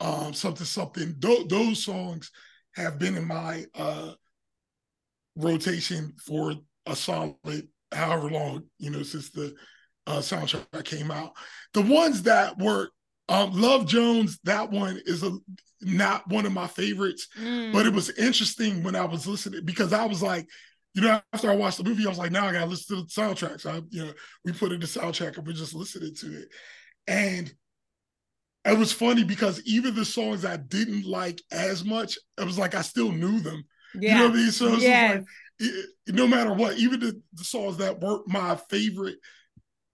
um, 0.00 0.34
something 0.34 0.66
something. 0.66 1.18
Th- 1.20 1.48
those 1.48 1.82
songs 1.84 2.30
have 2.76 2.98
been 2.98 3.16
in 3.16 3.26
my 3.26 3.64
uh 3.74 4.12
rotation 5.36 6.14
for 6.24 6.54
a 6.86 6.96
solid 6.96 7.68
however 7.92 8.30
long 8.30 8.64
you 8.78 8.90
know 8.90 9.02
since 9.02 9.30
the 9.30 9.54
uh, 10.06 10.18
soundtrack 10.18 10.84
came 10.84 11.10
out. 11.10 11.32
The 11.74 11.82
ones 11.82 12.22
that 12.22 12.58
were 12.58 12.90
um, 13.28 13.50
Love 13.60 13.86
Jones, 13.86 14.38
that 14.44 14.70
one 14.70 15.00
is 15.04 15.22
a 15.22 15.36
not 15.80 16.26
one 16.28 16.46
of 16.46 16.52
my 16.52 16.66
favorites, 16.66 17.28
Mm. 17.38 17.72
but 17.72 17.86
it 17.86 17.92
was 17.92 18.10
interesting 18.10 18.82
when 18.82 18.96
I 18.96 19.04
was 19.04 19.26
listening 19.26 19.64
because 19.64 19.92
I 19.92 20.06
was 20.06 20.22
like, 20.22 20.46
you 20.94 21.02
know, 21.02 21.20
after 21.32 21.50
I 21.50 21.56
watched 21.56 21.78
the 21.78 21.84
movie, 21.84 22.06
I 22.06 22.08
was 22.08 22.18
like, 22.18 22.30
now 22.32 22.46
I 22.46 22.52
gotta 22.52 22.66
listen 22.66 22.96
to 22.96 23.02
the 23.02 23.08
soundtrack. 23.08 23.60
So 23.60 23.70
I, 23.70 23.80
you 23.90 24.06
know, 24.06 24.12
we 24.44 24.52
put 24.52 24.72
in 24.72 24.80
the 24.80 24.86
soundtrack 24.86 25.36
and 25.36 25.46
we're 25.46 25.52
just 25.52 25.74
listening 25.74 26.14
to 26.14 26.38
it. 26.42 26.48
And 27.08 27.52
it 28.64 28.78
was 28.78 28.92
funny 28.92 29.22
because 29.24 29.60
even 29.66 29.94
the 29.94 30.04
songs 30.04 30.44
I 30.44 30.56
didn't 30.56 31.04
like 31.04 31.40
as 31.52 31.84
much, 31.84 32.18
it 32.38 32.44
was 32.44 32.58
like 32.58 32.74
I 32.74 32.82
still 32.82 33.12
knew 33.12 33.40
them. 33.40 33.64
Yeah. 33.94 34.12
You 34.12 34.18
know 34.18 34.24
what 34.28 34.34
I 34.34 34.36
mean? 34.36 34.50
So 34.50 34.74
it's 34.74 34.82
yes. 34.82 35.16
like 35.16 35.24
it, 35.58 35.86
no 36.08 36.26
matter 36.26 36.52
what, 36.52 36.76
even 36.76 37.00
the, 37.00 37.20
the 37.34 37.44
songs 37.44 37.78
that 37.78 38.00
weren't 38.00 38.28
my 38.28 38.56
favorite, 38.68 39.16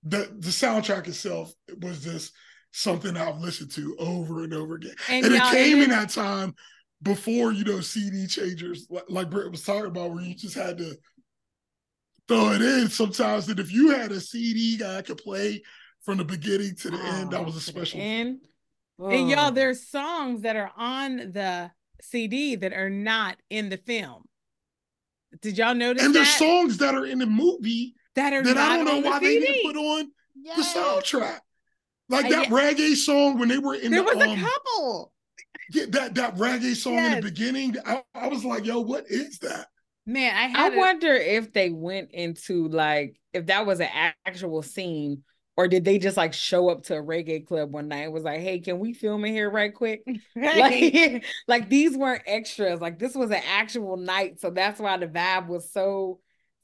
the 0.04 0.28
the 0.38 0.48
soundtrack 0.48 1.06
itself 1.06 1.52
was 1.80 2.02
just 2.02 2.32
something 2.72 3.16
I've 3.16 3.38
listened 3.38 3.70
to 3.72 3.96
over 3.98 4.42
and 4.42 4.52
over 4.52 4.74
again. 4.74 4.94
And, 5.08 5.26
and 5.26 5.34
it 5.34 5.42
came 5.44 5.80
in 5.80 5.90
that 5.90 6.10
time 6.10 6.54
before 7.02 7.52
you 7.52 7.64
know 7.64 7.80
CD 7.80 8.26
changers, 8.26 8.86
like, 8.90 9.04
like 9.08 9.30
Britt 9.30 9.50
was 9.50 9.64
talking 9.64 9.86
about, 9.86 10.12
where 10.12 10.22
you 10.22 10.34
just 10.34 10.54
had 10.54 10.78
to 10.78 10.96
throw 12.28 12.52
it 12.52 12.62
in 12.62 12.88
sometimes. 12.88 13.46
That 13.46 13.60
if 13.60 13.72
you 13.72 13.90
had 13.90 14.12
a 14.12 14.20
CD 14.20 14.76
guy 14.76 15.02
could 15.02 15.18
play 15.18 15.62
from 16.04 16.18
the 16.18 16.24
beginning 16.24 16.74
to 16.76 16.90
the 16.90 16.98
oh, 17.00 17.20
end, 17.20 17.30
that 17.30 17.40
oh, 17.40 17.44
was 17.44 17.56
a 17.56 17.60
special. 17.60 18.00
Oh. 18.00 19.08
And 19.08 19.28
y'all, 19.28 19.50
there's 19.50 19.88
songs 19.88 20.42
that 20.42 20.56
are 20.56 20.70
on 20.76 21.16
the 21.16 21.70
CD 22.00 22.56
that 22.56 22.72
are 22.72 22.90
not 22.90 23.36
in 23.50 23.68
the 23.68 23.76
film. 23.76 24.24
Did 25.40 25.58
y'all 25.58 25.74
notice? 25.74 26.04
And 26.04 26.14
there's 26.14 26.28
songs 26.34 26.78
that 26.78 26.94
are 26.94 27.06
in 27.06 27.18
the 27.18 27.26
movie 27.26 27.94
that 28.14 28.32
are 28.32 28.42
that 28.42 28.56
I 28.56 28.76
don't 28.76 28.86
know 28.86 29.00
why 29.00 29.18
the 29.18 29.26
they 29.26 29.38
didn't 29.38 29.72
put 29.72 29.76
on 29.76 30.10
yes. 30.34 30.74
the 30.74 30.80
soundtrack. 30.80 31.38
Like 32.08 32.28
that 32.28 32.48
reggae 32.48 32.94
song 32.94 33.38
when 33.38 33.48
they 33.48 33.58
were 33.58 33.74
in 33.74 33.90
there 33.90 34.00
the, 34.00 34.16
was 34.16 34.16
um, 34.16 34.38
a 34.38 34.42
couple. 34.42 35.12
Yeah, 35.70 35.84
that 35.90 36.14
that 36.16 36.36
reggae 36.36 36.76
song 36.76 36.94
yes. 36.94 37.16
in 37.16 37.20
the 37.20 37.30
beginning. 37.30 37.76
I, 37.86 38.02
I, 38.14 38.28
was 38.28 38.44
like, 38.44 38.66
yo, 38.66 38.80
what 38.80 39.04
is 39.08 39.38
that? 39.38 39.68
Man, 40.04 40.34
I 40.34 40.64
I 40.64 40.74
a... 40.74 40.76
wonder 40.76 41.14
if 41.14 41.52
they 41.52 41.70
went 41.70 42.10
into 42.10 42.68
like 42.68 43.18
if 43.32 43.46
that 43.46 43.64
was 43.64 43.80
an 43.80 43.88
actual 44.26 44.62
scene 44.62 45.22
or 45.56 45.68
did 45.68 45.84
they 45.84 45.98
just 45.98 46.16
like 46.16 46.32
show 46.32 46.70
up 46.70 46.84
to 46.84 46.96
a 46.96 47.02
reggae 47.02 47.46
club 47.46 47.72
one 47.72 47.88
night 47.88 48.04
and 48.04 48.12
was 48.12 48.24
like, 48.24 48.40
hey, 48.40 48.58
can 48.58 48.78
we 48.78 48.92
film 48.94 49.24
in 49.24 49.34
here 49.34 49.50
right 49.50 49.74
quick? 49.74 50.02
like, 50.36 51.24
like 51.46 51.68
these 51.68 51.96
weren't 51.96 52.22
extras. 52.26 52.80
Like 52.80 52.98
this 52.98 53.14
was 53.14 53.30
an 53.30 53.42
actual 53.46 53.96
night. 53.96 54.40
So 54.40 54.50
that's 54.50 54.80
why 54.80 54.96
the 54.96 55.06
vibe 55.06 55.48
was 55.48 55.70
so 55.70 56.20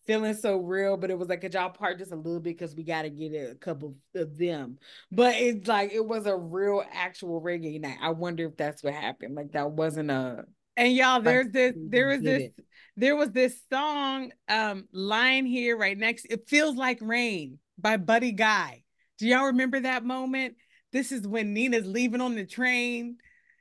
feeling 0.06 0.32
so 0.32 0.56
real, 0.56 0.97
but 0.97 1.10
it 1.10 1.19
was 1.19 1.28
like, 1.28 1.43
could 1.43 1.52
y'all 1.52 1.69
part 1.69 1.98
just 1.98 2.12
a 2.12 2.16
little 2.16 2.40
bit 2.40 2.56
because 2.56 2.74
we 2.74 2.82
got 2.82 3.02
to 3.02 3.10
get 3.10 3.32
a 3.35 3.55
couple 3.55 3.94
of 4.15 4.39
them. 4.39 4.78
But 5.12 5.35
it's 5.35 5.69
like 5.69 5.93
it 5.93 6.05
was 6.05 6.24
a 6.24 6.35
real 6.35 6.82
actual 6.90 7.43
reggae 7.43 7.78
night. 7.78 7.98
I 8.01 8.10
wonder 8.10 8.47
if 8.47 8.56
that's 8.56 8.82
what 8.82 8.94
happened. 8.94 9.35
Like 9.35 9.52
that 9.52 9.70
wasn't 9.70 10.10
a 10.10 10.47
and 10.78 10.94
y'all, 10.94 11.20
there's 11.20 11.47
like, 11.47 11.52
this, 11.52 11.74
there 11.77 12.06
was 12.06 12.23
this, 12.23 12.43
it. 12.44 12.65
there 12.97 13.16
was 13.16 13.32
this 13.32 13.60
song 13.70 14.32
um 14.48 14.89
lying 14.93 15.44
here 15.44 15.77
right 15.77 15.98
next. 15.98 16.27
It 16.31 16.48
feels 16.48 16.77
like 16.77 17.01
rain 17.02 17.59
by 17.78 17.96
Buddy 17.96 18.32
Guy. 18.32 18.82
Do 19.18 19.26
y'all 19.26 19.46
remember 19.46 19.80
that 19.80 20.05
moment? 20.05 20.56
This 20.92 21.12
is 21.12 21.26
when 21.26 21.55
Nina's 21.55 21.86
leaving 21.86 22.20
on 22.20 22.34
the 22.34 22.46
train 22.46 23.16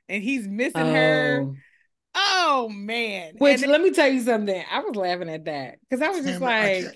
and 0.08 0.22
he's 0.22 0.46
missing 0.46 0.80
oh. 0.80 0.92
her. 0.92 1.46
Oh, 1.46 1.54
oh 2.14 2.68
man. 2.68 3.34
Which 3.38 3.62
and 3.62 3.70
let 3.70 3.80
me 3.80 3.90
tell 3.90 4.08
you 4.08 4.20
something. 4.20 4.62
I 4.70 4.80
was 4.80 4.96
laughing 4.96 5.28
at 5.28 5.44
that 5.44 5.78
because 5.88 6.02
I 6.02 6.10
was 6.10 6.24
just 6.24 6.40
like 6.40 6.86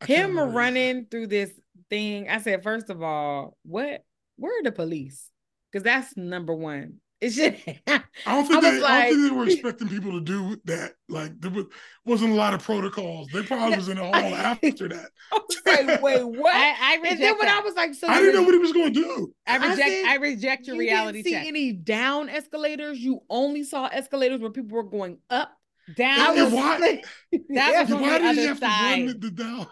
I 0.00 0.06
can't, 0.06 0.36
I 0.38 0.42
him 0.42 0.54
running 0.54 1.06
through 1.10 1.28
this 1.28 1.50
thing. 1.88 2.28
I 2.28 2.38
said, 2.38 2.62
first 2.62 2.90
of 2.90 3.02
all, 3.02 3.56
what 3.64 4.04
where 4.36 4.58
are 4.58 4.62
the 4.62 4.72
police? 4.72 5.28
Because 5.70 5.84
that's 5.84 6.16
number 6.16 6.54
one. 6.54 7.00
It's 7.20 7.36
just 7.36 7.56
I 7.86 8.02
don't 8.26 8.46
think 8.46 8.64
I 8.64 8.70
they, 8.70 8.80
like, 8.80 8.90
I 8.90 9.10
don't 9.10 9.14
think 9.14 9.30
they 9.30 9.36
were 9.36 9.44
expecting 9.48 9.88
people 9.88 10.12
to 10.12 10.20
do 10.20 10.56
that. 10.64 10.92
Like 11.08 11.38
there 11.40 11.50
was, 11.50 11.66
wasn't 12.04 12.32
a 12.32 12.34
lot 12.34 12.54
of 12.54 12.62
protocols. 12.62 13.28
They 13.32 13.42
probably 13.42 13.76
was 13.76 13.88
in 13.88 13.98
the 13.98 14.04
hall 14.04 14.14
after 14.14 14.88
that. 14.88 15.10
I 15.32 15.38
was 15.38 15.62
like, 15.66 16.02
wait, 16.02 16.24
what? 16.24 16.54
I, 16.54 16.68
I 16.70 17.00
and 17.06 17.20
then 17.20 17.38
when. 17.38 17.48
I 17.48 17.60
was 17.60 17.74
like, 17.74 17.94
so 17.94 18.08
I 18.08 18.20
didn't 18.20 18.36
know 18.36 18.42
what 18.42 18.54
he 18.54 18.58
was 18.58 18.72
going 18.72 18.94
to 18.94 19.02
do. 19.02 19.34
I 19.46 19.56
reject. 19.56 19.80
I, 19.80 19.90
said, 19.90 20.04
I 20.06 20.14
reject 20.16 20.66
your 20.66 20.76
you 20.76 20.82
reality 20.82 21.22
didn't 21.22 21.42
see 21.42 21.48
any 21.48 21.72
down 21.72 22.28
escalators. 22.30 22.98
You 22.98 23.20
only 23.28 23.64
saw 23.64 23.86
escalators 23.86 24.40
where 24.40 24.50
people 24.50 24.76
were 24.76 24.82
going 24.82 25.18
up. 25.28 25.52
Down. 25.96 26.38
And, 26.38 26.52
why? 26.52 26.78
Like, 26.78 27.04
that 27.50 27.82
was 27.82 27.92
on 27.92 28.00
why 28.00 28.12
the 28.12 28.18
did 28.18 28.38
other 28.38 28.48
have 28.48 28.58
side. 28.58 28.94
to 28.94 29.06
run 29.06 29.20
the 29.20 29.30
down? 29.30 29.66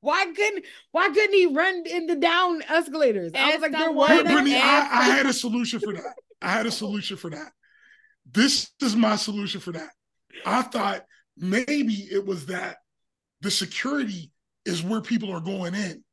Why 0.00 0.24
couldn't 0.34 0.64
Why 0.92 1.08
couldn't 1.08 1.34
he 1.34 1.46
run 1.46 1.84
in 1.86 2.06
the 2.06 2.16
down 2.16 2.62
escalators? 2.68 3.32
I 3.34 3.52
was 3.52 3.60
like, 3.60 3.72
there 3.72 3.92
were. 3.92 4.06
Brittany, 4.06 4.56
I, 4.56 4.88
I 4.90 5.02
had 5.04 5.26
a 5.26 5.32
solution 5.32 5.78
for 5.78 5.92
that. 5.92 6.14
I 6.42 6.50
had 6.50 6.66
a 6.66 6.70
solution 6.70 7.16
for 7.16 7.30
that. 7.30 7.52
This 8.30 8.70
is 8.80 8.96
my 8.96 9.16
solution 9.16 9.60
for 9.60 9.72
that. 9.72 9.90
I 10.46 10.62
thought 10.62 11.04
maybe 11.36 12.08
it 12.10 12.24
was 12.24 12.46
that 12.46 12.76
the 13.40 13.50
security 13.50 14.30
is 14.64 14.82
where 14.82 15.00
people 15.00 15.32
are 15.32 15.40
going 15.40 15.74
in. 15.74 16.04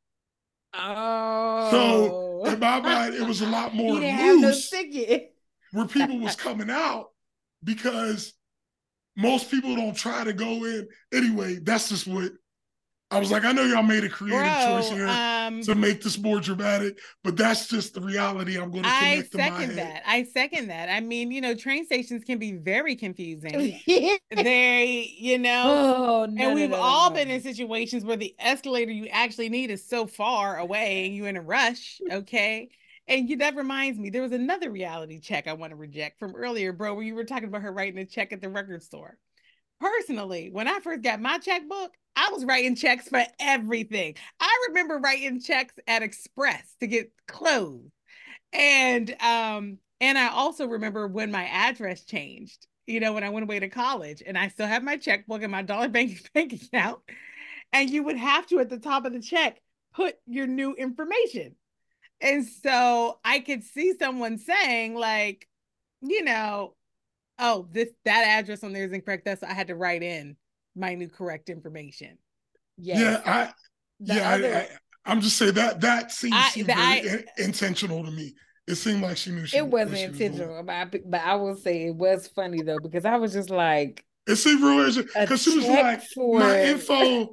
Oh. 0.73 1.71
So 1.71 2.51
in 2.51 2.59
my 2.59 2.79
mind, 2.79 3.13
it 3.13 3.27
was 3.27 3.41
a 3.41 3.47
lot 3.47 3.73
more 3.75 3.95
loose 3.95 4.73
where 5.71 5.85
people 5.87 6.19
was 6.19 6.35
coming 6.47 6.69
out 6.69 7.07
because 7.63 8.33
most 9.15 9.49
people 9.49 9.75
don't 9.75 9.95
try 9.95 10.23
to 10.23 10.33
go 10.33 10.65
in. 10.65 10.87
Anyway, 11.13 11.55
that's 11.55 11.89
just 11.89 12.07
what 12.07 12.31
I 13.09 13.19
was 13.19 13.31
like, 13.31 13.45
I 13.45 13.53
know 13.53 13.63
y'all 13.63 13.83
made 13.83 14.03
a 14.03 14.09
creative 14.09 14.41
Bro, 14.41 14.81
choice 14.81 14.89
here 14.89 15.07
um, 15.07 15.61
to 15.61 15.75
make 15.75 16.01
this 16.01 16.17
more 16.19 16.41
dramatic, 16.41 16.99
but 17.23 17.37
that's 17.37 17.67
just 17.67 17.93
the 17.93 18.01
reality 18.01 18.57
I'm 18.57 18.69
going 18.69 18.83
to 18.83 18.89
connect 18.89 19.35
I 19.35 19.37
second 19.37 19.75
that. 19.77 20.03
I 20.05 20.23
second 20.23 20.67
that. 20.67 20.89
I 20.89 20.99
mean, 20.99 21.31
you 21.31 21.39
know, 21.39 21.55
train 21.55 21.85
stations 21.85 22.25
can 22.25 22.37
be 22.37 22.51
very 22.51 22.97
confusing. 22.97 23.79
they, 24.35 25.15
you 25.17 25.37
know, 25.37 25.63
oh, 25.65 26.25
no, 26.29 26.47
and 26.47 26.55
we've 26.55 26.69
no, 26.69 26.75
no, 26.75 26.83
all 26.83 27.09
been 27.09 27.29
in 27.29 27.41
situations 27.41 28.03
where 28.03 28.17
the 28.17 28.35
escalator 28.39 28.91
you 28.91 29.07
actually 29.07 29.47
need 29.47 29.71
is 29.71 29.87
so 29.87 30.05
far 30.05 30.57
away 30.57 31.05
and 31.05 31.15
you're 31.15 31.29
in 31.29 31.37
a 31.37 31.41
rush. 31.41 32.01
Okay. 32.11 32.69
And 33.07 33.29
you, 33.29 33.37
that 33.37 33.55
reminds 33.55 33.97
me, 33.97 34.09
there 34.09 34.21
was 34.21 34.33
another 34.33 34.69
reality 34.69 35.21
check 35.21 35.47
I 35.47 35.53
want 35.53 35.71
to 35.71 35.77
reject 35.77 36.19
from 36.19 36.35
earlier, 36.35 36.73
bro, 36.73 36.93
where 36.93 37.05
you 37.05 37.15
were 37.15 37.23
talking 37.23 37.47
about 37.47 37.61
her 37.61 37.71
writing 37.71 37.99
a 37.99 38.05
check 38.05 38.33
at 38.33 38.41
the 38.41 38.49
record 38.49 38.83
store 38.83 39.17
personally, 39.79 40.49
when 40.51 40.67
I 40.67 40.79
first 40.79 41.01
got 41.01 41.21
my 41.21 41.37
checkbook, 41.37 41.93
I 42.15 42.29
was 42.31 42.45
writing 42.45 42.75
checks 42.75 43.07
for 43.07 43.23
everything. 43.39 44.15
I 44.39 44.65
remember 44.69 44.97
writing 44.97 45.39
checks 45.39 45.73
at 45.87 46.01
Express 46.01 46.75
to 46.79 46.87
get 46.87 47.11
clothes. 47.27 47.91
And 48.53 49.09
um 49.21 49.77
and 49.99 50.17
I 50.17 50.29
also 50.29 50.67
remember 50.67 51.07
when 51.07 51.31
my 51.31 51.45
address 51.45 52.03
changed, 52.05 52.67
you 52.85 52.99
know, 52.99 53.13
when 53.13 53.23
I 53.23 53.29
went 53.29 53.43
away 53.43 53.59
to 53.59 53.69
college 53.69 54.23
and 54.25 54.37
I 54.37 54.47
still 54.49 54.67
have 54.67 54.83
my 54.83 54.97
checkbook 54.97 55.43
and 55.43 55.51
my 55.51 55.61
dollar 55.61 55.89
bank 55.89 56.29
bank 56.33 56.53
account. 56.53 56.99
And 57.73 57.89
you 57.89 58.03
would 58.03 58.17
have 58.17 58.47
to 58.47 58.59
at 58.59 58.69
the 58.69 58.79
top 58.79 59.05
of 59.05 59.13
the 59.13 59.21
check 59.21 59.59
put 59.93 60.15
your 60.25 60.47
new 60.47 60.73
information. 60.73 61.55
And 62.21 62.45
so 62.45 63.19
I 63.23 63.39
could 63.39 63.63
see 63.63 63.93
someone 63.99 64.37
saying 64.39 64.95
like, 64.95 65.47
you 66.01 66.23
know, 66.23 66.75
oh, 67.39 67.67
this 67.71 67.89
that 68.05 68.23
address 68.25 68.63
on 68.63 68.73
there 68.73 68.85
is 68.85 68.91
incorrect. 68.91 69.25
That's 69.25 69.43
I 69.43 69.53
had 69.53 69.67
to 69.67 69.75
write 69.75 70.03
in 70.03 70.35
my 70.75 70.95
new 70.95 71.09
correct 71.09 71.49
information. 71.49 72.17
Yes. 72.77 72.99
Yeah, 72.99 73.21
I 73.25 73.53
the 73.99 74.15
yeah, 74.15 74.31
other, 74.31 74.67
I, 75.05 75.11
am 75.11 75.21
just 75.21 75.37
saying 75.37 75.53
that 75.53 75.81
that 75.81 76.11
seems, 76.11 76.35
I, 76.35 76.51
I, 76.69 76.97
in, 77.37 77.45
intentional 77.45 78.03
to 78.03 78.11
me. 78.11 78.35
It 78.67 78.75
seemed 78.75 79.01
like 79.01 79.17
she 79.17 79.31
knew 79.31 79.45
she, 79.45 79.57
it 79.57 79.65
wasn't 79.65 79.99
intentional, 79.99 80.57
was 80.57 80.65
but, 80.65 80.73
I, 80.73 80.85
but 81.05 81.21
I 81.21 81.35
will 81.35 81.55
say 81.55 81.87
it 81.87 81.95
was 81.95 82.27
funny 82.27 82.61
though 82.61 82.79
because 82.79 83.05
I 83.05 83.15
was 83.15 83.33
just 83.33 83.49
like, 83.49 84.03
it 84.27 84.35
seemed 84.35 84.61
real 84.61 84.91
because 85.19 85.41
she 85.41 85.55
was 85.55 85.67
like, 85.67 86.03
for... 86.13 86.39
my 86.39 86.63
info 86.63 87.29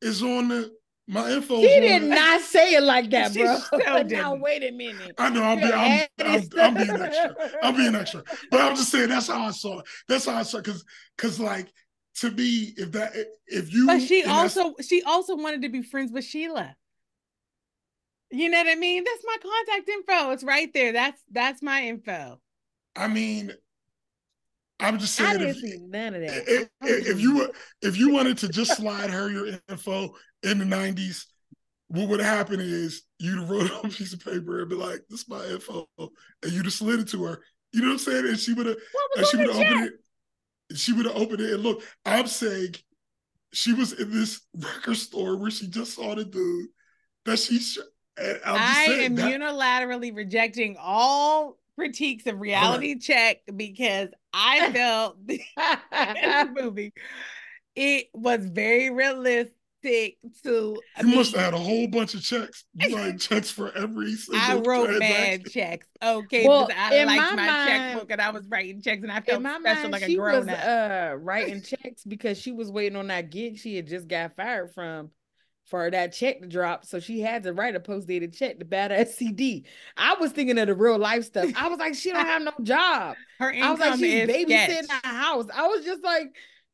is 0.00 0.22
on 0.22 0.48
the 0.48 0.72
my 1.08 1.30
info. 1.30 1.60
She 1.60 1.80
did 1.80 2.02
not 2.02 2.40
say 2.40 2.74
it 2.74 2.82
like 2.82 3.10
that, 3.10 3.32
bro. 3.72 4.02
now 4.02 4.34
wait 4.34 4.64
a 4.64 4.72
minute. 4.72 5.12
I 5.18 5.30
know 5.30 5.42
I'm, 5.42 5.58
being, 5.58 5.72
I'm, 5.72 6.06
I'm, 6.18 6.48
I'm, 6.58 6.74
being 6.74 6.90
extra. 6.90 7.36
I'm 7.62 7.76
being 7.76 7.94
extra, 7.94 8.22
but 8.50 8.60
I'm 8.60 8.76
just 8.76 8.90
saying 8.90 9.08
that's 9.08 9.28
how 9.28 9.42
I 9.42 9.50
saw 9.52 9.80
it. 9.80 9.86
That's 10.08 10.26
how 10.26 10.34
I 10.34 10.42
saw 10.42 10.58
because 10.58 10.84
because 11.16 11.38
like 11.38 11.72
to 12.16 12.30
me, 12.30 12.74
if 12.76 12.92
that 12.92 13.12
if 13.46 13.72
you, 13.72 13.86
but 13.86 14.00
she 14.00 14.24
also 14.24 14.74
she 14.80 15.02
also 15.02 15.36
wanted 15.36 15.62
to 15.62 15.68
be 15.68 15.82
friends 15.82 16.12
with 16.12 16.24
Sheila. 16.24 16.74
You 18.32 18.48
know 18.48 18.58
what 18.58 18.68
I 18.68 18.74
mean? 18.74 19.04
That's 19.04 19.24
my 19.24 19.36
contact 19.40 19.88
info. 19.88 20.30
It's 20.32 20.42
right 20.42 20.72
there. 20.74 20.92
That's 20.92 21.22
that's 21.30 21.62
my 21.62 21.84
info. 21.84 22.40
I 22.96 23.06
mean, 23.06 23.52
I'm 24.80 24.98
just 24.98 25.14
saying. 25.14 25.30
I 25.30 25.32
didn't 25.34 25.50
if, 25.50 25.56
see 25.58 25.78
none 25.78 26.14
of 26.14 26.20
that. 26.22 26.48
If, 26.48 26.68
if, 26.82 27.06
if 27.08 27.20
you 27.20 27.52
if 27.82 27.96
you 27.96 28.12
wanted 28.12 28.38
to 28.38 28.48
just 28.48 28.76
slide 28.76 29.10
her 29.10 29.30
your 29.30 29.58
info 29.68 30.14
in 30.46 30.58
the 30.58 30.64
'90s, 30.64 31.24
what 31.88 32.08
would 32.08 32.20
happen 32.20 32.60
is 32.60 33.02
you'd 33.18 33.38
have 33.38 33.50
wrote 33.50 33.70
on 33.84 33.86
a 33.86 33.94
piece 33.94 34.12
of 34.12 34.24
paper 34.24 34.60
and 34.60 34.70
be 34.70 34.76
like, 34.76 35.02
"This 35.08 35.20
is 35.20 35.28
my 35.28 35.44
info," 35.46 35.86
and 35.98 36.52
you'd 36.52 36.64
have 36.64 36.72
slid 36.74 37.00
it 37.00 37.08
to 37.08 37.24
her. 37.24 37.42
You 37.72 37.82
know 37.82 37.88
what 37.88 37.92
I'm 37.94 37.98
saying? 37.98 38.26
And 38.28 38.38
she 38.38 38.54
would 38.54 38.66
have, 38.66 38.76
and 39.16 39.26
she 39.26 39.36
would 39.36 39.48
have 39.48 39.56
opened 39.56 39.86
it. 39.86 40.76
She 40.76 40.92
would 40.92 41.06
have 41.06 41.16
opened 41.16 41.40
it 41.40 41.52
and 41.52 41.62
look. 41.62 41.82
I'm 42.04 42.26
saying 42.26 42.74
she 43.52 43.72
was 43.72 43.92
in 43.92 44.10
this 44.10 44.40
record 44.54 44.96
store 44.96 45.36
where 45.36 45.50
she 45.50 45.66
just 45.68 45.94
saw 45.94 46.14
the 46.14 46.24
dude 46.24 46.68
that 47.24 47.38
she. 47.38 47.60
I 48.18 49.00
am 49.02 49.14
that, 49.16 49.30
unilaterally 49.30 50.14
rejecting 50.16 50.76
all 50.80 51.58
critiques 51.78 52.26
of 52.26 52.40
reality 52.40 52.94
right. 52.94 53.02
check 53.02 53.36
because 53.54 54.08
I 54.32 54.72
felt 54.72 55.18
the 55.26 56.48
movie 56.58 56.94
it 57.76 58.06
was 58.14 58.44
very 58.46 58.88
realistic 59.86 60.18
to. 60.42 60.80
I 60.96 61.00
you 61.00 61.06
mean, 61.08 61.16
must 61.16 61.34
have 61.34 61.44
had 61.44 61.54
a 61.54 61.58
whole 61.58 61.86
bunch 61.86 62.14
of 62.14 62.22
checks. 62.22 62.64
You 62.74 62.90
like 62.90 63.18
checks 63.20 63.50
for 63.50 63.76
every 63.76 64.14
single. 64.14 64.42
I 64.42 64.56
wrote 64.56 64.98
mad 64.98 65.46
checks. 65.46 65.86
Okay, 66.02 66.46
well, 66.46 66.68
I 66.76 67.04
liked 67.04 67.36
my, 67.36 67.46
my 67.46 67.66
checkbook 67.66 68.10
and 68.10 68.20
I 68.20 68.30
was 68.30 68.46
writing 68.48 68.82
checks 68.82 69.02
and 69.02 69.12
I 69.12 69.20
felt 69.20 69.42
special 69.42 69.60
mind, 69.60 69.92
like 69.92 70.02
a 70.02 70.14
grown 70.14 70.48
up. 70.48 70.64
Uh, 70.64 71.16
writing 71.16 71.62
checks 71.62 72.04
because 72.04 72.38
she 72.38 72.52
was 72.52 72.70
waiting 72.70 72.96
on 72.96 73.08
that 73.08 73.30
gig 73.30 73.58
she 73.58 73.76
had 73.76 73.86
just 73.86 74.08
got 74.08 74.36
fired 74.36 74.72
from 74.72 75.10
for 75.66 75.90
that 75.90 76.12
check 76.12 76.40
to 76.40 76.46
drop. 76.46 76.84
So 76.84 77.00
she 77.00 77.20
had 77.20 77.42
to 77.42 77.52
write 77.52 77.74
a 77.74 77.80
post 77.80 78.06
dated 78.06 78.32
check 78.32 78.58
to 78.60 78.64
badass 78.64 79.08
CD. 79.08 79.66
I 79.96 80.14
was 80.14 80.32
thinking 80.32 80.58
of 80.58 80.68
the 80.68 80.74
real 80.74 80.98
life 80.98 81.24
stuff. 81.24 81.50
I 81.56 81.68
was 81.68 81.78
like, 81.78 81.94
she 81.94 82.12
don't 82.12 82.24
have 82.24 82.42
no 82.42 82.52
job. 82.62 83.16
Her 83.40 83.50
income 83.50 83.68
I 83.68 83.70
was 83.72 83.80
like, 83.80 83.98
she's 83.98 84.28
babysitting 84.28 84.88
a 85.02 85.08
house. 85.08 85.46
I 85.52 85.66
was 85.66 85.84
just 85.84 86.04
like, 86.04 86.28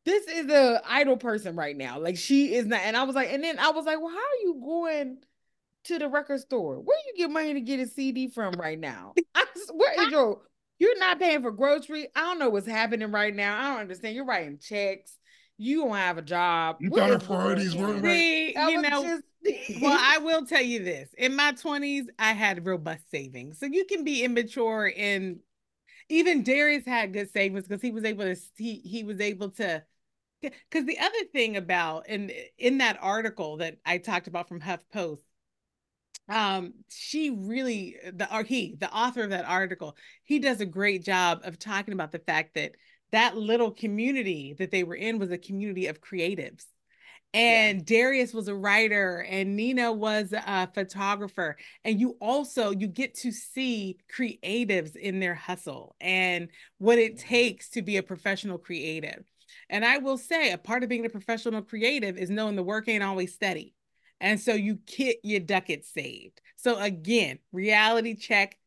this 0.04 0.26
is 0.26 0.50
a 0.50 0.82
idle 0.86 1.16
person 1.16 1.56
right 1.56 1.76
now. 1.76 1.98
Like 1.98 2.16
she 2.16 2.54
is 2.54 2.66
not. 2.66 2.80
And 2.84 2.96
I 2.96 3.04
was 3.04 3.14
like, 3.14 3.32
and 3.32 3.42
then 3.42 3.58
I 3.58 3.70
was 3.70 3.84
like, 3.84 4.00
well, 4.00 4.10
how 4.10 4.16
are 4.16 4.42
you 4.42 4.60
going 4.62 5.18
to 5.84 5.98
the 5.98 6.08
record 6.08 6.40
store? 6.40 6.80
Where 6.80 6.98
you 7.06 7.14
get 7.16 7.30
money 7.30 7.54
to 7.54 7.60
get 7.60 7.80
a 7.80 7.86
CD 7.86 8.28
from 8.28 8.54
right 8.54 8.78
now? 8.78 9.14
I, 9.34 9.44
where 9.72 10.04
is 10.04 10.10
your? 10.10 10.40
You're 10.78 10.98
not 10.98 11.20
paying 11.20 11.42
for 11.42 11.52
grocery. 11.52 12.08
I 12.16 12.20
don't 12.22 12.40
know 12.40 12.50
what's 12.50 12.66
happening 12.66 13.12
right 13.12 13.34
now. 13.34 13.58
I 13.58 13.70
don't 13.70 13.80
understand. 13.82 14.16
You're 14.16 14.24
writing 14.24 14.58
checks. 14.58 15.16
You 15.56 15.84
don't 15.84 15.96
have 15.96 16.18
a 16.18 16.22
job. 16.22 16.78
You 16.80 16.90
what 16.90 17.00
thought 17.00 17.10
her 17.10 17.18
priorities 17.20 17.76
weren't 17.76 18.02
right. 18.02 18.52
You 18.68 18.82
know. 18.82 19.02
Just... 19.02 19.22
well, 19.80 19.96
I 20.00 20.18
will 20.18 20.44
tell 20.44 20.62
you 20.62 20.82
this. 20.82 21.08
In 21.16 21.36
my 21.36 21.52
20s, 21.52 22.06
I 22.18 22.32
had 22.32 22.66
robust 22.66 23.08
savings. 23.12 23.60
So 23.60 23.66
you 23.66 23.84
can 23.84 24.02
be 24.02 24.24
immature 24.24 24.88
in 24.88 25.38
even 26.08 26.42
Darius 26.42 26.84
had 26.84 27.12
good 27.12 27.30
savings 27.30 27.66
because 27.66 27.82
he 27.82 27.92
was 27.92 28.04
able 28.04 28.24
to 28.24 28.36
he 28.56 28.76
he 28.84 29.04
was 29.04 29.20
able 29.20 29.50
to 29.50 29.82
because 30.42 30.86
the 30.86 30.98
other 30.98 31.24
thing 31.32 31.56
about 31.56 32.06
and 32.08 32.30
eh, 32.30 32.44
in 32.58 32.78
that 32.78 32.98
article 33.00 33.58
that 33.58 33.78
I 33.84 33.98
talked 33.98 34.26
about 34.26 34.48
from 34.48 34.60
HuffPost, 34.60 35.22
um, 36.28 36.74
she 36.88 37.30
really 37.30 37.96
eh, 38.02 38.10
the 38.14 38.34
or 38.34 38.42
he 38.42 38.76
the 38.78 38.92
author 38.92 39.22
of 39.22 39.30
that 39.30 39.44
article, 39.44 39.96
he 40.24 40.38
does 40.38 40.60
a 40.60 40.66
great 40.66 41.04
job 41.04 41.40
of 41.44 41.58
talking 41.58 41.94
about 41.94 42.12
the 42.12 42.18
fact 42.18 42.54
that 42.54 42.72
that 43.12 43.36
little 43.36 43.70
community 43.70 44.54
that 44.58 44.70
they 44.70 44.84
were 44.84 44.94
in 44.94 45.18
was 45.18 45.30
a 45.30 45.38
community 45.38 45.86
of 45.86 46.00
creatives. 46.00 46.64
And 47.34 47.78
yeah. 47.78 47.84
Darius 47.84 48.34
was 48.34 48.48
a 48.48 48.54
writer 48.54 49.24
and 49.28 49.56
Nina 49.56 49.92
was 49.92 50.32
a 50.32 50.66
photographer. 50.72 51.56
And 51.84 51.98
you 51.98 52.16
also 52.20 52.70
you 52.70 52.86
get 52.86 53.14
to 53.16 53.32
see 53.32 53.98
creatives 54.14 54.96
in 54.96 55.20
their 55.20 55.34
hustle 55.34 55.96
and 56.00 56.48
what 56.78 56.98
it 56.98 57.16
mm-hmm. 57.16 57.28
takes 57.28 57.70
to 57.70 57.82
be 57.82 57.96
a 57.96 58.02
professional 58.02 58.58
creative. 58.58 59.24
And 59.72 59.86
I 59.86 59.96
will 59.98 60.18
say, 60.18 60.52
a 60.52 60.58
part 60.58 60.82
of 60.82 60.90
being 60.90 61.06
a 61.06 61.08
professional 61.08 61.62
creative 61.62 62.18
is 62.18 62.28
knowing 62.28 62.56
the 62.56 62.62
work 62.62 62.88
ain't 62.88 63.02
always 63.02 63.32
steady. 63.32 63.74
And 64.20 64.38
so 64.38 64.52
you 64.52 64.78
kit 64.86 65.16
your 65.24 65.40
duck 65.40 65.70
it 65.70 65.86
saved. 65.86 66.42
So 66.56 66.78
again, 66.78 67.38
reality 67.52 68.14
check, 68.14 68.58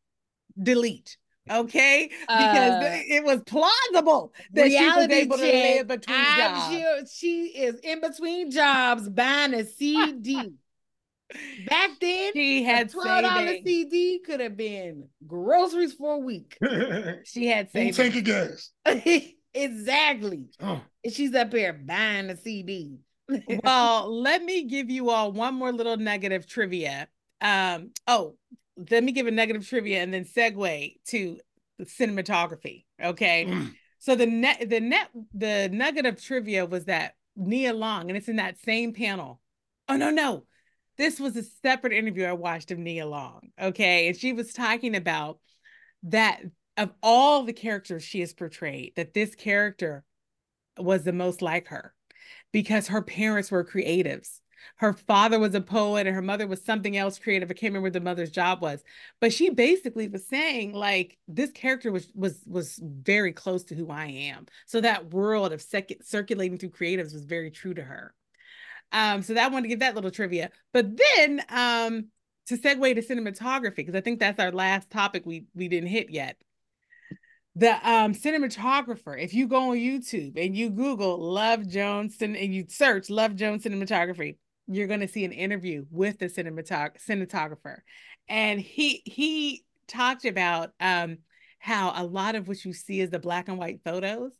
delete. 0.61 1.17
Okay, 1.49 2.09
because 2.09 2.83
uh, 2.83 3.01
it 3.07 3.23
was 3.23 3.39
plausible 3.43 4.33
that 4.53 4.71
she 4.71 4.83
was 4.83 5.07
able 5.11 5.37
check, 5.37 5.51
to 5.51 5.61
live 5.61 5.87
between 5.87 6.17
I'm 6.17 6.37
jobs. 6.37 6.75
Sure 6.75 7.05
she 7.05 7.45
is 7.49 7.75
in 7.83 8.01
between 8.01 8.49
jobs 8.49 9.07
buying 9.07 9.53
a 9.53 9.63
CD. 9.63 10.55
Back 11.67 11.91
then, 12.01 12.33
she 12.33 12.63
had 12.63 12.89
twelve 12.89 13.21
dollar 13.21 13.57
CD 13.63 14.21
could 14.25 14.39
have 14.39 14.57
been 14.57 15.07
groceries 15.27 15.93
for 15.93 16.15
a 16.15 16.17
week. 16.17 16.57
she 17.25 17.45
had 17.45 17.69
savings. 17.69 17.97
Tank 17.97 18.15
of 18.15 18.23
gas. 18.23 18.71
Exactly. 19.55 20.49
Oh. 20.59 20.81
And 21.03 21.13
she's 21.13 21.33
up 21.33 21.53
here 21.53 21.73
buying 21.73 22.27
the 22.27 22.37
CD. 22.37 22.99
well, 23.63 24.21
let 24.21 24.43
me 24.43 24.65
give 24.65 24.89
you 24.89 25.09
all 25.09 25.31
one 25.31 25.55
more 25.55 25.71
little 25.71 25.97
negative 25.97 26.45
trivia. 26.45 27.07
Um, 27.41 27.91
oh, 28.05 28.35
let 28.91 29.03
me 29.03 29.11
give 29.11 29.27
a 29.27 29.31
negative 29.31 29.67
trivia 29.67 30.03
and 30.03 30.13
then 30.13 30.25
segue 30.25 30.95
to 31.07 31.39
the 31.79 31.85
cinematography. 31.85 32.85
Okay. 33.01 33.45
Mm. 33.45 33.73
So 33.99 34.15
the 34.15 34.27
net 34.27 34.69
the 34.69 34.79
net 34.79 35.09
the 35.33 35.69
nugget 35.71 36.05
of 36.05 36.21
trivia 36.21 36.65
was 36.65 36.85
that 36.85 37.15
Nia 37.35 37.73
Long, 37.73 38.09
and 38.09 38.17
it's 38.17 38.27
in 38.27 38.35
that 38.35 38.59
same 38.59 38.93
panel. 38.93 39.41
Oh 39.89 39.97
no, 39.97 40.11
no. 40.11 40.45
This 40.97 41.19
was 41.19 41.35
a 41.35 41.43
separate 41.43 41.93
interview 41.93 42.25
I 42.25 42.33
watched 42.33 42.71
of 42.71 42.77
Nia 42.77 43.05
Long. 43.05 43.49
Okay. 43.59 44.07
And 44.07 44.15
she 44.15 44.33
was 44.33 44.53
talking 44.53 44.95
about 44.95 45.39
that 46.03 46.41
of 46.77 46.91
all 47.01 47.43
the 47.43 47.53
characters 47.53 48.03
she 48.03 48.19
has 48.19 48.33
portrayed, 48.33 48.93
that 48.95 49.13
this 49.13 49.35
character 49.35 50.03
was 50.77 51.03
the 51.03 51.13
most 51.13 51.41
like 51.41 51.67
her 51.67 51.93
because 52.51 52.87
her 52.87 53.01
parents 53.01 53.51
were 53.51 53.63
creatives. 53.63 54.39
Her 54.77 54.93
father 54.93 55.39
was 55.39 55.53
a 55.53 55.61
poet 55.61 56.07
and 56.07 56.15
her 56.15 56.21
mother 56.21 56.47
was 56.47 56.63
something 56.63 56.97
else 56.97 57.19
creative. 57.19 57.51
I 57.51 57.53
can't 57.53 57.71
remember 57.71 57.85
what 57.85 57.93
the 57.93 58.01
mother's 58.01 58.31
job 58.31 58.61
was, 58.61 58.83
but 59.21 59.31
she 59.31 59.49
basically 59.51 60.07
was 60.07 60.25
saying 60.25 60.73
like 60.73 61.17
this 61.27 61.51
character 61.51 61.91
was 61.91 62.09
was 62.15 62.43
was 62.47 62.79
very 62.81 63.31
close 63.31 63.63
to 63.65 63.75
who 63.75 63.89
I 63.91 64.05
am. 64.05 64.47
So 64.65 64.81
that 64.81 65.13
world 65.13 65.53
of 65.53 65.61
sec- 65.61 66.01
circulating 66.01 66.57
through 66.57 66.71
creatives 66.71 67.13
was 67.13 67.25
very 67.25 67.51
true 67.51 67.75
to 67.75 67.83
her. 67.83 68.13
Um, 68.91 69.21
so 69.21 69.33
that 69.33 69.45
I 69.45 69.47
wanted 69.49 69.63
to 69.63 69.69
give 69.69 69.79
that 69.79 69.95
little 69.95 70.11
trivia. 70.11 70.49
But 70.73 70.97
then 70.97 71.43
um, 71.49 72.07
to 72.47 72.57
segue 72.57 72.95
to 72.95 73.01
cinematography, 73.01 73.77
because 73.77 73.95
I 73.95 74.01
think 74.01 74.19
that's 74.19 74.39
our 74.39 74.51
last 74.51 74.89
topic 74.89 75.25
we 75.25 75.45
we 75.53 75.67
didn't 75.67 75.89
hit 75.89 76.09
yet 76.09 76.37
the 77.55 77.71
um 77.89 78.13
cinematographer 78.13 79.21
if 79.21 79.33
you 79.33 79.47
go 79.47 79.71
on 79.71 79.77
youtube 79.77 80.33
and 80.35 80.57
you 80.57 80.69
google 80.69 81.17
love 81.17 81.67
jones 81.67 82.17
and 82.21 82.35
you 82.35 82.65
search 82.67 83.09
love 83.09 83.35
jones 83.35 83.63
cinematography 83.63 84.35
you're 84.67 84.87
going 84.87 85.01
to 85.01 85.07
see 85.07 85.25
an 85.25 85.31
interview 85.31 85.85
with 85.91 86.19
the 86.19 86.25
cinematog- 86.25 87.03
cinematographer. 87.03 87.77
And 88.27 88.59
he 88.59 89.01
he 89.05 89.63
talked 89.87 90.25
about 90.25 90.71
um 90.79 91.19
how 91.59 91.93
a 91.95 92.03
lot 92.03 92.35
of 92.35 92.47
what 92.47 92.63
you 92.65 92.73
see 92.73 93.01
is 93.01 93.09
the 93.09 93.19
black 93.19 93.47
and 93.47 93.57
white 93.57 93.81
photos. 93.83 94.31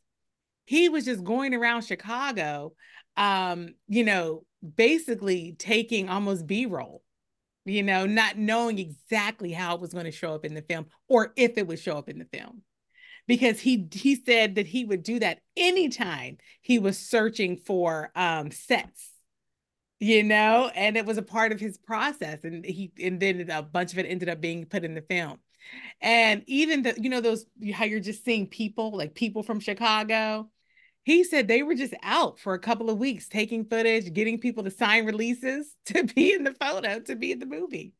He 0.64 0.88
was 0.88 1.04
just 1.04 1.22
going 1.22 1.54
around 1.54 1.82
chicago 1.82 2.72
um 3.16 3.68
you 3.86 4.04
know 4.04 4.44
basically 4.74 5.54
taking 5.58 6.08
almost 6.08 6.46
b-roll 6.46 7.02
you 7.64 7.82
know 7.82 8.04
not 8.04 8.36
knowing 8.36 8.78
exactly 8.78 9.52
how 9.52 9.74
it 9.74 9.80
was 9.80 9.92
going 9.92 10.04
to 10.04 10.10
show 10.10 10.34
up 10.34 10.44
in 10.44 10.54
the 10.54 10.62
film 10.62 10.86
or 11.08 11.32
if 11.36 11.56
it 11.56 11.66
would 11.66 11.78
show 11.78 11.96
up 11.96 12.08
in 12.08 12.18
the 12.18 12.26
film 12.26 12.62
because 13.26 13.60
he 13.60 13.88
he 13.92 14.14
said 14.14 14.54
that 14.56 14.66
he 14.66 14.84
would 14.84 15.02
do 15.02 15.18
that 15.18 15.40
anytime 15.56 16.38
he 16.60 16.78
was 16.78 16.98
searching 16.98 17.56
for 17.56 18.10
um 18.14 18.50
sets 18.50 19.10
you 19.98 20.22
know? 20.22 20.70
And 20.74 20.96
it 20.96 21.06
was 21.06 21.18
a 21.18 21.22
part 21.22 21.52
of 21.52 21.60
his 21.60 21.78
process 21.78 22.44
and 22.44 22.64
he 22.64 22.92
and 23.02 23.20
then 23.20 23.48
a 23.50 23.62
bunch 23.62 23.92
of 23.92 23.98
it 23.98 24.06
ended 24.06 24.28
up 24.28 24.40
being 24.40 24.66
put 24.66 24.84
in 24.84 24.94
the 24.94 25.00
film. 25.00 25.38
And 26.00 26.42
even 26.46 26.82
the 26.82 26.94
you 27.00 27.10
know 27.10 27.20
those 27.20 27.46
how 27.72 27.84
you're 27.84 28.00
just 28.00 28.24
seeing 28.24 28.46
people 28.46 28.96
like 28.96 29.14
people 29.14 29.42
from 29.42 29.58
chicago 29.58 30.48
he 31.02 31.24
said 31.24 31.48
they 31.48 31.64
were 31.64 31.74
just 31.74 31.94
out 32.04 32.38
for 32.38 32.54
a 32.54 32.58
couple 32.58 32.88
of 32.88 32.98
weeks 32.98 33.28
taking 33.28 33.64
footage 33.64 34.12
getting 34.12 34.38
people 34.38 34.62
to 34.62 34.70
sign 34.70 35.06
releases 35.06 35.74
to 35.86 36.04
be 36.04 36.32
in 36.32 36.44
the 36.44 36.54
photo 36.54 37.00
to 37.00 37.16
be 37.16 37.32
in 37.32 37.40
the 37.40 37.46
movie 37.46 37.94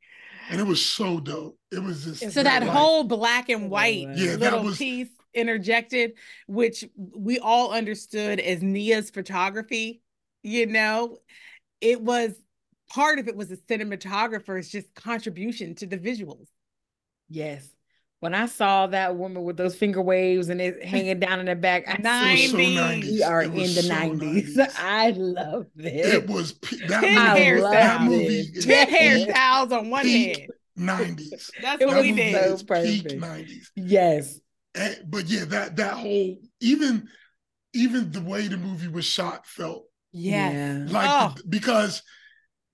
and 0.48 0.60
it 0.60 0.66
was 0.66 0.84
so 0.84 1.20
dope. 1.20 1.58
It 1.70 1.82
was 1.82 2.04
just 2.04 2.32
so 2.32 2.42
that 2.42 2.62
whole 2.62 3.04
black 3.04 3.48
and 3.48 3.70
white 3.70 4.08
yeah, 4.14 4.36
little 4.36 4.64
was, 4.64 4.78
piece 4.78 5.08
interjected, 5.34 6.12
which 6.46 6.84
we 6.96 7.38
all 7.38 7.72
understood 7.72 8.40
as 8.40 8.62
Nia's 8.62 9.10
photography. 9.10 10.02
You 10.42 10.66
know, 10.66 11.18
it 11.80 12.00
was 12.00 12.32
part 12.88 13.18
of 13.18 13.28
it 13.28 13.36
was 13.36 13.48
the 13.48 13.56
cinematographer's 13.56 14.68
just 14.68 14.94
contribution 14.94 15.74
to 15.76 15.86
the 15.86 15.98
visuals. 15.98 16.46
Yes. 17.28 17.68
When 18.20 18.34
I 18.34 18.46
saw 18.46 18.86
that 18.88 19.16
woman 19.16 19.44
with 19.44 19.58
those 19.58 19.76
finger 19.76 20.00
waves 20.00 20.48
and 20.48 20.60
it 20.60 20.82
hanging 20.82 21.20
down 21.20 21.38
in 21.38 21.46
the 21.46 21.54
back, 21.54 21.84
I 21.88 21.96
90s. 21.96 22.48
So 22.48 22.56
90s. 22.56 23.02
We 23.02 23.22
are 23.22 23.42
in 23.42 23.54
the 23.54 23.66
so 23.66 23.94
90s. 23.94 24.56
90s. 24.56 24.74
I 24.78 25.10
love 25.10 25.66
this. 25.74 26.14
It 26.14 26.26
was 26.26 26.58
that, 26.88 27.02
movie, 27.38 27.60
that 27.60 28.02
movie. 28.02 28.52
Ten 28.60 28.88
hairstyles 28.88 29.72
on 29.72 29.90
one 29.90 30.06
head. 30.06 30.48
90s. 30.78 31.50
That's 31.62 31.84
what 31.84 32.02
we 32.02 32.12
did. 32.12 32.58
So 32.58 32.64
perfect. 32.64 33.08
Peak 33.08 33.20
90s. 33.20 33.66
Yes. 33.76 34.38
And, 34.74 34.98
but 35.08 35.26
yeah, 35.26 35.44
that 35.46 35.76
that 35.76 35.94
whole 35.94 36.36
even 36.60 37.08
even 37.72 38.10
the 38.10 38.20
way 38.20 38.46
the 38.46 38.58
movie 38.58 38.88
was 38.88 39.04
shot 39.06 39.46
felt 39.46 39.84
yeah 40.12 40.86
like 40.88 41.08
oh. 41.10 41.34
because 41.48 42.02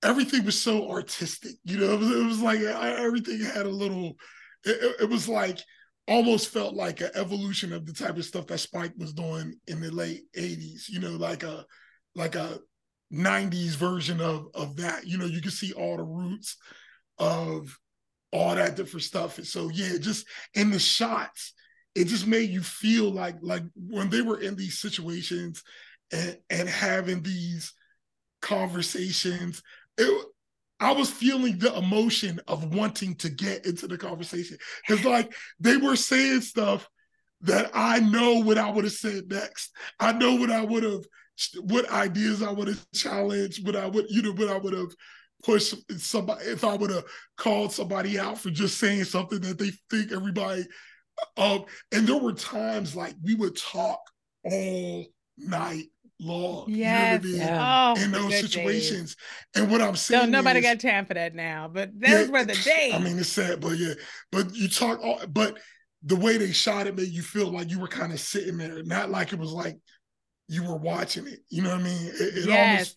everything 0.02 0.44
was 0.44 0.60
so 0.60 0.90
artistic. 0.90 1.52
You 1.64 1.78
know, 1.78 1.93
it 1.94 1.98
was, 1.98 2.10
it 2.10 2.24
was 2.24 2.40
like 2.40 2.60
everything 2.60 3.40
had 3.40 3.66
a 3.66 3.70
little. 3.70 4.14
It, 4.64 5.02
it, 5.02 5.09
was 5.09 5.28
like 5.28 5.59
almost 6.06 6.48
felt 6.48 6.74
like 6.74 7.01
an 7.01 7.10
evolution 7.14 7.72
of 7.72 7.86
the 7.86 7.93
type 7.93 8.16
of 8.16 8.24
stuff 8.24 8.47
that 8.47 8.59
Spike 8.59 8.93
was 8.97 9.12
doing 9.12 9.55
in 9.66 9.80
the 9.80 9.90
late 9.90 10.22
'80s. 10.36 10.89
You 10.89 11.01
know, 11.01 11.12
like 11.12 11.43
a 11.43 11.64
like 12.14 12.34
a 12.34 12.59
'90s 13.12 13.76
version 13.76 14.20
of 14.20 14.47
of 14.55 14.76
that. 14.76 15.06
You 15.06 15.18
know, 15.18 15.26
you 15.26 15.40
can 15.40 15.51
see 15.51 15.72
all 15.72 15.97
the 15.97 16.05
roots 16.05 16.56
of 17.18 17.76
all 18.32 18.55
that 18.55 18.76
different 18.76 19.05
stuff. 19.05 19.39
And 19.39 19.47
so 19.47 19.68
yeah, 19.68 19.98
just 19.98 20.26
in 20.55 20.70
the 20.70 20.78
shots, 20.78 21.52
it 21.94 22.06
just 22.06 22.26
made 22.26 22.51
you 22.51 22.62
feel 22.62 23.10
like 23.10 23.36
like 23.43 23.64
when 23.76 24.10
they 24.10 24.22
were 24.22 24.40
in 24.40 24.56
these 24.56 24.78
situations 24.78 25.62
and, 26.12 26.39
and 26.51 26.68
having 26.68 27.22
these 27.22 27.72
conversations. 28.40 29.62
It, 29.97 30.26
I 30.82 30.92
was 30.92 31.10
feeling 31.10 31.59
the 31.59 31.76
emotion 31.76 32.40
of 32.48 32.74
wanting 32.74 33.14
to 33.16 33.30
get 33.30 33.66
into 33.66 33.86
the 33.86 33.96
conversation 33.96 34.59
because, 34.86 35.04
like, 35.04 35.32
they 35.60 35.76
were 35.76 35.94
saying 35.94 36.40
stuff 36.40 36.88
that 37.42 37.70
I 37.72 38.00
know 38.00 38.40
what 38.40 38.59
I 38.59 38.68
would 38.68 38.84
have 38.84 38.92
said 38.92 39.28
next. 39.28 39.70
I 40.00 40.12
know 40.12 40.34
what 40.34 40.50
I 40.50 40.64
would 40.64 40.82
have, 40.82 41.04
what 41.60 41.88
ideas 41.88 42.42
I 42.42 42.50
would 42.50 42.66
have 42.66 42.84
challenged, 42.92 43.64
what 43.64 43.76
I 43.76 43.86
would, 43.86 44.06
you 44.09 44.22
know, 44.22 44.32
what 44.32 44.48
I 44.48 44.59
would 44.59 44.72
have 44.72 44.92
pushed 45.44 45.74
somebody 46.00 46.46
if 46.46 46.64
I 46.64 46.74
would 46.74 46.90
have 46.90 47.04
called 47.36 47.72
somebody 47.72 48.18
out 48.18 48.38
for 48.38 48.50
just 48.50 48.78
saying 48.78 49.04
something 49.04 49.40
that 49.40 49.59
they 49.59 49.70
think 49.88 50.10
everybody. 50.10 50.64
Um, 51.36 51.64
and 51.92 52.09
there 52.09 52.18
were 52.18 52.32
times 52.32 52.96
like 52.96 53.14
we 53.22 53.36
would 53.36 53.56
talk 53.56 54.00
all 54.44 55.06
night 55.38 55.84
long. 56.23 56.66
Yes. 56.69 57.24
You 57.24 57.39
know 57.39 57.44
I 57.44 57.49
mean? 57.49 57.55
yeah. 57.55 57.94
oh, 57.97 58.03
in 58.03 58.12
those 58.12 58.40
situations. 58.40 59.16
Days. 59.16 59.62
And 59.62 59.70
what 59.70 59.82
I'm 59.82 59.97
saying, 59.97 60.31
no, 60.31 60.39
nobody 60.40 60.61
is, 60.61 60.65
got 60.65 60.81
time 60.81 61.07
for 61.07 61.15
that 61.15 61.35
now. 61.35 61.69
But 61.73 61.90
those 61.99 62.28
yeah, 62.28 62.32
were 62.32 62.44
the 62.44 62.55
days. 62.55 62.94
I 62.94 62.99
mean, 62.99 63.19
it's 63.19 63.28
sad, 63.28 63.61
but 63.61 63.77
yeah. 63.78 63.94
But 64.31 64.55
you 64.55 64.69
talk, 64.69 65.01
all, 65.03 65.20
but 65.28 65.59
the 66.03 66.16
way 66.16 66.36
they 66.36 66.53
shot 66.53 66.86
it 66.86 66.97
made 66.97 67.09
you 67.09 67.23
feel 67.23 67.51
like 67.51 67.70
you 67.70 67.78
were 67.78 67.89
kind 67.89 68.12
of 68.12 68.20
sitting 68.20 68.57
there, 68.57 68.82
not 68.82 69.11
like 69.11 69.32
it 69.32 69.39
was 69.39 69.53
like 69.53 69.78
you 70.49 70.65
were 70.65 70.77
watching 70.77 71.27
it. 71.27 71.40
You 71.49 71.62
know 71.62 71.70
what 71.70 71.81
I 71.81 71.85
mean? 71.85 72.07
It, 72.07 72.39
it 72.39 72.47
yes. 72.47 72.70
almost 72.70 72.97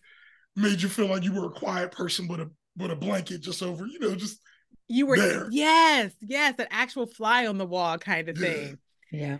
made 0.56 0.82
you 0.82 0.88
feel 0.88 1.06
like 1.06 1.22
you 1.22 1.34
were 1.34 1.46
a 1.46 1.52
quiet 1.52 1.92
person 1.92 2.28
with 2.28 2.40
a 2.40 2.50
with 2.76 2.90
a 2.90 2.96
blanket 2.96 3.40
just 3.40 3.62
over, 3.62 3.86
you 3.86 3.98
know, 3.98 4.14
just 4.14 4.40
you 4.88 5.06
were 5.06 5.16
there. 5.16 5.48
yes, 5.50 6.12
yes, 6.20 6.54
an 6.58 6.66
actual 6.70 7.06
fly 7.06 7.46
on 7.46 7.58
the 7.58 7.66
wall 7.66 7.98
kind 7.98 8.28
of 8.28 8.38
yeah. 8.38 8.48
thing. 8.48 8.78
Yeah 9.10 9.38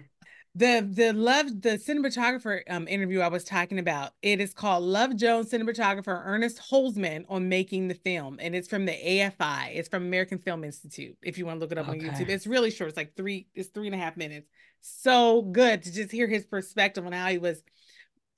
the 0.57 0.89
the 0.91 1.13
love 1.13 1.61
the 1.61 1.77
cinematographer 1.77 2.63
um, 2.71 2.89
interview 2.89 3.21
I 3.21 3.29
was 3.29 3.45
talking 3.45 3.79
about. 3.79 4.13
It 4.23 4.41
is 4.41 4.55
called 4.55 4.85
Love 4.85 5.15
Jones 5.15 5.51
cinematographer 5.51 6.23
Ernest 6.25 6.59
Holzman 6.71 7.27
on 7.29 7.51
making 7.51 7.89
the 7.89 7.95
film, 7.95 8.39
and 8.41 8.57
it's 8.57 8.67
from 8.67 8.87
the 8.87 8.93
AFI. 8.93 9.77
It's 9.77 9.91
from 9.91 10.05
American 10.05 10.39
Film 10.39 10.65
Institute. 10.65 11.15
If 11.23 11.37
you 11.37 11.45
want 11.45 11.57
to 11.57 11.61
look 11.61 11.73
it 11.73 11.79
up 11.79 11.89
okay. 11.91 11.99
on 11.99 12.15
YouTube, 12.15 12.31
it's 12.31 12.47
really 12.47 12.71
short. 12.71 12.89
It's 12.89 12.97
like 12.97 13.15
three. 13.15 13.49
It's 13.55 13.69
three 13.69 13.87
and 13.87 13.95
a 13.95 13.99
half 13.99 14.17
minutes. 14.17 14.49
So 14.81 15.43
good 15.43 15.83
to 15.83 15.93
just 15.93 16.11
hear 16.11 16.27
his 16.27 16.47
perspective 16.47 17.05
on 17.05 17.13
how 17.13 17.29
he 17.29 17.37
was, 17.37 17.63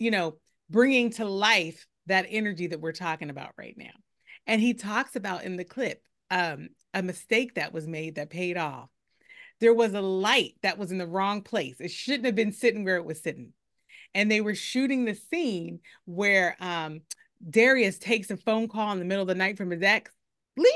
you 0.01 0.11
know, 0.11 0.39
bringing 0.69 1.11
to 1.13 1.25
life 1.25 1.87
that 2.07 2.27
energy 2.29 2.67
that 2.67 2.81
we're 2.81 2.93
talking 2.93 3.31
about 3.31 3.53
right 3.57 3.77
now. 3.77 3.95
And 4.45 4.61
he 4.61 4.75
talks 4.75 5.15
about 5.15 5.45
in 5.45 5.57
the 5.57 5.65
clip 5.65 6.03
um, 6.33 6.71
a 6.93 7.03
mistake 7.03 7.55
that 7.55 7.73
was 7.73 7.87
made 7.87 8.17
that 8.17 8.29
paid 8.29 8.57
off 8.57 8.89
there 9.61 9.75
was 9.75 9.95
a 9.95 10.01
light 10.01 10.55
that 10.63 10.79
was 10.79 10.93
in 10.93 10.99
the 10.99 11.07
wrong 11.07 11.43
place. 11.43 11.77
It 11.81 11.91
shouldn't 11.91 12.27
have 12.27 12.35
been 12.35 12.53
sitting 12.53 12.85
where 12.85 12.97
it 12.97 13.05
was 13.05 13.21
sitting. 13.21 13.53
And 14.15 14.31
they 14.31 14.41
were 14.41 14.55
shooting 14.55 15.05
the 15.05 15.15
scene 15.15 15.81
where 16.07 16.57
um, 16.61 17.01
Darius 17.49 17.99
takes 17.99 18.31
a 18.31 18.37
phone 18.37 18.69
call 18.69 18.93
in 18.93 18.99
the 18.99 19.05
middle 19.05 19.23
of 19.23 19.29
the 19.29 19.35
night 19.35 19.57
from 19.57 19.71
his 19.71 19.83
ex. 19.83 20.11
Leave 20.57 20.73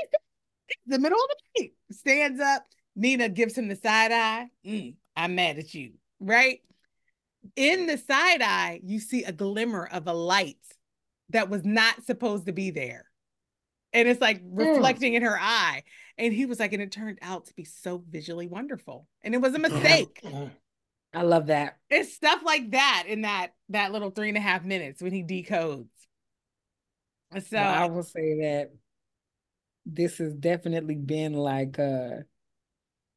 the 0.85 0.99
middle 0.99 1.17
of 1.17 1.29
the 1.29 1.61
night. 1.61 1.71
Stands 1.91 2.39
up. 2.39 2.65
Nina 2.95 3.29
gives 3.29 3.57
him 3.57 3.67
the 3.67 3.75
side 3.75 4.11
eye. 4.11 4.47
Mm, 4.65 4.95
I'm 5.15 5.35
mad 5.35 5.57
at 5.57 5.73
you. 5.73 5.93
Right? 6.19 6.59
In 7.55 7.87
the 7.87 7.97
side 7.97 8.41
eye, 8.41 8.81
you 8.83 8.99
see 8.99 9.23
a 9.23 9.31
glimmer 9.31 9.87
of 9.91 10.07
a 10.07 10.13
light 10.13 10.57
that 11.29 11.49
was 11.49 11.65
not 11.65 12.05
supposed 12.05 12.45
to 12.45 12.53
be 12.53 12.69
there. 12.69 13.05
And 13.93 14.07
it's 14.07 14.21
like 14.21 14.41
reflecting 14.43 15.13
mm. 15.13 15.17
in 15.17 15.21
her 15.23 15.37
eye. 15.39 15.83
And 16.17 16.33
he 16.33 16.45
was 16.45 16.59
like, 16.59 16.73
and 16.73 16.81
it 16.81 16.91
turned 16.91 17.19
out 17.21 17.45
to 17.45 17.53
be 17.53 17.63
so 17.63 18.03
visually 18.09 18.47
wonderful. 18.47 19.07
And 19.21 19.33
it 19.33 19.41
was 19.41 19.53
a 19.53 19.59
mistake. 19.59 20.21
I 21.13 21.21
love 21.21 21.47
that. 21.47 21.77
It's 21.89 22.13
stuff 22.13 22.41
like 22.43 22.71
that 22.71 23.05
in 23.07 23.21
that 23.21 23.51
that 23.69 23.91
little 23.91 24.09
three 24.09 24.29
and 24.29 24.37
a 24.37 24.41
half 24.41 24.63
minutes 24.63 25.01
when 25.01 25.13
he 25.13 25.23
decodes. 25.23 25.87
So 27.33 27.57
well, 27.57 27.83
I 27.83 27.85
will 27.85 28.03
say 28.03 28.39
that 28.41 28.71
this 29.85 30.17
has 30.17 30.33
definitely 30.33 30.95
been 30.95 31.33
like 31.33 31.77
a 31.77 32.25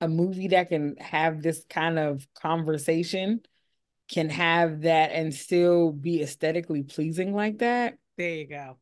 a 0.00 0.08
movie 0.08 0.48
that 0.48 0.68
can 0.68 0.96
have 0.98 1.42
this 1.42 1.64
kind 1.70 1.98
of 1.98 2.26
conversation, 2.34 3.40
can 4.10 4.28
have 4.28 4.82
that 4.82 5.12
and 5.12 5.34
still 5.34 5.90
be 5.90 6.22
aesthetically 6.22 6.82
pleasing 6.82 7.34
like 7.34 7.58
that. 7.58 7.96
There 8.18 8.30
you 8.30 8.46
go. 8.46 8.76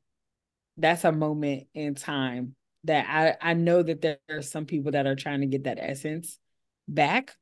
That's 0.76 1.04
a 1.04 1.12
moment 1.12 1.68
in 1.74 1.94
time 1.94 2.56
that 2.84 3.06
I, 3.08 3.50
I 3.50 3.54
know 3.54 3.82
that 3.82 4.02
there 4.02 4.18
are 4.30 4.42
some 4.42 4.66
people 4.66 4.92
that 4.92 5.06
are 5.06 5.14
trying 5.14 5.40
to 5.40 5.46
get 5.46 5.64
that 5.64 5.78
essence 5.80 6.38
back 6.86 7.34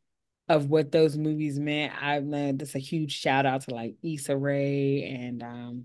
of 0.48 0.68
what 0.68 0.92
those 0.92 1.16
movies 1.16 1.58
meant. 1.58 1.92
I 2.00 2.20
man, 2.20 2.58
that's 2.58 2.74
a 2.74 2.80
huge 2.80 3.12
shout 3.18 3.46
out 3.46 3.62
to 3.62 3.74
like 3.74 3.96
Issa 4.02 4.36
Rae 4.36 5.04
and 5.04 5.42
um 5.42 5.84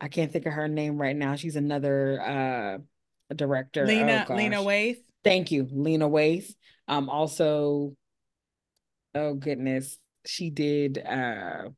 I 0.00 0.08
can't 0.08 0.32
think 0.32 0.46
of 0.46 0.52
her 0.52 0.68
name 0.68 1.00
right 1.00 1.16
now. 1.16 1.36
She's 1.36 1.56
another 1.56 2.20
uh 2.20 3.34
director. 3.34 3.86
Lena 3.86 4.26
oh, 4.28 4.34
Lena 4.34 4.58
Waithe. 4.58 5.02
Thank 5.24 5.50
you, 5.50 5.68
Lena 5.70 6.08
Waithe. 6.08 6.54
Um 6.88 7.08
also 7.10 7.94
oh 9.14 9.34
goodness, 9.34 9.98
she 10.24 10.50
did 10.50 10.98
uh 10.98 11.68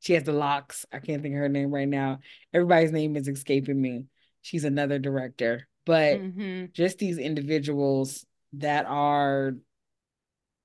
she 0.00 0.14
has 0.14 0.24
the 0.24 0.32
locks. 0.32 0.84
I 0.92 0.98
can't 0.98 1.22
think 1.22 1.34
of 1.34 1.38
her 1.38 1.48
name 1.48 1.70
right 1.70 1.88
now. 1.88 2.18
Everybody's 2.52 2.92
name 2.92 3.16
is 3.16 3.28
escaping 3.28 3.80
me. 3.80 4.06
She's 4.42 4.64
another 4.64 4.98
director 4.98 5.68
but 5.84 6.20
mm-hmm. 6.20 6.66
just 6.72 6.98
these 6.98 7.18
individuals 7.18 8.24
that 8.54 8.86
are 8.86 9.54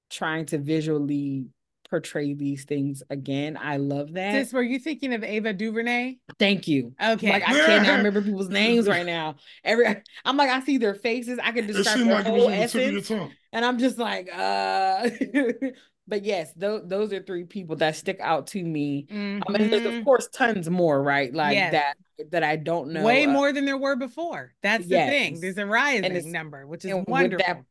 trying 0.10 0.45
to 0.48 0.58
visually 0.58 1.48
portray 1.90 2.34
these 2.34 2.66
things 2.66 3.02
again. 3.10 3.58
I 3.60 3.78
love 3.78 4.14
that. 4.14 4.34
Sis, 4.34 4.54
were 4.54 4.62
you 4.62 4.78
thinking 4.78 5.14
of 5.14 5.24
Ava 5.24 5.54
DuVernay? 5.54 6.18
Thank 6.38 6.68
you. 6.68 6.94
Okay. 7.02 7.32
Like 7.32 7.44
I 7.48 7.54
cannot 7.54 7.98
remember 7.98 8.22
people's 8.22 8.49
names 8.49 8.88
right 8.88 9.06
now. 9.06 9.36
Every 9.64 10.04
I'm 10.26 10.38
like, 10.38 10.49
I 10.49 10.62
see 10.62 10.78
their 10.78 10.95
faces. 10.95 11.40
I 11.41 11.52
can 11.52 11.66
describe 11.66 11.99
their 11.99 12.16
like 12.16 12.26
whole 12.26 12.49
essence. 12.49 13.10
And 13.10 13.66
I'm 13.66 13.80
just 13.80 13.98
like, 13.98 14.30
uh 14.34 15.10
but 16.08 16.24
yes, 16.24 16.54
those 16.56 16.84
those 16.86 17.12
are 17.12 17.22
three 17.22 17.44
people 17.44 17.76
that 17.78 17.96
stick 17.96 18.20
out 18.22 18.48
to 18.48 18.64
me. 18.64 19.08
Mm-hmm. 19.12 19.44
I 19.48 19.58
mean, 19.58 19.70
there's 19.70 19.86
of 19.86 19.94
mm-hmm. 19.94 20.04
course 20.04 20.30
tons 20.34 20.70
more, 20.70 21.02
right? 21.02 21.34
Like 21.34 21.56
yes. 21.56 21.72
that 21.74 21.98
that 22.32 22.44
I 22.44 22.56
don't 22.56 22.92
know. 22.92 23.04
Way 23.04 23.26
uh, 23.26 23.30
more 23.30 23.52
than 23.52 23.66
there 23.66 23.78
were 23.78 23.96
before. 23.96 24.54
That's 24.64 24.86
the 24.86 24.96
yes. 24.96 25.10
thing. 25.10 25.40
There's 25.42 25.58
a 25.58 25.66
rising 25.66 26.32
number, 26.32 26.66
which 26.66 26.86
is 26.86 26.94
wonderful. 27.08 27.38
With, 27.38 27.46
that, 27.46 27.64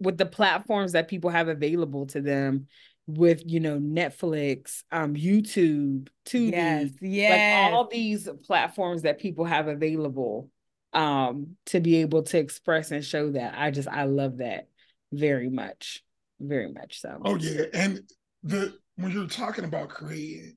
with 0.00 0.18
the 0.18 0.26
platforms 0.26 0.92
that 0.92 1.08
people 1.08 1.30
have 1.30 1.48
available 1.48 2.06
to 2.06 2.20
them, 2.20 2.68
with 3.06 3.42
you 3.44 3.60
know 3.60 3.78
Netflix, 3.78 4.82
um, 4.90 5.14
YouTube, 5.14 6.08
Tubi, 6.26 6.52
yes, 6.52 6.90
yes. 7.00 7.64
like 7.64 7.74
all 7.74 7.88
these 7.88 8.28
platforms 8.44 9.02
that 9.02 9.18
people 9.20 9.44
have 9.44 9.68
available, 9.68 10.48
um, 10.94 11.56
to 11.66 11.80
be 11.80 11.96
able 11.96 12.22
to 12.22 12.38
express 12.38 12.90
and 12.92 13.04
show 13.04 13.30
that. 13.32 13.54
I 13.58 13.70
just 13.70 13.88
I 13.88 14.04
love 14.04 14.38
that 14.38 14.68
very 15.12 15.50
much 15.50 16.02
very 16.40 16.72
much 16.72 17.00
so. 17.00 17.20
Oh 17.24 17.36
yeah, 17.36 17.64
and 17.72 18.00
the 18.42 18.74
when 18.96 19.12
you're 19.12 19.26
talking 19.26 19.64
about 19.64 19.88
creating 19.88 20.56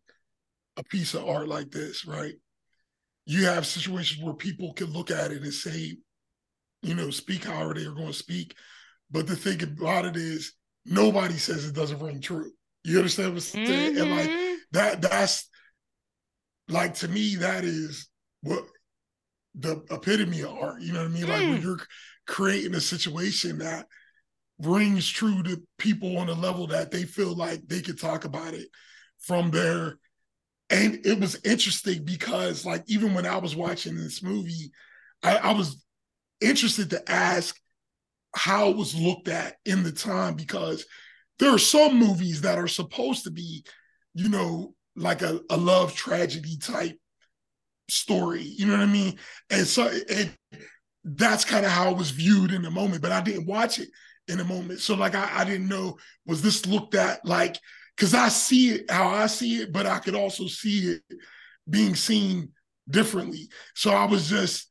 a 0.78 0.84
piece 0.84 1.14
of 1.14 1.28
art 1.28 1.48
like 1.48 1.72
this, 1.72 2.06
right? 2.06 2.34
You 3.26 3.46
have 3.46 3.66
situations 3.66 4.24
where 4.24 4.34
people 4.34 4.74
can 4.74 4.88
look 4.94 5.12
at 5.12 5.32
it 5.32 5.42
and 5.42 5.54
say, 5.54 5.98
you 6.82 6.96
know, 6.96 7.10
speak 7.10 7.46
however 7.46 7.74
they 7.74 7.86
are 7.86 7.94
going 7.94 8.08
to 8.08 8.14
speak. 8.14 8.56
But 9.12 9.28
the 9.28 9.36
thing 9.36 9.62
about 9.64 10.06
it 10.06 10.16
is, 10.16 10.54
nobody 10.86 11.36
says 11.36 11.66
it 11.66 11.76
doesn't 11.76 12.00
ring 12.00 12.22
true. 12.22 12.52
You 12.84 12.98
understand 12.98 13.30
what 13.30 13.36
I'm 13.36 13.40
saying? 13.42 13.96
Mm-hmm. 13.96 14.02
And 14.02 14.12
like 14.12 14.30
mm-hmm. 14.30 14.56
that, 14.72 15.02
that's 15.02 15.50
like 16.70 16.94
to 16.96 17.08
me, 17.08 17.36
that 17.38 17.64
is 17.66 18.08
what 18.42 18.66
the 19.56 19.84
epitome 19.90 20.42
of 20.42 20.52
art. 20.52 20.82
You 20.82 20.94
know 20.94 21.00
what 21.00 21.12
I 21.12 21.14
mean? 21.14 21.24
Mm. 21.24 21.30
Like 21.30 21.42
when 21.42 21.58
mm. 21.58 21.64
you're 21.64 21.80
creating 22.28 22.76
a 22.76 22.82
situation 22.82 23.58
that 23.60 23.88
rings 24.60 25.08
true 25.08 25.44
to 25.44 25.62
people 25.78 26.18
on 26.18 26.30
a 26.30 26.34
level 26.34 26.68
that 26.68 26.92
they 26.92 27.04
feel 27.04 27.36
like 27.36 27.68
they 27.68 27.82
could 27.82 28.00
talk 28.00 28.26
about 28.26 28.54
it 28.54 28.68
from 29.20 29.52
there. 29.52 29.98
And 30.70 31.06
it 31.06 31.20
was 31.20 31.40
interesting 31.44 32.04
because, 32.04 32.66
like, 32.66 32.84
even 32.88 33.14
when 33.14 33.26
I 33.26 33.38
was 33.38 33.56
watching 33.56 33.96
this 33.96 34.22
movie, 34.22 34.72
I, 35.24 35.38
I 35.38 35.52
was 35.54 35.84
interested 36.42 36.90
to 36.90 37.12
ask 37.12 37.58
how 38.36 38.70
it 38.70 38.78
was 38.78 38.94
looked 38.94 39.30
at 39.30 39.56
in 39.66 39.84
the 39.84 39.92
time 39.92 40.36
because 40.36 40.86
there 41.40 41.54
are 41.54 41.60
some 41.60 41.98
movies 41.98 42.42
that 42.42 42.58
are 42.58 42.68
supposed 42.68 43.24
to 43.24 43.32
be, 43.32 43.64
you 44.14 44.30
know, 44.30 44.74
like 44.96 45.22
a, 45.22 45.40
a 45.50 45.58
love 45.58 45.96
tragedy 45.96 46.58
type 46.58 46.98
story. 47.90 48.42
You 48.42 48.66
know 48.66 48.74
what 48.74 48.82
I 48.82 48.88
mean? 48.88 49.18
And 49.50 49.66
so 49.66 49.90
it, 49.92 50.32
that's 51.04 51.46
kind 51.46 51.66
of 51.66 51.72
how 51.72 51.92
it 51.92 51.98
was 51.98 52.12
viewed 52.12 52.52
in 52.52 52.64
the 52.64 52.72
moment, 52.72 53.02
but 53.02 53.12
I 53.12 53.22
didn't 53.22 53.48
watch 53.48 53.80
it 53.80 53.90
in 54.28 54.40
a 54.40 54.44
moment. 54.44 54.80
So 54.80 54.96
like 54.96 55.16
I, 55.16 55.30
I 55.42 55.46
didn't 55.46 55.70
know 55.70 55.98
was 56.26 56.42
this 56.42 56.66
looked 56.66 56.96
at 56.96 57.26
like 57.26 57.58
because 57.96 58.14
I 58.14 58.30
see 58.30 58.70
it 58.70 58.92
how 58.92 59.10
I 59.10 59.28
see 59.28 59.58
it, 59.62 59.72
but 59.72 59.86
I 59.86 60.00
could 60.00 60.16
also 60.16 60.48
see 60.48 60.92
it 60.92 61.02
being 61.70 61.96
seen 61.96 62.50
differently. 62.90 63.50
So 63.76 63.92
I 63.92 64.06
was 64.06 64.30
just, 64.30 64.68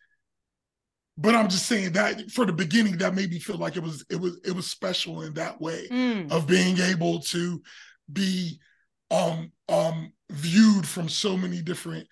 but 1.18 1.34
I'm 1.34 1.48
just 1.48 1.66
saying 1.66 1.92
that 1.92 2.30
for 2.30 2.44
the 2.44 2.52
beginning, 2.52 2.98
that 2.98 3.14
made 3.14 3.30
me 3.30 3.38
feel 3.38 3.58
like 3.58 3.76
it 3.76 3.82
was 3.82 4.04
it 4.10 4.20
was 4.20 4.40
it 4.44 4.52
was 4.52 4.66
special 4.66 5.22
in 5.22 5.34
that 5.34 5.60
way 5.60 5.88
mm. 5.90 6.30
of 6.30 6.46
being 6.46 6.78
able 6.78 7.20
to 7.20 7.62
be 8.12 8.60
um 9.10 9.50
um 9.68 10.12
viewed 10.30 10.86
from 10.86 11.08
so 11.08 11.36
many 11.36 11.62
different 11.62 12.06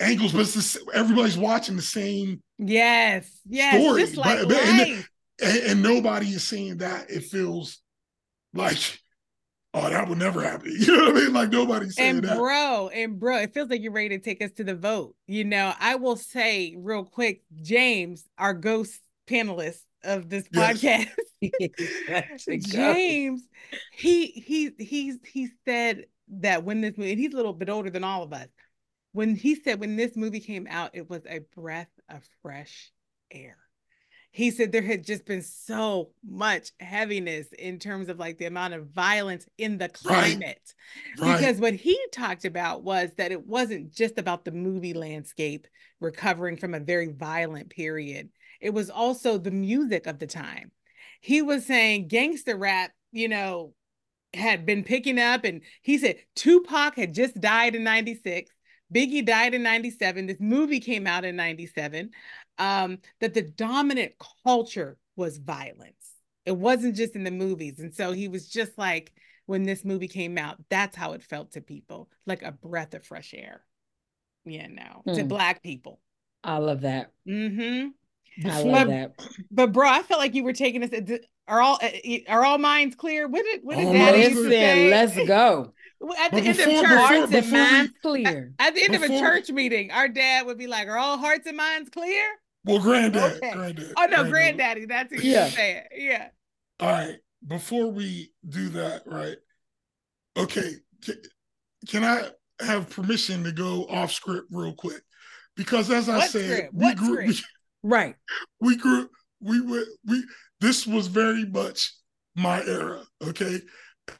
angles, 0.00 0.32
but 0.32 0.40
it's 0.40 0.54
the, 0.54 0.90
everybody's 0.94 1.36
watching 1.36 1.76
the 1.76 1.82
same 1.82 2.42
yes, 2.58 3.30
yes, 3.46 3.82
story. 3.82 4.02
just 4.02 4.16
like 4.16 4.48
but, 4.48 4.56
and, 4.56 5.04
and, 5.42 5.58
and, 5.58 5.82
nobody 5.82 6.26
is 6.28 6.46
saying 6.46 6.78
that. 6.78 7.10
It 7.10 7.24
feels 7.24 7.80
like 8.54 9.00
oh, 9.74 9.88
that 9.88 10.08
would 10.08 10.18
never 10.18 10.42
happen. 10.42 10.72
You 10.80 10.96
know 10.96 11.04
what 11.12 11.16
I 11.16 11.20
mean? 11.20 11.32
Like 11.32 11.50
nobody's 11.50 11.96
saying 11.96 12.16
and 12.16 12.24
that. 12.24 12.36
bro, 12.36 12.88
and 12.88 13.18
bro, 13.18 13.38
it 13.38 13.54
feels 13.54 13.70
like 13.70 13.82
you're 13.82 13.92
ready 13.92 14.10
to 14.10 14.18
take 14.18 14.42
us 14.42 14.50
to 14.52 14.64
the 14.64 14.74
vote. 14.74 15.14
You 15.26 15.44
know, 15.44 15.72
I 15.78 15.96
will 15.96 16.16
say 16.16 16.74
real 16.78 17.04
quick, 17.04 17.42
James, 17.62 18.24
our 18.38 18.54
ghost 18.54 19.00
panelist 19.26 19.80
of 20.02 20.28
this 20.28 20.48
podcast, 20.48 21.08
yes. 21.40 22.46
James, 22.46 23.42
he 23.92 24.26
he 24.26 24.70
he's 24.78 25.18
he 25.24 25.48
said 25.64 26.06
that 26.28 26.64
when 26.64 26.80
this 26.80 26.96
movie, 26.96 27.12
and 27.12 27.20
he's 27.20 27.32
a 27.32 27.36
little 27.36 27.52
bit 27.52 27.68
older 27.68 27.90
than 27.90 28.04
all 28.04 28.22
of 28.22 28.32
us, 28.32 28.48
when 29.12 29.34
he 29.34 29.54
said 29.54 29.80
when 29.80 29.96
this 29.96 30.16
movie 30.16 30.40
came 30.40 30.66
out, 30.68 30.90
it 30.94 31.08
was 31.08 31.22
a 31.28 31.40
breath 31.54 31.90
of 32.08 32.22
fresh 32.42 32.92
air 33.30 33.58
he 34.32 34.50
said 34.50 34.70
there 34.70 34.82
had 34.82 35.04
just 35.04 35.26
been 35.26 35.42
so 35.42 36.10
much 36.24 36.70
heaviness 36.78 37.48
in 37.58 37.78
terms 37.78 38.08
of 38.08 38.18
like 38.18 38.38
the 38.38 38.46
amount 38.46 38.74
of 38.74 38.86
violence 38.86 39.46
in 39.58 39.76
the 39.76 39.88
climate. 39.88 40.74
Right. 41.18 41.36
Because 41.36 41.56
right. 41.56 41.60
what 41.60 41.74
he 41.74 41.98
talked 42.12 42.44
about 42.44 42.84
was 42.84 43.10
that 43.16 43.32
it 43.32 43.46
wasn't 43.46 43.92
just 43.92 44.18
about 44.18 44.44
the 44.44 44.52
movie 44.52 44.94
landscape 44.94 45.66
recovering 46.00 46.56
from 46.56 46.74
a 46.74 46.80
very 46.80 47.08
violent 47.08 47.70
period, 47.70 48.30
it 48.60 48.70
was 48.70 48.88
also 48.88 49.36
the 49.36 49.50
music 49.50 50.06
of 50.06 50.18
the 50.18 50.26
time. 50.26 50.70
He 51.20 51.42
was 51.42 51.66
saying 51.66 52.08
gangster 52.08 52.56
rap, 52.56 52.92
you 53.12 53.28
know, 53.28 53.74
had 54.32 54.64
been 54.64 54.84
picking 54.84 55.18
up, 55.18 55.44
and 55.44 55.62
he 55.82 55.98
said 55.98 56.16
Tupac 56.36 56.94
had 56.94 57.14
just 57.14 57.40
died 57.40 57.74
in 57.74 57.82
96. 57.82 58.50
Biggie 58.94 59.24
died 59.24 59.54
in 59.54 59.62
97. 59.62 60.26
This 60.26 60.40
movie 60.40 60.80
came 60.80 61.06
out 61.06 61.24
in 61.24 61.36
97 61.36 62.10
um, 62.60 62.98
that 63.20 63.34
the 63.34 63.42
dominant 63.42 64.12
culture 64.44 64.98
was 65.16 65.38
violence. 65.38 65.94
It 66.46 66.56
wasn't 66.56 66.94
just 66.94 67.16
in 67.16 67.24
the 67.24 67.30
movies. 67.30 67.80
And 67.80 67.94
so 67.94 68.12
he 68.12 68.28
was 68.28 68.48
just 68.48 68.78
like, 68.78 69.12
when 69.46 69.64
this 69.64 69.84
movie 69.84 70.08
came 70.08 70.38
out, 70.38 70.58
that's 70.68 70.94
how 70.94 71.12
it 71.14 71.22
felt 71.22 71.52
to 71.52 71.60
people 71.60 72.08
like 72.26 72.42
a 72.42 72.52
breath 72.52 72.94
of 72.94 73.04
fresh 73.04 73.34
air, 73.36 73.64
you 74.44 74.68
know, 74.68 75.02
mm. 75.06 75.14
to 75.16 75.22
hmm. 75.22 75.28
Black 75.28 75.62
people. 75.62 76.00
I 76.44 76.58
love 76.58 76.82
that. 76.82 77.10
Mm-hmm. 77.28 77.88
I 78.48 78.62
love 78.62 78.86
but, 78.86 78.88
that. 78.88 79.12
But 79.50 79.72
bro, 79.72 79.88
I 79.88 80.02
felt 80.02 80.20
like 80.20 80.34
you 80.34 80.44
were 80.44 80.52
taking 80.52 80.82
us. 80.84 80.90
Are 81.48 81.60
all 81.60 81.80
are 82.28 82.44
all 82.44 82.58
minds 82.58 82.94
clear? 82.94 83.26
What 83.26 83.44
did 83.44 83.60
what 83.62 83.76
did 83.76 83.88
oh, 83.88 83.92
Daddy 83.92 84.34
say? 84.34 84.90
Let's 84.90 85.16
go. 85.26 85.74
At 86.18 86.30
the 86.30 86.40
before, 86.40 86.62
end 86.62 86.72
of 86.72 86.88
church, 86.88 86.98
hearts 86.98 87.34
and 87.34 87.50
minds 87.50 87.92
clear. 88.00 88.52
At 88.58 88.74
the 88.74 88.84
end 88.84 88.92
before, 88.92 89.06
of 89.06 89.12
a 89.12 89.18
church 89.18 89.50
meeting, 89.50 89.90
our 89.90 90.08
dad 90.08 90.46
would 90.46 90.56
be 90.56 90.68
like, 90.68 90.88
"Are 90.88 90.96
all 90.96 91.18
hearts 91.18 91.46
and 91.46 91.56
minds 91.56 91.90
clear?" 91.90 92.24
Well, 92.64 92.78
granddad, 92.78 93.36
okay. 93.36 93.52
granddad. 93.52 93.92
Oh 93.96 94.06
no, 94.06 94.28
granddaddy. 94.28 94.86
That's 94.86 95.10
what 95.10 95.24
yeah. 95.24 95.44
you're 95.44 95.50
saying. 95.50 95.82
Yeah. 95.96 96.28
All 96.78 96.90
right. 96.90 97.16
Before 97.46 97.90
we 97.90 98.32
do 98.46 98.68
that, 98.70 99.02
right? 99.06 99.36
Okay. 100.36 100.74
Can, 101.02 101.16
can 101.88 102.04
I 102.04 102.28
have 102.64 102.90
permission 102.90 103.44
to 103.44 103.52
go 103.52 103.84
off 103.84 104.12
script 104.12 104.48
real 104.50 104.74
quick? 104.74 105.02
Because 105.56 105.90
as 105.90 106.08
I 106.08 106.18
what 106.18 106.30
said, 106.30 106.50
script? 106.50 106.74
we 106.74 106.84
what 106.84 106.96
grew. 106.96 107.26
We, 107.26 107.40
right. 107.82 108.14
We 108.60 108.76
grew. 108.76 109.08
We 109.40 109.60
were. 109.62 109.84
We. 110.06 110.22
This 110.60 110.86
was 110.86 111.06
very 111.06 111.46
much 111.46 111.94
my 112.36 112.62
era. 112.66 113.02
Okay. 113.22 113.60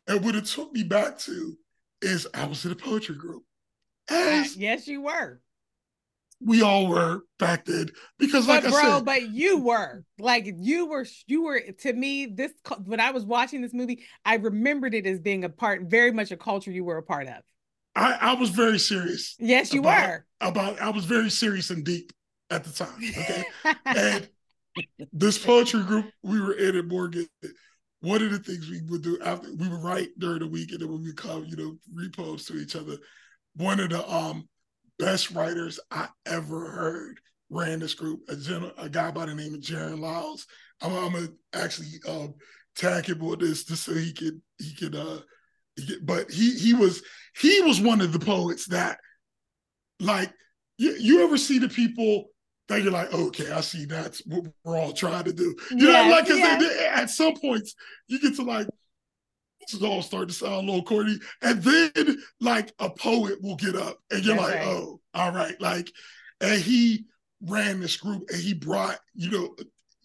And 0.08 0.24
what 0.24 0.34
it 0.34 0.46
took 0.46 0.72
me 0.72 0.82
back 0.82 1.18
to 1.20 1.56
is 2.00 2.26
I 2.32 2.46
was 2.46 2.64
in 2.64 2.72
a 2.72 2.76
poetry 2.76 3.16
group. 3.16 3.42
Ah, 4.10 4.40
as, 4.40 4.56
yes, 4.56 4.86
you 4.86 5.02
were 5.02 5.40
we 6.42 6.62
all 6.62 6.86
were 6.86 7.22
back 7.38 7.66
then 7.66 7.90
because 8.18 8.48
like 8.48 8.62
but 8.62 8.70
bro, 8.70 8.80
I 8.80 8.82
said, 8.96 9.04
but 9.04 9.30
you 9.30 9.58
were 9.58 10.04
like 10.18 10.50
you 10.56 10.86
were 10.86 11.06
you 11.26 11.44
were 11.44 11.60
to 11.80 11.92
me 11.92 12.26
this 12.26 12.52
when 12.84 13.00
I 13.00 13.10
was 13.10 13.24
watching 13.24 13.60
this 13.60 13.74
movie, 13.74 14.04
I 14.24 14.36
remembered 14.36 14.94
it 14.94 15.06
as 15.06 15.20
being 15.20 15.44
a 15.44 15.50
part, 15.50 15.82
very 15.82 16.12
much 16.12 16.30
a 16.30 16.36
culture 16.36 16.70
you 16.70 16.84
were 16.84 16.96
a 16.96 17.02
part 17.02 17.28
of. 17.28 17.42
I, 17.94 18.16
I 18.20 18.34
was 18.34 18.50
very 18.50 18.78
serious. 18.78 19.36
Yes, 19.38 19.74
you 19.74 19.80
about, 19.80 20.08
were. 20.08 20.26
About 20.40 20.80
I 20.80 20.90
was 20.90 21.04
very 21.04 21.30
serious 21.30 21.70
and 21.70 21.84
deep 21.84 22.12
at 22.48 22.64
the 22.64 22.72
time. 22.72 22.98
Okay. 23.18 23.44
and 23.84 24.28
this 25.12 25.36
poetry 25.36 25.82
group 25.82 26.06
we 26.22 26.40
were 26.40 26.54
in 26.54 26.76
at 26.76 26.86
Morgan, 26.86 27.26
one 28.00 28.22
of 28.22 28.30
the 28.30 28.38
things 28.38 28.70
we 28.70 28.80
would 28.88 29.02
do 29.02 29.18
after 29.22 29.48
we 29.54 29.68
would 29.68 29.82
write 29.82 30.08
during 30.18 30.38
the 30.38 30.46
week 30.46 30.72
and 30.72 30.80
then 30.80 30.90
when 30.90 31.02
we 31.02 31.12
come, 31.12 31.44
you 31.44 31.56
know, 31.56 31.76
repost 31.94 32.46
to 32.46 32.56
each 32.58 32.76
other. 32.76 32.96
One 33.56 33.80
of 33.80 33.90
the 33.90 34.08
um 34.08 34.48
best 35.00 35.30
writers 35.32 35.80
I 35.90 36.08
ever 36.26 36.70
heard 36.70 37.20
ran 37.48 37.80
this 37.80 37.94
group. 37.94 38.20
A, 38.28 38.36
gen- 38.36 38.70
a 38.78 38.88
guy 38.88 39.10
by 39.10 39.26
the 39.26 39.34
name 39.34 39.54
of 39.54 39.60
Jaron 39.60 39.98
Lyles. 40.00 40.46
I'm, 40.80 40.94
I'm 40.94 41.12
gonna 41.12 41.28
actually 41.52 41.88
uh, 42.06 42.28
tag 42.76 43.06
him 43.06 43.22
on 43.22 43.38
this 43.38 43.64
just 43.64 43.84
so 43.84 43.94
he 43.94 44.12
could 44.12 44.40
he 44.58 44.74
could 44.74 44.94
uh 44.94 45.18
he 45.76 45.86
could, 45.86 46.06
but 46.06 46.30
he 46.30 46.52
he 46.52 46.74
was 46.74 47.02
he 47.36 47.60
was 47.62 47.80
one 47.80 48.00
of 48.00 48.12
the 48.12 48.18
poets 48.18 48.66
that 48.68 48.98
like 49.98 50.32
you, 50.78 50.92
you 50.98 51.24
ever 51.24 51.36
see 51.36 51.58
the 51.58 51.68
people 51.68 52.26
that 52.68 52.82
you're 52.82 52.92
like, 52.92 53.12
okay, 53.12 53.50
I 53.50 53.60
see 53.62 53.84
that's 53.84 54.24
what 54.26 54.44
we're 54.64 54.78
all 54.78 54.92
trying 54.92 55.24
to 55.24 55.32
do. 55.32 55.56
You 55.72 55.88
yes, 55.88 56.06
know, 56.06 56.10
like 56.12 56.28
yes. 56.28 56.88
at 56.92 57.10
some 57.10 57.34
points 57.34 57.74
you 58.06 58.20
get 58.20 58.36
to 58.36 58.42
like 58.42 58.68
is 59.74 59.82
all 59.82 60.02
start 60.02 60.28
to 60.28 60.34
sound 60.34 60.54
a 60.54 60.58
little 60.60 60.82
corny. 60.82 61.18
And 61.42 61.62
then 61.62 62.18
like 62.40 62.72
a 62.78 62.90
poet 62.90 63.42
will 63.42 63.56
get 63.56 63.76
up 63.76 63.98
and 64.10 64.24
you're 64.24 64.36
That's 64.36 64.48
like, 64.48 64.58
right. 64.60 64.66
oh, 64.66 65.00
all 65.14 65.32
right. 65.32 65.60
Like, 65.60 65.90
and 66.40 66.60
he 66.60 67.06
ran 67.42 67.80
this 67.80 67.96
group 67.96 68.28
and 68.30 68.40
he 68.40 68.54
brought, 68.54 68.98
you 69.14 69.30
know, 69.30 69.54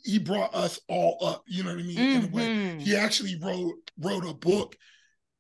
he 0.03 0.19
brought 0.19 0.53
us 0.53 0.79
all 0.87 1.17
up, 1.21 1.43
you 1.47 1.63
know 1.63 1.71
what 1.71 1.79
I 1.79 1.83
mean? 1.83 1.97
Mm-hmm. 1.97 2.25
In 2.25 2.31
a 2.31 2.35
way. 2.35 2.47
Mm-hmm. 2.47 2.79
He 2.79 2.95
actually 2.95 3.37
wrote 3.41 3.73
wrote 3.99 4.25
a 4.25 4.33
book, 4.33 4.75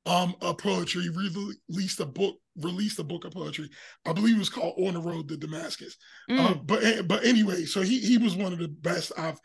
um, 0.05 0.35
a 0.41 0.53
poetry, 0.53 1.09
released 1.09 1.99
a 1.99 2.05
book, 2.05 2.35
released 2.57 2.99
a 2.99 3.03
book 3.03 3.25
of 3.25 3.33
poetry. 3.33 3.69
I 4.05 4.13
believe 4.13 4.35
it 4.35 4.39
was 4.39 4.49
called 4.49 4.73
On 4.79 4.95
the 4.95 5.01
Road 5.01 5.27
to 5.29 5.37
Damascus. 5.37 5.97
Mm. 6.29 6.39
Uh, 6.39 6.53
but 6.55 6.83
eh, 6.83 7.01
but 7.03 7.23
anyway, 7.23 7.65
so 7.65 7.81
he 7.81 7.99
he 7.99 8.17
was 8.17 8.35
one 8.35 8.53
of 8.53 8.59
the 8.59 8.67
best 8.67 9.11
I've 9.17 9.39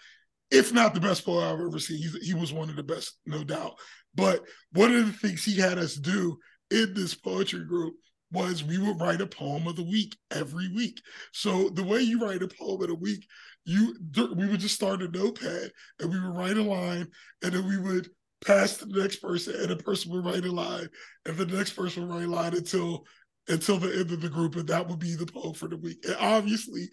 if 0.51 0.73
not 0.73 0.95
the 0.95 1.01
best 1.01 1.25
poet 1.25 1.45
I've 1.45 1.61
ever 1.61 1.79
seen. 1.79 1.99
He's, 1.99 2.27
he 2.27 2.35
was 2.35 2.53
one 2.53 2.71
of 2.71 2.77
the 2.77 2.83
best, 2.83 3.19
no 3.27 3.45
doubt. 3.45 3.75
But 4.15 4.43
one 4.73 4.95
of 4.95 5.07
the 5.07 5.13
things 5.13 5.45
he 5.45 5.59
had 5.59 5.79
us 5.79 5.95
do 5.95 6.39
in 6.71 6.95
this 6.95 7.15
poetry 7.15 7.65
group 7.65 7.95
was 8.33 8.63
we 8.63 8.79
would 8.79 9.01
write 9.01 9.21
a 9.21 9.27
poem 9.27 9.67
of 9.67 9.77
the 9.77 9.83
week 9.83 10.17
every 10.31 10.69
week. 10.73 11.01
So 11.33 11.69
the 11.71 11.83
way 11.83 12.01
you 12.01 12.21
write 12.21 12.43
a 12.43 12.49
poem 12.49 12.83
of 12.83 12.89
the 12.89 12.95
week, 12.95 13.27
you 13.65 13.95
we 14.37 14.47
would 14.47 14.61
just 14.61 14.75
start 14.75 15.03
a 15.03 15.09
notepad 15.09 15.71
and 15.99 16.11
we 16.11 16.21
would 16.21 16.37
write 16.37 16.57
a 16.57 16.63
line 16.63 17.09
and 17.43 17.53
then 17.53 17.69
we 17.69 17.77
would 17.77 18.09
pass 18.45 18.79
to 18.79 18.87
the 18.87 19.03
next 19.03 19.17
person 19.17 19.55
and 19.57 19.69
the 19.69 19.77
person 19.77 20.11
would 20.11 20.25
write 20.25 20.45
a 20.45 20.53
line 20.53 20.89
and 21.27 21.37
the 21.37 21.47
next 21.47 21.73
person 21.73 22.09
would 22.09 22.15
write 22.15 22.25
a 22.25 22.31
line 22.31 22.55
until 22.55 23.05
until 23.49 23.79
the 23.79 23.91
end 23.93 24.13
of 24.13 24.21
the 24.21 24.29
group 24.29 24.57
and 24.57 24.69
that 24.69 24.89
would 24.89 24.99
be 24.99 25.15
the 25.15 25.27
poll 25.27 25.55
for 25.55 25.69
the 25.69 25.77
week. 25.77 26.05
And 26.05 26.17
obviously 26.21 26.89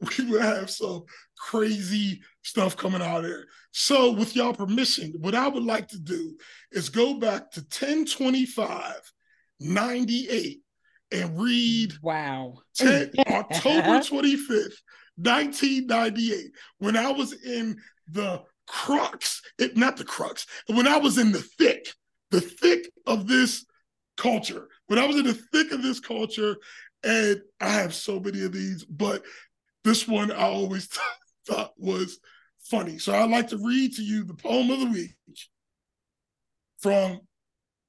we 0.00 0.24
would 0.30 0.42
have 0.42 0.70
some 0.70 1.04
crazy 1.38 2.20
stuff 2.42 2.76
coming 2.76 3.02
out 3.02 3.22
there. 3.22 3.44
So, 3.70 4.12
with 4.12 4.36
y'all 4.36 4.52
permission, 4.52 5.14
what 5.18 5.34
I 5.34 5.48
would 5.48 5.62
like 5.62 5.88
to 5.88 5.98
do 5.98 6.36
is 6.72 6.88
go 6.88 7.14
back 7.14 7.50
to 7.52 7.60
1025 7.60 9.00
98 9.60 10.60
and 11.12 11.40
read 11.40 11.92
wow 12.02 12.54
10, 12.76 13.12
October 13.28 14.00
25th, 14.00 14.74
1998, 15.16 16.50
when 16.78 16.96
I 16.96 17.12
was 17.12 17.32
in 17.44 17.76
the 18.10 18.42
crux, 18.66 19.42
it 19.58 19.76
not 19.76 19.96
the 19.96 20.04
crux, 20.04 20.46
when 20.66 20.88
I 20.88 20.96
was 20.98 21.18
in 21.18 21.32
the 21.32 21.42
thick, 21.42 21.88
the 22.30 22.40
thick 22.40 22.90
of 23.06 23.28
this 23.28 23.64
culture. 24.16 24.68
When 24.86 24.98
I 24.98 25.06
was 25.06 25.16
in 25.16 25.24
the 25.24 25.34
thick 25.34 25.72
of 25.72 25.82
this 25.82 26.00
culture, 26.00 26.56
and 27.04 27.40
I 27.60 27.68
have 27.68 27.94
so 27.94 28.20
many 28.20 28.42
of 28.42 28.52
these, 28.52 28.84
but 28.84 29.22
this 29.84 30.06
one 30.06 30.30
I 30.30 30.44
always 30.44 30.88
thought 31.46 31.72
was 31.76 32.18
funny. 32.64 32.98
So 32.98 33.14
I'd 33.14 33.30
like 33.30 33.48
to 33.48 33.58
read 33.58 33.94
to 33.96 34.02
you 34.02 34.24
the 34.24 34.34
poem 34.34 34.70
of 34.70 34.80
the 34.80 34.86
week 34.86 35.14
from 36.78 37.20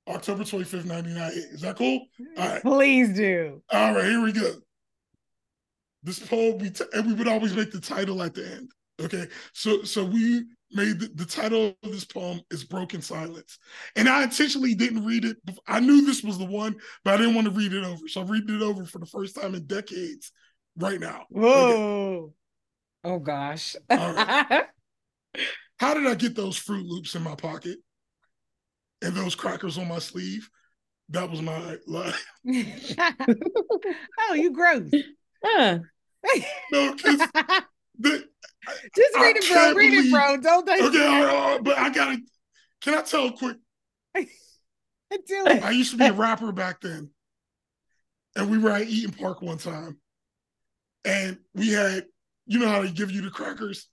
October 0.07 0.43
25th, 0.43 0.85
1998. 0.85 1.43
Is 1.53 1.61
that 1.61 1.77
cool? 1.77 2.05
Hmm. 2.17 2.41
All 2.41 2.49
right. 2.49 2.61
Please 2.61 3.15
do. 3.15 3.61
All 3.71 3.93
right, 3.93 4.05
here 4.05 4.21
we 4.21 4.31
go. 4.31 4.55
This 6.03 6.19
poem, 6.19 6.57
we 6.57 6.69
t- 6.69 6.83
and 6.93 7.07
we 7.07 7.13
would 7.13 7.27
always 7.27 7.55
make 7.55 7.71
the 7.71 7.79
title 7.79 8.21
at 8.21 8.33
the 8.33 8.45
end. 8.45 8.71
Okay. 9.01 9.27
So 9.53 9.83
so 9.83 10.03
we 10.03 10.43
made 10.73 10.99
the, 10.99 11.09
the, 11.15 11.25
title 11.25 11.75
of 11.83 11.91
this 11.91 12.05
poem 12.05 12.41
is 12.51 12.63
Broken 12.63 13.01
Silence. 13.01 13.59
And 13.95 14.07
I 14.09 14.23
intentionally 14.23 14.75
didn't 14.75 15.05
read 15.05 15.25
it. 15.25 15.37
I 15.67 15.79
knew 15.79 16.05
this 16.05 16.23
was 16.23 16.37
the 16.37 16.45
one, 16.45 16.75
but 17.03 17.13
I 17.13 17.17
didn't 17.17 17.35
want 17.35 17.45
to 17.45 17.53
read 17.53 17.73
it 17.73 17.83
over. 17.83 18.07
So 18.07 18.21
I'm 18.21 18.27
reading 18.27 18.55
it 18.55 18.61
over 18.61 18.85
for 18.85 18.99
the 18.99 19.05
first 19.05 19.35
time 19.39 19.55
in 19.55 19.65
decades 19.65 20.31
right 20.77 20.99
now. 20.99 21.25
Whoa. 21.29 22.33
Okay. 23.05 23.15
Oh 23.15 23.19
gosh. 23.19 23.75
How 25.79 25.93
did 25.93 26.07
I 26.07 26.15
get 26.15 26.35
those 26.35 26.57
Fruit 26.57 26.85
Loops 26.85 27.15
in 27.15 27.23
my 27.23 27.35
pocket 27.35 27.77
and 29.01 29.15
those 29.15 29.35
crackers 29.35 29.77
on 29.77 29.87
my 29.87 29.99
sleeve? 29.99 30.49
that 31.09 31.29
was 31.29 31.41
my 31.41 31.77
life. 31.87 32.25
oh, 34.19 34.33
you 34.33 34.51
gross. 34.51 34.89
Huh. 35.43 35.79
no, 36.71 36.95
because 36.95 37.27
just 38.95 39.15
read 39.15 39.37
it, 39.37 39.47
bro. 39.49 39.73
Read 39.73 39.91
believe, 39.91 40.05
it, 40.05 40.11
bro. 40.11 40.37
Don't. 40.37 40.69
Okay, 40.69 40.81
all 40.81 41.23
right, 41.23 41.35
all 41.35 41.51
right, 41.51 41.63
but 41.63 41.77
I 41.77 41.89
gotta. 41.89 42.17
Can 42.81 42.95
I 42.95 43.01
tell 43.01 43.27
a 43.27 43.31
quick? 43.31 43.57
Do 44.15 45.43
it. 45.45 45.63
I 45.63 45.69
used 45.71 45.91
to 45.91 45.97
be 45.97 46.05
a 46.05 46.13
rapper 46.13 46.51
back 46.51 46.81
then, 46.81 47.11
and 48.35 48.49
we 48.49 48.57
were 48.57 48.71
at 48.71 48.87
Eaton 48.87 49.13
Park 49.13 49.43
one 49.43 49.59
time, 49.59 49.99
and 51.05 51.37
we 51.53 51.69
had, 51.69 52.05
you 52.47 52.57
know 52.57 52.67
how 52.67 52.81
they 52.81 52.91
give 52.91 53.11
you 53.11 53.21
the 53.21 53.29
crackers, 53.29 53.87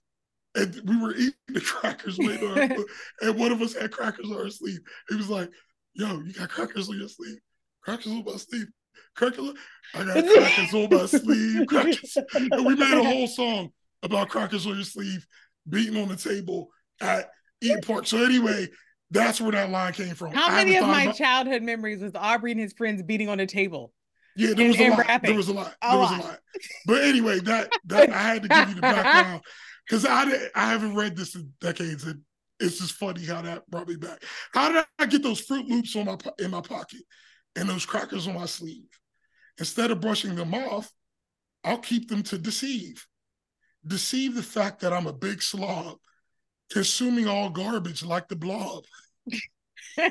and 0.55 0.81
we 0.83 0.99
were 0.99 1.13
eating 1.13 1.33
the 1.47 1.61
crackers 1.61 2.17
later, 2.17 2.83
and 3.21 3.39
one 3.39 3.51
of 3.51 3.61
us 3.61 3.75
had 3.75 3.91
crackers 3.91 4.31
on 4.31 4.37
our 4.37 4.49
sleeve. 4.49 4.79
He 5.09 5.15
was 5.15 5.29
like, 5.29 5.51
"Yo, 5.93 6.21
you 6.21 6.33
got 6.33 6.49
crackers 6.49 6.89
on 6.89 6.97
your 6.97 7.07
sleeve? 7.07 7.37
Crackers 7.83 8.07
on 8.07 8.23
my 8.25 8.37
sleeve." 8.37 8.67
Crackers, 9.15 9.53
I 9.93 10.03
got 10.03 10.25
crackers 10.25 10.73
on 10.73 10.89
my 10.89 11.05
sleeve. 11.05 11.67
Crackers. 11.67 12.17
And 12.33 12.65
we 12.65 12.75
made 12.75 12.97
a 12.97 13.03
whole 13.03 13.27
song 13.27 13.71
about 14.03 14.29
crackers 14.29 14.65
on 14.65 14.75
your 14.75 14.83
sleeve, 14.83 15.25
beating 15.67 16.01
on 16.01 16.09
the 16.09 16.15
table 16.15 16.69
at 16.99 17.29
Eat 17.61 17.85
Park. 17.85 18.07
So 18.07 18.23
anyway, 18.23 18.67
that's 19.11 19.41
where 19.41 19.51
that 19.51 19.69
line 19.69 19.93
came 19.93 20.15
from. 20.15 20.33
How 20.33 20.49
many 20.49 20.77
of 20.77 20.87
my 20.87 21.03
about... 21.03 21.15
childhood 21.15 21.63
memories 21.63 22.01
was 22.01 22.13
Aubrey 22.15 22.51
and 22.51 22.59
his 22.59 22.73
friends 22.73 23.03
beating 23.03 23.29
on 23.29 23.37
the 23.37 23.45
table? 23.45 23.91
Yeah, 24.35 24.53
there 24.53 24.67
was 24.67 24.79
a 24.79 24.89
lot. 24.89 24.99
Rapping. 24.99 25.29
There 25.29 25.37
was 25.37 25.49
a 25.49 25.53
lot. 25.53 25.75
There 25.81 25.97
was 25.97 26.11
a 26.11 26.21
lot. 26.21 26.39
But 26.85 27.03
anyway, 27.03 27.39
that 27.39 27.69
that 27.85 28.09
I 28.09 28.21
had 28.21 28.43
to 28.43 28.47
give 28.47 28.69
you 28.69 28.75
the 28.75 28.81
background 28.81 29.41
because 29.87 30.05
I 30.05 30.23
I 30.55 30.71
haven't 30.71 30.95
read 30.95 31.17
this 31.17 31.35
in 31.35 31.51
decades, 31.59 32.05
and 32.05 32.21
it's 32.59 32.79
just 32.79 32.93
funny 32.93 33.25
how 33.25 33.41
that 33.41 33.69
brought 33.69 33.89
me 33.89 33.97
back. 33.97 34.23
How 34.53 34.71
did 34.71 34.85
I 34.99 35.05
get 35.07 35.23
those 35.23 35.41
Fruit 35.41 35.67
Loops 35.67 35.95
on 35.95 36.05
my 36.05 36.17
in 36.39 36.51
my 36.51 36.61
pocket 36.61 37.01
and 37.57 37.67
those 37.67 37.85
crackers 37.85 38.27
on 38.27 38.35
my 38.35 38.45
sleeve? 38.45 38.87
Instead 39.57 39.91
of 39.91 39.99
brushing 39.99 40.35
them 40.35 40.53
off, 40.53 40.89
I'll 41.65 41.77
keep 41.77 42.09
them 42.09 42.23
to 42.23 42.37
deceive. 42.37 43.05
Deceive 43.85 44.35
the 44.35 44.43
fact 44.43 44.81
that 44.81 44.93
I'm 44.93 45.07
a 45.07 45.13
big 45.13 45.41
slob 45.41 45.97
consuming 46.71 47.27
all 47.27 47.49
garbage 47.49 48.03
like 48.03 48.27
the 48.27 48.35
blob. 48.35 48.83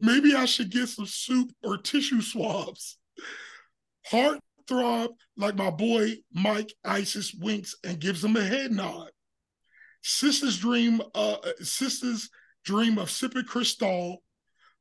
Maybe 0.00 0.34
I 0.34 0.44
should 0.44 0.70
get 0.70 0.88
some 0.88 1.06
soup 1.06 1.50
or 1.62 1.76
tissue 1.76 2.20
swabs. 2.20 2.98
Heart 4.06 4.40
throb 4.68 5.10
like 5.36 5.56
my 5.56 5.70
boy 5.70 6.16
Mike 6.32 6.72
Isis 6.84 7.34
winks 7.34 7.74
and 7.84 7.98
gives 8.00 8.24
him 8.24 8.36
a 8.36 8.42
head 8.42 8.70
nod. 8.70 9.10
Sisters 10.02 10.58
dream, 10.58 11.00
uh, 11.14 11.36
sisters 11.60 12.30
dream 12.64 12.98
of 12.98 13.10
sipping 13.10 13.44
Cristal, 13.44 14.22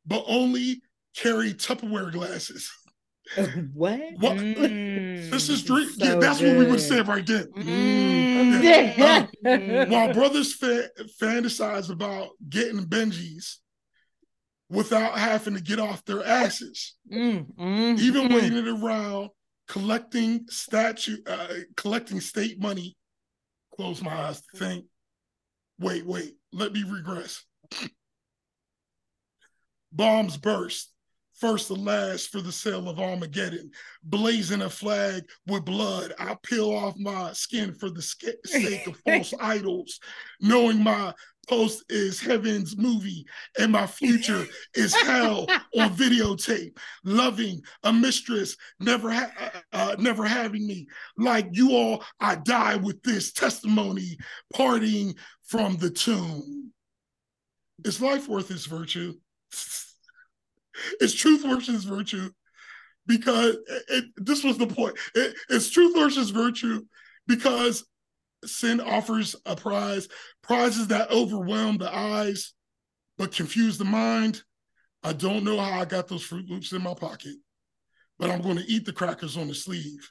but 0.06 0.24
only 0.28 0.82
carry 1.16 1.54
Tupperware 1.54 2.12
glasses. 2.12 2.72
what? 3.74 4.00
what? 4.18 4.38
Mm, 4.38 5.30
this 5.30 5.50
is 5.50 5.64
dream. 5.64 5.90
So 5.90 6.06
yeah, 6.06 6.16
that's 6.16 6.40
good. 6.40 6.58
what 6.58 6.66
we 6.66 6.72
would 6.72 6.82
say 6.82 7.02
right 7.02 7.26
then. 7.26 7.48
Mm. 7.58 8.32
Yeah. 8.62 9.26
Uh, 9.46 9.86
while 9.88 10.14
brothers 10.14 10.54
fa- 10.54 10.90
fantasize 11.20 11.90
about 11.90 12.30
getting 12.48 12.86
Benjis 12.86 13.58
without 14.70 15.18
having 15.18 15.56
to 15.56 15.62
get 15.62 15.80
off 15.80 16.06
their 16.06 16.24
asses, 16.24 16.96
mm, 17.12 17.46
mm 17.56 18.00
even 18.00 18.28
mm. 18.28 18.36
waiting 18.36 18.68
around 18.68 19.30
collecting 19.68 20.46
statue, 20.50 21.18
uh, 21.26 21.48
collecting 21.76 22.20
state 22.20 22.62
money. 22.62 22.96
Close 23.76 24.04
my 24.04 24.14
eyes 24.14 24.42
to 24.42 24.58
think. 24.58 24.86
Wait, 25.80 26.06
wait. 26.06 26.36
Let 26.52 26.74
me 26.74 26.84
regress. 26.84 27.44
Bombs 29.92 30.38
burst 30.38 30.91
first 31.42 31.68
to 31.68 31.74
last 31.74 32.30
for 32.30 32.40
the 32.40 32.52
sale 32.52 32.88
of 32.88 33.00
Armageddon, 33.00 33.72
blazing 34.04 34.62
a 34.62 34.70
flag 34.70 35.24
with 35.48 35.66
blood. 35.66 36.14
I 36.20 36.38
peel 36.44 36.72
off 36.72 36.96
my 36.98 37.34
skin 37.34 37.74
for 37.74 37.90
the 37.90 38.02
sake 38.02 38.86
of 38.86 38.96
false 39.06 39.34
idols, 39.42 40.00
knowing 40.40 40.84
my 40.84 41.14
post 41.50 41.84
is 41.90 42.22
heaven's 42.22 42.78
movie 42.78 43.26
and 43.60 43.72
my 43.72 43.88
future 43.88 44.46
is 44.76 44.94
hell 44.94 45.48
on 45.78 45.90
videotape. 45.96 46.78
Loving 47.04 47.60
a 47.84 47.92
mistress 47.92 48.56
never 48.80 49.12
ha- 49.12 49.32
uh, 49.40 49.60
uh, 49.74 49.96
never 49.98 50.24
having 50.24 50.68
me. 50.68 50.88
Like 51.18 51.48
you 51.52 51.72
all 51.72 52.04
i 52.20 52.36
die 52.36 52.76
with 52.76 53.02
this 53.02 53.34
testimony 53.34 54.16
parting 54.54 55.16
from 55.44 55.76
the 55.78 55.90
tomb. 55.90 56.72
Is 57.84 58.00
life 58.00 58.30
worth 58.30 58.52
its 58.52 58.68
virtue 58.68 59.16
it's 61.00 61.14
truth 61.14 61.44
versus 61.44 61.84
virtue 61.84 62.30
because 63.08 63.56
it, 63.68 63.84
it, 63.90 64.06
this 64.18 64.44
was 64.44 64.58
the 64.58 64.68
point. 64.68 64.98
It, 65.16 65.36
it's 65.50 65.70
truth 65.70 65.96
versus 65.96 66.30
virtue 66.30 66.84
because 67.28 67.86
sin 68.46 68.80
offers 68.80 69.36
a 69.46 69.56
prize, 69.56 70.08
prizes 70.42 70.88
that 70.88 71.12
overwhelm 71.12 71.78
the 71.78 71.94
eyes 71.94 72.54
but 73.18 73.32
confuse 73.32 73.78
the 73.78 73.86
mind. 73.86 74.42
I 75.04 75.14
don't 75.14 75.44
know 75.44 75.60
how 75.60 75.80
I 75.80 75.86
got 75.86 76.08
those 76.08 76.24
Fruit 76.24 76.50
Loops 76.50 76.72
in 76.72 76.82
my 76.82 76.94
pocket, 76.94 77.36
but 78.18 78.32
I'm 78.32 78.42
going 78.42 78.58
to 78.58 78.66
eat 78.68 78.86
the 78.86 78.94
crackers 78.94 79.38
on 79.38 79.48
the 79.48 79.54
sleeve. 79.54 80.10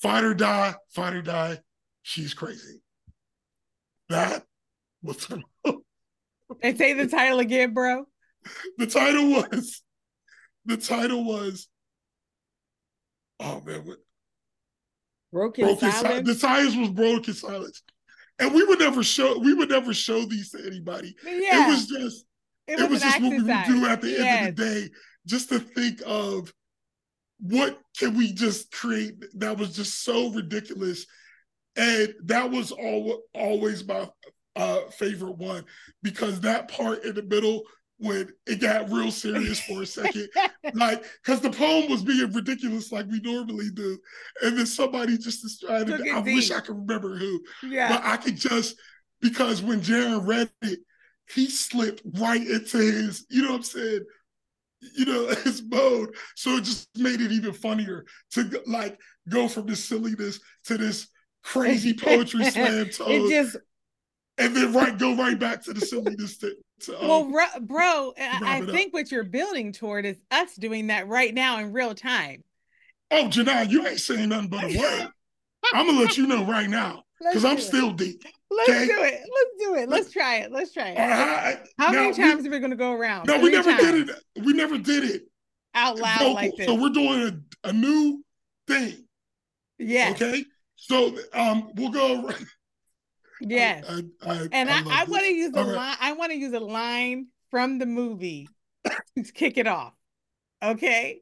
Fight 0.00 0.24
or 0.24 0.34
die, 0.34 0.74
fight 0.90 1.14
or 1.14 1.22
die. 1.22 1.60
She's 2.02 2.34
crazy. 2.34 2.82
That 4.10 4.44
was. 5.02 5.26
and 6.62 6.76
say 6.78 6.92
the 6.92 7.06
title 7.06 7.38
again, 7.38 7.72
bro. 7.72 8.04
The 8.76 8.86
title 8.86 9.30
was 9.30 9.82
the 10.64 10.76
title 10.76 11.24
was 11.24 11.68
oh 13.40 13.60
man 13.64 13.84
what 13.84 13.98
broken, 15.32 15.64
broken 15.64 15.92
silence. 15.92 16.28
the 16.28 16.34
science 16.34 16.76
was 16.76 16.90
broken 16.90 17.34
silence 17.34 17.82
and 18.38 18.54
we 18.54 18.64
would 18.64 18.78
never 18.78 19.02
show 19.02 19.38
we 19.38 19.54
would 19.54 19.70
never 19.70 19.92
show 19.92 20.24
these 20.24 20.50
to 20.50 20.64
anybody 20.66 21.14
yeah. 21.24 21.66
it 21.66 21.68
was 21.68 21.86
just 21.86 22.24
it 22.66 22.76
was, 22.76 22.82
it 22.82 22.90
was 22.90 23.02
just 23.02 23.20
what 23.20 23.30
we 23.30 23.42
would 23.42 23.64
do 23.66 23.86
at 23.86 24.00
the 24.00 24.10
yes. 24.10 24.20
end 24.20 24.48
of 24.48 24.56
the 24.56 24.64
day 24.64 24.90
just 25.26 25.48
to 25.48 25.58
think 25.58 26.00
of 26.06 26.52
what 27.40 27.78
can 27.98 28.16
we 28.16 28.32
just 28.32 28.72
create 28.72 29.22
that 29.34 29.58
was 29.58 29.74
just 29.74 30.02
so 30.02 30.30
ridiculous 30.30 31.06
and 31.76 32.14
that 32.24 32.50
was 32.50 32.70
all 32.70 33.22
always 33.34 33.86
my 33.86 34.08
uh, 34.56 34.80
favorite 34.90 35.36
one 35.36 35.64
because 36.02 36.40
that 36.40 36.68
part 36.68 37.04
in 37.04 37.14
the 37.14 37.22
middle 37.22 37.62
when 37.98 38.28
it 38.46 38.60
got 38.60 38.90
real 38.90 39.10
serious 39.10 39.60
for 39.60 39.82
a 39.82 39.86
second. 39.86 40.28
like, 40.74 41.04
because 41.24 41.40
the 41.40 41.50
poem 41.50 41.90
was 41.90 42.02
being 42.02 42.32
ridiculous 42.32 42.92
like 42.92 43.06
we 43.06 43.20
normally 43.20 43.70
do. 43.72 43.98
And 44.42 44.58
then 44.58 44.66
somebody 44.66 45.16
just 45.16 45.44
is 45.44 45.58
trying 45.64 45.86
to, 45.86 45.94
I 45.94 46.20
deep. 46.20 46.34
wish 46.34 46.50
I 46.50 46.60
could 46.60 46.76
remember 46.76 47.16
who. 47.16 47.40
Yeah. 47.62 47.88
But 47.88 48.04
I 48.04 48.16
could 48.16 48.36
just, 48.36 48.76
because 49.20 49.62
when 49.62 49.80
Jaron 49.80 50.26
read 50.26 50.50
it, 50.62 50.80
he 51.32 51.48
slipped 51.48 52.02
right 52.18 52.46
into 52.46 52.78
his, 52.78 53.26
you 53.30 53.42
know 53.42 53.52
what 53.52 53.56
I'm 53.56 53.62
saying? 53.62 54.00
You 54.96 55.04
know, 55.06 55.28
his 55.44 55.62
mode. 55.66 56.14
So 56.36 56.56
it 56.56 56.64
just 56.64 56.88
made 56.96 57.20
it 57.20 57.32
even 57.32 57.52
funnier 57.52 58.04
to 58.32 58.62
like 58.66 58.98
go 59.28 59.48
from 59.48 59.66
this 59.66 59.84
silliness 59.84 60.40
to 60.64 60.76
this 60.76 61.08
crazy 61.42 61.94
poetry 61.94 62.44
slam 62.50 62.90
tone. 62.90 63.10
It 63.10 63.30
just 63.30 63.56
and 64.36 64.54
then 64.54 64.72
right 64.72 64.98
go 64.98 65.14
right 65.14 65.38
back 65.38 65.62
to 65.64 65.72
the 65.72 65.80
silliness 65.80 66.38
to, 66.38 66.54
to 66.80 67.00
um, 67.00 67.32
well 67.32 67.60
bro 67.60 68.12
i, 68.18 68.58
I 68.58 68.66
think 68.66 68.92
what 68.92 69.10
you're 69.10 69.24
building 69.24 69.72
toward 69.72 70.04
is 70.04 70.20
us 70.30 70.54
doing 70.56 70.88
that 70.88 71.08
right 71.08 71.32
now 71.32 71.58
in 71.58 71.72
real 71.72 71.94
time 71.94 72.42
oh 73.10 73.28
janai 73.28 73.70
you 73.70 73.86
ain't 73.86 74.00
saying 74.00 74.28
nothing 74.28 74.48
but 74.48 74.64
a 74.64 74.78
word 74.78 75.08
i'm 75.72 75.86
gonna 75.86 76.00
let 76.00 76.16
you 76.16 76.26
know 76.26 76.44
right 76.44 76.68
now 76.68 77.02
because 77.20 77.44
i'm 77.44 77.58
still 77.58 77.92
deep 77.92 78.24
Let's 78.56 78.70
okay? 78.70 78.86
do 78.86 79.02
it. 79.02 79.20
Let's 79.20 79.50
do 79.58 79.74
it. 79.76 79.88
Let's 79.88 80.12
try 80.12 80.36
it. 80.36 80.52
Let's 80.52 80.72
try 80.72 80.90
it. 80.90 80.98
Right. 80.98 81.58
How 81.78 81.90
now, 81.90 82.02
many 82.02 82.14
times 82.14 82.42
we, 82.42 82.48
are 82.48 82.52
we 82.52 82.58
going 82.58 82.70
to 82.70 82.76
go 82.76 82.92
around? 82.92 83.26
No, 83.26 83.34
Three 83.34 83.44
we 83.44 83.50
never 83.50 83.70
times. 83.70 83.82
did 83.82 84.08
it. 84.10 84.44
We 84.44 84.52
never 84.52 84.78
did 84.78 85.04
it 85.04 85.22
out 85.74 85.98
loud 85.98 86.18
vocal. 86.18 86.34
like 86.34 86.52
this. 86.56 86.66
So 86.66 86.74
we're 86.74 86.90
doing 86.90 87.42
a, 87.64 87.68
a 87.68 87.72
new 87.72 88.22
thing. 88.68 89.06
Yeah. 89.78 90.10
Okay. 90.12 90.44
So 90.76 91.16
um, 91.32 91.70
we'll 91.74 91.90
go. 91.90 92.30
Yes. 93.40 93.84
I, 93.88 94.02
I, 94.22 94.48
and 94.52 94.70
I, 94.70 94.80
I, 94.80 95.02
I 95.02 95.04
want 95.04 95.22
to 95.22 95.32
use 95.32 95.52
a 95.54 95.64
right. 95.64 95.74
line. 95.74 95.96
I 96.00 96.12
want 96.12 96.32
to 96.32 96.38
use 96.38 96.52
a 96.52 96.60
line 96.60 97.26
from 97.50 97.78
the 97.78 97.86
movie 97.86 98.48
to 98.84 99.32
kick 99.32 99.58
it 99.58 99.66
off. 99.66 99.92
Okay. 100.62 101.20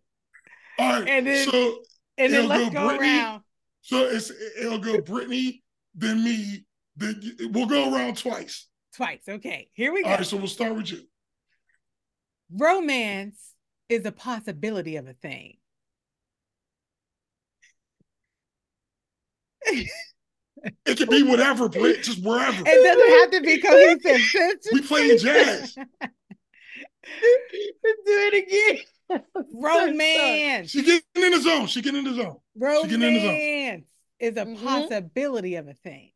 All 0.78 1.00
right. 1.00 1.08
And 1.08 1.26
then, 1.26 1.48
so 1.48 1.78
and 2.18 2.32
then 2.32 2.48
let's 2.48 2.72
go, 2.72 2.88
go 2.88 2.96
around. 2.96 3.42
So 3.80 3.98
it's 4.04 4.30
it'll 4.58 4.78
go 4.78 5.00
Brittany, 5.00 5.62
then 5.94 6.22
me, 6.22 6.64
then 6.96 7.20
we'll 7.50 7.66
go 7.66 7.92
around 7.92 8.16
twice. 8.16 8.68
Twice. 8.94 9.22
Okay. 9.28 9.68
Here 9.72 9.92
we 9.92 10.02
go. 10.02 10.10
All 10.10 10.16
right. 10.16 10.26
So 10.26 10.36
we'll 10.36 10.46
start 10.46 10.74
with 10.76 10.92
you. 10.92 11.00
Romance 12.54 13.54
is 13.88 14.04
a 14.06 14.12
possibility 14.12 14.96
of 14.96 15.08
a 15.08 15.14
thing. 15.14 15.56
It 20.86 20.98
could 20.98 21.08
be 21.08 21.22
whatever, 21.22 21.68
just 22.02 22.22
wherever. 22.22 22.62
It 22.66 22.84
doesn't 22.84 23.10
have 23.20 23.30
to 23.30 23.40
be 23.40 23.60
cohesive. 23.60 24.58
we 24.72 24.80
playing 24.82 25.18
jazz. 25.18 25.74
Do 25.74 25.84
it 28.06 28.78
again. 29.10 29.22
Romance. 29.52 30.70
She 30.70 30.82
getting 30.82 31.02
in 31.16 31.32
the 31.32 31.40
zone. 31.40 31.66
She 31.66 31.82
getting 31.82 32.06
in 32.06 32.16
the 32.16 32.22
zone. 32.22 32.36
Romance 32.56 33.84
is 34.18 34.36
a 34.36 34.44
mm-hmm. 34.44 34.64
possibility 34.64 35.56
of 35.56 35.68
a 35.68 35.74
thing. 35.74 36.12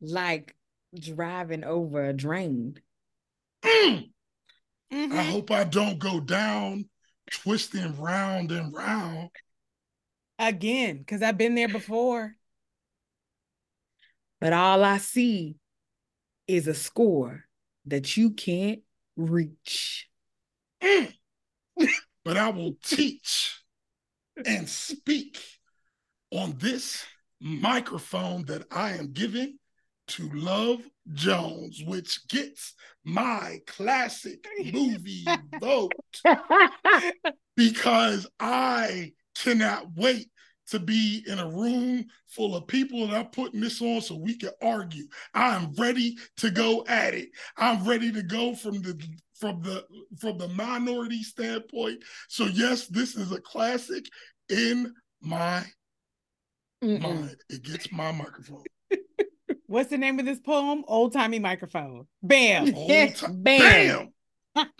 Like 0.00 0.56
driving 0.98 1.64
over 1.64 2.04
a 2.04 2.12
drain. 2.12 2.80
Mm. 3.62 4.10
Mm-hmm. 4.92 5.12
I 5.12 5.22
hope 5.22 5.50
I 5.50 5.64
don't 5.64 5.98
go 5.98 6.20
down, 6.20 6.88
twisting 7.30 8.00
round 8.00 8.52
and 8.52 8.72
round. 8.72 9.30
Again, 10.38 10.98
because 10.98 11.22
I've 11.22 11.36
been 11.36 11.54
there 11.54 11.68
before. 11.68 12.34
But 14.40 14.52
all 14.52 14.84
I 14.84 14.98
see 14.98 15.56
is 16.46 16.66
a 16.66 16.74
score 16.74 17.44
that 17.86 18.16
you 18.16 18.30
can't 18.30 18.80
reach. 19.16 20.08
Mm. 20.82 21.12
but 22.24 22.36
I 22.36 22.50
will 22.50 22.76
teach 22.84 23.62
and 24.46 24.68
speak 24.68 25.38
on 26.30 26.54
this 26.58 27.04
microphone 27.40 28.44
that 28.44 28.64
I 28.70 28.90
am 28.92 29.12
giving 29.12 29.58
to 30.08 30.30
Love 30.32 30.80
Jones, 31.12 31.82
which 31.84 32.26
gets 32.28 32.74
my 33.04 33.60
classic 33.66 34.46
movie 34.72 35.26
vote 35.60 35.92
because 37.56 38.26
I 38.40 39.12
cannot 39.34 39.94
wait 39.94 40.30
to 40.68 40.78
be 40.78 41.24
in 41.26 41.38
a 41.38 41.48
room 41.48 42.06
full 42.26 42.54
of 42.54 42.66
people 42.66 43.04
and 43.04 43.12
I'm 43.12 43.26
putting 43.26 43.60
this 43.60 43.80
on 43.80 44.00
so 44.00 44.16
we 44.16 44.36
can 44.36 44.50
argue. 44.62 45.06
I'm 45.34 45.72
ready 45.74 46.16
to 46.38 46.50
go 46.50 46.84
at 46.86 47.14
it. 47.14 47.30
I'm 47.56 47.84
ready 47.84 48.12
to 48.12 48.22
go 48.22 48.54
from 48.54 48.82
the 48.82 49.02
from 49.34 49.62
the 49.62 49.84
from 50.20 50.38
the 50.38 50.48
minority 50.48 51.22
standpoint. 51.22 52.02
So 52.28 52.44
yes, 52.44 52.86
this 52.86 53.16
is 53.16 53.32
a 53.32 53.40
classic 53.40 54.06
in 54.48 54.94
my 55.20 55.64
Mm-mm. 56.82 57.00
mind. 57.00 57.36
It 57.48 57.62
gets 57.62 57.90
my 57.92 58.12
microphone. 58.12 58.64
What's 59.66 59.90
the 59.90 59.98
name 59.98 60.18
of 60.18 60.26
this 60.26 60.40
poem? 60.40 60.84
Old 60.86 61.12
timey 61.12 61.38
microphone. 61.38 62.06
Bam. 62.22 62.72
Bam. 62.88 63.12
Bam. 63.42 64.08
Man, 64.56 64.70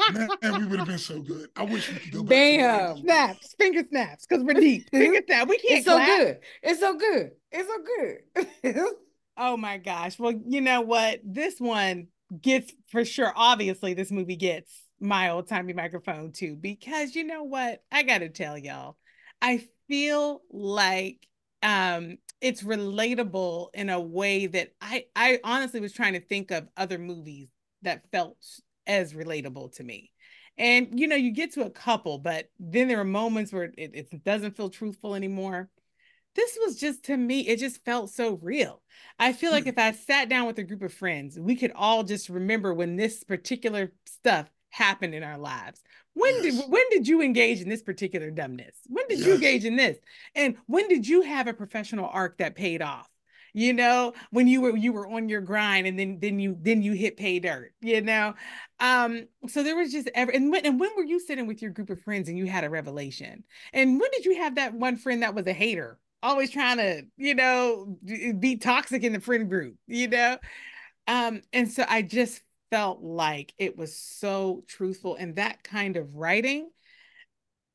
we 0.42 0.66
would 0.66 0.78
have 0.78 0.88
been 0.88 0.98
so 0.98 1.20
good. 1.20 1.50
I 1.56 1.62
wish 1.64 1.90
we 1.90 1.98
could 1.98 2.12
go 2.12 2.22
back. 2.22 2.30
Bam. 2.30 2.98
Snaps. 2.98 3.54
Finger 3.58 3.82
snaps. 3.88 4.26
Because 4.26 4.44
we're 4.44 4.54
deep. 4.54 4.88
Finger 4.90 5.20
snaps. 5.26 5.48
We 5.48 5.58
can't 5.58 5.78
It's 5.78 5.86
so 5.86 5.98
good. 5.98 6.38
It's 6.62 6.80
so 6.80 6.96
good. 6.96 7.30
It's 7.52 7.68
so 7.68 8.74
good. 8.74 8.84
oh 9.36 9.56
my 9.56 9.78
gosh. 9.78 10.18
Well, 10.18 10.34
you 10.46 10.60
know 10.60 10.80
what? 10.80 11.20
This 11.24 11.60
one 11.60 12.08
gets 12.40 12.72
for 12.90 13.04
sure. 13.04 13.32
Obviously, 13.34 13.94
this 13.94 14.10
movie 14.10 14.36
gets 14.36 14.82
my 15.00 15.30
old 15.30 15.48
timey 15.48 15.72
microphone 15.72 16.32
too. 16.32 16.56
Because 16.56 17.14
you 17.14 17.24
know 17.24 17.44
what? 17.44 17.82
I 17.92 18.02
gotta 18.02 18.28
tell 18.28 18.58
y'all, 18.58 18.96
I 19.40 19.64
feel 19.88 20.42
like 20.50 21.26
um 21.62 22.18
it's 22.40 22.62
relatable 22.62 23.68
in 23.74 23.90
a 23.90 24.00
way 24.00 24.46
that 24.46 24.72
I 24.80 25.06
I 25.16 25.40
honestly 25.42 25.80
was 25.80 25.92
trying 25.92 26.12
to 26.14 26.20
think 26.20 26.50
of 26.50 26.68
other 26.76 26.98
movies 26.98 27.48
that 27.82 28.02
felt 28.12 28.36
as 28.88 29.12
relatable 29.12 29.76
to 29.76 29.84
me. 29.84 30.10
And 30.56 30.98
you 30.98 31.06
know, 31.06 31.16
you 31.16 31.30
get 31.30 31.52
to 31.54 31.64
a 31.64 31.70
couple, 31.70 32.18
but 32.18 32.50
then 32.58 32.88
there 32.88 32.98
are 32.98 33.04
moments 33.04 33.52
where 33.52 33.64
it, 33.64 33.74
it 33.76 34.24
doesn't 34.24 34.56
feel 34.56 34.70
truthful 34.70 35.14
anymore. 35.14 35.70
This 36.34 36.58
was 36.64 36.78
just 36.78 37.04
to 37.04 37.16
me, 37.16 37.40
it 37.40 37.58
just 37.58 37.84
felt 37.84 38.10
so 38.10 38.38
real. 38.42 38.82
I 39.18 39.32
feel 39.32 39.50
like 39.50 39.64
hmm. 39.64 39.70
if 39.70 39.78
I 39.78 39.92
sat 39.92 40.28
down 40.28 40.46
with 40.46 40.58
a 40.58 40.64
group 40.64 40.82
of 40.82 40.92
friends, 40.92 41.38
we 41.38 41.56
could 41.56 41.72
all 41.74 42.02
just 42.02 42.28
remember 42.28 42.74
when 42.74 42.96
this 42.96 43.22
particular 43.22 43.92
stuff 44.06 44.50
happened 44.70 45.14
in 45.14 45.22
our 45.22 45.38
lives. 45.38 45.80
When 46.14 46.42
yes. 46.42 46.56
did 46.56 46.70
when 46.70 46.84
did 46.90 47.06
you 47.06 47.22
engage 47.22 47.60
in 47.60 47.68
this 47.68 47.82
particular 47.82 48.30
dumbness? 48.30 48.76
When 48.86 49.06
did 49.08 49.18
yes. 49.18 49.26
you 49.26 49.34
engage 49.34 49.64
in 49.64 49.76
this? 49.76 49.98
And 50.34 50.56
when 50.66 50.88
did 50.88 51.06
you 51.06 51.22
have 51.22 51.46
a 51.46 51.54
professional 51.54 52.10
arc 52.12 52.38
that 52.38 52.56
paid 52.56 52.82
off? 52.82 53.08
You 53.52 53.72
know, 53.72 54.12
when 54.30 54.46
you 54.46 54.60
were 54.60 54.76
you 54.76 54.92
were 54.92 55.06
on 55.06 55.28
your 55.28 55.40
grind 55.40 55.86
and 55.86 55.98
then 55.98 56.18
then 56.20 56.38
you 56.38 56.56
then 56.60 56.82
you 56.82 56.92
hit 56.92 57.16
pay 57.16 57.38
dirt, 57.40 57.72
you 57.80 58.00
know. 58.00 58.34
Um, 58.80 59.26
so 59.48 59.62
there 59.62 59.76
was 59.76 59.92
just 59.92 60.08
ever 60.14 60.30
and 60.30 60.50
when 60.50 60.64
and 60.66 60.78
when 60.78 60.90
were 60.96 61.04
you 61.04 61.20
sitting 61.20 61.46
with 61.46 61.62
your 61.62 61.70
group 61.70 61.90
of 61.90 62.00
friends 62.02 62.28
and 62.28 62.38
you 62.38 62.46
had 62.46 62.64
a 62.64 62.70
revelation? 62.70 63.44
And 63.72 64.00
when 64.00 64.10
did 64.12 64.24
you 64.24 64.36
have 64.38 64.56
that 64.56 64.74
one 64.74 64.96
friend 64.96 65.22
that 65.22 65.34
was 65.34 65.46
a 65.46 65.52
hater, 65.52 65.98
always 66.22 66.50
trying 66.50 66.78
to, 66.78 67.02
you 67.16 67.34
know, 67.34 67.96
be 68.38 68.56
toxic 68.56 69.02
in 69.02 69.12
the 69.12 69.20
friend 69.20 69.48
group, 69.48 69.76
you 69.86 70.08
know? 70.08 70.38
Um, 71.06 71.42
and 71.52 71.70
so 71.70 71.84
I 71.88 72.02
just 72.02 72.42
felt 72.70 73.02
like 73.02 73.54
it 73.58 73.76
was 73.76 73.96
so 73.96 74.62
truthful 74.68 75.16
and 75.16 75.36
that 75.36 75.64
kind 75.64 75.96
of 75.96 76.14
writing 76.14 76.68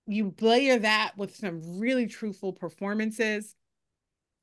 you 0.05 0.33
layer 0.41 0.79
that 0.79 1.13
with 1.17 1.35
some 1.35 1.79
really 1.79 2.07
truthful 2.07 2.53
performances 2.53 3.55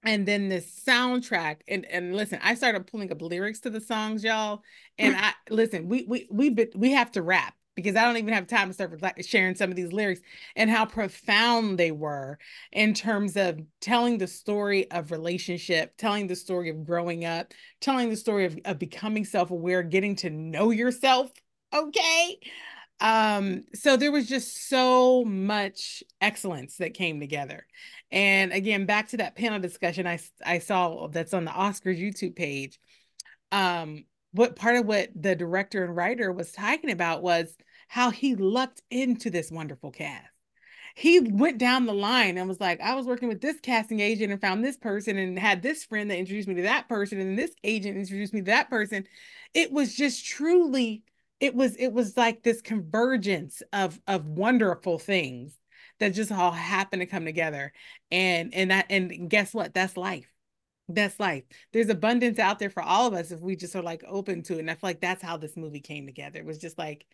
and 0.03 0.27
then 0.27 0.49
this 0.49 0.83
soundtrack 0.87 1.57
and 1.69 1.85
and 1.87 2.17
listen 2.17 2.39
i 2.43 2.55
started 2.55 2.87
pulling 2.87 3.13
up 3.13 3.21
lyrics 3.21 3.61
to 3.61 3.71
the 3.71 3.81
songs 3.81 4.25
y'all 4.25 4.63
and 4.99 5.17
i 5.19 5.33
listen 5.51 5.89
we 5.89 6.05
we 6.09 6.27
we 6.31 6.69
we 6.75 6.93
have 6.93 7.11
to 7.11 7.23
rap 7.23 7.55
because 7.83 7.97
I 7.97 8.05
don't 8.05 8.17
even 8.17 8.35
have 8.35 8.47
time 8.47 8.69
to 8.69 8.75
start 8.75 9.25
sharing 9.25 9.55
some 9.55 9.71
of 9.71 9.77
these 9.77 9.93
lyrics 9.93 10.21
and 10.57 10.71
how 10.71 10.85
profound 10.85 11.79
they 11.79 11.93
were 11.93 12.39
in 12.73 12.95
terms 12.95 13.37
of 13.37 13.61
telling 13.81 14.19
the 14.19 14.27
story 14.27 14.91
of 14.91 15.11
relationship, 15.11 15.97
telling 15.97 16.27
the 16.27 16.37
story 16.37 16.69
of 16.69 16.85
growing 16.85 17.25
up, 17.25 17.53
telling 17.81 18.11
the 18.11 18.17
story 18.17 18.45
of, 18.45 18.59
of 18.65 18.79
becoming 18.79 19.25
self-aware, 19.25 19.83
getting 19.83 20.17
to 20.17 20.31
know 20.31 20.71
yourself. 20.71 21.31
Okay. 21.73 22.39
Um, 23.01 23.65
so 23.75 23.97
there 23.97 24.13
was 24.13 24.29
just 24.29 24.69
so 24.69 25.25
much 25.25 26.03
excellence 26.21 26.77
that 26.77 26.95
came 26.95 27.19
together. 27.19 27.67
And 28.13 28.53
again, 28.53 28.85
back 28.85 29.09
to 29.09 29.19
that 29.19 29.37
panel 29.37 29.59
discussion 29.59 30.07
I 30.07 30.19
I 30.45 30.59
saw 30.59 31.09
that's 31.09 31.33
on 31.35 31.45
the 31.45 31.51
Oscars 31.51 32.01
YouTube 32.01 32.37
page. 32.37 32.79
Um, 33.53 34.05
what 34.33 34.55
part 34.57 34.77
of 34.77 34.87
what 34.87 35.09
the 35.15 35.35
director 35.35 35.85
and 35.85 35.97
writer 35.97 36.31
was 36.33 36.53
talking 36.53 36.91
about 36.91 37.23
was 37.23 37.57
how 37.89 38.11
he 38.11 38.37
lucked 38.37 38.83
into 38.91 39.31
this 39.31 39.51
wonderful 39.51 39.91
cast. 39.91 40.29
He 40.95 41.21
went 41.21 41.59
down 41.59 41.87
the 41.87 41.95
line 41.95 42.37
and 42.37 42.49
was 42.49 42.61
like, 42.61 42.81
I 42.81 42.95
was 42.95 43.07
working 43.07 43.29
with 43.29 43.41
this 43.41 43.59
casting 43.61 44.01
agent 44.01 44.33
and 44.33 44.41
found 44.41 44.65
this 44.65 44.77
person 44.77 45.17
and 45.17 45.39
had 45.39 45.63
this 45.63 45.85
friend 45.85 46.11
that 46.11 46.19
introduced 46.19 46.49
me 46.49 46.55
to 46.57 46.63
that 46.63 46.89
person 46.89 47.21
and 47.21 47.39
this 47.39 47.53
agent 47.65 47.97
introduced 47.97 48.35
me 48.35 48.41
to 48.41 48.47
that 48.47 48.69
person. 48.69 49.07
It 49.55 49.73
was 49.73 49.95
just 49.95 50.25
truly 50.27 51.05
it 51.41 51.55
was 51.55 51.75
it 51.77 51.93
was 51.93 52.17
like 52.17 52.43
this 52.43 52.61
convergence 52.61 53.63
of 53.73 53.99
of 54.07 54.27
wonderful 54.27 54.99
things 54.99 55.57
that 55.99 56.15
just 56.15 56.33
all 56.33 56.51
happened 56.51 57.01
to 57.01 57.07
come 57.07 57.25
together. 57.25 57.73
And 58.11 58.55
and 58.55 58.71
that 58.71 58.87
and 58.91 59.29
guess 59.31 59.55
what? 59.55 59.73
That's 59.75 59.97
life. 59.97 60.31
That's 60.89 61.19
life. 61.21 61.45
There's 61.73 61.89
abundance 61.89 62.39
out 62.39 62.59
there 62.59 62.71
for 62.71 62.83
all 62.83 63.07
of 63.07 63.15
us 63.15 63.31
if 63.31 63.41
we 63.41 63.57
just 63.57 63.77
are 63.77 63.83
like 63.83 64.03
open 64.07 64.43
to 64.45 64.57
it. 64.57 64.61
And 64.61 64.71
i 64.71 64.75
feel 64.75 64.91
like 64.91 65.01
that's 65.01 65.23
how 65.23 65.37
this 65.37 65.57
movie 65.57 65.81
came 65.81 66.07
together. 66.07 66.41
It 66.41 66.47
was 66.47 66.59
just 66.59 66.79
like 66.79 67.07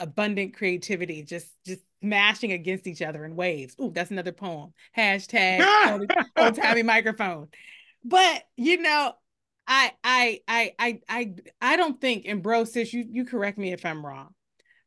abundant 0.00 0.54
creativity 0.54 1.24
just 1.24 1.48
just 1.66 1.80
smashing 2.00 2.52
against 2.52 2.86
each 2.86 3.02
other 3.02 3.24
in 3.24 3.36
waves. 3.36 3.76
Ooh, 3.80 3.90
that's 3.92 4.10
another 4.10 4.32
poem. 4.32 4.72
Hashtag 4.96 6.08
old 6.36 6.54
timey 6.54 6.82
microphone. 6.82 7.48
But 8.04 8.44
you 8.56 8.80
know 8.80 9.12
I 9.68 9.92
I 10.02 10.40
I 10.48 10.72
I 10.78 11.00
I 11.08 11.34
I 11.60 11.76
don't 11.76 12.00
think, 12.00 12.24
and 12.26 12.42
bro, 12.42 12.64
sis, 12.64 12.92
you 12.92 13.04
you 13.08 13.24
correct 13.26 13.58
me 13.58 13.72
if 13.72 13.84
I'm 13.84 14.04
wrong, 14.04 14.34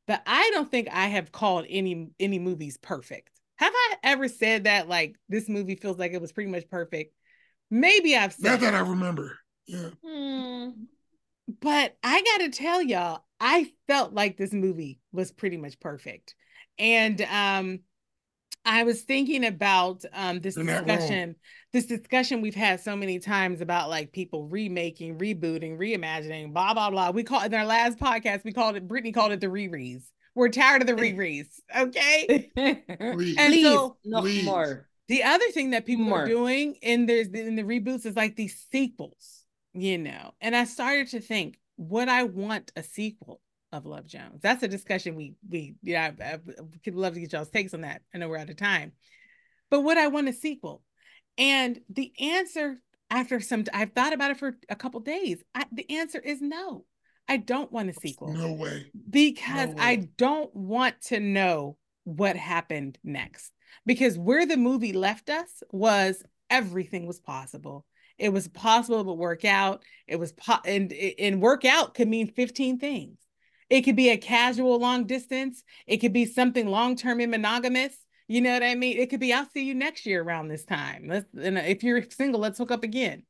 but 0.07 0.21
I 0.25 0.49
don't 0.53 0.69
think 0.69 0.89
I 0.91 1.07
have 1.07 1.31
called 1.31 1.65
any 1.69 2.09
any 2.19 2.39
movies 2.39 2.77
perfect. 2.77 3.29
Have 3.57 3.73
I 3.75 3.95
ever 4.03 4.27
said 4.27 4.63
that 4.63 4.89
like 4.89 5.15
this 5.29 5.47
movie 5.47 5.75
feels 5.75 5.99
like 5.99 6.13
it 6.13 6.21
was 6.21 6.31
pretty 6.31 6.49
much 6.49 6.67
perfect? 6.67 7.13
Maybe 7.69 8.15
I've 8.17 8.33
said 8.33 8.51
not 8.51 8.59
that 8.61 8.73
I 8.73 8.79
remember. 8.79 9.37
Yeah. 9.67 9.89
Hmm. 10.03 10.69
But 11.61 11.95
I 12.03 12.21
gotta 12.23 12.49
tell 12.49 12.81
y'all, 12.81 13.23
I 13.39 13.71
felt 13.87 14.13
like 14.13 14.37
this 14.37 14.51
movie 14.51 14.99
was 15.11 15.31
pretty 15.31 15.57
much 15.57 15.79
perfect. 15.79 16.35
And 16.79 17.21
um 17.21 17.79
I 18.65 18.83
was 18.83 19.01
thinking 19.01 19.45
about 19.45 20.03
um 20.13 20.39
this 20.39 20.55
discussion, 20.55 21.35
this 21.73 21.85
discussion 21.85 22.41
we've 22.41 22.56
had 22.56 22.81
so 22.81 22.95
many 22.95 23.19
times 23.19 23.61
about 23.61 23.89
like 23.89 24.11
people 24.11 24.48
remaking, 24.48 25.18
rebooting, 25.18 25.77
reimagining, 25.77 26.53
blah 26.53 26.73
blah 26.73 26.89
blah. 26.89 27.11
We 27.11 27.23
call 27.23 27.41
in 27.43 27.53
our 27.53 27.65
last 27.65 27.98
podcast, 27.98 28.43
we 28.43 28.52
called 28.52 28.76
it 28.76 28.88
Brittany 28.88 29.11
called 29.11 29.31
it 29.31 29.39
the 29.39 29.48
rereads. 29.48 30.03
We're 30.35 30.49
tired 30.49 30.81
of 30.81 30.88
the 30.88 30.93
rereads, 31.02 31.60
okay? 31.76 32.52
Please. 32.56 33.35
And 33.38 33.53
Please, 33.53 33.65
so 33.65 33.98
no 34.03 34.22
Please. 34.22 34.45
more. 34.45 34.88
The 35.07 35.23
other 35.23 35.49
thing 35.52 35.72
that 35.72 35.85
people 35.85 36.06
more. 36.06 36.23
are 36.23 36.27
doing 36.27 36.76
in 36.81 37.06
there's 37.06 37.27
in 37.27 37.56
the 37.56 37.64
reboots 37.64 38.06
is 38.06 38.15
like 38.15 38.35
these 38.35 38.65
sequels, 38.72 39.43
you 39.73 39.98
know. 39.98 40.34
And 40.41 40.56
I 40.56 40.65
started 40.65 41.07
to 41.10 41.22
think, 41.22 41.57
would 41.77 42.10
I 42.10 42.23
want 42.23 42.72
a 42.76 42.84
sequel? 42.84 43.41
of 43.73 43.85
Love 43.85 44.06
Jones. 44.06 44.41
That's 44.41 44.64
a 44.64 44.68
discussion 44.68 45.15
we 45.15 45.35
we 45.49 45.76
yeah 45.81 46.11
I, 46.19 46.34
I 46.34 46.39
could 46.84 46.93
love 46.95 47.14
to 47.14 47.22
get 47.22 47.31
y'all's 47.31 47.49
takes 47.49 47.73
on 47.73 47.81
that. 47.81 48.02
I 48.14 48.18
know 48.18 48.27
we're 48.27 48.38
out 48.38 48.49
of 48.49 48.57
time, 48.57 48.91
but 49.69 49.81
would 49.81 49.98
I 49.98 50.07
want 50.07 50.27
a 50.27 50.34
sequel? 50.34 50.81
And 51.37 51.79
the 51.89 52.11
answer 52.19 52.77
after 53.09 53.39
some 53.39 53.65
I've 53.73 53.91
thought 53.91 54.13
about 54.13 54.31
it 54.31 54.37
for 54.37 54.57
a 54.69 54.75
couple 54.75 54.99
days. 55.01 55.43
I, 55.53 55.65
the 55.71 55.89
answer 55.97 56.19
is 56.19 56.41
no. 56.41 56.85
I 57.27 57.37
don't 57.37 57.71
want 57.71 57.89
a 57.89 57.93
sequel. 57.93 58.33
No 58.33 58.53
way. 58.53 58.91
Because 59.09 59.69
no 59.69 59.75
way. 59.75 59.81
I 59.81 59.95
don't 60.17 60.53
want 60.55 60.99
to 61.03 61.19
know 61.19 61.77
what 62.03 62.35
happened 62.35 62.97
next. 63.03 63.51
Because 63.85 64.17
where 64.17 64.45
the 64.45 64.57
movie 64.57 64.93
left 64.93 65.29
us 65.29 65.63
was 65.71 66.23
everything 66.49 67.05
was 67.05 67.19
possible. 67.19 67.85
It 68.17 68.33
was 68.33 68.47
possible 68.47 69.03
to 69.03 69.13
work 69.13 69.45
out. 69.45 69.83
It 70.07 70.17
was 70.17 70.33
po- 70.33 70.61
and 70.65 70.91
and 70.93 71.41
work 71.41 71.65
out 71.65 71.93
could 71.93 72.07
mean 72.07 72.27
15 72.27 72.79
things. 72.79 73.17
It 73.69 73.81
could 73.81 73.95
be 73.95 74.09
a 74.09 74.17
casual 74.17 74.79
long 74.79 75.05
distance. 75.05 75.63
It 75.87 75.97
could 75.97 76.13
be 76.13 76.25
something 76.25 76.67
long 76.67 76.95
term 76.95 77.19
and 77.19 77.31
monogamous. 77.31 77.95
You 78.27 78.41
know 78.41 78.53
what 78.53 78.64
I 78.64 78.76
mean? 78.76 78.98
It 78.98 79.10
could 79.10 79.19
be 79.19 79.34
I'll 79.34 79.49
see 79.49 79.64
you 79.64 79.76
next 79.76 80.06
year 80.06 80.22
around 80.23 80.48
this 80.48 80.64
time. 80.64 81.07
Let's 81.07 81.27
and 81.41 81.57
if 81.57 81.84
you're 81.84 82.03
single, 82.10 82.39
let's 82.39 82.57
hook 82.57 82.72
up 82.72 82.84
again. 82.84 83.23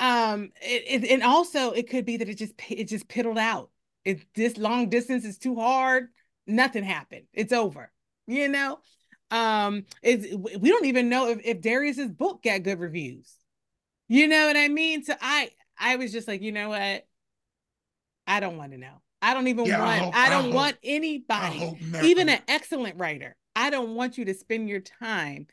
Um, 0.00 0.50
it, 0.60 1.02
it, 1.04 1.10
and 1.10 1.22
also 1.22 1.72
it 1.72 1.88
could 1.90 2.04
be 2.04 2.18
that 2.18 2.28
it 2.28 2.38
just 2.38 2.54
it 2.68 2.84
just 2.84 3.08
piddled 3.08 3.38
out. 3.38 3.70
If 4.04 4.24
this 4.34 4.56
long 4.56 4.88
distance 4.90 5.24
is 5.24 5.38
too 5.38 5.56
hard, 5.56 6.08
nothing 6.46 6.84
happened. 6.84 7.26
It's 7.32 7.52
over. 7.52 7.90
You 8.26 8.48
know, 8.48 8.78
um, 9.30 9.84
it's 10.02 10.26
we 10.34 10.70
don't 10.70 10.86
even 10.86 11.08
know 11.08 11.30
if 11.30 11.40
if 11.44 11.60
Darius's 11.60 12.10
book 12.10 12.42
got 12.42 12.62
good 12.62 12.78
reviews. 12.78 13.34
You 14.08 14.28
know 14.28 14.46
what 14.46 14.56
I 14.56 14.68
mean? 14.68 15.04
So 15.04 15.14
I 15.20 15.50
I 15.78 15.96
was 15.96 16.12
just 16.12 16.28
like, 16.28 16.42
you 16.42 16.52
know 16.52 16.70
what? 16.70 17.06
I 18.26 18.40
don't 18.40 18.56
want 18.56 18.72
to 18.72 18.78
know. 18.78 19.00
I 19.20 19.34
don't 19.34 19.48
even 19.48 19.64
yeah, 19.64 19.78
want. 19.78 19.90
I, 19.90 19.98
hope, 19.98 20.16
I 20.16 20.30
don't 20.30 20.52
I 20.52 20.54
want 20.54 20.72
hope, 20.74 20.80
anybody, 20.84 21.78
even 22.02 22.28
an 22.28 22.40
excellent 22.46 23.00
writer. 23.00 23.36
I 23.58 23.70
don't 23.70 23.96
want 23.96 24.16
you 24.16 24.24
to 24.26 24.34
spend 24.34 24.68
your 24.68 24.78
time 24.78 25.48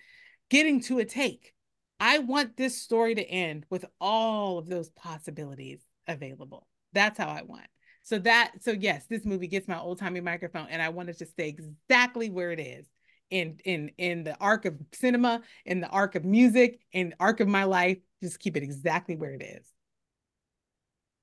getting 0.52 0.80
to 0.82 1.00
a 1.00 1.06
take. 1.06 1.56
I 2.00 2.20
want 2.20 2.56
this 2.56 2.80
story 2.80 3.16
to 3.16 3.24
end 3.24 3.66
with 3.72 3.84
all 4.00 4.60
of 4.60 4.68
those 4.68 4.92
possibilities 4.92 5.80
available. 6.08 6.68
That's 6.94 7.18
how 7.18 7.28
I 7.28 7.42
want. 7.42 7.66
So 8.04 8.20
that 8.20 8.52
so 8.62 8.74
yes, 8.74 9.08
this 9.10 9.26
movie 9.26 9.48
gets 9.48 9.68
my 9.68 9.80
old 9.80 9.98
timey 9.98 10.22
microphone, 10.22 10.68
and 10.70 10.84
I 10.84 10.90
want 10.90 11.10
it 11.10 11.18
to 11.18 11.26
stay 11.26 11.50
exactly 11.50 12.30
where 12.30 12.52
it 12.52 12.60
is 12.60 12.86
in 13.32 13.60
in 13.66 13.90
in 13.98 14.24
the 14.24 14.38
arc 14.38 14.66
of 14.66 14.76
cinema, 14.94 15.42
in 15.66 15.82
the 15.82 15.90
arc 15.90 16.14
of 16.14 16.24
music, 16.24 16.82
in 16.92 17.10
the 17.10 17.16
arc 17.20 17.40
of 17.40 17.48
my 17.48 17.64
life. 17.64 17.98
Just 18.22 18.40
keep 18.40 18.56
it 18.56 18.62
exactly 18.62 19.16
where 19.16 19.34
it 19.34 19.42
is. 19.42 19.68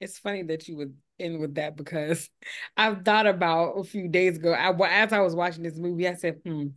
It's 0.00 0.18
funny 0.18 0.42
that 0.42 0.66
you 0.66 0.78
would 0.78 0.96
end 1.18 1.40
with 1.40 1.56
that 1.56 1.76
because 1.76 2.28
I've 2.76 3.04
thought 3.04 3.26
about 3.26 3.78
a 3.78 3.84
few 3.84 4.08
days 4.08 4.36
ago. 4.36 4.52
I, 4.52 4.72
as 4.88 5.12
I 5.12 5.20
was 5.20 5.34
watching 5.34 5.62
this 5.62 5.78
movie, 5.78 6.08
I 6.08 6.14
said, 6.14 6.40
"Hmm, 6.44 6.68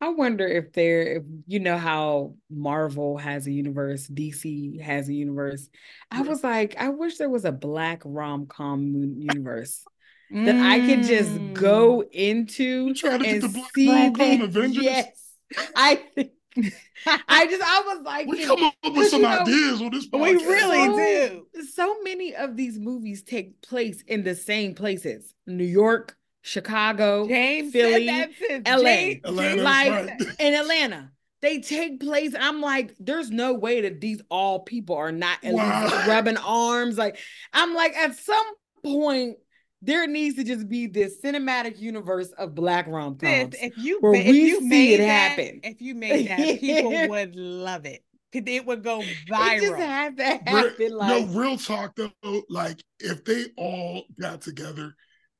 I 0.00 0.10
wonder 0.10 0.46
if 0.46 0.72
there, 0.72 1.16
if 1.16 1.22
you 1.46 1.60
know 1.60 1.78
how 1.78 2.34
Marvel 2.50 3.18
has 3.18 3.46
a 3.46 3.52
universe, 3.52 4.08
DC 4.08 4.80
has 4.80 5.08
a 5.08 5.14
universe. 5.14 5.68
I 6.10 6.22
was 6.22 6.42
like, 6.42 6.76
I 6.78 6.88
wish 6.88 7.18
there 7.18 7.30
was 7.30 7.44
a 7.44 7.52
black 7.52 8.02
rom 8.04 8.46
com 8.46 8.94
universe." 9.18 9.84
that 10.32 10.54
I 10.54 10.78
could 10.86 11.02
just 11.02 11.32
go 11.54 12.02
mm. 12.02 12.08
into 12.12 12.94
and 13.04 13.42
see 13.74 14.10
the, 14.10 14.40
Avengers. 14.44 14.76
Yes, 14.76 15.34
I 15.76 15.96
think 16.14 16.30
I 17.06 17.46
just 17.46 17.62
I 17.62 17.82
was 17.86 18.04
like, 18.04 18.26
we 18.26 18.44
come 18.44 18.62
up 18.64 18.74
with 18.84 19.08
some 19.08 19.22
know, 19.22 19.28
ideas 19.28 19.80
on 19.80 19.90
this. 19.90 20.08
Podcast. 20.08 20.20
We 20.20 20.32
really 20.32 20.86
so, 20.86 21.46
do. 21.54 21.62
So 21.62 21.96
many 22.02 22.34
of 22.34 22.56
these 22.56 22.78
movies 22.78 23.22
take 23.22 23.62
place 23.62 24.02
in 24.06 24.24
the 24.24 24.34
same 24.34 24.74
places: 24.74 25.34
New 25.46 25.64
York, 25.64 26.16
Chicago, 26.42 27.28
James 27.28 27.72
Philly, 27.72 28.06
LA, 28.06 28.26
James, 28.48 28.62
Atlanta, 28.66 29.30
like 29.30 29.90
right. 29.90 30.20
in 30.38 30.54
Atlanta. 30.54 31.12
They 31.42 31.60
take 31.60 32.00
place. 32.00 32.34
I'm 32.38 32.60
like, 32.60 32.94
there's 33.00 33.30
no 33.30 33.54
way 33.54 33.82
that 33.82 34.00
these 34.00 34.20
all 34.28 34.60
people 34.60 34.96
are 34.96 35.12
not 35.12 35.42
at 35.42 35.54
wow. 35.54 36.04
rubbing 36.06 36.36
arms. 36.36 36.98
Like, 36.98 37.18
I'm 37.54 37.74
like, 37.74 37.96
at 37.96 38.16
some 38.16 38.44
point, 38.84 39.38
there 39.82 40.06
needs 40.06 40.36
to 40.36 40.44
just 40.44 40.68
be 40.68 40.86
this 40.86 41.20
cinematic 41.22 41.78
universe 41.78 42.28
of 42.32 42.54
black 42.54 42.86
rom 42.86 43.16
coms. 43.16 43.54
If 43.60 43.78
you 43.78 43.98
where 44.00 44.14
if 44.14 44.26
we 44.26 44.40
you 44.40 44.68
see 44.68 44.94
it 44.94 44.98
that, 44.98 45.30
happen, 45.30 45.60
if 45.62 45.80
you 45.80 45.94
made 45.94 46.28
that, 46.28 46.60
people 46.60 46.90
would 47.08 47.34
love 47.36 47.86
it. 47.86 48.04
It 48.32 48.64
would 48.66 48.84
go 48.84 49.00
viral. 49.28 49.56
It 49.56 49.60
just 49.60 49.76
had 49.76 50.16
to 50.18 50.24
happen. 50.24 50.74
Real, 50.78 50.98
like, 50.98 51.08
no, 51.08 51.40
real 51.40 51.56
talk 51.56 51.96
though. 51.96 52.42
Like 52.48 52.82
if 53.00 53.24
they 53.24 53.46
all 53.56 54.04
got 54.20 54.42
together 54.42 54.94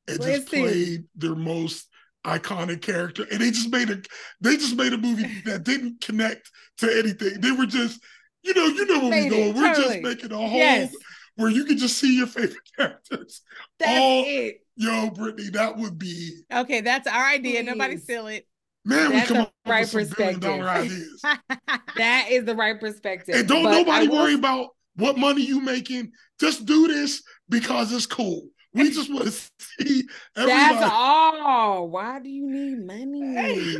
and 0.08 0.18
listen. 0.18 0.34
just 0.34 0.48
played 0.48 1.04
their 1.14 1.36
most 1.36 1.86
iconic 2.26 2.80
character, 2.82 3.26
and 3.30 3.40
they 3.40 3.50
just 3.50 3.70
made 3.70 3.90
a 3.90 4.00
they 4.40 4.56
just 4.56 4.76
made 4.76 4.92
a 4.92 4.98
movie 4.98 5.28
that 5.44 5.64
didn't 5.64 6.00
connect 6.00 6.50
to 6.78 6.98
anything. 6.98 7.40
They 7.40 7.52
were 7.52 7.66
just, 7.66 8.00
you 8.42 8.54
know, 8.54 8.66
you 8.66 8.86
know 8.86 9.08
where 9.08 9.24
we're 9.24 9.30
going. 9.30 9.54
We're 9.54 9.74
just 9.74 10.00
making 10.00 10.32
a 10.32 10.36
whole 10.36 10.48
yes 10.48 10.92
where 11.36 11.50
you 11.50 11.64
can 11.64 11.78
just 11.78 11.98
see 11.98 12.16
your 12.16 12.26
favorite 12.26 12.58
characters. 12.76 13.42
That's 13.78 13.90
all, 13.90 14.24
it. 14.26 14.60
Yo, 14.76 15.10
Brittany, 15.10 15.50
that 15.50 15.76
would 15.76 15.98
be 15.98 16.42
okay. 16.52 16.80
That's 16.80 17.06
our 17.06 17.26
idea. 17.26 17.62
Please. 17.62 17.66
Nobody 17.66 17.96
steal 17.98 18.26
it. 18.28 18.46
Man, 18.84 19.10
that's 19.12 19.30
we 19.30 19.36
come 19.36 19.42
up 19.44 19.52
right 19.66 19.92
with 19.92 20.08
perspective. 20.10 20.40
billion 20.40 20.64
ideas. 20.64 21.22
that 21.96 22.28
is 22.30 22.44
the 22.44 22.54
Wright 22.54 22.80
Perspective. 22.80 23.34
And 23.34 23.46
don't 23.46 23.64
but 23.64 23.72
nobody 23.72 24.08
worry 24.08 24.34
about 24.34 24.68
what 24.96 25.18
money 25.18 25.42
you 25.42 25.60
making. 25.60 26.12
Just 26.38 26.64
do 26.64 26.88
this 26.88 27.22
because 27.48 27.92
it's 27.92 28.06
cool. 28.06 28.48
We 28.72 28.90
just 28.90 29.12
want 29.12 29.26
to 29.26 29.30
see 29.58 30.04
everybody. 30.36 30.74
That's 30.74 30.92
all. 30.92 31.88
Why 31.88 32.20
do 32.20 32.28
you 32.28 32.48
need 32.48 32.86
money? 32.86 33.76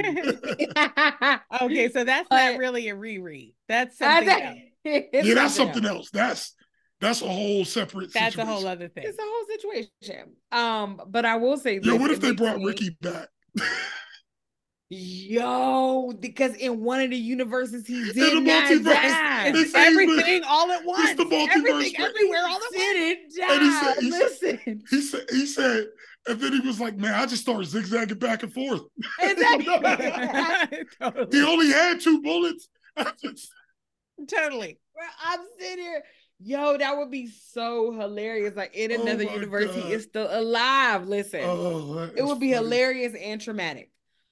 okay, 1.62 1.90
so 1.90 2.05
that's 2.05 2.28
but, 2.28 2.52
not 2.52 2.59
really 2.59 2.89
a 2.89 2.94
reread. 2.97 3.55
That's 3.68 3.97
something 3.97 4.28
else. 4.28 4.59
Yeah, 4.85 5.35
that's 5.35 5.55
something 5.55 5.85
else. 5.85 5.97
else. 5.97 6.10
That's 6.10 6.55
that's 7.01 7.22
a 7.22 7.28
whole 7.28 7.64
separate. 7.64 8.12
That's 8.12 8.35
situation. 8.35 8.40
a 8.40 8.52
whole 8.52 8.66
other 8.66 8.89
thing. 8.89 9.05
It's 9.06 9.18
a 9.18 9.22
whole 9.22 9.47
situation. 9.47 10.36
Um, 10.52 11.01
but 11.09 11.24
I 11.24 11.36
will 11.36 11.56
say, 11.56 11.81
yo, 11.82 11.97
what 11.97 12.10
if 12.10 12.20
they 12.20 12.32
brought 12.32 12.60
Ricky 12.60 12.97
back? 13.01 13.28
Yo, 14.93 16.12
because 16.18 16.56
in 16.56 16.81
one 16.82 17.01
of 17.01 17.10
the 17.10 17.16
universes 17.16 17.86
he 17.86 18.12
did 18.12 18.16
in 18.16 18.43
the 18.43 18.51
multiverse, 18.51 19.55
it's 19.55 19.72
everything 19.72 20.43
all 20.44 20.68
at 20.72 20.85
once. 20.85 21.10
It's 21.10 21.16
the 21.16 21.27
multiverse, 21.27 21.59
everything 21.59 21.94
everywhere 21.97 22.43
all 22.43 22.56
at 22.56 22.72
once. 22.74 23.36
Die. 23.36 23.55
And 23.55 23.62
he 23.62 23.70
said, 23.70 23.97
he 24.01 24.10
Listen, 24.10 24.59
said, 24.59 24.82
he 24.90 25.01
said, 25.01 25.20
he 25.31 25.47
said, 25.47 25.86
and 26.27 26.40
then 26.40 26.52
he 26.52 26.60
was 26.66 26.81
like, 26.81 26.97
"Man, 26.97 27.14
I 27.14 27.24
just 27.27 27.43
started 27.43 27.66
zigzagging 27.66 28.18
back 28.18 28.43
and 28.43 28.52
forth." 28.52 28.82
Exactly. 29.20 29.64
totally. 31.01 31.27
He 31.39 31.43
only 31.44 31.68
had 31.68 32.01
two 32.01 32.20
bullets. 32.20 32.68
totally. 34.28 34.81
I'm 35.24 35.40
sitting 35.59 35.85
here 35.85 36.02
Yo, 36.43 36.79
that 36.79 36.97
would 36.97 37.11
be 37.11 37.27
so 37.27 37.93
hilarious. 37.93 38.57
Like 38.57 38.75
in 38.75 38.93
oh 38.93 39.03
another 39.03 39.27
oh 39.29 39.35
universe, 39.35 39.67
God. 39.67 39.85
he 39.85 39.93
is 39.93 40.05
still 40.05 40.29
alive. 40.31 41.07
Listen, 41.07 41.43
oh, 41.45 42.11
it 42.17 42.25
would 42.25 42.41
be 42.41 42.53
funny. 42.53 42.65
hilarious 42.65 43.15
and 43.15 43.41
traumatic. 43.41 43.91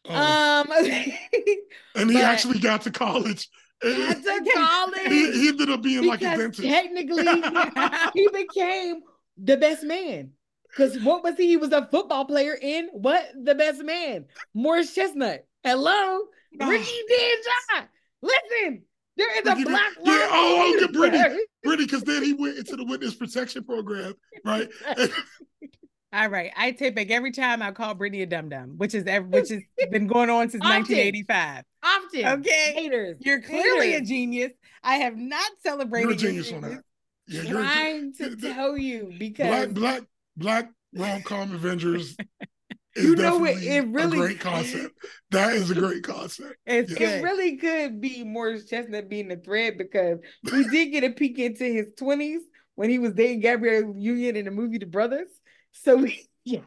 Oh. 0.08 0.64
Um, 0.66 0.72
and 1.94 2.10
he 2.10 2.20
actually 2.20 2.60
got 2.60 2.82
to 2.82 2.90
college. 2.90 3.48
Got 3.82 4.22
to 4.22 4.50
college. 4.54 5.00
He, 5.06 5.32
he, 5.32 5.48
ended 5.48 5.70
up 5.70 5.82
being 5.82 6.06
like 6.06 6.22
a 6.22 6.36
dentist. 6.36 6.62
Technically, 6.62 7.24
he 8.14 8.28
became 8.28 9.02
the 9.36 9.56
best 9.56 9.84
man. 9.84 10.30
Because 10.68 10.98
what 11.00 11.22
was 11.22 11.36
he? 11.36 11.48
He 11.48 11.56
was 11.56 11.72
a 11.72 11.88
football 11.90 12.24
player 12.24 12.56
in 12.60 12.88
what? 12.92 13.30
The 13.34 13.54
best 13.54 13.82
man, 13.82 14.26
Morris 14.54 14.94
Chestnut. 14.94 15.46
Hello, 15.62 16.20
Ricky 16.58 17.02
did 17.08 17.38
John, 17.44 17.88
Listen, 18.22 18.82
there 19.18 19.38
is 19.38 19.40
a 19.40 19.68
black 19.68 19.92
yeah, 20.04 20.28
oh, 20.30 20.74
oh 20.76 20.76
okay, 20.76 20.92
Brittany, 20.92 21.38
Brittany, 21.64 21.86
because 21.86 22.02
then 22.04 22.22
he 22.22 22.32
went 22.32 22.56
into 22.56 22.76
the 22.76 22.84
witness 22.84 23.14
protection 23.14 23.64
program, 23.64 24.14
right? 24.44 24.68
All 26.12 26.28
right, 26.28 26.52
I 26.56 26.70
take 26.70 26.94
back 26.94 27.10
every 27.10 27.32
time 27.32 27.60
I 27.60 27.72
call 27.72 27.94
Brittany 27.94 28.22
a 28.22 28.26
dum 28.26 28.48
dum, 28.48 28.74
which 28.78 28.94
is 28.94 29.04
which 29.04 29.50
has 29.50 29.60
been 29.90 30.06
going 30.06 30.30
on 30.30 30.48
since 30.48 30.64
Often. 30.64 30.96
1985. 30.96 31.64
Often, 31.82 32.26
okay, 32.40 32.72
haters. 32.74 33.16
You're 33.20 33.42
clearly 33.42 33.90
Haters. 33.90 34.08
a 34.08 34.12
genius. 34.12 34.52
I 34.82 34.96
have 34.96 35.16
not 35.16 35.50
celebrated. 35.62 36.04
You're 36.04 36.14
a 36.14 36.16
genius 36.16 36.52
on 36.52 36.62
that. 36.62 36.82
Yeah, 37.26 37.42
you're 37.42 37.60
trying 37.60 38.14
to 38.14 38.36
tell 38.36 38.78
you 38.78 39.12
because 39.18 39.72
black 39.72 39.74
black 39.74 40.02
black 40.36 40.70
rom 40.94 41.22
com 41.22 41.54
Avengers 41.54 42.16
you 42.98 43.16
know 43.16 43.44
it, 43.44 43.62
it 43.62 43.88
really 43.88 44.18
a 44.18 44.20
great 44.20 44.40
concept. 44.40 44.94
That 45.30 45.52
is 45.52 45.70
a 45.70 45.74
great 45.74 46.02
concept. 46.02 46.54
It's, 46.64 46.90
It 46.92 47.22
really 47.22 47.58
could 47.58 48.00
be 48.00 48.24
Morris 48.24 48.64
Chestnut 48.64 49.10
being 49.10 49.28
the 49.28 49.36
thread 49.36 49.76
because 49.76 50.20
we 50.50 50.66
did 50.68 50.86
get 50.86 51.04
a 51.04 51.10
peek 51.10 51.38
into 51.38 51.64
his 51.64 51.88
twenties 51.98 52.40
when 52.76 52.88
he 52.88 52.98
was 52.98 53.12
dating 53.12 53.40
Gabrielle 53.40 53.94
Union 53.96 54.36
in 54.36 54.44
the 54.46 54.50
movie 54.50 54.78
The 54.78 54.86
Brothers. 54.86 55.28
So 55.72 55.96
we 55.96 56.28
yeah. 56.44 56.60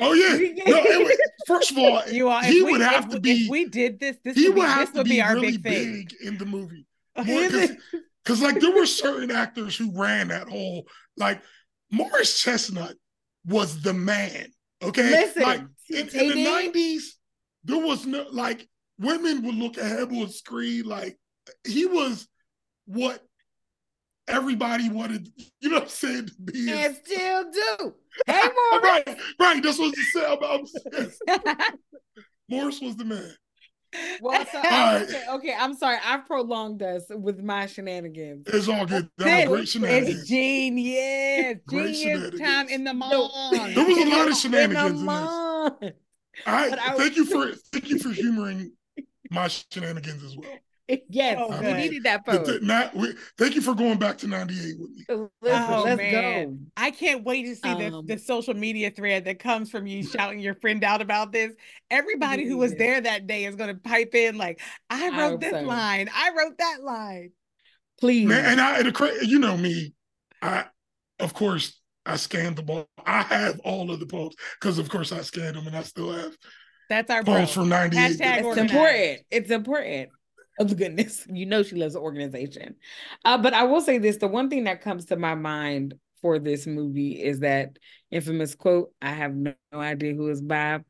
Oh 0.00 0.12
yeah. 0.14 0.36
No, 0.66 0.80
was, 0.82 1.18
first 1.46 1.70
of 1.70 1.78
all, 1.78 2.02
you 2.10 2.28
are, 2.28 2.42
he 2.42 2.62
we, 2.62 2.72
would 2.72 2.80
have 2.80 3.08
to 3.10 3.20
be. 3.20 3.48
We 3.48 3.66
did 3.66 4.00
this, 4.00 4.16
this 4.24 4.36
he 4.36 4.48
would, 4.48 4.56
be, 4.56 4.60
have 4.62 4.92
to 4.94 5.04
be, 5.04 5.20
our 5.20 5.34
really 5.34 5.58
big, 5.58 6.08
big 6.08 6.14
in 6.22 6.38
the 6.38 6.46
movie. 6.46 6.86
Because 7.14 8.42
like 8.42 8.60
there 8.60 8.74
were 8.74 8.86
certain 8.86 9.30
actors 9.30 9.76
who 9.76 9.92
ran 9.94 10.28
that 10.28 10.48
whole 10.48 10.86
like 11.16 11.40
Morris 11.90 12.40
Chestnut 12.40 12.94
was 13.44 13.80
the 13.82 13.94
man. 13.94 14.48
Okay, 14.82 15.10
listen, 15.10 15.42
like 15.42 15.60
in, 15.90 16.08
in 16.08 16.28
the 16.28 16.44
nineties, 16.44 17.18
there 17.64 17.84
was 17.84 18.06
no 18.06 18.26
like 18.30 18.68
women 18.98 19.42
would 19.44 19.54
look 19.54 19.78
at 19.78 19.98
him 19.98 20.16
on 20.18 20.28
screen 20.28 20.84
like 20.84 21.18
he 21.66 21.86
was 21.86 22.28
what 22.86 23.22
everybody 24.28 24.88
wanted, 24.88 25.28
you 25.60 25.70
know 25.70 25.76
what 25.76 25.84
I'm 25.84 25.88
saying, 25.88 26.26
to 26.26 26.34
be. 26.42 26.72
And 26.72 26.96
still 26.96 27.50
do. 27.50 27.94
Hey, 28.26 28.42
Morris. 28.42 28.84
right, 28.84 29.18
right. 29.38 29.62
That's 29.62 29.78
what 29.78 29.96
you 29.96 30.02
said 30.12 30.32
about 30.32 30.66
Morris 32.48 32.80
was 32.80 32.96
the 32.96 33.04
man. 33.04 33.32
Well, 34.20 34.44
so 34.52 34.60
right. 34.60 35.02
okay, 35.02 35.24
okay, 35.30 35.54
I'm 35.58 35.74
sorry. 35.74 35.98
I've 36.04 36.26
prolonged 36.26 36.82
us 36.82 37.04
with 37.08 37.40
my 37.42 37.66
shenanigans. 37.66 38.46
It's 38.48 38.68
all 38.68 38.84
good. 38.84 39.08
That 39.16 39.48
was 39.48 39.58
great 39.58 39.68
shenanigans. 39.68 40.20
It's 40.20 40.28
genius. 40.28 41.58
Great 41.66 41.94
genius 41.94 42.38
time 42.38 42.68
in 42.68 42.84
the 42.84 42.94
mall. 42.94 43.50
There 43.50 43.84
was 43.84 43.98
a 43.98 44.10
lot 44.10 44.28
of 44.28 44.36
shenanigans 44.38 45.00
in, 45.00 45.08
in 45.08 45.74
this. 45.80 45.92
I, 46.46 46.70
I 46.70 46.94
thank 46.96 47.16
you 47.16 47.24
for 47.24 47.52
thank 47.72 47.88
you 47.88 47.98
for 47.98 48.10
humoring 48.10 48.72
my 49.30 49.48
shenanigans 49.48 50.22
as 50.22 50.36
well. 50.36 50.58
Yes, 51.10 51.38
oh, 51.38 51.60
we 51.60 51.72
needed 51.74 52.04
that 52.04 52.24
post. 52.24 52.62
Not, 52.62 52.94
we, 52.94 53.12
thank 53.36 53.54
you 53.54 53.60
for 53.60 53.74
going 53.74 53.98
back 53.98 54.18
to 54.18 54.26
98 54.26 54.78
with 54.78 54.90
me. 54.90 55.04
Listen, 55.42 55.64
oh, 55.70 55.82
let's 55.84 55.98
man. 55.98 56.12
go. 56.12 56.58
I 56.76 56.90
can't 56.90 57.24
wait 57.24 57.44
to 57.44 57.56
see 57.56 57.68
um, 57.68 58.06
the, 58.06 58.14
the 58.14 58.18
social 58.18 58.54
media 58.54 58.90
thread 58.90 59.26
that 59.26 59.38
comes 59.38 59.70
from 59.70 59.86
you 59.86 60.02
shouting 60.02 60.40
your 60.40 60.54
friend 60.54 60.82
out 60.84 61.02
about 61.02 61.32
this. 61.32 61.52
Everybody 61.90 62.46
who 62.46 62.56
was 62.56 62.74
there 62.74 63.00
that 63.00 63.26
day 63.26 63.44
is 63.44 63.54
going 63.54 63.74
to 63.74 63.80
pipe 63.80 64.14
in 64.14 64.38
like, 64.38 64.60
I 64.88 65.10
wrote 65.10 65.44
I 65.44 65.50
this 65.50 65.60
so. 65.60 65.66
line. 65.66 66.08
I 66.14 66.30
wrote 66.36 66.56
that 66.58 66.78
line. 66.82 67.32
Please. 68.00 68.26
Man, 68.26 68.44
and 68.44 68.60
I, 68.60 68.78
and 68.78 68.86
the, 68.86 69.26
you 69.26 69.38
know 69.38 69.56
me, 69.56 69.92
I, 70.40 70.66
of 71.18 71.34
course, 71.34 71.78
I 72.06 72.16
scanned 72.16 72.56
the 72.56 72.62
ball. 72.62 72.88
I 73.04 73.22
have 73.22 73.60
all 73.60 73.90
of 73.90 74.00
the 74.00 74.06
posts 74.06 74.40
because, 74.58 74.78
of 74.78 74.88
course, 74.88 75.12
I 75.12 75.20
scanned 75.20 75.56
them 75.56 75.66
and 75.66 75.76
I 75.76 75.82
still 75.82 76.12
have. 76.12 76.34
That's 76.88 77.10
our 77.10 77.22
post 77.22 77.52
from 77.52 77.68
98. 77.68 78.18
It's 78.20 78.56
important. 78.56 79.20
It's 79.30 79.50
important. 79.50 80.08
Oh 80.58 80.64
goodness, 80.64 81.26
you 81.32 81.46
know 81.46 81.62
she 81.62 81.76
loves 81.76 81.94
the 81.94 82.00
organization. 82.00 82.76
Uh, 83.24 83.38
but 83.38 83.54
I 83.54 83.64
will 83.64 83.80
say 83.80 83.98
this: 83.98 84.16
the 84.16 84.28
one 84.28 84.50
thing 84.50 84.64
that 84.64 84.82
comes 84.82 85.06
to 85.06 85.16
my 85.16 85.34
mind 85.34 85.94
for 86.20 86.38
this 86.38 86.66
movie 86.66 87.22
is 87.22 87.40
that 87.40 87.78
infamous 88.10 88.54
quote. 88.54 88.92
I 89.00 89.10
have 89.10 89.34
no, 89.34 89.54
no 89.72 89.80
idea 89.80 90.14
who 90.14 90.28
is 90.28 90.42
by. 90.42 90.80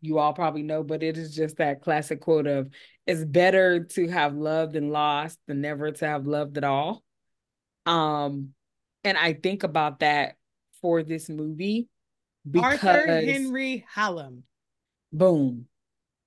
You 0.00 0.18
all 0.18 0.32
probably 0.32 0.62
know, 0.62 0.84
but 0.84 1.02
it 1.02 1.18
is 1.18 1.34
just 1.34 1.56
that 1.56 1.82
classic 1.82 2.20
quote 2.20 2.46
of 2.46 2.70
"It's 3.06 3.24
better 3.24 3.84
to 3.84 4.08
have 4.08 4.34
loved 4.34 4.76
and 4.76 4.92
lost 4.92 5.38
than 5.46 5.60
never 5.60 5.90
to 5.90 6.06
have 6.06 6.26
loved 6.26 6.56
at 6.56 6.64
all." 6.64 7.02
Um, 7.84 8.50
and 9.04 9.18
I 9.18 9.32
think 9.34 9.64
about 9.64 10.00
that 10.00 10.36
for 10.80 11.02
this 11.02 11.28
movie 11.28 11.88
because 12.48 12.82
Arthur 12.82 13.06
Henry 13.06 13.84
Hallam. 13.92 14.44
Boom. 15.12 15.66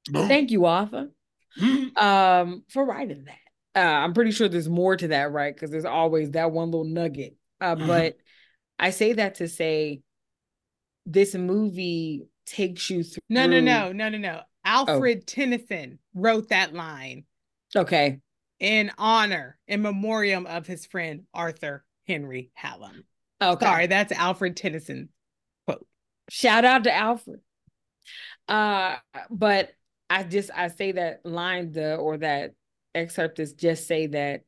boom. 0.09 0.27
Thank 0.27 0.51
you, 0.51 0.65
Arthur. 0.65 1.09
um, 1.95 2.63
for 2.69 2.85
writing 2.85 3.25
that. 3.25 3.37
Uh, 3.75 4.03
I'm 4.03 4.13
pretty 4.13 4.31
sure 4.31 4.47
there's 4.47 4.69
more 4.69 4.95
to 4.95 5.09
that, 5.09 5.31
right? 5.31 5.53
Because 5.53 5.69
there's 5.69 5.85
always 5.85 6.31
that 6.31 6.51
one 6.51 6.71
little 6.71 6.85
nugget. 6.85 7.35
Uh, 7.59 7.75
mm-hmm. 7.75 7.87
But 7.87 8.17
I 8.79 8.91
say 8.91 9.13
that 9.13 9.35
to 9.35 9.47
say 9.47 10.01
this 11.05 11.35
movie 11.35 12.27
takes 12.45 12.89
you 12.89 13.03
through. 13.03 13.21
No, 13.29 13.47
no, 13.47 13.59
no, 13.59 13.91
no, 13.91 14.09
no, 14.09 14.17
no. 14.17 14.41
Alfred 14.63 15.19
oh. 15.21 15.23
Tennyson 15.25 15.99
wrote 16.13 16.49
that 16.49 16.73
line. 16.73 17.25
Okay. 17.75 18.19
In 18.59 18.91
honor, 18.97 19.57
in 19.67 19.81
memoriam 19.81 20.45
of 20.45 20.65
his 20.65 20.85
friend 20.85 21.23
Arthur 21.33 21.83
Henry 22.07 22.51
Hallam. 22.53 23.03
Okay. 23.41 23.65
Sorry, 23.65 23.87
that's 23.87 24.13
Alfred 24.13 24.55
Tennyson 24.55 25.09
quote. 25.65 25.85
Shout 26.29 26.65
out 26.65 26.85
to 26.85 26.93
Alfred. 26.95 27.41
Uh, 28.47 28.95
but 29.29 29.71
I 30.09 30.23
just 30.23 30.51
I 30.55 30.67
say 30.67 30.93
that 30.93 31.25
line 31.25 31.71
the 31.71 31.95
or 31.95 32.17
that 32.17 32.53
excerpt 32.93 33.39
is 33.39 33.53
just 33.53 33.87
say 33.87 34.07
that 34.07 34.41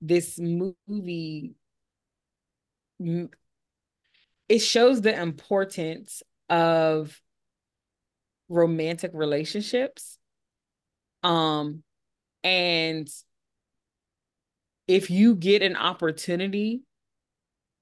this 0.00 0.38
movie 0.38 1.54
it 4.48 4.58
shows 4.58 5.00
the 5.00 5.18
importance 5.18 6.22
of 6.48 7.20
romantic 8.48 9.10
relationships. 9.14 10.18
Um 11.22 11.82
and 12.44 13.08
if 14.88 15.10
you 15.10 15.36
get 15.36 15.62
an 15.62 15.76
opportunity 15.76 16.82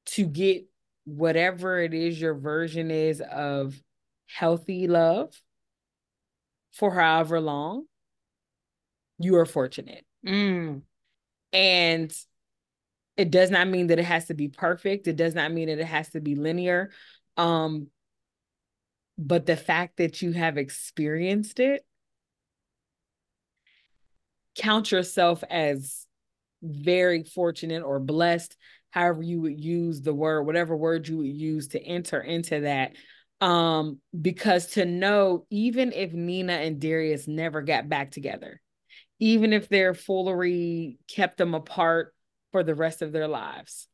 to 0.07 0.27
get 0.27 0.67
whatever 1.05 1.81
it 1.81 1.95
is 1.95 2.21
your 2.21 2.35
version 2.35 2.91
is 2.91 3.21
of 3.21 3.81
healthy 4.27 4.87
love 4.87 5.35
for 6.73 6.93
however 6.93 7.41
long, 7.41 7.85
you 9.19 9.37
are 9.37 9.47
fortunate. 9.47 10.05
Mm. 10.27 10.83
And 11.53 12.13
it 13.17 13.31
does 13.31 13.51
not 13.51 13.69
mean 13.69 13.89
that 13.89 13.99
it 13.99 14.05
has 14.05 14.27
to 14.27 14.35
be 14.35 14.49
perfect. 14.49 15.07
It 15.07 15.17
does 15.17 15.35
not 15.35 15.53
mean 15.53 15.69
that 15.69 15.79
it 15.79 15.87
has 15.87 16.11
to 16.11 16.21
be 16.21 16.37
linear. 16.37 16.91
Um, 17.37 17.89
but 19.19 19.45
the 19.45 19.57
fact 19.57 19.99
that 19.99 20.23
you 20.23 20.33
have 20.33 20.57
experienced 20.57 21.61
it, 21.61 21.85
count 24.57 24.91
yourself 24.91 25.45
as 25.51 26.07
very 26.63 27.25
fortunate 27.25 27.83
or 27.83 27.99
blessed, 28.01 28.57
however 28.91 29.23
you 29.23 29.41
would 29.43 29.63
use 29.63 30.01
the 30.01 30.15
word, 30.15 30.43
whatever 30.43 30.77
word 30.77 31.07
you 31.07 31.19
would 31.19 31.27
use 31.27 31.69
to 31.69 31.83
enter 31.83 32.21
into 32.21 32.61
that 32.61 32.93
um, 33.41 33.99
because 34.19 34.67
to 34.73 34.85
know 34.85 35.47
even 35.51 35.93
if 35.93 36.13
Nina 36.13 36.53
and 36.53 36.81
Darius 36.81 37.27
never 37.27 37.63
got 37.63 37.89
back 37.89 38.11
together, 38.11 38.61
even 39.19 39.53
if 39.53 39.69
their 39.69 39.95
foolery 39.95 40.99
kept 41.09 41.39
them 41.39 41.55
apart 41.55 42.15
for 42.53 42.63
the 42.63 42.75
rest 42.75 43.03
of 43.03 43.13
their 43.13 43.29
lives, 43.29 43.87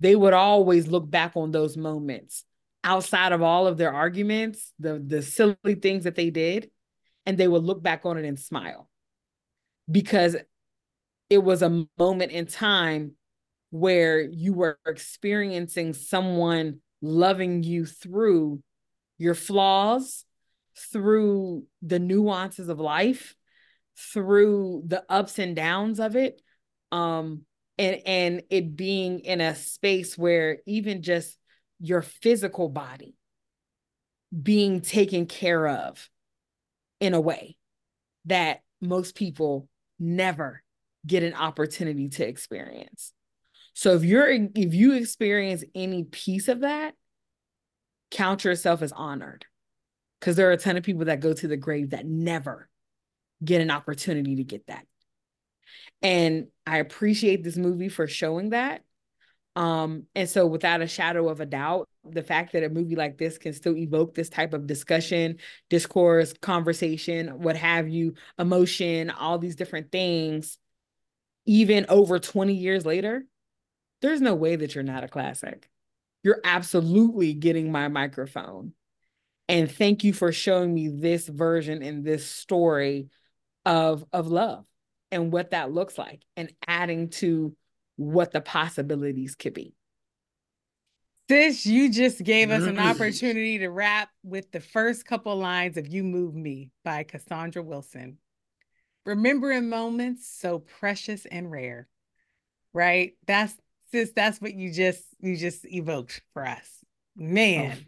they 0.00 0.16
would 0.16 0.32
always 0.32 0.88
look 0.88 1.08
back 1.08 1.32
on 1.36 1.50
those 1.50 1.76
moments 1.76 2.44
outside 2.82 3.32
of 3.32 3.42
all 3.42 3.66
of 3.66 3.76
their 3.76 3.92
arguments, 3.92 4.72
the 4.78 5.02
the 5.04 5.22
silly 5.22 5.74
things 5.80 6.04
that 6.04 6.14
they 6.14 6.30
did, 6.30 6.70
and 7.26 7.36
they 7.36 7.48
would 7.48 7.62
look 7.62 7.82
back 7.82 8.06
on 8.06 8.16
it 8.16 8.24
and 8.24 8.38
smile. 8.38 8.88
Because 9.90 10.36
it 11.28 11.38
was 11.38 11.62
a 11.62 11.86
moment 11.98 12.32
in 12.32 12.46
time 12.46 13.12
where 13.70 14.20
you 14.20 14.52
were 14.52 14.78
experiencing 14.86 15.92
someone 15.92 16.80
loving 17.02 17.62
you 17.62 17.86
through 17.86 18.62
your 19.20 19.34
flaws, 19.34 20.24
through 20.92 21.64
the 21.82 21.98
nuances 21.98 22.70
of 22.70 22.80
life, 22.80 23.36
through 24.14 24.82
the 24.86 25.04
ups 25.10 25.38
and 25.38 25.54
downs 25.54 26.00
of 26.00 26.16
it. 26.16 26.40
Um, 26.90 27.42
and 27.78 28.00
and 28.06 28.42
it 28.50 28.76
being 28.76 29.20
in 29.20 29.40
a 29.40 29.54
space 29.54 30.16
where 30.16 30.58
even 30.66 31.02
just 31.02 31.36
your 31.78 32.02
physical 32.02 32.68
body 32.68 33.14
being 34.42 34.80
taken 34.80 35.26
care 35.26 35.68
of 35.68 36.08
in 36.98 37.12
a 37.14 37.20
way 37.20 37.56
that 38.24 38.62
most 38.80 39.14
people 39.14 39.68
never 39.98 40.62
get 41.06 41.22
an 41.22 41.34
opportunity 41.34 42.08
to 42.08 42.26
experience. 42.26 43.12
So 43.74 43.94
if 43.94 44.04
you're 44.04 44.30
if 44.30 44.74
you 44.74 44.94
experience 44.94 45.62
any 45.74 46.04
piece 46.04 46.48
of 46.48 46.60
that, 46.60 46.94
count 48.10 48.44
yourself 48.44 48.82
as 48.82 48.92
honored. 48.92 49.46
Because 50.18 50.36
there 50.36 50.48
are 50.48 50.52
a 50.52 50.58
ton 50.58 50.76
of 50.76 50.82
people 50.82 51.06
that 51.06 51.20
go 51.20 51.32
to 51.32 51.48
the 51.48 51.56
grave 51.56 51.90
that 51.90 52.06
never 52.06 52.68
get 53.42 53.62
an 53.62 53.70
opportunity 53.70 54.36
to 54.36 54.44
get 54.44 54.66
that. 54.66 54.86
And 56.02 56.48
i 56.66 56.78
appreciate 56.78 57.42
this 57.42 57.56
movie 57.56 57.88
for 57.88 58.06
showing 58.06 58.50
that. 58.50 58.82
Um 59.56 60.04
and 60.14 60.28
so 60.28 60.46
without 60.46 60.82
a 60.82 60.86
shadow 60.86 61.28
of 61.28 61.40
a 61.40 61.46
doubt 61.46 61.88
the 62.04 62.22
fact 62.22 62.52
that 62.52 62.64
a 62.64 62.68
movie 62.68 62.96
like 62.96 63.18
this 63.18 63.38
can 63.38 63.52
still 63.52 63.76
evoke 63.76 64.14
this 64.14 64.28
type 64.28 64.54
of 64.54 64.66
discussion 64.66 65.38
discourse 65.68 66.32
conversation 66.32 67.42
what 67.42 67.56
have 67.56 67.88
you 67.88 68.14
emotion 68.38 69.10
all 69.10 69.38
these 69.38 69.56
different 69.56 69.92
things 69.92 70.58
even 71.46 71.86
over 71.88 72.18
20 72.18 72.54
years 72.54 72.86
later 72.86 73.24
there's 74.02 74.20
no 74.20 74.34
way 74.34 74.56
that 74.56 74.74
you're 74.74 74.84
not 74.84 75.04
a 75.04 75.08
classic 75.08 75.69
you're 76.22 76.40
absolutely 76.44 77.32
getting 77.34 77.72
my 77.72 77.88
microphone. 77.88 78.72
And 79.48 79.70
thank 79.70 80.04
you 80.04 80.12
for 80.12 80.32
showing 80.32 80.72
me 80.72 80.88
this 80.88 81.26
version 81.26 81.82
and 81.82 82.04
this 82.04 82.26
story 82.26 83.08
of, 83.64 84.04
of 84.12 84.28
love 84.28 84.64
and 85.10 85.32
what 85.32 85.50
that 85.50 85.72
looks 85.72 85.98
like 85.98 86.22
and 86.36 86.52
adding 86.66 87.08
to 87.08 87.56
what 87.96 88.32
the 88.32 88.40
possibilities 88.40 89.34
could 89.34 89.54
be. 89.54 89.74
Sis, 91.28 91.64
you 91.64 91.92
just 91.92 92.24
gave 92.24 92.50
us 92.50 92.64
an 92.64 92.78
opportunity 92.78 93.58
to 93.58 93.68
wrap 93.68 94.08
with 94.24 94.50
the 94.50 94.58
first 94.58 95.04
couple 95.04 95.36
lines 95.36 95.76
of 95.76 95.86
You 95.86 96.02
Move 96.02 96.34
Me 96.34 96.70
by 96.84 97.04
Cassandra 97.04 97.62
Wilson. 97.62 98.18
Remembering 99.06 99.68
moments 99.68 100.28
so 100.28 100.58
precious 100.58 101.26
and 101.26 101.48
rare, 101.48 101.86
right? 102.72 103.12
That's 103.26 103.54
sis, 103.90 104.12
that's 104.12 104.40
what 104.40 104.54
you 104.54 104.72
just 104.72 105.02
you 105.20 105.36
just 105.36 105.66
evoked 105.66 106.22
for 106.32 106.46
us. 106.46 106.84
Man. 107.16 107.78
Oh. 107.78 107.82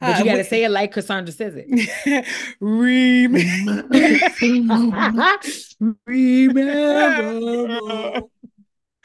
But 0.00 0.18
you 0.18 0.24
uh, 0.30 0.34
gotta 0.34 0.44
say 0.44 0.64
it 0.64 0.70
like 0.70 0.92
Cassandra 0.92 1.32
says 1.32 1.54
it. 1.56 2.26
Remember. 2.60 3.86
Remember. 6.06 8.22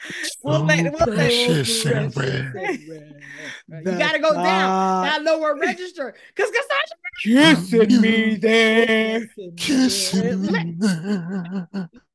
we'll 0.42 0.64
let, 0.64 0.92
we'll 0.92 0.92
let, 0.92 1.08
precious 1.08 1.84
and 1.84 2.16
rare. 2.16 2.54
You 3.68 3.82
gotta 3.82 4.20
go 4.20 4.32
down. 4.32 5.04
That 5.04 5.22
lower 5.22 5.56
register. 5.56 6.14
Cause 6.34 6.50
Cassandra 6.50 7.58
kissing 7.58 8.00
me 8.00 8.36
there. 8.36 9.28
Kissing 9.56 10.42
me. 10.42 10.76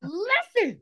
Listen. 0.02 0.82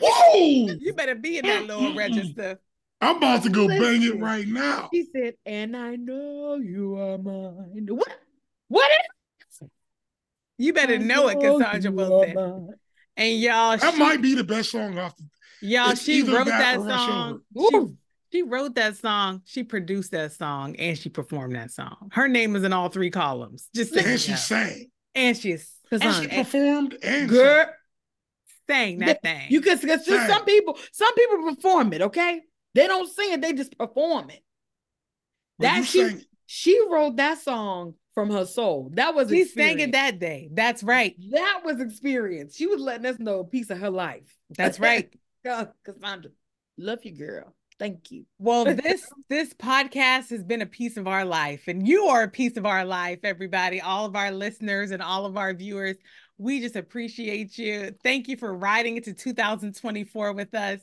Whoa! 0.00 0.74
You 0.80 0.92
better 0.94 1.14
be 1.14 1.38
in 1.38 1.46
that 1.46 1.66
lower 1.66 1.94
register. 1.94 2.60
I'm 3.00 3.16
about 3.16 3.42
to 3.44 3.48
go 3.48 3.66
bang 3.66 4.02
it 4.02 4.18
right 4.18 4.46
now. 4.46 4.88
He 4.92 5.06
said, 5.10 5.34
and 5.46 5.74
I 5.76 5.96
know 5.96 6.56
you 6.56 6.98
are 6.98 7.16
mine. 7.16 7.86
What? 7.88 8.20
What 8.68 8.90
is 8.90 9.68
You 10.58 10.72
better 10.72 10.98
know 10.98 11.28
it, 11.28 11.40
Cassandra 11.40 11.90
Wilson. 11.90 12.74
And 13.16 13.40
y'all, 13.40 13.76
That 13.76 13.94
she, 13.94 13.98
might 13.98 14.22
be 14.22 14.34
the 14.34 14.44
best 14.44 14.70
song 14.70 14.98
off 14.98 15.16
the 15.16 15.24
y'all, 15.60 15.90
it's 15.90 16.02
she 16.02 16.22
wrote 16.22 16.46
that 16.46 16.78
that 16.78 16.88
song. 16.88 17.40
She, 17.56 17.86
she 18.32 18.42
wrote 18.42 18.74
that 18.76 18.96
song. 18.96 19.42
She 19.44 19.64
produced 19.64 20.12
that 20.12 20.32
song, 20.32 20.76
and 20.76 20.96
she 20.96 21.08
performed 21.08 21.56
that 21.56 21.70
song. 21.70 22.10
Her 22.12 22.28
name 22.28 22.54
is 22.54 22.64
in 22.64 22.72
all 22.72 22.88
three 22.88 23.10
columns. 23.10 23.68
Just 23.74 23.94
and 23.96 24.20
she 24.20 24.32
know. 24.32 24.36
sang. 24.36 24.90
and 25.14 25.36
she's 25.36 25.70
And 25.90 26.02
she 26.02 26.08
and, 26.08 26.32
and 26.32 26.46
performed 26.46 26.96
and 27.02 27.28
Girl, 27.28 27.66
sang 28.70 28.98
that 28.98 29.22
thing. 29.22 29.46
you 29.50 29.60
can 29.60 29.78
because 29.78 30.04
some 30.06 30.44
people, 30.44 30.78
some 30.92 31.14
people 31.14 31.54
perform 31.54 31.92
it, 31.92 32.02
okay? 32.02 32.40
They 32.74 32.86
don't 32.86 33.10
sing 33.10 33.32
it, 33.32 33.40
they 33.40 33.52
just 33.52 33.76
perform 33.76 34.30
it. 34.30 34.42
Well, 35.58 35.74
That 35.74 35.84
she 35.84 36.00
sang- 36.00 36.24
she 36.46 36.80
wrote 36.90 37.16
that 37.16 37.38
song 37.38 37.94
from 38.14 38.30
her 38.30 38.44
soul. 38.44 38.90
That 38.94 39.14
was 39.14 39.28
she 39.28 39.44
sang 39.44 39.78
it 39.80 39.92
that 39.92 40.18
day. 40.18 40.48
That's 40.52 40.82
right. 40.82 41.14
That 41.30 41.60
was 41.64 41.80
experience. 41.80 42.56
She 42.56 42.66
was 42.66 42.80
letting 42.80 43.06
us 43.06 43.18
know 43.18 43.40
a 43.40 43.44
piece 43.44 43.70
of 43.70 43.78
her 43.78 43.90
life. 43.90 44.36
That's 44.56 44.80
right. 44.80 45.12
God, 45.44 45.68
uh, 45.86 45.92
Cassandra, 45.92 46.30
love 46.76 47.04
you, 47.04 47.16
girl. 47.16 47.54
Thank 47.78 48.10
you. 48.10 48.26
Well, 48.38 48.64
this 48.74 49.08
this 49.28 49.54
podcast 49.54 50.30
has 50.30 50.44
been 50.44 50.60
a 50.60 50.66
piece 50.66 50.96
of 50.96 51.06
our 51.06 51.24
life, 51.24 51.62
and 51.66 51.86
you 51.86 52.06
are 52.06 52.24
a 52.24 52.28
piece 52.28 52.56
of 52.56 52.66
our 52.66 52.84
life, 52.84 53.20
everybody, 53.24 53.80
all 53.80 54.04
of 54.04 54.16
our 54.16 54.30
listeners 54.30 54.90
and 54.90 55.00
all 55.02 55.24
of 55.24 55.36
our 55.36 55.54
viewers. 55.54 55.96
We 56.40 56.58
just 56.60 56.74
appreciate 56.74 57.58
you. 57.58 57.94
Thank 58.02 58.26
you 58.26 58.36
for 58.38 58.54
riding 58.54 58.96
into 58.96 59.12
2024 59.12 60.32
with 60.32 60.54
us. 60.54 60.80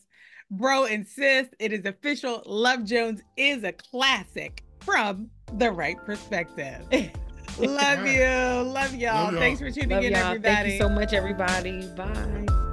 Bro 0.52 0.86
and 0.86 1.06
sis, 1.06 1.48
it 1.58 1.74
is 1.74 1.84
official. 1.86 2.44
Love 2.46 2.86
Jones 2.86 3.24
is 3.38 3.64
a 3.64 3.72
classic 3.72 4.64
from 4.82 5.32
the 5.54 5.72
Wright 5.72 5.98
Perspective. 6.06 6.88
Love 7.60 7.60
you. 7.60 7.68
Love 7.68 8.06
y'all. 8.06 8.66
Love 8.66 8.94
y'all. 8.94 9.32
Thanks 9.32 9.60
for 9.60 9.72
tuning 9.72 9.90
Love 9.90 10.04
in, 10.04 10.12
y'all. 10.12 10.28
everybody. 10.28 10.54
Thank 10.54 10.74
you 10.74 10.78
so 10.80 10.90
much, 10.90 11.14
everybody. 11.14 11.88
Bye. 11.96 12.67